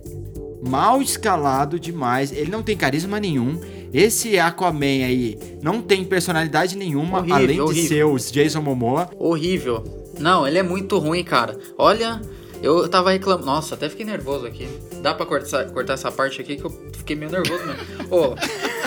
Mal 0.67 1.01
escalado 1.01 1.79
demais. 1.79 2.31
Ele 2.31 2.49
não 2.51 2.63
tem 2.63 2.75
carisma 2.75 3.19
nenhum. 3.19 3.59
Esse 3.93 4.37
Aquaman 4.39 5.05
aí 5.05 5.37
não 5.61 5.81
tem 5.81 6.03
personalidade 6.03 6.77
nenhuma, 6.77 7.19
Horrível, 7.19 7.35
além 7.35 7.55
de 7.55 7.61
horrível. 7.61 7.87
ser 7.87 8.03
o 8.03 8.17
Jason 8.17 8.61
Momoa. 8.61 9.09
Horrível. 9.17 9.83
Não, 10.19 10.47
ele 10.47 10.57
é 10.57 10.63
muito 10.63 10.97
ruim, 10.97 11.23
cara. 11.23 11.57
Olha, 11.77 12.21
eu 12.61 12.87
tava 12.87 13.11
reclamando. 13.11 13.45
Nossa, 13.45 13.75
até 13.75 13.89
fiquei 13.89 14.05
nervoso 14.05 14.45
aqui. 14.45 14.67
Dá 15.01 15.13
pra 15.13 15.25
cortar, 15.25 15.65
cortar 15.71 15.93
essa 15.93 16.11
parte 16.11 16.41
aqui 16.41 16.57
que 16.57 16.63
eu 16.65 16.71
fiquei 16.97 17.15
meio 17.15 17.31
nervoso 17.31 17.63
mesmo. 17.65 17.81
Ô, 18.13 18.35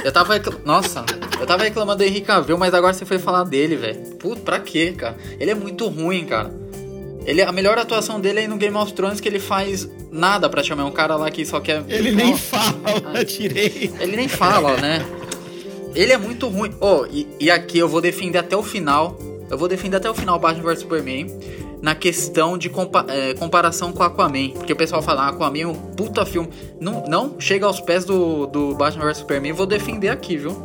eu 0.04 0.12
tava 0.12 0.34
Nossa, 0.64 1.04
eu 1.40 1.46
tava 1.46 1.64
reclamando 1.64 1.98
do 1.98 2.04
Henrique 2.04 2.26
Cavill, 2.26 2.58
mas 2.58 2.74
agora 2.74 2.92
você 2.92 3.04
foi 3.04 3.18
falar 3.18 3.44
dele, 3.44 3.76
velho. 3.76 4.16
Puta, 4.16 4.42
pra 4.42 4.60
quê, 4.60 4.92
cara? 4.92 5.16
Ele 5.40 5.50
é 5.50 5.54
muito 5.54 5.88
ruim, 5.88 6.24
cara. 6.26 6.61
Ele, 7.24 7.40
a 7.42 7.52
melhor 7.52 7.78
atuação 7.78 8.20
dele 8.20 8.40
é 8.40 8.48
no 8.48 8.56
Game 8.56 8.76
of 8.76 8.92
Thrones 8.92 9.20
que 9.20 9.28
ele 9.28 9.38
faz 9.38 9.88
nada 10.10 10.48
pra 10.48 10.62
chamar. 10.62 10.82
É 10.82 10.86
um 10.86 10.90
cara 10.90 11.16
lá 11.16 11.30
que 11.30 11.44
só 11.46 11.60
quer. 11.60 11.82
Ele 11.88 12.10
nem 12.12 12.36
fala 12.36 13.24
direito. 13.24 13.94
Ele 14.00 14.16
nem 14.16 14.28
fala, 14.28 14.76
né? 14.78 15.04
Ele 15.94 16.12
é 16.12 16.16
muito 16.18 16.48
ruim. 16.48 16.72
Oh, 16.80 17.04
e, 17.10 17.26
e 17.38 17.50
aqui 17.50 17.78
eu 17.78 17.88
vou 17.88 18.00
defender 18.00 18.38
até 18.38 18.56
o 18.56 18.62
final. 18.62 19.16
Eu 19.50 19.58
vou 19.58 19.68
defender 19.68 19.96
até 19.98 20.10
o 20.10 20.14
final 20.14 20.38
Batman 20.38 20.64
vs 20.72 20.80
Superman. 20.80 21.26
Na 21.82 21.94
questão 21.94 22.56
de 22.56 22.68
compa- 22.70 23.04
é, 23.08 23.34
comparação 23.34 23.92
com 23.92 24.02
Aquaman. 24.02 24.50
Porque 24.50 24.72
o 24.72 24.76
pessoal 24.76 25.02
fala, 25.02 25.22
ah, 25.24 25.28
Aquaman 25.28 25.58
é 25.60 25.66
um 25.66 25.74
puta 25.74 26.24
filme. 26.24 26.48
Não, 26.80 27.04
não 27.06 27.40
chega 27.40 27.66
aos 27.66 27.80
pés 27.80 28.04
do, 28.04 28.46
do 28.46 28.74
Batman 28.74 29.04
vs 29.06 29.18
Superman. 29.18 29.52
Vou 29.52 29.66
defender 29.66 30.08
aqui, 30.08 30.36
viu? 30.36 30.56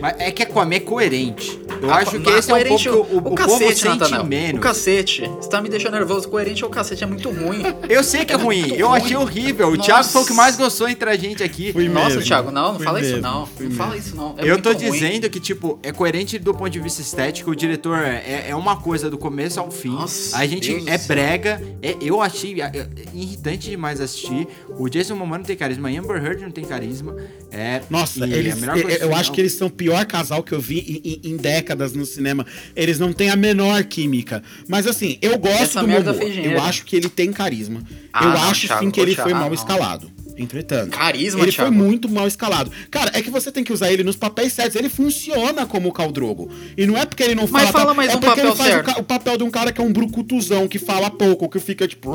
Mas 0.00 0.14
é 0.18 0.30
que 0.30 0.42
Aquaman 0.42 0.74
é 0.76 0.80
coerente. 0.80 1.60
Eu 1.82 1.92
acho 1.92 2.18
que 2.20 2.30
esse 2.30 2.50
é 2.50 2.54
um 2.54 2.64
pouco 2.64 2.88
o, 2.88 3.14
o, 3.14 3.18
o 3.18 3.22
povo 3.22 3.34
cacete, 3.34 3.74
sente 3.80 3.84
Nathanael. 3.98 4.24
menos. 4.24 4.58
O 4.58 4.62
cacete. 4.62 5.22
Você 5.22 5.48
tá 5.48 5.60
me 5.60 5.68
deixando 5.68 5.92
nervoso. 5.94 6.28
Coerente 6.28 6.62
é 6.62 6.66
o 6.66 6.70
cacete. 6.70 7.04
É 7.04 7.06
muito 7.06 7.30
ruim. 7.30 7.62
Eu 7.88 8.02
sei 8.02 8.24
que 8.24 8.32
é 8.32 8.36
ruim, 8.36 8.74
eu 8.76 8.88
ruim. 8.88 8.98
achei 9.00 9.16
horrível. 9.16 9.68
O 9.68 9.76
Nossa. 9.76 9.82
Thiago 9.82 10.04
foi 10.04 10.22
o 10.22 10.26
que 10.26 10.32
mais 10.32 10.56
gostou 10.56 10.88
entre 10.88 11.10
a 11.10 11.16
gente 11.16 11.42
aqui. 11.42 11.72
Fui 11.72 11.88
Nossa, 11.88 12.08
mesmo. 12.10 12.22
Thiago, 12.22 12.50
não, 12.50 12.68
não 12.72 12.76
Fui 12.76 12.84
fala 12.84 13.00
isso 13.00 13.10
mesmo, 13.10 13.22
não. 13.22 13.46
fui 13.46 13.66
Não 13.68 13.76
fala 13.76 13.90
mesmo. 13.94 14.06
isso 14.06 14.16
não. 14.16 14.34
É 14.38 14.50
eu 14.50 14.60
tô 14.62 14.72
ruim. 14.72 14.90
dizendo 14.92 15.28
que, 15.30 15.40
tipo, 15.40 15.78
é 15.82 15.92
coerente 15.92 16.38
do 16.38 16.54
ponto 16.54 16.70
de 16.70 16.80
vista 16.80 17.02
estético. 17.02 17.50
O 17.50 17.56
diretor 17.56 17.98
é, 17.98 18.46
é 18.48 18.56
uma 18.56 18.76
coisa 18.76 19.10
do 19.10 19.18
começo 19.18 19.60
ao 19.60 19.70
fim. 19.70 19.90
Nossa, 19.90 20.36
a 20.38 20.46
gente 20.46 20.72
Deus 20.72 20.86
é 20.86 20.98
brega. 20.98 21.62
é- 21.82 21.96
eu 22.00 22.20
achei 22.22 22.60
é, 22.60 22.64
é, 22.66 22.86
irritante 23.12 23.70
demais 23.70 24.00
assistir. 24.00 24.46
O 24.78 24.88
Jason 24.88 25.14
Momoa 25.16 25.38
não 25.38 25.44
tem 25.44 25.56
carisma. 25.56 25.88
A 25.88 25.92
Amber 25.92 26.24
Heard 26.24 26.42
não 26.42 26.50
tem 26.50 26.64
carisma. 26.64 27.14
É, 27.50 27.82
Nossa, 27.90 28.26
e 28.26 28.32
eles, 28.32 28.54
a 28.54 28.56
melhor 28.56 28.76
eu, 28.78 28.82
coisa 28.82 28.98
do 28.98 29.04
eu 29.04 29.14
acho 29.14 29.32
que 29.32 29.40
eles 29.40 29.52
são 29.54 29.68
o 29.68 29.70
pior 29.84 30.04
casal 30.06 30.42
que 30.42 30.52
eu 30.52 30.60
vi 30.60 31.00
em, 31.04 31.30
em- 31.32 31.36
décadas 31.36 31.92
no 31.92 32.06
cinema. 32.06 32.46
Eles 32.74 32.98
não 32.98 33.12
têm 33.12 33.28
a 33.30 33.36
menor 33.36 33.84
química. 33.84 34.42
Mas 34.66 34.86
assim, 34.86 35.18
eu 35.20 35.38
gosto 35.38 35.62
Essa 35.62 35.80
do 35.80 35.88
Momoa. 35.88 36.14
Eu 36.42 36.62
acho 36.62 36.84
que 36.84 36.96
ele 36.96 37.08
tem 37.08 37.32
carisma. 37.32 37.82
Ah, 38.12 38.24
eu 38.24 38.30
não, 38.30 38.42
acho 38.44 38.66
Thiago, 38.66 38.82
sim 38.84 38.90
que 38.90 39.00
ele 39.00 39.14
Thiago, 39.14 39.28
foi 39.30 39.38
mal 39.38 39.48
não. 39.48 39.54
escalado. 39.54 40.10
Entretanto, 40.36 40.90
Carisma, 40.90 41.42
ele 41.42 41.52
Thiago. 41.52 41.70
foi 41.70 41.80
muito 41.86 42.08
mal 42.08 42.26
escalado. 42.26 42.68
Cara, 42.90 43.12
é 43.14 43.22
que 43.22 43.30
você 43.30 43.52
tem 43.52 43.62
que 43.62 43.72
usar 43.72 43.92
ele 43.92 44.02
nos 44.02 44.16
papéis 44.16 44.52
certos. 44.52 44.74
Ele 44.74 44.88
funciona 44.88 45.64
como 45.64 45.88
o 45.90 45.92
Caldrogo. 45.92 46.50
E 46.76 46.86
não 46.86 46.98
é 46.98 47.04
porque 47.06 47.22
ele 47.22 47.36
não 47.36 47.46
fala. 47.46 47.64
Mas 47.64 47.72
fala 47.72 47.94
mais 47.94 48.10
é 48.12 48.16
um 48.16 48.20
porque 48.20 48.40
ele 48.40 48.48
faz 48.52 48.70
o 48.70 48.84
certo. 48.84 49.00
o 49.00 49.04
papel 49.04 49.36
de 49.38 49.44
um 49.44 49.50
cara 49.50 49.70
que 49.70 49.80
é 49.80 49.84
um 49.84 49.92
brucutuzão, 49.92 50.66
que 50.66 50.78
fala 50.78 51.08
pouco, 51.08 51.48
que 51.48 51.60
fica 51.60 51.86
tipo. 51.86 52.10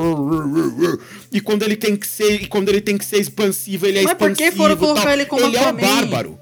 E 1.32 1.40
quando 1.40 1.62
ele 1.62 1.76
tem 1.76 1.96
que 1.96 2.06
ser, 2.06 2.42
e 2.42 2.46
quando 2.46 2.68
ele 2.68 2.80
tem 2.82 2.98
que 2.98 3.04
ser 3.06 3.18
expansivo, 3.20 3.86
ele 3.86 4.00
é 4.00 4.02
Mas 4.02 4.12
por 4.14 4.30
expansivo. 4.30 4.50
que 4.50 4.56
foram 4.56 4.76
colocar 4.76 5.12
ele 5.14 5.24
como 5.24 5.42
Ele 5.46 5.56
é 5.56 5.68
o 5.68 5.72
bárbaro. 5.72 6.38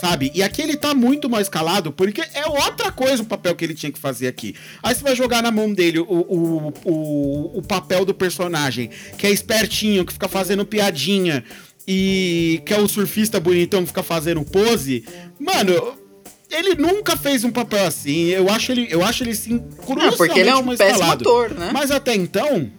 Sabe? 0.00 0.30
E 0.34 0.42
aqui 0.42 0.60
ele 0.60 0.76
tá 0.76 0.94
muito 0.94 1.28
mal 1.28 1.40
escalado, 1.40 1.90
porque 1.90 2.20
é 2.34 2.46
outra 2.46 2.92
coisa 2.92 3.22
o 3.22 3.26
papel 3.26 3.54
que 3.56 3.64
ele 3.64 3.74
tinha 3.74 3.90
que 3.90 3.98
fazer 3.98 4.26
aqui. 4.26 4.54
Aí 4.82 4.94
você 4.94 5.02
vai 5.02 5.16
jogar 5.16 5.42
na 5.42 5.50
mão 5.50 5.72
dele 5.72 6.00
o, 6.00 6.04
o, 6.04 6.72
o, 6.84 7.58
o 7.58 7.62
papel 7.62 8.04
do 8.04 8.12
personagem, 8.12 8.90
que 9.16 9.26
é 9.26 9.30
espertinho, 9.30 10.04
que 10.04 10.12
fica 10.12 10.28
fazendo 10.28 10.66
piadinha, 10.66 11.42
e 11.88 12.60
que 12.66 12.74
é 12.74 12.78
o 12.78 12.86
surfista 12.88 13.40
bonitão 13.40 13.82
que 13.82 13.88
fica 13.88 14.02
fazendo 14.02 14.44
pose. 14.44 15.04
Mano, 15.38 15.96
ele 16.50 16.74
nunca 16.74 17.16
fez 17.16 17.42
um 17.44 17.50
papel 17.50 17.86
assim. 17.86 18.26
Eu 18.26 18.50
acho 18.50 18.72
ele, 18.72 18.86
eu 18.90 19.02
acho 19.04 19.24
ele 19.24 19.34
sim 19.34 19.58
crucialmente 19.58 20.14
É, 20.14 20.16
porque 20.16 20.40
ele 20.40 20.50
é 20.50 20.56
um 20.56 20.66
péssimo 20.66 20.90
escalado. 20.90 21.28
ator, 21.28 21.54
né? 21.54 21.70
Mas 21.72 21.90
até 21.90 22.14
então, 22.14 22.70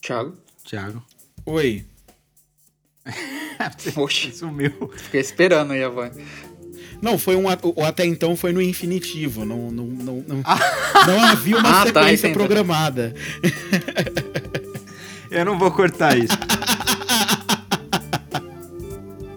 Thiago. 0.00 0.36
Thiago. 0.64 1.02
oi. 1.46 1.84
Oxi. 3.96 4.32
Sumiu. 4.36 4.90
Fiquei 4.96 5.20
esperando 5.20 5.72
aí 5.72 5.82
a 5.82 5.88
voz. 5.88 6.12
Não, 7.00 7.18
foi 7.18 7.34
um. 7.36 7.48
at- 7.48 7.64
O 7.64 7.82
até 7.84 8.04
então 8.06 8.36
foi 8.36 8.52
no 8.52 8.62
infinitivo. 8.62 9.44
Não, 9.44 9.70
não, 9.70 9.84
não, 9.86 10.24
não, 10.26 10.36
não 11.06 11.24
havia 11.24 11.56
uma 11.58 11.68
Ah, 11.68 11.84
tá, 11.86 12.02
sequência 12.02 12.26
entendi. 12.28 12.34
programada. 12.38 13.14
Eu 15.30 15.44
não 15.46 15.58
vou 15.58 15.70
cortar 15.70 16.16
isso. 16.18 16.36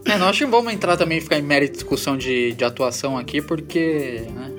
É, 0.05 0.17
não 0.17 0.27
acho 0.29 0.39
que 0.45 0.51
vamos 0.51 0.71
entrar 0.73 0.97
também 0.97 1.17
e 1.17 1.21
ficar 1.21 1.39
em 1.39 1.41
mérito 1.41 1.71
de 1.73 1.77
discussão 1.79 2.15
de, 2.17 2.53
de 2.53 2.63
atuação 2.63 3.17
aqui, 3.17 3.41
porque. 3.41 4.23
Né? 4.29 4.51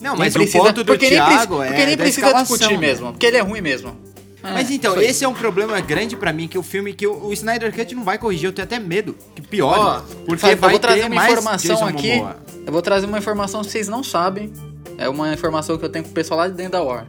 Não, 0.00 0.16
mas 0.16 0.32
precisa- 0.32 0.58
o 0.58 0.62
ponto 0.66 0.82
do 0.82 0.86
porque 0.86 1.06
nem, 1.10 1.14
Thiago 1.18 1.58
preci- 1.58 1.62
é 1.62 1.68
porque 1.72 1.86
nem 1.86 1.96
da 1.96 2.02
precisa 2.02 2.32
discutir 2.32 2.70
né? 2.72 2.76
mesmo, 2.78 3.12
porque 3.12 3.26
ele 3.26 3.36
é 3.36 3.40
ruim 3.40 3.60
mesmo. 3.60 3.96
É, 4.42 4.52
Mas 4.52 4.70
então, 4.70 5.00
esse 5.00 5.24
é 5.24 5.28
um 5.28 5.34
problema 5.34 5.80
grande 5.80 6.16
pra 6.16 6.32
mim, 6.32 6.46
que 6.46 6.56
o 6.56 6.62
filme 6.62 6.92
que 6.92 7.06
o, 7.06 7.26
o 7.26 7.32
Snyder 7.32 7.74
Cut 7.74 7.94
não 7.94 8.04
vai 8.04 8.18
corrigir, 8.18 8.48
eu 8.48 8.52
tenho 8.52 8.64
até 8.66 8.78
medo 8.78 9.16
que 9.34 9.42
piore. 9.42 9.80
Ó, 9.80 10.00
porque 10.24 10.40
sabe, 10.40 10.54
vai 10.54 10.68
eu 10.68 10.72
vou 10.72 10.78
trazer 10.78 11.00
ter 11.00 11.06
uma 11.06 11.14
mais 11.14 11.32
informação 11.32 11.86
aqui. 11.86 12.14
Momoa. 12.14 12.36
Eu 12.66 12.72
vou 12.72 12.82
trazer 12.82 13.06
uma 13.06 13.18
informação 13.18 13.62
que 13.62 13.70
vocês 13.70 13.88
não 13.88 14.04
sabem. 14.04 14.52
É 14.96 15.08
uma 15.08 15.32
informação 15.32 15.76
que 15.76 15.84
eu 15.84 15.88
tenho 15.88 16.04
com 16.04 16.10
o 16.10 16.14
pessoal 16.14 16.38
lá 16.38 16.48
de 16.48 16.54
dentro 16.54 16.72
da 16.72 16.82
War. 16.82 17.06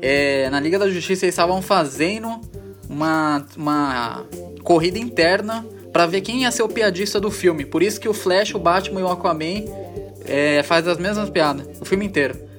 É, 0.00 0.48
na 0.50 0.60
Liga 0.60 0.78
da 0.78 0.88
Justiça 0.88 1.24
eles 1.24 1.34
estavam 1.34 1.60
fazendo 1.60 2.40
uma, 2.88 3.44
uma 3.56 4.24
corrida 4.62 4.98
interna 4.98 5.64
pra 5.92 6.06
ver 6.06 6.20
quem 6.20 6.42
ia 6.42 6.50
ser 6.50 6.62
o 6.62 6.68
piadista 6.68 7.20
do 7.20 7.30
filme. 7.30 7.64
Por 7.64 7.82
isso 7.82 8.00
que 8.00 8.08
o 8.08 8.14
Flash, 8.14 8.54
o 8.54 8.58
Batman 8.58 9.00
e 9.00 9.02
o 9.02 9.08
Aquaman 9.08 9.64
é, 10.24 10.62
faz 10.62 10.86
as 10.86 10.98
mesmas 10.98 11.28
piadas 11.30 11.66
o 11.80 11.84
filme 11.84 12.06
inteiro. 12.06 12.51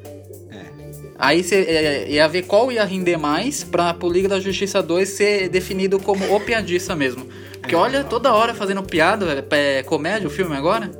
Aí 1.18 1.44
você 1.44 1.56
é, 1.56 2.10
ia 2.10 2.28
ver 2.28 2.44
qual 2.44 2.72
ia 2.72 2.84
render 2.84 3.18
mais 3.18 3.64
pra 3.64 3.94
pro 3.94 4.10
Liga 4.10 4.28
da 4.28 4.40
Justiça 4.40 4.82
2 4.82 5.08
ser 5.08 5.50
definido 5.50 6.00
como 6.00 6.36
o 6.36 6.40
piadista 6.40 6.96
mesmo. 6.96 7.28
Porque 7.60 7.76
olha, 7.76 8.04
toda 8.04 8.34
hora 8.34 8.54
fazendo 8.54 8.84
piada, 8.84 9.46
é 9.52 9.84
comédia 9.84 10.28
o 10.28 10.32
filme 10.32 10.56
agora. 10.56 10.92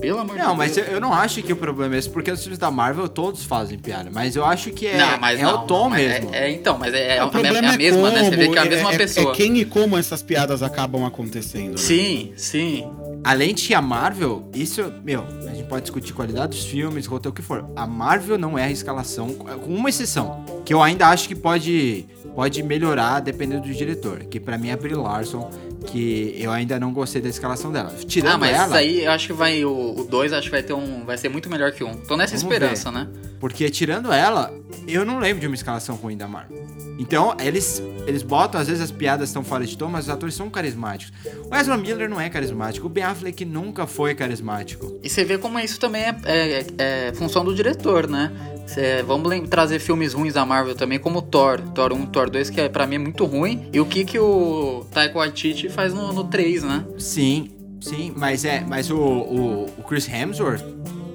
Pelo 0.00 0.18
amor 0.20 0.36
Não, 0.36 0.52
de 0.52 0.58
mas 0.58 0.76
eu, 0.76 0.84
Deus. 0.84 0.94
eu 0.94 1.00
não 1.00 1.12
acho 1.12 1.42
que 1.42 1.52
o 1.52 1.56
problema 1.56 1.94
é 1.94 1.98
esse, 1.98 2.08
porque 2.08 2.30
os 2.30 2.40
filmes 2.40 2.58
da 2.58 2.70
Marvel 2.70 3.08
todos 3.08 3.44
fazem 3.44 3.78
piada. 3.78 4.10
Mas 4.12 4.36
eu 4.36 4.44
acho 4.44 4.70
que 4.70 4.86
é, 4.86 4.96
não, 4.96 5.18
mas 5.18 5.38
é 5.38 5.42
não, 5.42 5.54
o 5.54 5.66
tom 5.66 5.88
mas 5.90 6.00
mesmo. 6.00 6.34
É, 6.34 6.46
é, 6.46 6.50
então, 6.50 6.78
mas 6.78 6.94
é, 6.94 7.16
é, 7.16 7.22
o 7.22 7.26
a, 7.26 7.30
problema 7.30 7.58
é 7.58 7.70
a 7.70 7.74
é 7.74 7.76
mesma, 7.76 8.10
né? 8.10 8.24
Você 8.24 8.36
vê 8.36 8.48
que 8.48 8.56
é 8.56 8.60
a 8.60 8.62
como, 8.62 8.74
mesma 8.74 8.92
é, 8.92 8.98
pessoa. 8.98 9.32
É 9.32 9.36
quem 9.36 9.58
e 9.58 9.64
como 9.64 9.98
essas 9.98 10.22
piadas 10.22 10.62
acabam 10.62 11.04
acontecendo. 11.04 11.72
né? 11.72 11.76
Sim, 11.76 12.32
sim. 12.36 12.86
Além 13.24 13.52
de 13.52 13.66
que 13.66 13.74
a 13.74 13.82
Marvel, 13.82 14.48
isso, 14.54 14.92
meu, 15.04 15.24
a 15.46 15.54
gente 15.54 15.66
pode 15.68 15.82
discutir 15.82 16.12
qualidade 16.12 16.56
dos 16.56 16.64
filmes, 16.64 17.06
roteiro, 17.06 17.30
o 17.30 17.34
que 17.34 17.42
for. 17.42 17.68
A 17.74 17.86
Marvel 17.86 18.38
não 18.38 18.56
erra 18.56 18.68
a 18.68 18.72
escalação, 18.72 19.34
com 19.34 19.74
uma 19.74 19.88
exceção, 19.88 20.44
que 20.64 20.72
eu 20.72 20.82
ainda 20.82 21.08
acho 21.08 21.28
que 21.28 21.34
pode, 21.34 22.06
pode 22.34 22.62
melhorar 22.62 23.20
dependendo 23.20 23.62
do 23.62 23.74
diretor, 23.74 24.20
que 24.20 24.38
pra 24.38 24.56
mim 24.56 24.70
é 24.70 24.76
Brie 24.76 24.94
Larson, 24.94 25.50
que 25.86 26.34
eu 26.38 26.50
ainda 26.50 26.78
não 26.78 26.92
gostei 26.92 27.20
da 27.22 27.28
escalação 27.28 27.70
dela. 27.72 27.94
Tirando 28.06 28.32
Ah, 28.34 28.38
mas 28.38 28.54
ela, 28.56 28.64
isso 28.66 28.74
aí 28.74 29.04
eu 29.04 29.10
acho 29.12 29.26
que 29.28 29.32
vai. 29.32 29.64
O 29.64 30.06
2 30.08 30.32
acho 30.32 30.46
que 30.46 30.50
vai 30.50 30.62
ter 30.62 30.72
um. 30.72 31.04
Vai 31.04 31.16
ser 31.16 31.28
muito 31.28 31.48
melhor 31.48 31.72
que 31.72 31.82
um. 31.84 31.94
Tô 31.94 32.16
nessa 32.16 32.34
esperança, 32.34 32.90
né? 32.90 33.06
Porque 33.40 33.70
tirando 33.70 34.12
ela, 34.12 34.52
eu 34.86 35.04
não 35.04 35.18
lembro 35.18 35.40
de 35.40 35.46
uma 35.46 35.54
escalação 35.54 35.94
ruim 35.94 36.16
da 36.16 36.26
Marvel. 36.26 36.66
Então, 36.98 37.36
eles, 37.40 37.80
eles 38.08 38.24
botam, 38.24 38.60
às 38.60 38.66
vezes 38.66 38.82
as 38.82 38.90
piadas 38.90 39.28
estão 39.28 39.44
fora 39.44 39.64
de 39.64 39.78
tom, 39.78 39.86
mas 39.88 40.06
os 40.06 40.10
atores 40.10 40.34
são 40.34 40.50
carismáticos. 40.50 41.12
O 41.48 41.54
Ezra 41.54 41.76
Miller 41.76 42.10
não 42.10 42.20
é 42.20 42.28
carismático, 42.28 42.86
o 42.86 42.90
Ben 42.90 43.04
Affleck 43.04 43.44
nunca 43.44 43.86
foi 43.86 44.16
carismático. 44.16 44.98
E 45.00 45.08
você 45.08 45.24
vê 45.24 45.38
como 45.38 45.60
isso 45.60 45.78
também 45.78 46.02
é, 46.02 46.16
é- 46.24 46.66
é 47.08 47.12
função 47.14 47.44
do 47.44 47.54
diretor, 47.54 48.08
né? 48.08 48.32
Cê- 48.68 49.02
vamos 49.02 49.48
trazer 49.48 49.78
filmes 49.78 50.12
ruins 50.12 50.34
da 50.34 50.44
Marvel 50.44 50.74
também, 50.74 50.98
como 50.98 51.22
Thor. 51.22 51.58
Thor 51.74 51.92
1, 51.92 52.06
Thor 52.06 52.28
2, 52.28 52.50
que 52.50 52.60
é, 52.60 52.68
pra 52.68 52.86
mim 52.86 52.96
é 52.96 52.98
muito 52.98 53.24
ruim. 53.24 53.66
E 53.72 53.80
o 53.80 53.86
que 53.86 54.04
que 54.04 54.18
o 54.18 54.84
Taika 54.92 55.18
Waititi 55.18 55.70
faz 55.70 55.94
no, 55.94 56.12
no 56.12 56.24
3, 56.24 56.64
né? 56.64 56.84
Sim, 56.98 57.50
sim, 57.80 58.12
mas 58.14 58.44
é, 58.44 58.62
mas 58.66 58.90
o, 58.90 58.98
o, 58.98 59.64
o 59.78 59.82
Chris 59.82 60.06
Hemsworth, 60.06 60.62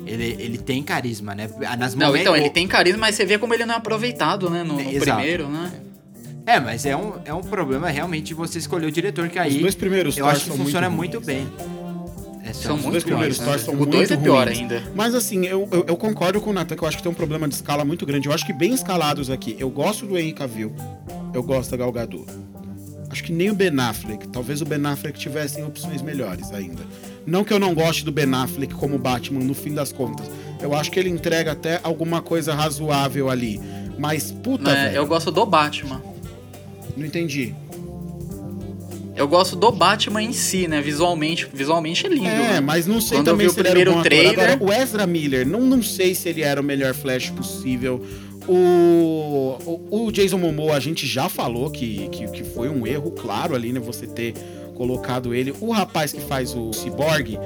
Ele, 0.05 0.35
ele 0.39 0.57
tem 0.57 0.81
carisma, 0.81 1.35
né? 1.35 1.47
Nas 1.77 1.93
Não, 1.93 2.17
então, 2.17 2.35
ele 2.35 2.49
tem 2.49 2.67
carisma, 2.67 2.99
mas 3.01 3.15
você 3.15 3.25
vê 3.25 3.37
como 3.37 3.53
ele 3.53 3.65
não 3.65 3.75
é 3.75 3.77
aproveitado, 3.77 4.49
né? 4.49 4.63
No, 4.63 4.73
no 4.73 4.99
primeiro, 4.99 5.47
né? 5.47 5.71
É, 6.45 6.59
mas 6.59 6.85
é 6.85 6.95
um, 6.97 7.13
é 7.23 7.33
um 7.33 7.41
problema 7.41 7.87
realmente 7.89 8.25
de 8.27 8.33
você 8.33 8.57
escolher 8.57 8.87
o 8.87 8.91
diretor, 8.91 9.29
que 9.29 9.39
aí. 9.39 9.55
Os 9.55 9.61
dois 9.61 9.75
primeiros 9.75 10.17
Eu 10.17 10.25
acho 10.27 10.51
que 10.51 10.57
funciona 10.57 10.89
muito 10.89 11.21
muito, 11.21 11.25
bem. 11.25 11.47
É, 12.59 12.67
São 12.67 12.77
muito 12.77 12.91
dois 12.91 13.03
primeiros 13.03 13.37
piores, 13.39 13.61
né? 13.61 13.65
são 13.65 13.73
O 13.81 13.85
dois 13.85 14.09
muito 14.09 14.13
é 14.13 14.17
pior 14.23 14.45
ruins. 14.47 14.59
ainda. 14.59 14.83
Mas 14.95 15.15
assim, 15.15 15.45
eu, 15.45 15.67
eu, 15.71 15.85
eu 15.87 15.97
concordo 15.97 16.39
com 16.39 16.51
o 16.51 16.53
Nathan 16.53 16.75
que 16.75 16.83
eu 16.83 16.87
acho 16.87 16.97
que 16.97 17.03
tem 17.03 17.11
um 17.11 17.15
problema 17.15 17.47
de 17.47 17.55
escala 17.55 17.83
muito 17.83 18.05
grande. 18.05 18.27
Eu 18.27 18.33
acho 18.33 18.45
que 18.45 18.53
bem 18.53 18.73
escalados 18.73 19.29
aqui. 19.29 19.55
Eu 19.59 19.69
gosto 19.69 20.05
do 20.05 20.17
Henry 20.17 20.33
Cavill. 20.33 20.73
Eu 21.33 21.41
gosto 21.43 21.71
da 21.71 21.77
Gal 21.77 21.91
Gadot. 21.91 22.25
Acho 23.09 23.23
que 23.23 23.31
nem 23.31 23.49
o 23.51 23.55
Ben 23.55 23.77
Affleck. 23.79 24.27
Talvez 24.29 24.61
o 24.61 24.65
Ben 24.65 24.83
Affleck 24.85 25.17
tivessem 25.19 25.63
opções 25.65 26.01
melhores 26.01 26.51
ainda. 26.51 26.81
Não 27.25 27.43
que 27.43 27.53
eu 27.53 27.59
não 27.59 27.73
goste 27.73 28.03
do 28.05 28.11
Ben 28.11 28.31
Affleck 28.33 28.73
como 28.75 28.97
Batman, 28.97 29.39
no 29.43 29.53
fim 29.53 29.73
das 29.73 29.91
contas. 29.91 30.29
Eu 30.61 30.73
acho 30.73 30.89
que 30.91 30.99
ele 30.99 31.09
entrega 31.09 31.51
até 31.51 31.79
alguma 31.83 32.21
coisa 32.21 32.53
razoável 32.55 33.29
ali. 33.29 33.59
Mas, 33.97 34.31
puta, 34.31 34.71
Né? 34.73 34.85
velho. 34.85 34.95
Eu 34.97 35.07
gosto 35.07 35.31
do 35.31 35.45
Batman. 35.45 36.01
Não 36.97 37.05
entendi. 37.05 37.53
Eu 39.15 39.27
gosto 39.27 39.55
do 39.55 39.71
Batman 39.71 40.23
em 40.23 40.33
si, 40.33 40.67
né? 40.67 40.81
Visualmente, 40.81 41.47
visualmente 41.53 42.05
é 42.05 42.09
lindo. 42.09 42.25
É, 42.25 42.53
né? 42.53 42.59
mas 42.59 42.87
não 42.87 42.99
sei 42.99 43.19
Quando 43.19 43.27
eu 43.27 43.33
também 43.33 43.47
vi 43.47 43.53
se 43.53 43.59
o 43.59 43.61
ele 43.61 43.69
era 43.69 43.79
primeiro 43.79 44.03
trailer- 44.03 44.51
Agora, 44.51 44.63
o 44.63 44.73
Ezra 44.73 45.05
Miller, 45.05 45.47
não, 45.47 45.61
não 45.61 45.83
sei 45.83 46.15
se 46.15 46.29
ele 46.29 46.41
era 46.41 46.59
o 46.59 46.63
melhor 46.63 46.93
Flash 46.95 47.29
possível. 47.29 48.03
O, 48.47 49.57
o, 49.89 50.05
o 50.07 50.11
Jason 50.11 50.37
Momoa, 50.37 50.75
a 50.75 50.79
gente 50.79 51.05
já 51.05 51.29
falou 51.29 51.69
que, 51.69 52.09
que, 52.09 52.27
que 52.27 52.43
foi 52.43 52.69
um 52.69 52.85
erro, 52.85 53.11
claro, 53.11 53.55
ali, 53.55 53.71
né? 53.71 53.79
Você 53.79 54.07
ter 54.07 54.33
colocado 54.75 55.33
ele. 55.33 55.53
O 55.61 55.71
rapaz 55.71 56.11
que 56.11 56.19
faz 56.19 56.53
o 56.55 56.73
Cyborg, 56.73 57.37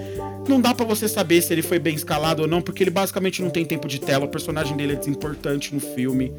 não 0.47 0.61
dá 0.61 0.73
pra 0.73 0.85
você 0.85 1.07
saber 1.07 1.41
se 1.41 1.53
ele 1.53 1.61
foi 1.61 1.77
bem 1.77 1.95
escalado 1.95 2.43
ou 2.43 2.47
não, 2.47 2.61
porque 2.61 2.81
ele 2.81 2.89
basicamente 2.89 3.41
não 3.41 3.49
tem 3.49 3.65
tempo 3.65 3.87
de 3.87 3.99
tela. 3.99 4.25
O 4.25 4.29
personagem 4.29 4.75
dele 4.75 4.93
é 4.93 4.95
desimportante 4.95 5.75
no 5.75 5.81
filme. 5.81 6.31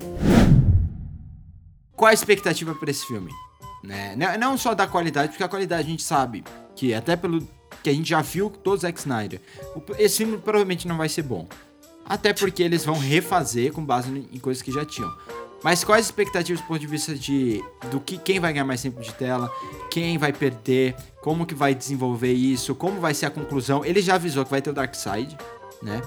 Qual 1.94 2.10
a 2.10 2.14
expectativa 2.14 2.74
pra 2.74 2.90
esse 2.90 3.06
filme? 3.06 3.30
Né? 3.82 4.16
Não, 4.38 4.58
só 4.58 4.74
da 4.74 4.86
qualidade, 4.86 5.28
porque 5.28 5.44
a 5.44 5.48
qualidade 5.48 5.86
a 5.86 5.90
gente 5.90 6.02
sabe 6.02 6.44
que 6.74 6.92
até 6.92 7.16
pelo 7.16 7.46
que 7.82 7.90
a 7.90 7.92
gente 7.92 8.08
já 8.08 8.20
viu 8.20 8.50
todo 8.50 8.80
Zack 8.80 8.98
Snyder, 8.98 9.40
esse 9.98 10.18
filme 10.18 10.38
provavelmente 10.38 10.88
não 10.88 10.96
vai 10.96 11.08
ser 11.08 11.22
bom. 11.22 11.46
Até 12.04 12.32
porque 12.32 12.62
eles 12.62 12.84
vão 12.84 12.98
refazer 12.98 13.72
com 13.72 13.84
base 13.84 14.10
em 14.32 14.38
coisas 14.38 14.62
que 14.62 14.72
já 14.72 14.84
tinham. 14.84 15.12
Mas 15.62 15.82
quais 15.82 16.00
as 16.00 16.06
expectativas 16.06 16.60
do 16.60 16.66
ponto 16.66 16.80
de 16.80 16.86
vista 16.86 17.14
de 17.14 17.62
do 17.90 18.00
que 18.00 18.16
quem 18.16 18.38
vai 18.38 18.52
ganhar 18.52 18.64
mais 18.64 18.80
tempo 18.80 19.00
de 19.00 19.12
tela, 19.14 19.50
quem 19.90 20.16
vai 20.16 20.32
perder, 20.32 20.94
como 21.20 21.44
que 21.44 21.54
vai 21.54 21.74
desenvolver 21.74 22.32
isso, 22.32 22.74
como 22.74 23.00
vai 23.00 23.12
ser 23.12 23.26
a 23.26 23.30
conclusão? 23.30 23.84
Ele 23.84 24.00
já 24.00 24.14
avisou 24.14 24.44
que 24.44 24.50
vai 24.50 24.62
ter 24.62 24.70
o 24.70 24.72
Darkseid, 24.72 25.36
né? 25.82 26.00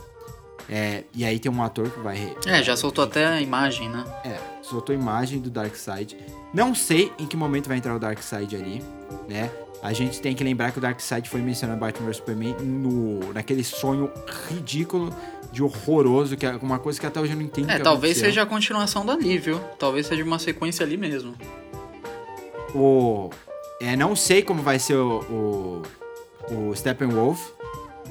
É, 0.72 1.04
e 1.14 1.26
aí 1.26 1.38
tem 1.38 1.52
um 1.52 1.62
ator 1.62 1.90
que 1.90 2.00
vai 2.00 2.34
É, 2.48 2.64
já 2.64 2.78
soltou 2.78 3.04
até 3.04 3.26
a 3.26 3.42
imagem, 3.42 3.90
né? 3.90 4.06
é, 4.24 4.40
soltou 4.62 4.96
imagem 4.96 5.42
do 5.42 5.50
Darkseid. 5.50 6.18
Não 6.54 6.74
sei 6.74 7.12
em 7.20 7.28
que 7.28 7.36
momento 7.36 7.68
vai 7.68 7.78
entrar 7.78 7.94
o 7.94 8.00
Darkseid 8.00 8.56
ali, 8.56 8.82
né? 9.28 9.52
A 9.84 9.92
gente 9.92 10.22
tem 10.22 10.34
que 10.34 10.44
lembrar 10.44 10.72
que 10.72 10.78
o 10.78 10.82
Darkseid 10.82 11.28
foi 11.28 11.42
mencionado 11.42 11.78
em 11.78 11.82
Batman 11.82 12.08
vs 12.08 12.18
Superman 12.18 12.56
no, 12.62 13.34
naquele 13.34 13.64
sonho 13.66 14.10
ridículo 14.48 15.14
de 15.52 15.62
horroroso, 15.62 16.38
que 16.38 16.46
é 16.46 16.56
uma 16.62 16.80
coisa 16.80 16.98
que 16.98 17.06
até 17.06 17.20
hoje 17.20 17.34
eu 17.34 17.36
não 17.38 17.44
entendo. 17.44 17.70
É, 17.70 17.80
talvez 17.80 18.14
aconteceu. 18.14 18.30
seja 18.30 18.42
a 18.44 18.46
continuação 18.46 19.06
dali, 19.06 19.38
viu? 19.38 19.60
Talvez 19.78 20.08
seja 20.08 20.24
uma 20.24 20.40
sequência 20.40 20.86
ali 20.86 20.96
mesmo. 20.96 21.36
O, 22.74 23.30
é, 23.82 23.98
não 23.98 24.16
sei 24.16 24.42
como 24.42 24.62
vai 24.62 24.80
ser 24.80 24.96
o, 24.96 25.82
o, 26.50 26.70
o 26.70 26.76
Steppenwolf, 26.76 27.50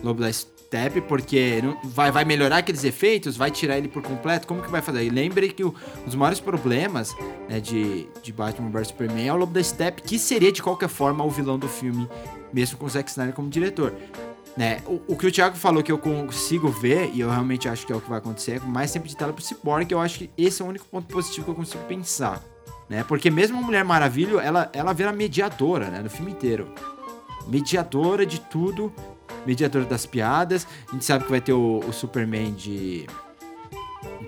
Lobo 0.02 0.20
da 0.20 0.30
Steppe, 0.70 1.01
porque 1.01 1.60
não- 1.64 1.76
vai, 1.82 2.12
vai 2.12 2.24
melhorar 2.24 2.59
aqueles 2.59 2.84
efeitos, 2.84 3.36
vai 3.36 3.51
tirar 3.51 3.76
ele 3.76 3.88
por 3.88 4.01
completo, 4.02 4.47
como 4.47 4.62
que 4.62 4.70
vai 4.70 4.80
fazer? 4.80 5.02
E 5.02 5.10
lembre 5.10 5.48
que 5.48 5.64
o- 5.64 5.74
os 6.06 6.14
maiores 6.14 6.38
problemas 6.38 7.12
né, 7.48 7.59
de, 7.59 8.06
de 8.22 8.32
Batman 8.32 8.70
vs 8.70 8.86
Superman 8.88 9.26
é 9.26 9.32
o 9.32 9.36
Lobo 9.36 9.52
da 9.52 9.60
Steppe, 9.62 10.01
que 10.02 10.16
seria 10.16 10.52
de 10.52 10.62
qualquer 10.62 10.88
forma 10.88 11.24
o 11.24 11.30
vilão 11.30 11.59
do 11.59 11.66
filme, 11.66 12.09
mesmo 12.52 12.78
com 12.78 12.86
o 12.86 12.88
Zack 12.88 13.10
Snyder 13.10 13.34
como 13.34 13.48
diretor. 13.51 13.92
Né? 14.56 14.80
O, 14.86 15.01
o 15.09 15.16
que 15.16 15.26
o 15.26 15.32
Thiago 15.32 15.56
falou 15.56 15.82
que 15.82 15.90
eu 15.90 15.98
consigo 15.98 16.68
ver, 16.68 17.10
e 17.12 17.18
eu 17.20 17.28
realmente 17.30 17.68
acho 17.68 17.84
que 17.84 17.92
é 17.92 17.97
o 17.97 18.01
que 18.01 18.09
vai 18.09 18.18
acontecer, 18.18 18.59
é 18.59 18.60
mais 18.60 18.92
tempo 18.92 19.09
de 19.09 19.16
tela 19.16 19.32
pro 19.32 19.42
Cyborg, 19.42 19.90
eu 19.90 20.01
acho 20.01 20.18
que 20.20 20.30
esse 20.38 20.62
é 20.62 20.64
o 20.64 20.68
único 20.68 20.84
ponto 20.86 21.12
positivo 21.12 21.47
que 21.47 21.51
eu 21.51 21.55
consigo 21.56 21.82
pensar. 21.88 22.40
Né? 22.88 23.02
Porque 23.02 23.28
mesmo 23.28 23.59
a 23.59 23.60
Mulher 23.62 23.84
Maravilha, 23.84 24.38
ela, 24.40 24.70
ela 24.72 24.92
vira 24.92 25.12
mediadora 25.12 25.88
né, 25.90 26.01
no 26.01 26.09
filme 26.10 26.30
inteiro. 26.30 26.68
Mediadora 27.48 28.24
de 28.24 28.40
tudo, 28.40 28.92
mediadora 29.47 29.85
das 29.85 30.07
piadas. 30.07 30.66
A 30.89 30.93
gente 30.93 31.05
sabe 31.05 31.24
que 31.24 31.31
vai 31.31 31.40
ter 31.40 31.52
o, 31.52 31.81
o 31.86 31.93
Superman 31.93 32.52
de, 32.52 33.07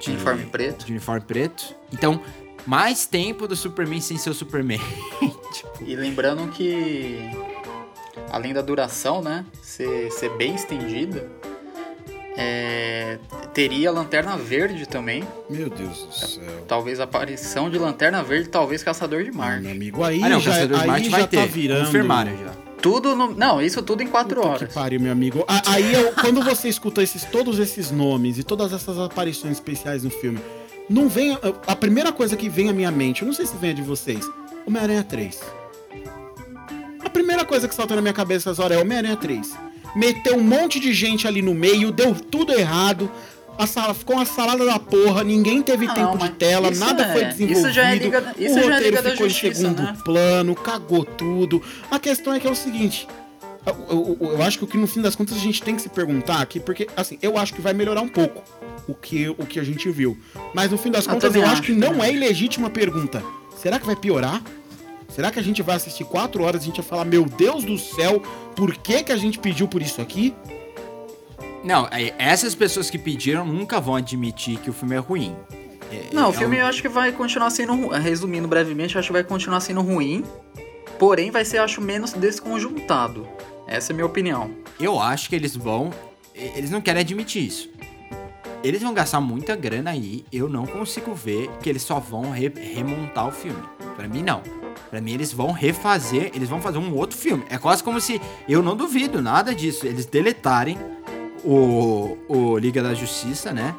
de 0.00 0.10
Uniforme 0.10 0.46
preto. 0.46 0.84
de 0.84 0.92
uniforme 0.92 1.20
preto. 1.22 1.74
Então, 1.92 2.20
mais 2.66 3.06
tempo 3.06 3.46
do 3.46 3.56
Superman 3.56 4.00
sem 4.00 4.16
ser 4.18 4.30
o 4.30 4.34
Superman. 4.34 4.80
Tipo, 5.52 5.84
E 5.84 5.94
lembrando 5.94 6.50
que, 6.50 7.18
além 8.30 8.54
da 8.54 8.62
duração, 8.62 9.20
né, 9.20 9.44
ser, 9.60 10.10
ser 10.10 10.30
bem 10.36 10.54
estendida, 10.54 11.28
é, 12.36 13.18
teria 13.52 13.90
Lanterna 13.90 14.36
Verde 14.36 14.86
também. 14.86 15.22
Meu 15.50 15.68
Deus 15.68 16.06
do 16.06 16.12
céu. 16.14 16.64
Talvez 16.66 17.00
a 17.00 17.04
aparição 17.04 17.68
de 17.68 17.78
Lanterna 17.78 18.22
Verde, 18.22 18.48
talvez 18.48 18.82
Caçador 18.82 19.22
de 19.24 19.30
Marte. 19.30 19.62
meu 19.62 19.72
amigo, 19.72 20.02
aí 20.02 20.22
ah, 20.22 20.28
não, 20.30 20.40
já, 20.40 20.52
Caçador 20.52 20.76
de 20.78 20.82
aí 20.82 20.88
Marte 20.88 21.10
já 21.10 21.16
vai 21.18 21.26
ter. 21.28 21.36
tá 21.36 21.46
virando... 21.46 21.86
Confirmaram 21.86 22.32
já. 22.38 22.61
Tudo 22.82 23.14
no... 23.16 23.32
Não, 23.34 23.62
isso 23.62 23.80
tudo 23.82 24.02
em 24.02 24.08
quatro 24.08 24.36
Puta 24.36 24.48
horas. 24.48 24.68
Que 24.68 24.74
pariu, 24.74 25.00
meu 25.00 25.12
amigo. 25.12 25.44
A- 25.48 25.72
Aí, 25.72 25.94
eu- 25.94 26.12
quando 26.12 26.42
você 26.42 26.68
escuta 26.68 27.02
esses, 27.02 27.24
todos 27.24 27.58
esses 27.58 27.90
nomes 27.90 28.38
e 28.38 28.42
todas 28.42 28.72
essas 28.72 28.98
aparições 28.98 29.52
especiais 29.54 30.02
no 30.04 30.10
filme, 30.10 30.40
não 30.90 31.08
vem. 31.08 31.38
A 31.66 31.76
primeira 31.76 32.12
coisa 32.12 32.36
que 32.36 32.48
vem 32.48 32.68
à 32.68 32.72
minha 32.72 32.90
mente, 32.90 33.22
eu 33.22 33.26
não 33.26 33.32
sei 33.34 33.46
se 33.46 33.56
vem 33.56 33.70
a 33.70 33.74
de 33.74 33.82
vocês, 33.82 34.28
Homem-Aranha 34.66 35.04
3. 35.04 35.40
A 37.04 37.08
primeira 37.08 37.44
coisa 37.44 37.68
que 37.68 37.74
salta 37.74 37.94
na 37.94 38.02
minha 38.02 38.14
cabeça 38.14 38.50
essas 38.50 38.58
horas 38.58 38.76
é 38.78 38.80
Homem-Aranha 38.80 39.16
3. 39.16 39.52
Meteu 39.94 40.36
um 40.36 40.42
monte 40.42 40.80
de 40.80 40.92
gente 40.92 41.28
ali 41.28 41.42
no 41.42 41.54
meio, 41.54 41.92
deu 41.92 42.14
tudo 42.14 42.52
errado. 42.52 43.10
A 43.58 43.66
sala 43.66 43.92
ficou 43.94 44.16
uma 44.16 44.24
salada 44.24 44.64
da 44.64 44.78
porra, 44.78 45.22
ninguém 45.22 45.62
teve 45.62 45.86
Ah, 45.86 45.94
tempo 45.94 46.16
não, 46.16 46.26
de 46.26 46.30
tela, 46.30 46.70
isso 46.70 46.80
nada 46.84 47.02
é- 47.04 47.12
foi 47.12 47.22
isso 47.22 47.30
desenvolvido. 47.38 47.72
já 47.72 47.90
é 47.90 47.94
Liga- 47.96 48.34
isso 48.38 48.54
o 48.54 48.62
já 48.62 48.70
é 48.70 48.74
roteiro 48.74 49.02
da 49.02 49.10
ficou 49.10 49.28
Justiça, 49.28 49.46
em 49.48 49.54
segundo 49.54 49.82
né? 49.82 49.96
plano, 50.04 50.54
cagou 50.54 51.04
tudo. 51.04 51.62
A 51.90 51.98
questão 51.98 52.32
é 52.34 52.40
que 52.40 52.46
é 52.46 52.50
o 52.50 52.54
seguinte, 52.56 53.06
eu, 53.66 54.16
eu- 54.20 54.28
eu 54.32 54.42
acho 54.42 54.58
que 54.58 54.64
o 54.64 54.66
que 54.66 54.76
no 54.78 54.86
fim 54.86 55.00
das 55.02 55.14
contas 55.14 55.36
a 55.36 55.40
gente 55.40 55.62
tem 55.62 55.76
que 55.76 55.82
se 55.82 55.88
perguntar 55.88 56.40
aqui, 56.40 56.58
porque 56.58 56.88
assim, 56.96 57.18
eu 57.22 57.36
acho 57.38 57.54
que 57.54 57.60
vai 57.60 57.72
melhorar 57.74 58.00
um 58.00 58.08
pouco 58.08 58.42
o 58.88 58.94
que, 58.94 59.28
o 59.28 59.46
que 59.46 59.60
a 59.60 59.64
gente 59.64 59.88
viu. 59.90 60.18
Mas 60.54 60.70
no 60.70 60.78
fim 60.78 60.90
das 60.90 61.06
Eu 61.06 61.12
contas 61.12 61.34
eu 61.34 61.42
acho 61.42 61.52
acho, 61.52 61.62
que 61.62 61.72
não 61.72 62.02
é 62.02 62.12
ilegítima 62.12 62.66
a 62.66 62.70
pergunta. 62.70 63.22
Será 63.56 63.78
que 63.78 63.86
vai 63.86 63.94
piorar? 63.94 64.42
Será 65.14 65.30
que 65.30 65.38
a 65.38 65.42
gente 65.42 65.60
vai 65.62 65.76
assistir 65.76 66.04
quatro 66.04 66.42
horas 66.42 66.62
e 66.62 66.64
a 66.64 66.66
gente 66.68 66.80
vai 66.80 66.86
falar, 66.88 67.04
meu 67.04 67.26
Deus 67.26 67.62
do 67.64 67.76
céu, 67.78 68.20
por 68.56 68.74
que, 68.74 69.02
que 69.04 69.12
a 69.12 69.16
gente 69.16 69.38
pediu 69.38 69.68
por 69.68 69.82
isso 69.82 70.00
aqui? 70.00 70.34
Não, 71.64 71.86
é- 71.90 72.12
essas 72.18 72.54
pessoas 72.54 72.90
que 72.90 72.98
pediram 72.98 73.44
nunca 73.46 73.80
vão 73.80 73.96
admitir 73.96 74.58
que 74.58 74.70
o 74.70 74.72
filme 74.72 74.94
é 74.96 74.98
ruim. 74.98 75.36
É- 75.90 76.06
Não, 76.12 76.24
é 76.24 76.28
o 76.28 76.32
filme 76.32 76.56
um- 76.56 76.60
eu 76.60 76.66
acho 76.66 76.80
que 76.82 76.88
vai 76.88 77.12
continuar 77.12 77.50
sendo 77.50 77.74
ru- 77.74 77.88
Resumindo 77.90 78.48
brevemente, 78.48 78.94
eu 78.94 78.98
acho 78.98 79.08
que 79.08 79.12
vai 79.12 79.24
continuar 79.24 79.60
sendo 79.60 79.80
ruim. 79.82 80.24
Porém, 80.98 81.30
vai 81.30 81.44
ser, 81.44 81.58
acho, 81.58 81.80
menos 81.80 82.12
desconjuntado. 82.12 83.26
Essa 83.66 83.90
é 83.90 83.94
a 83.94 83.96
minha 83.96 84.06
opinião. 84.06 84.50
Eu 84.80 85.00
acho 85.00 85.28
que 85.28 85.34
eles 85.36 85.54
vão. 85.56 85.90
Eles 86.34 86.70
não 86.70 86.80
querem 86.80 87.00
admitir 87.00 87.44
isso. 87.46 87.70
Eles 88.64 88.80
vão 88.82 88.94
gastar 88.94 89.20
muita 89.20 89.56
grana 89.56 89.90
aí. 89.90 90.24
Eu 90.32 90.48
não 90.48 90.66
consigo 90.66 91.14
ver 91.14 91.50
que 91.62 91.68
eles 91.68 91.82
só 91.82 91.98
vão 91.98 92.30
re- 92.30 92.52
remontar 92.74 93.26
o 93.28 93.32
filme. 93.32 93.62
Pra 93.96 94.06
mim, 94.08 94.22
não. 94.22 94.40
Pra 94.88 95.00
mim, 95.00 95.12
eles 95.12 95.32
vão 95.32 95.50
refazer. 95.52 96.30
Eles 96.34 96.48
vão 96.48 96.60
fazer 96.60 96.78
um 96.78 96.94
outro 96.94 97.16
filme. 97.18 97.44
É 97.50 97.58
quase 97.58 97.82
como 97.82 98.00
se. 98.00 98.20
Eu 98.48 98.62
não 98.62 98.76
duvido 98.76 99.20
nada 99.20 99.54
disso. 99.54 99.86
Eles 99.86 100.06
deletarem 100.06 100.78
o, 101.44 102.16
o 102.28 102.58
Liga 102.58 102.82
da 102.82 102.94
Justiça, 102.94 103.52
né? 103.52 103.74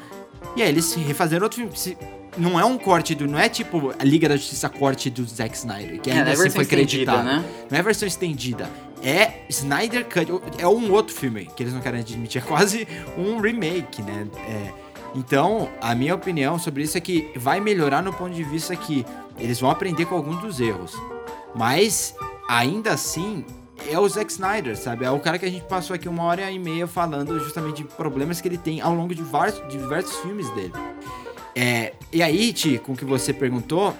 E 0.55 0.61
aí 0.61 0.69
eles 0.69 0.93
refazeram 0.93 1.43
outro 1.43 1.59
filme. 1.59 1.75
Se- 1.77 1.97
não 2.37 2.59
é 2.59 2.65
um 2.65 2.77
corte 2.77 3.13
do. 3.13 3.27
Não 3.27 3.37
é 3.37 3.47
tipo 3.47 3.93
a 3.97 4.03
Liga 4.03 4.27
da 4.27 4.35
Justiça 4.35 4.67
corte 4.67 5.09
do 5.09 5.23
Zack 5.25 5.55
Snyder. 5.55 6.01
Que 6.01 6.09
É, 6.09 6.13
ainda 6.13 6.29
é 6.31 6.33
assim 6.33 6.49
foi 6.49 6.63
estendida, 6.63 7.11
creditado. 7.11 7.23
né? 7.23 7.45
Não 7.69 7.77
é 7.77 7.81
versão 7.81 8.07
estendida. 8.07 8.69
É 9.03 9.41
Snyder 9.49 10.05
Cut. 10.05 10.31
É 10.57 10.67
um 10.67 10.91
outro 10.91 11.13
filme 11.15 11.47
que 11.55 11.61
eles 11.63 11.73
não 11.73 11.81
querem 11.81 11.99
admitir. 11.99 12.41
É 12.41 12.45
quase 12.45 12.87
um 13.17 13.39
remake, 13.39 14.01
né? 14.01 14.27
É, 14.47 14.71
então, 15.15 15.69
a 15.79 15.93
minha 15.93 16.15
opinião 16.15 16.57
sobre 16.57 16.81
isso 16.83 16.97
é 16.97 17.01
que 17.01 17.29
vai 17.35 17.59
melhorar 17.59 18.01
no 18.01 18.11
ponto 18.11 18.33
de 18.33 18.43
vista 18.43 18.75
que 18.75 19.05
eles 19.37 19.59
vão 19.59 19.69
aprender 19.69 20.05
com 20.05 20.15
alguns 20.15 20.41
dos 20.41 20.59
erros. 20.59 20.93
Mas, 21.53 22.15
ainda 22.49 22.93
assim, 22.93 23.45
é 23.89 23.99
o 23.99 24.07
Zack 24.07 24.31
Snyder, 24.31 24.77
sabe? 24.77 25.05
É 25.05 25.11
o 25.11 25.19
cara 25.19 25.37
que 25.37 25.45
a 25.45 25.49
gente 25.49 25.65
passou 25.65 25.95
aqui 25.95 26.07
uma 26.07 26.23
hora 26.23 26.49
e 26.49 26.59
meia 26.59 26.87
falando 26.87 27.39
justamente 27.39 27.77
de 27.77 27.83
problemas 27.83 28.39
que 28.39 28.47
ele 28.47 28.57
tem 28.57 28.81
ao 28.81 28.93
longo 28.93 29.13
de 29.13 29.21
vários, 29.21 29.59
de 29.67 29.77
diversos 29.77 30.15
filmes 30.17 30.49
dele. 30.51 30.73
É, 31.55 31.93
e 32.11 32.21
aí, 32.23 32.51
Ti, 32.53 32.79
com 32.79 32.93
o 32.93 32.95
que 32.95 33.05
você 33.05 33.31
perguntou, 33.31 33.95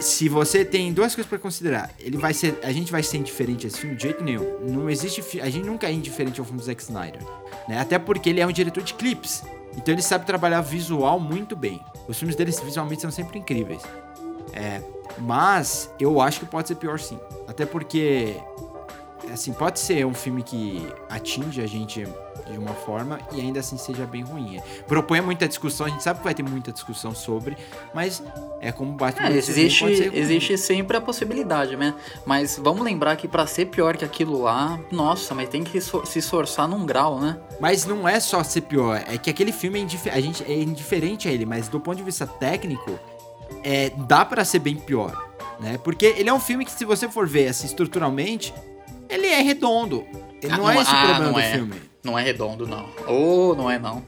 se 0.00 0.28
você 0.28 0.64
tem 0.64 0.92
duas 0.92 1.14
coisas 1.14 1.28
pra 1.28 1.38
considerar, 1.38 1.90
ele 1.98 2.16
vai 2.16 2.34
ser, 2.34 2.58
a 2.62 2.72
gente 2.72 2.90
vai 2.90 3.02
ser 3.02 3.18
indiferente 3.18 3.66
a 3.66 3.68
esse 3.68 3.78
filme 3.78 3.96
de 3.96 4.02
jeito 4.02 4.22
nenhum. 4.22 4.58
Não 4.68 4.90
existe, 4.90 5.40
a 5.40 5.48
gente 5.48 5.66
nunca 5.66 5.86
é 5.86 5.92
indiferente 5.92 6.40
ao 6.40 6.46
filme 6.46 6.60
do 6.60 6.64
Zack 6.64 6.82
Snyder, 6.82 7.20
né? 7.68 7.78
Até 7.78 7.98
porque 7.98 8.30
ele 8.30 8.40
é 8.40 8.46
um 8.46 8.52
diretor 8.52 8.82
de 8.82 8.94
clipes. 8.94 9.42
Então 9.76 9.94
ele 9.94 10.02
sabe 10.02 10.26
trabalhar 10.26 10.60
visual 10.60 11.18
muito 11.18 11.56
bem. 11.56 11.80
Os 12.08 12.18
filmes 12.18 12.36
dele 12.36 12.50
visualmente 12.50 13.00
são 13.00 13.10
sempre 13.10 13.38
incríveis. 13.38 13.82
É, 14.52 14.82
mas 15.18 15.90
eu 15.98 16.20
acho 16.20 16.40
que 16.40 16.46
pode 16.46 16.68
ser 16.68 16.76
pior 16.76 16.98
sim. 16.98 17.18
Até 17.46 17.66
porque 17.66 18.36
assim, 19.32 19.52
pode 19.52 19.78
ser 19.78 20.04
um 20.04 20.14
filme 20.14 20.42
que 20.42 20.86
atinge 21.08 21.60
a 21.60 21.66
gente 21.66 22.06
de 22.50 22.58
uma 22.58 22.74
forma 22.74 23.20
e 23.32 23.40
ainda 23.40 23.60
assim 23.60 23.76
seja 23.76 24.04
bem 24.06 24.22
ruim. 24.22 24.60
Propõe 24.86 25.20
muita 25.20 25.46
discussão, 25.46 25.86
a 25.86 25.88
gente 25.88 26.02
sabe 26.02 26.18
que 26.18 26.24
vai 26.24 26.34
ter 26.34 26.42
muita 26.42 26.72
discussão 26.72 27.14
sobre, 27.14 27.56
mas 27.94 28.22
é 28.60 28.72
como 28.72 28.92
Batman 28.92 29.28
É, 29.28 29.36
existe, 29.36 29.84
existe 30.12 30.58
sempre 30.58 30.96
a 30.96 31.00
possibilidade, 31.00 31.76
né? 31.76 31.94
Mas 32.26 32.58
vamos 32.60 32.82
lembrar 32.82 33.16
que 33.16 33.28
pra 33.28 33.46
ser 33.46 33.66
pior 33.66 33.96
que 33.96 34.04
aquilo 34.04 34.42
lá, 34.42 34.78
nossa, 34.90 35.34
mas 35.34 35.48
tem 35.48 35.62
que 35.62 35.80
se 35.80 36.18
esforçar 36.18 36.68
num 36.68 36.84
grau, 36.84 37.20
né? 37.20 37.38
Mas 37.60 37.84
não 37.84 38.08
é 38.08 38.18
só 38.18 38.42
ser 38.42 38.62
pior, 38.62 39.02
é 39.06 39.16
que 39.16 39.30
aquele 39.30 39.52
filme 39.52 39.80
é, 39.80 40.10
a 40.10 40.20
gente 40.20 40.44
é 40.44 40.62
indiferente 40.62 41.28
a 41.28 41.32
ele, 41.32 41.46
mas 41.46 41.68
do 41.68 41.78
ponto 41.78 41.96
de 41.96 42.02
vista 42.02 42.26
técnico, 42.26 42.98
é, 43.62 43.90
dá 43.90 44.24
pra 44.24 44.44
ser 44.44 44.58
bem 44.58 44.76
pior, 44.76 45.30
né? 45.60 45.78
Porque 45.82 46.06
ele 46.06 46.28
é 46.28 46.32
um 46.32 46.40
filme 46.40 46.64
que 46.64 46.70
se 46.72 46.84
você 46.84 47.08
for 47.08 47.26
ver 47.26 47.48
assim 47.48 47.66
estruturalmente, 47.66 48.52
ele 49.08 49.26
é 49.26 49.40
redondo. 49.40 50.04
Ele 50.42 50.52
Ah, 50.52 50.58
não, 50.58 50.70
é 50.70 50.80
esse 50.80 50.90
o 50.90 50.94
ah, 50.94 51.00
problema 51.00 51.24
não 51.24 51.32
do 51.32 51.40
é. 51.40 51.52
filme. 51.52 51.74
Não 52.02 52.18
é 52.18 52.22
redondo, 52.22 52.66
não. 52.66 52.88
Ou 53.06 53.54
não 53.54 53.70
é, 53.70 53.78
não. 53.78 54.02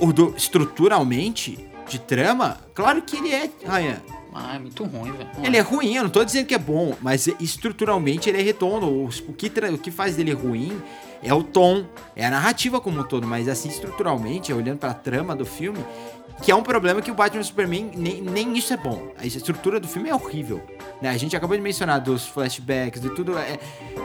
O 0.00 0.12
do, 0.12 0.34
estruturalmente, 0.36 1.68
de 1.86 1.98
trama, 1.98 2.58
claro 2.74 3.02
que 3.02 3.16
ele 3.16 3.32
é, 3.32 3.50
Ryan. 3.64 4.00
Ah, 4.34 4.56
é 4.56 4.58
muito 4.58 4.82
ruim, 4.84 5.12
velho. 5.12 5.28
Não 5.36 5.44
Ele 5.44 5.56
é 5.58 5.60
ruim, 5.60 5.94
eu 5.94 6.04
não 6.04 6.10
tô 6.10 6.24
dizendo 6.24 6.46
que 6.46 6.54
é 6.54 6.58
bom, 6.58 6.96
mas 7.02 7.26
estruturalmente 7.38 8.30
ele 8.30 8.40
é 8.40 8.42
redondo. 8.42 8.86
O, 8.86 9.04
o 9.04 9.32
que, 9.34 9.52
o 9.74 9.78
que 9.78 9.90
faz 9.90 10.16
dele 10.16 10.32
ruim 10.32 10.80
é 11.22 11.34
o 11.34 11.42
tom, 11.42 11.84
é 12.16 12.24
a 12.24 12.30
narrativa 12.30 12.80
como 12.80 13.00
um 13.00 13.04
todo, 13.04 13.26
mas 13.26 13.46
assim, 13.46 13.68
estruturalmente, 13.68 14.50
olhando 14.52 14.78
pra 14.78 14.94
trama 14.94 15.36
do 15.36 15.44
filme, 15.44 15.84
que 16.42 16.50
é 16.50 16.54
um 16.54 16.62
problema 16.62 17.00
que 17.00 17.10
o 17.10 17.14
Batman 17.14 17.40
e 17.40 17.44
Superman, 17.44 17.90
nem, 17.94 18.20
nem 18.20 18.56
isso 18.56 18.72
é 18.72 18.76
bom. 18.76 19.12
A 19.16 19.24
estrutura 19.24 19.78
do 19.78 19.86
filme 19.86 20.08
é 20.08 20.14
horrível. 20.14 20.60
Né? 21.00 21.08
A 21.08 21.16
gente 21.16 21.36
acabou 21.36 21.56
de 21.56 21.62
mencionar 21.62 22.00
dos 22.00 22.26
flashbacks, 22.26 23.00
de 23.00 23.10
tudo. 23.10 23.38
é- 23.38 23.58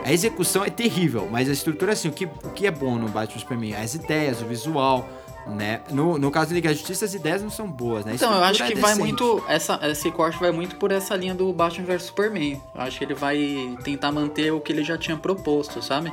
a 0.06 0.14
execução 0.14 0.64
é 0.64 0.70
terrível, 0.70 1.28
mas 1.30 1.50
a 1.50 1.52
estrutura, 1.52 1.94
assim, 1.94 2.08
o 2.08 2.12
que, 2.12 2.26
o 2.26 2.52
que 2.54 2.68
é 2.68 2.72
bom 2.72 2.96
no 2.98 3.10
Batman 3.10 3.38
e 3.38 3.40
Superman? 3.40 3.76
As 3.76 3.96
ideias, 3.96 4.42
o 4.42 4.46
visual. 4.46 5.08
Né? 5.48 5.80
No, 5.92 6.18
no 6.18 6.30
caso 6.30 6.50
da 6.50 6.56
Liga 6.56 6.68
da 6.68 6.76
Justiça, 6.76 7.06
as 7.06 7.14
ideias 7.14 7.42
não 7.42 7.50
são 7.50 7.72
boas, 7.72 8.04
né? 8.04 8.16
Então, 8.16 8.34
eu 8.34 8.44
acho 8.44 8.66
que 8.66 8.74
é 8.74 8.76
vai 8.76 8.96
muito. 8.96 9.42
Essa, 9.48 9.80
esse 9.84 10.12
corte 10.12 10.38
vai 10.38 10.52
muito 10.52 10.76
por 10.76 10.92
essa 10.92 11.16
linha 11.16 11.34
do 11.34 11.54
Batman 11.54 11.86
vs 11.86 12.04
Superman. 12.04 12.62
Eu 12.76 12.82
acho 12.82 12.98
que 12.98 13.06
ele 13.06 13.14
vai 13.14 13.78
tentar 13.82 14.12
manter 14.12 14.52
o 14.52 14.60
que 14.60 14.74
ele 14.74 14.84
já 14.84 14.98
tinha 14.98 15.16
proposto, 15.16 15.82
sabe? 15.82 16.12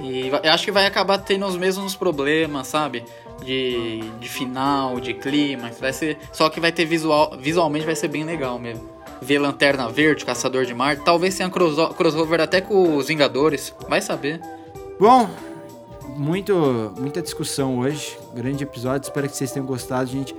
E 0.00 0.28
eu 0.42 0.52
acho 0.52 0.64
que 0.64 0.72
vai 0.72 0.86
acabar 0.86 1.18
tendo 1.18 1.46
os 1.46 1.56
mesmos 1.56 1.94
problemas, 1.94 2.66
sabe? 2.66 3.04
De, 3.44 4.00
de 4.20 4.28
final, 4.28 4.98
de 4.98 5.12
clima. 5.14 5.70
Vai 5.80 5.92
ser, 5.92 6.18
só 6.32 6.48
que 6.48 6.60
vai 6.60 6.72
ter 6.72 6.84
visual. 6.84 7.36
Visualmente 7.38 7.84
vai 7.84 7.94
ser 7.96 8.08
bem 8.08 8.24
legal 8.24 8.58
mesmo. 8.58 8.88
Ver 9.20 9.38
Lanterna 9.38 9.88
Verde, 9.88 10.24
Caçador 10.24 10.64
de 10.64 10.74
Marte. 10.74 11.02
Talvez 11.04 11.36
tenha 11.36 11.48
crosso- 11.50 11.94
crossover 11.94 12.40
até 12.40 12.60
com 12.60 12.96
os 12.96 13.08
Vingadores. 13.08 13.74
Vai 13.88 14.00
saber. 14.00 14.40
Bom, 14.98 15.28
muito, 16.16 16.92
muita 16.98 17.20
discussão 17.22 17.78
hoje. 17.78 18.16
Grande 18.34 18.64
episódio. 18.64 19.06
Espero 19.06 19.28
que 19.28 19.36
vocês 19.36 19.50
tenham 19.52 19.66
gostado, 19.66 20.08
gente. 20.10 20.34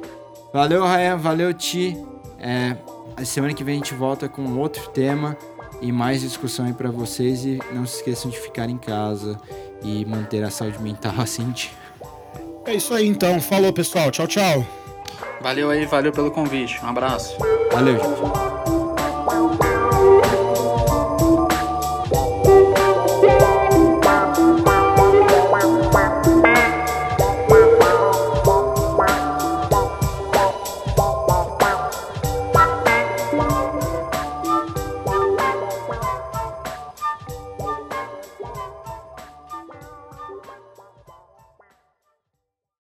Valeu, 0.54 0.84
Ryan. 0.84 1.18
Valeu, 1.18 1.54
Ti. 1.54 1.98
É, 2.40 2.76
a 3.16 3.26
semana 3.26 3.54
que 3.54 3.64
vem 3.64 3.76
a 3.76 3.78
gente 3.78 3.94
volta 3.94 4.28
com 4.28 4.58
outro 4.58 4.90
tema 4.90 5.38
e 5.82 5.92
mais 5.92 6.22
discussão 6.22 6.66
aí 6.66 6.74
pra 6.74 6.90
vocês. 6.92 7.46
E 7.46 7.60
não 7.74 7.86
se 7.86 7.98
esqueçam 7.98 8.30
de 8.32 8.40
ficar 8.40 8.70
em 8.70 8.78
casa 8.78 9.40
e 9.84 10.06
manter 10.06 10.44
a 10.44 10.50
saúde 10.50 10.80
mental 10.82 11.14
assim. 11.22 11.54
É 12.66 12.74
isso 12.74 12.94
aí 12.94 13.08
então. 13.08 13.40
Falou, 13.40 13.72
pessoal. 13.72 14.12
Tchau, 14.12 14.28
tchau. 14.28 14.66
Valeu 15.42 15.70
aí, 15.70 15.86
valeu 15.86 16.12
pelo 16.12 16.32
convite. 16.32 16.84
Um 16.84 16.88
abraço. 16.90 17.38
Valeu, 17.72 17.98
gente. 17.98 18.55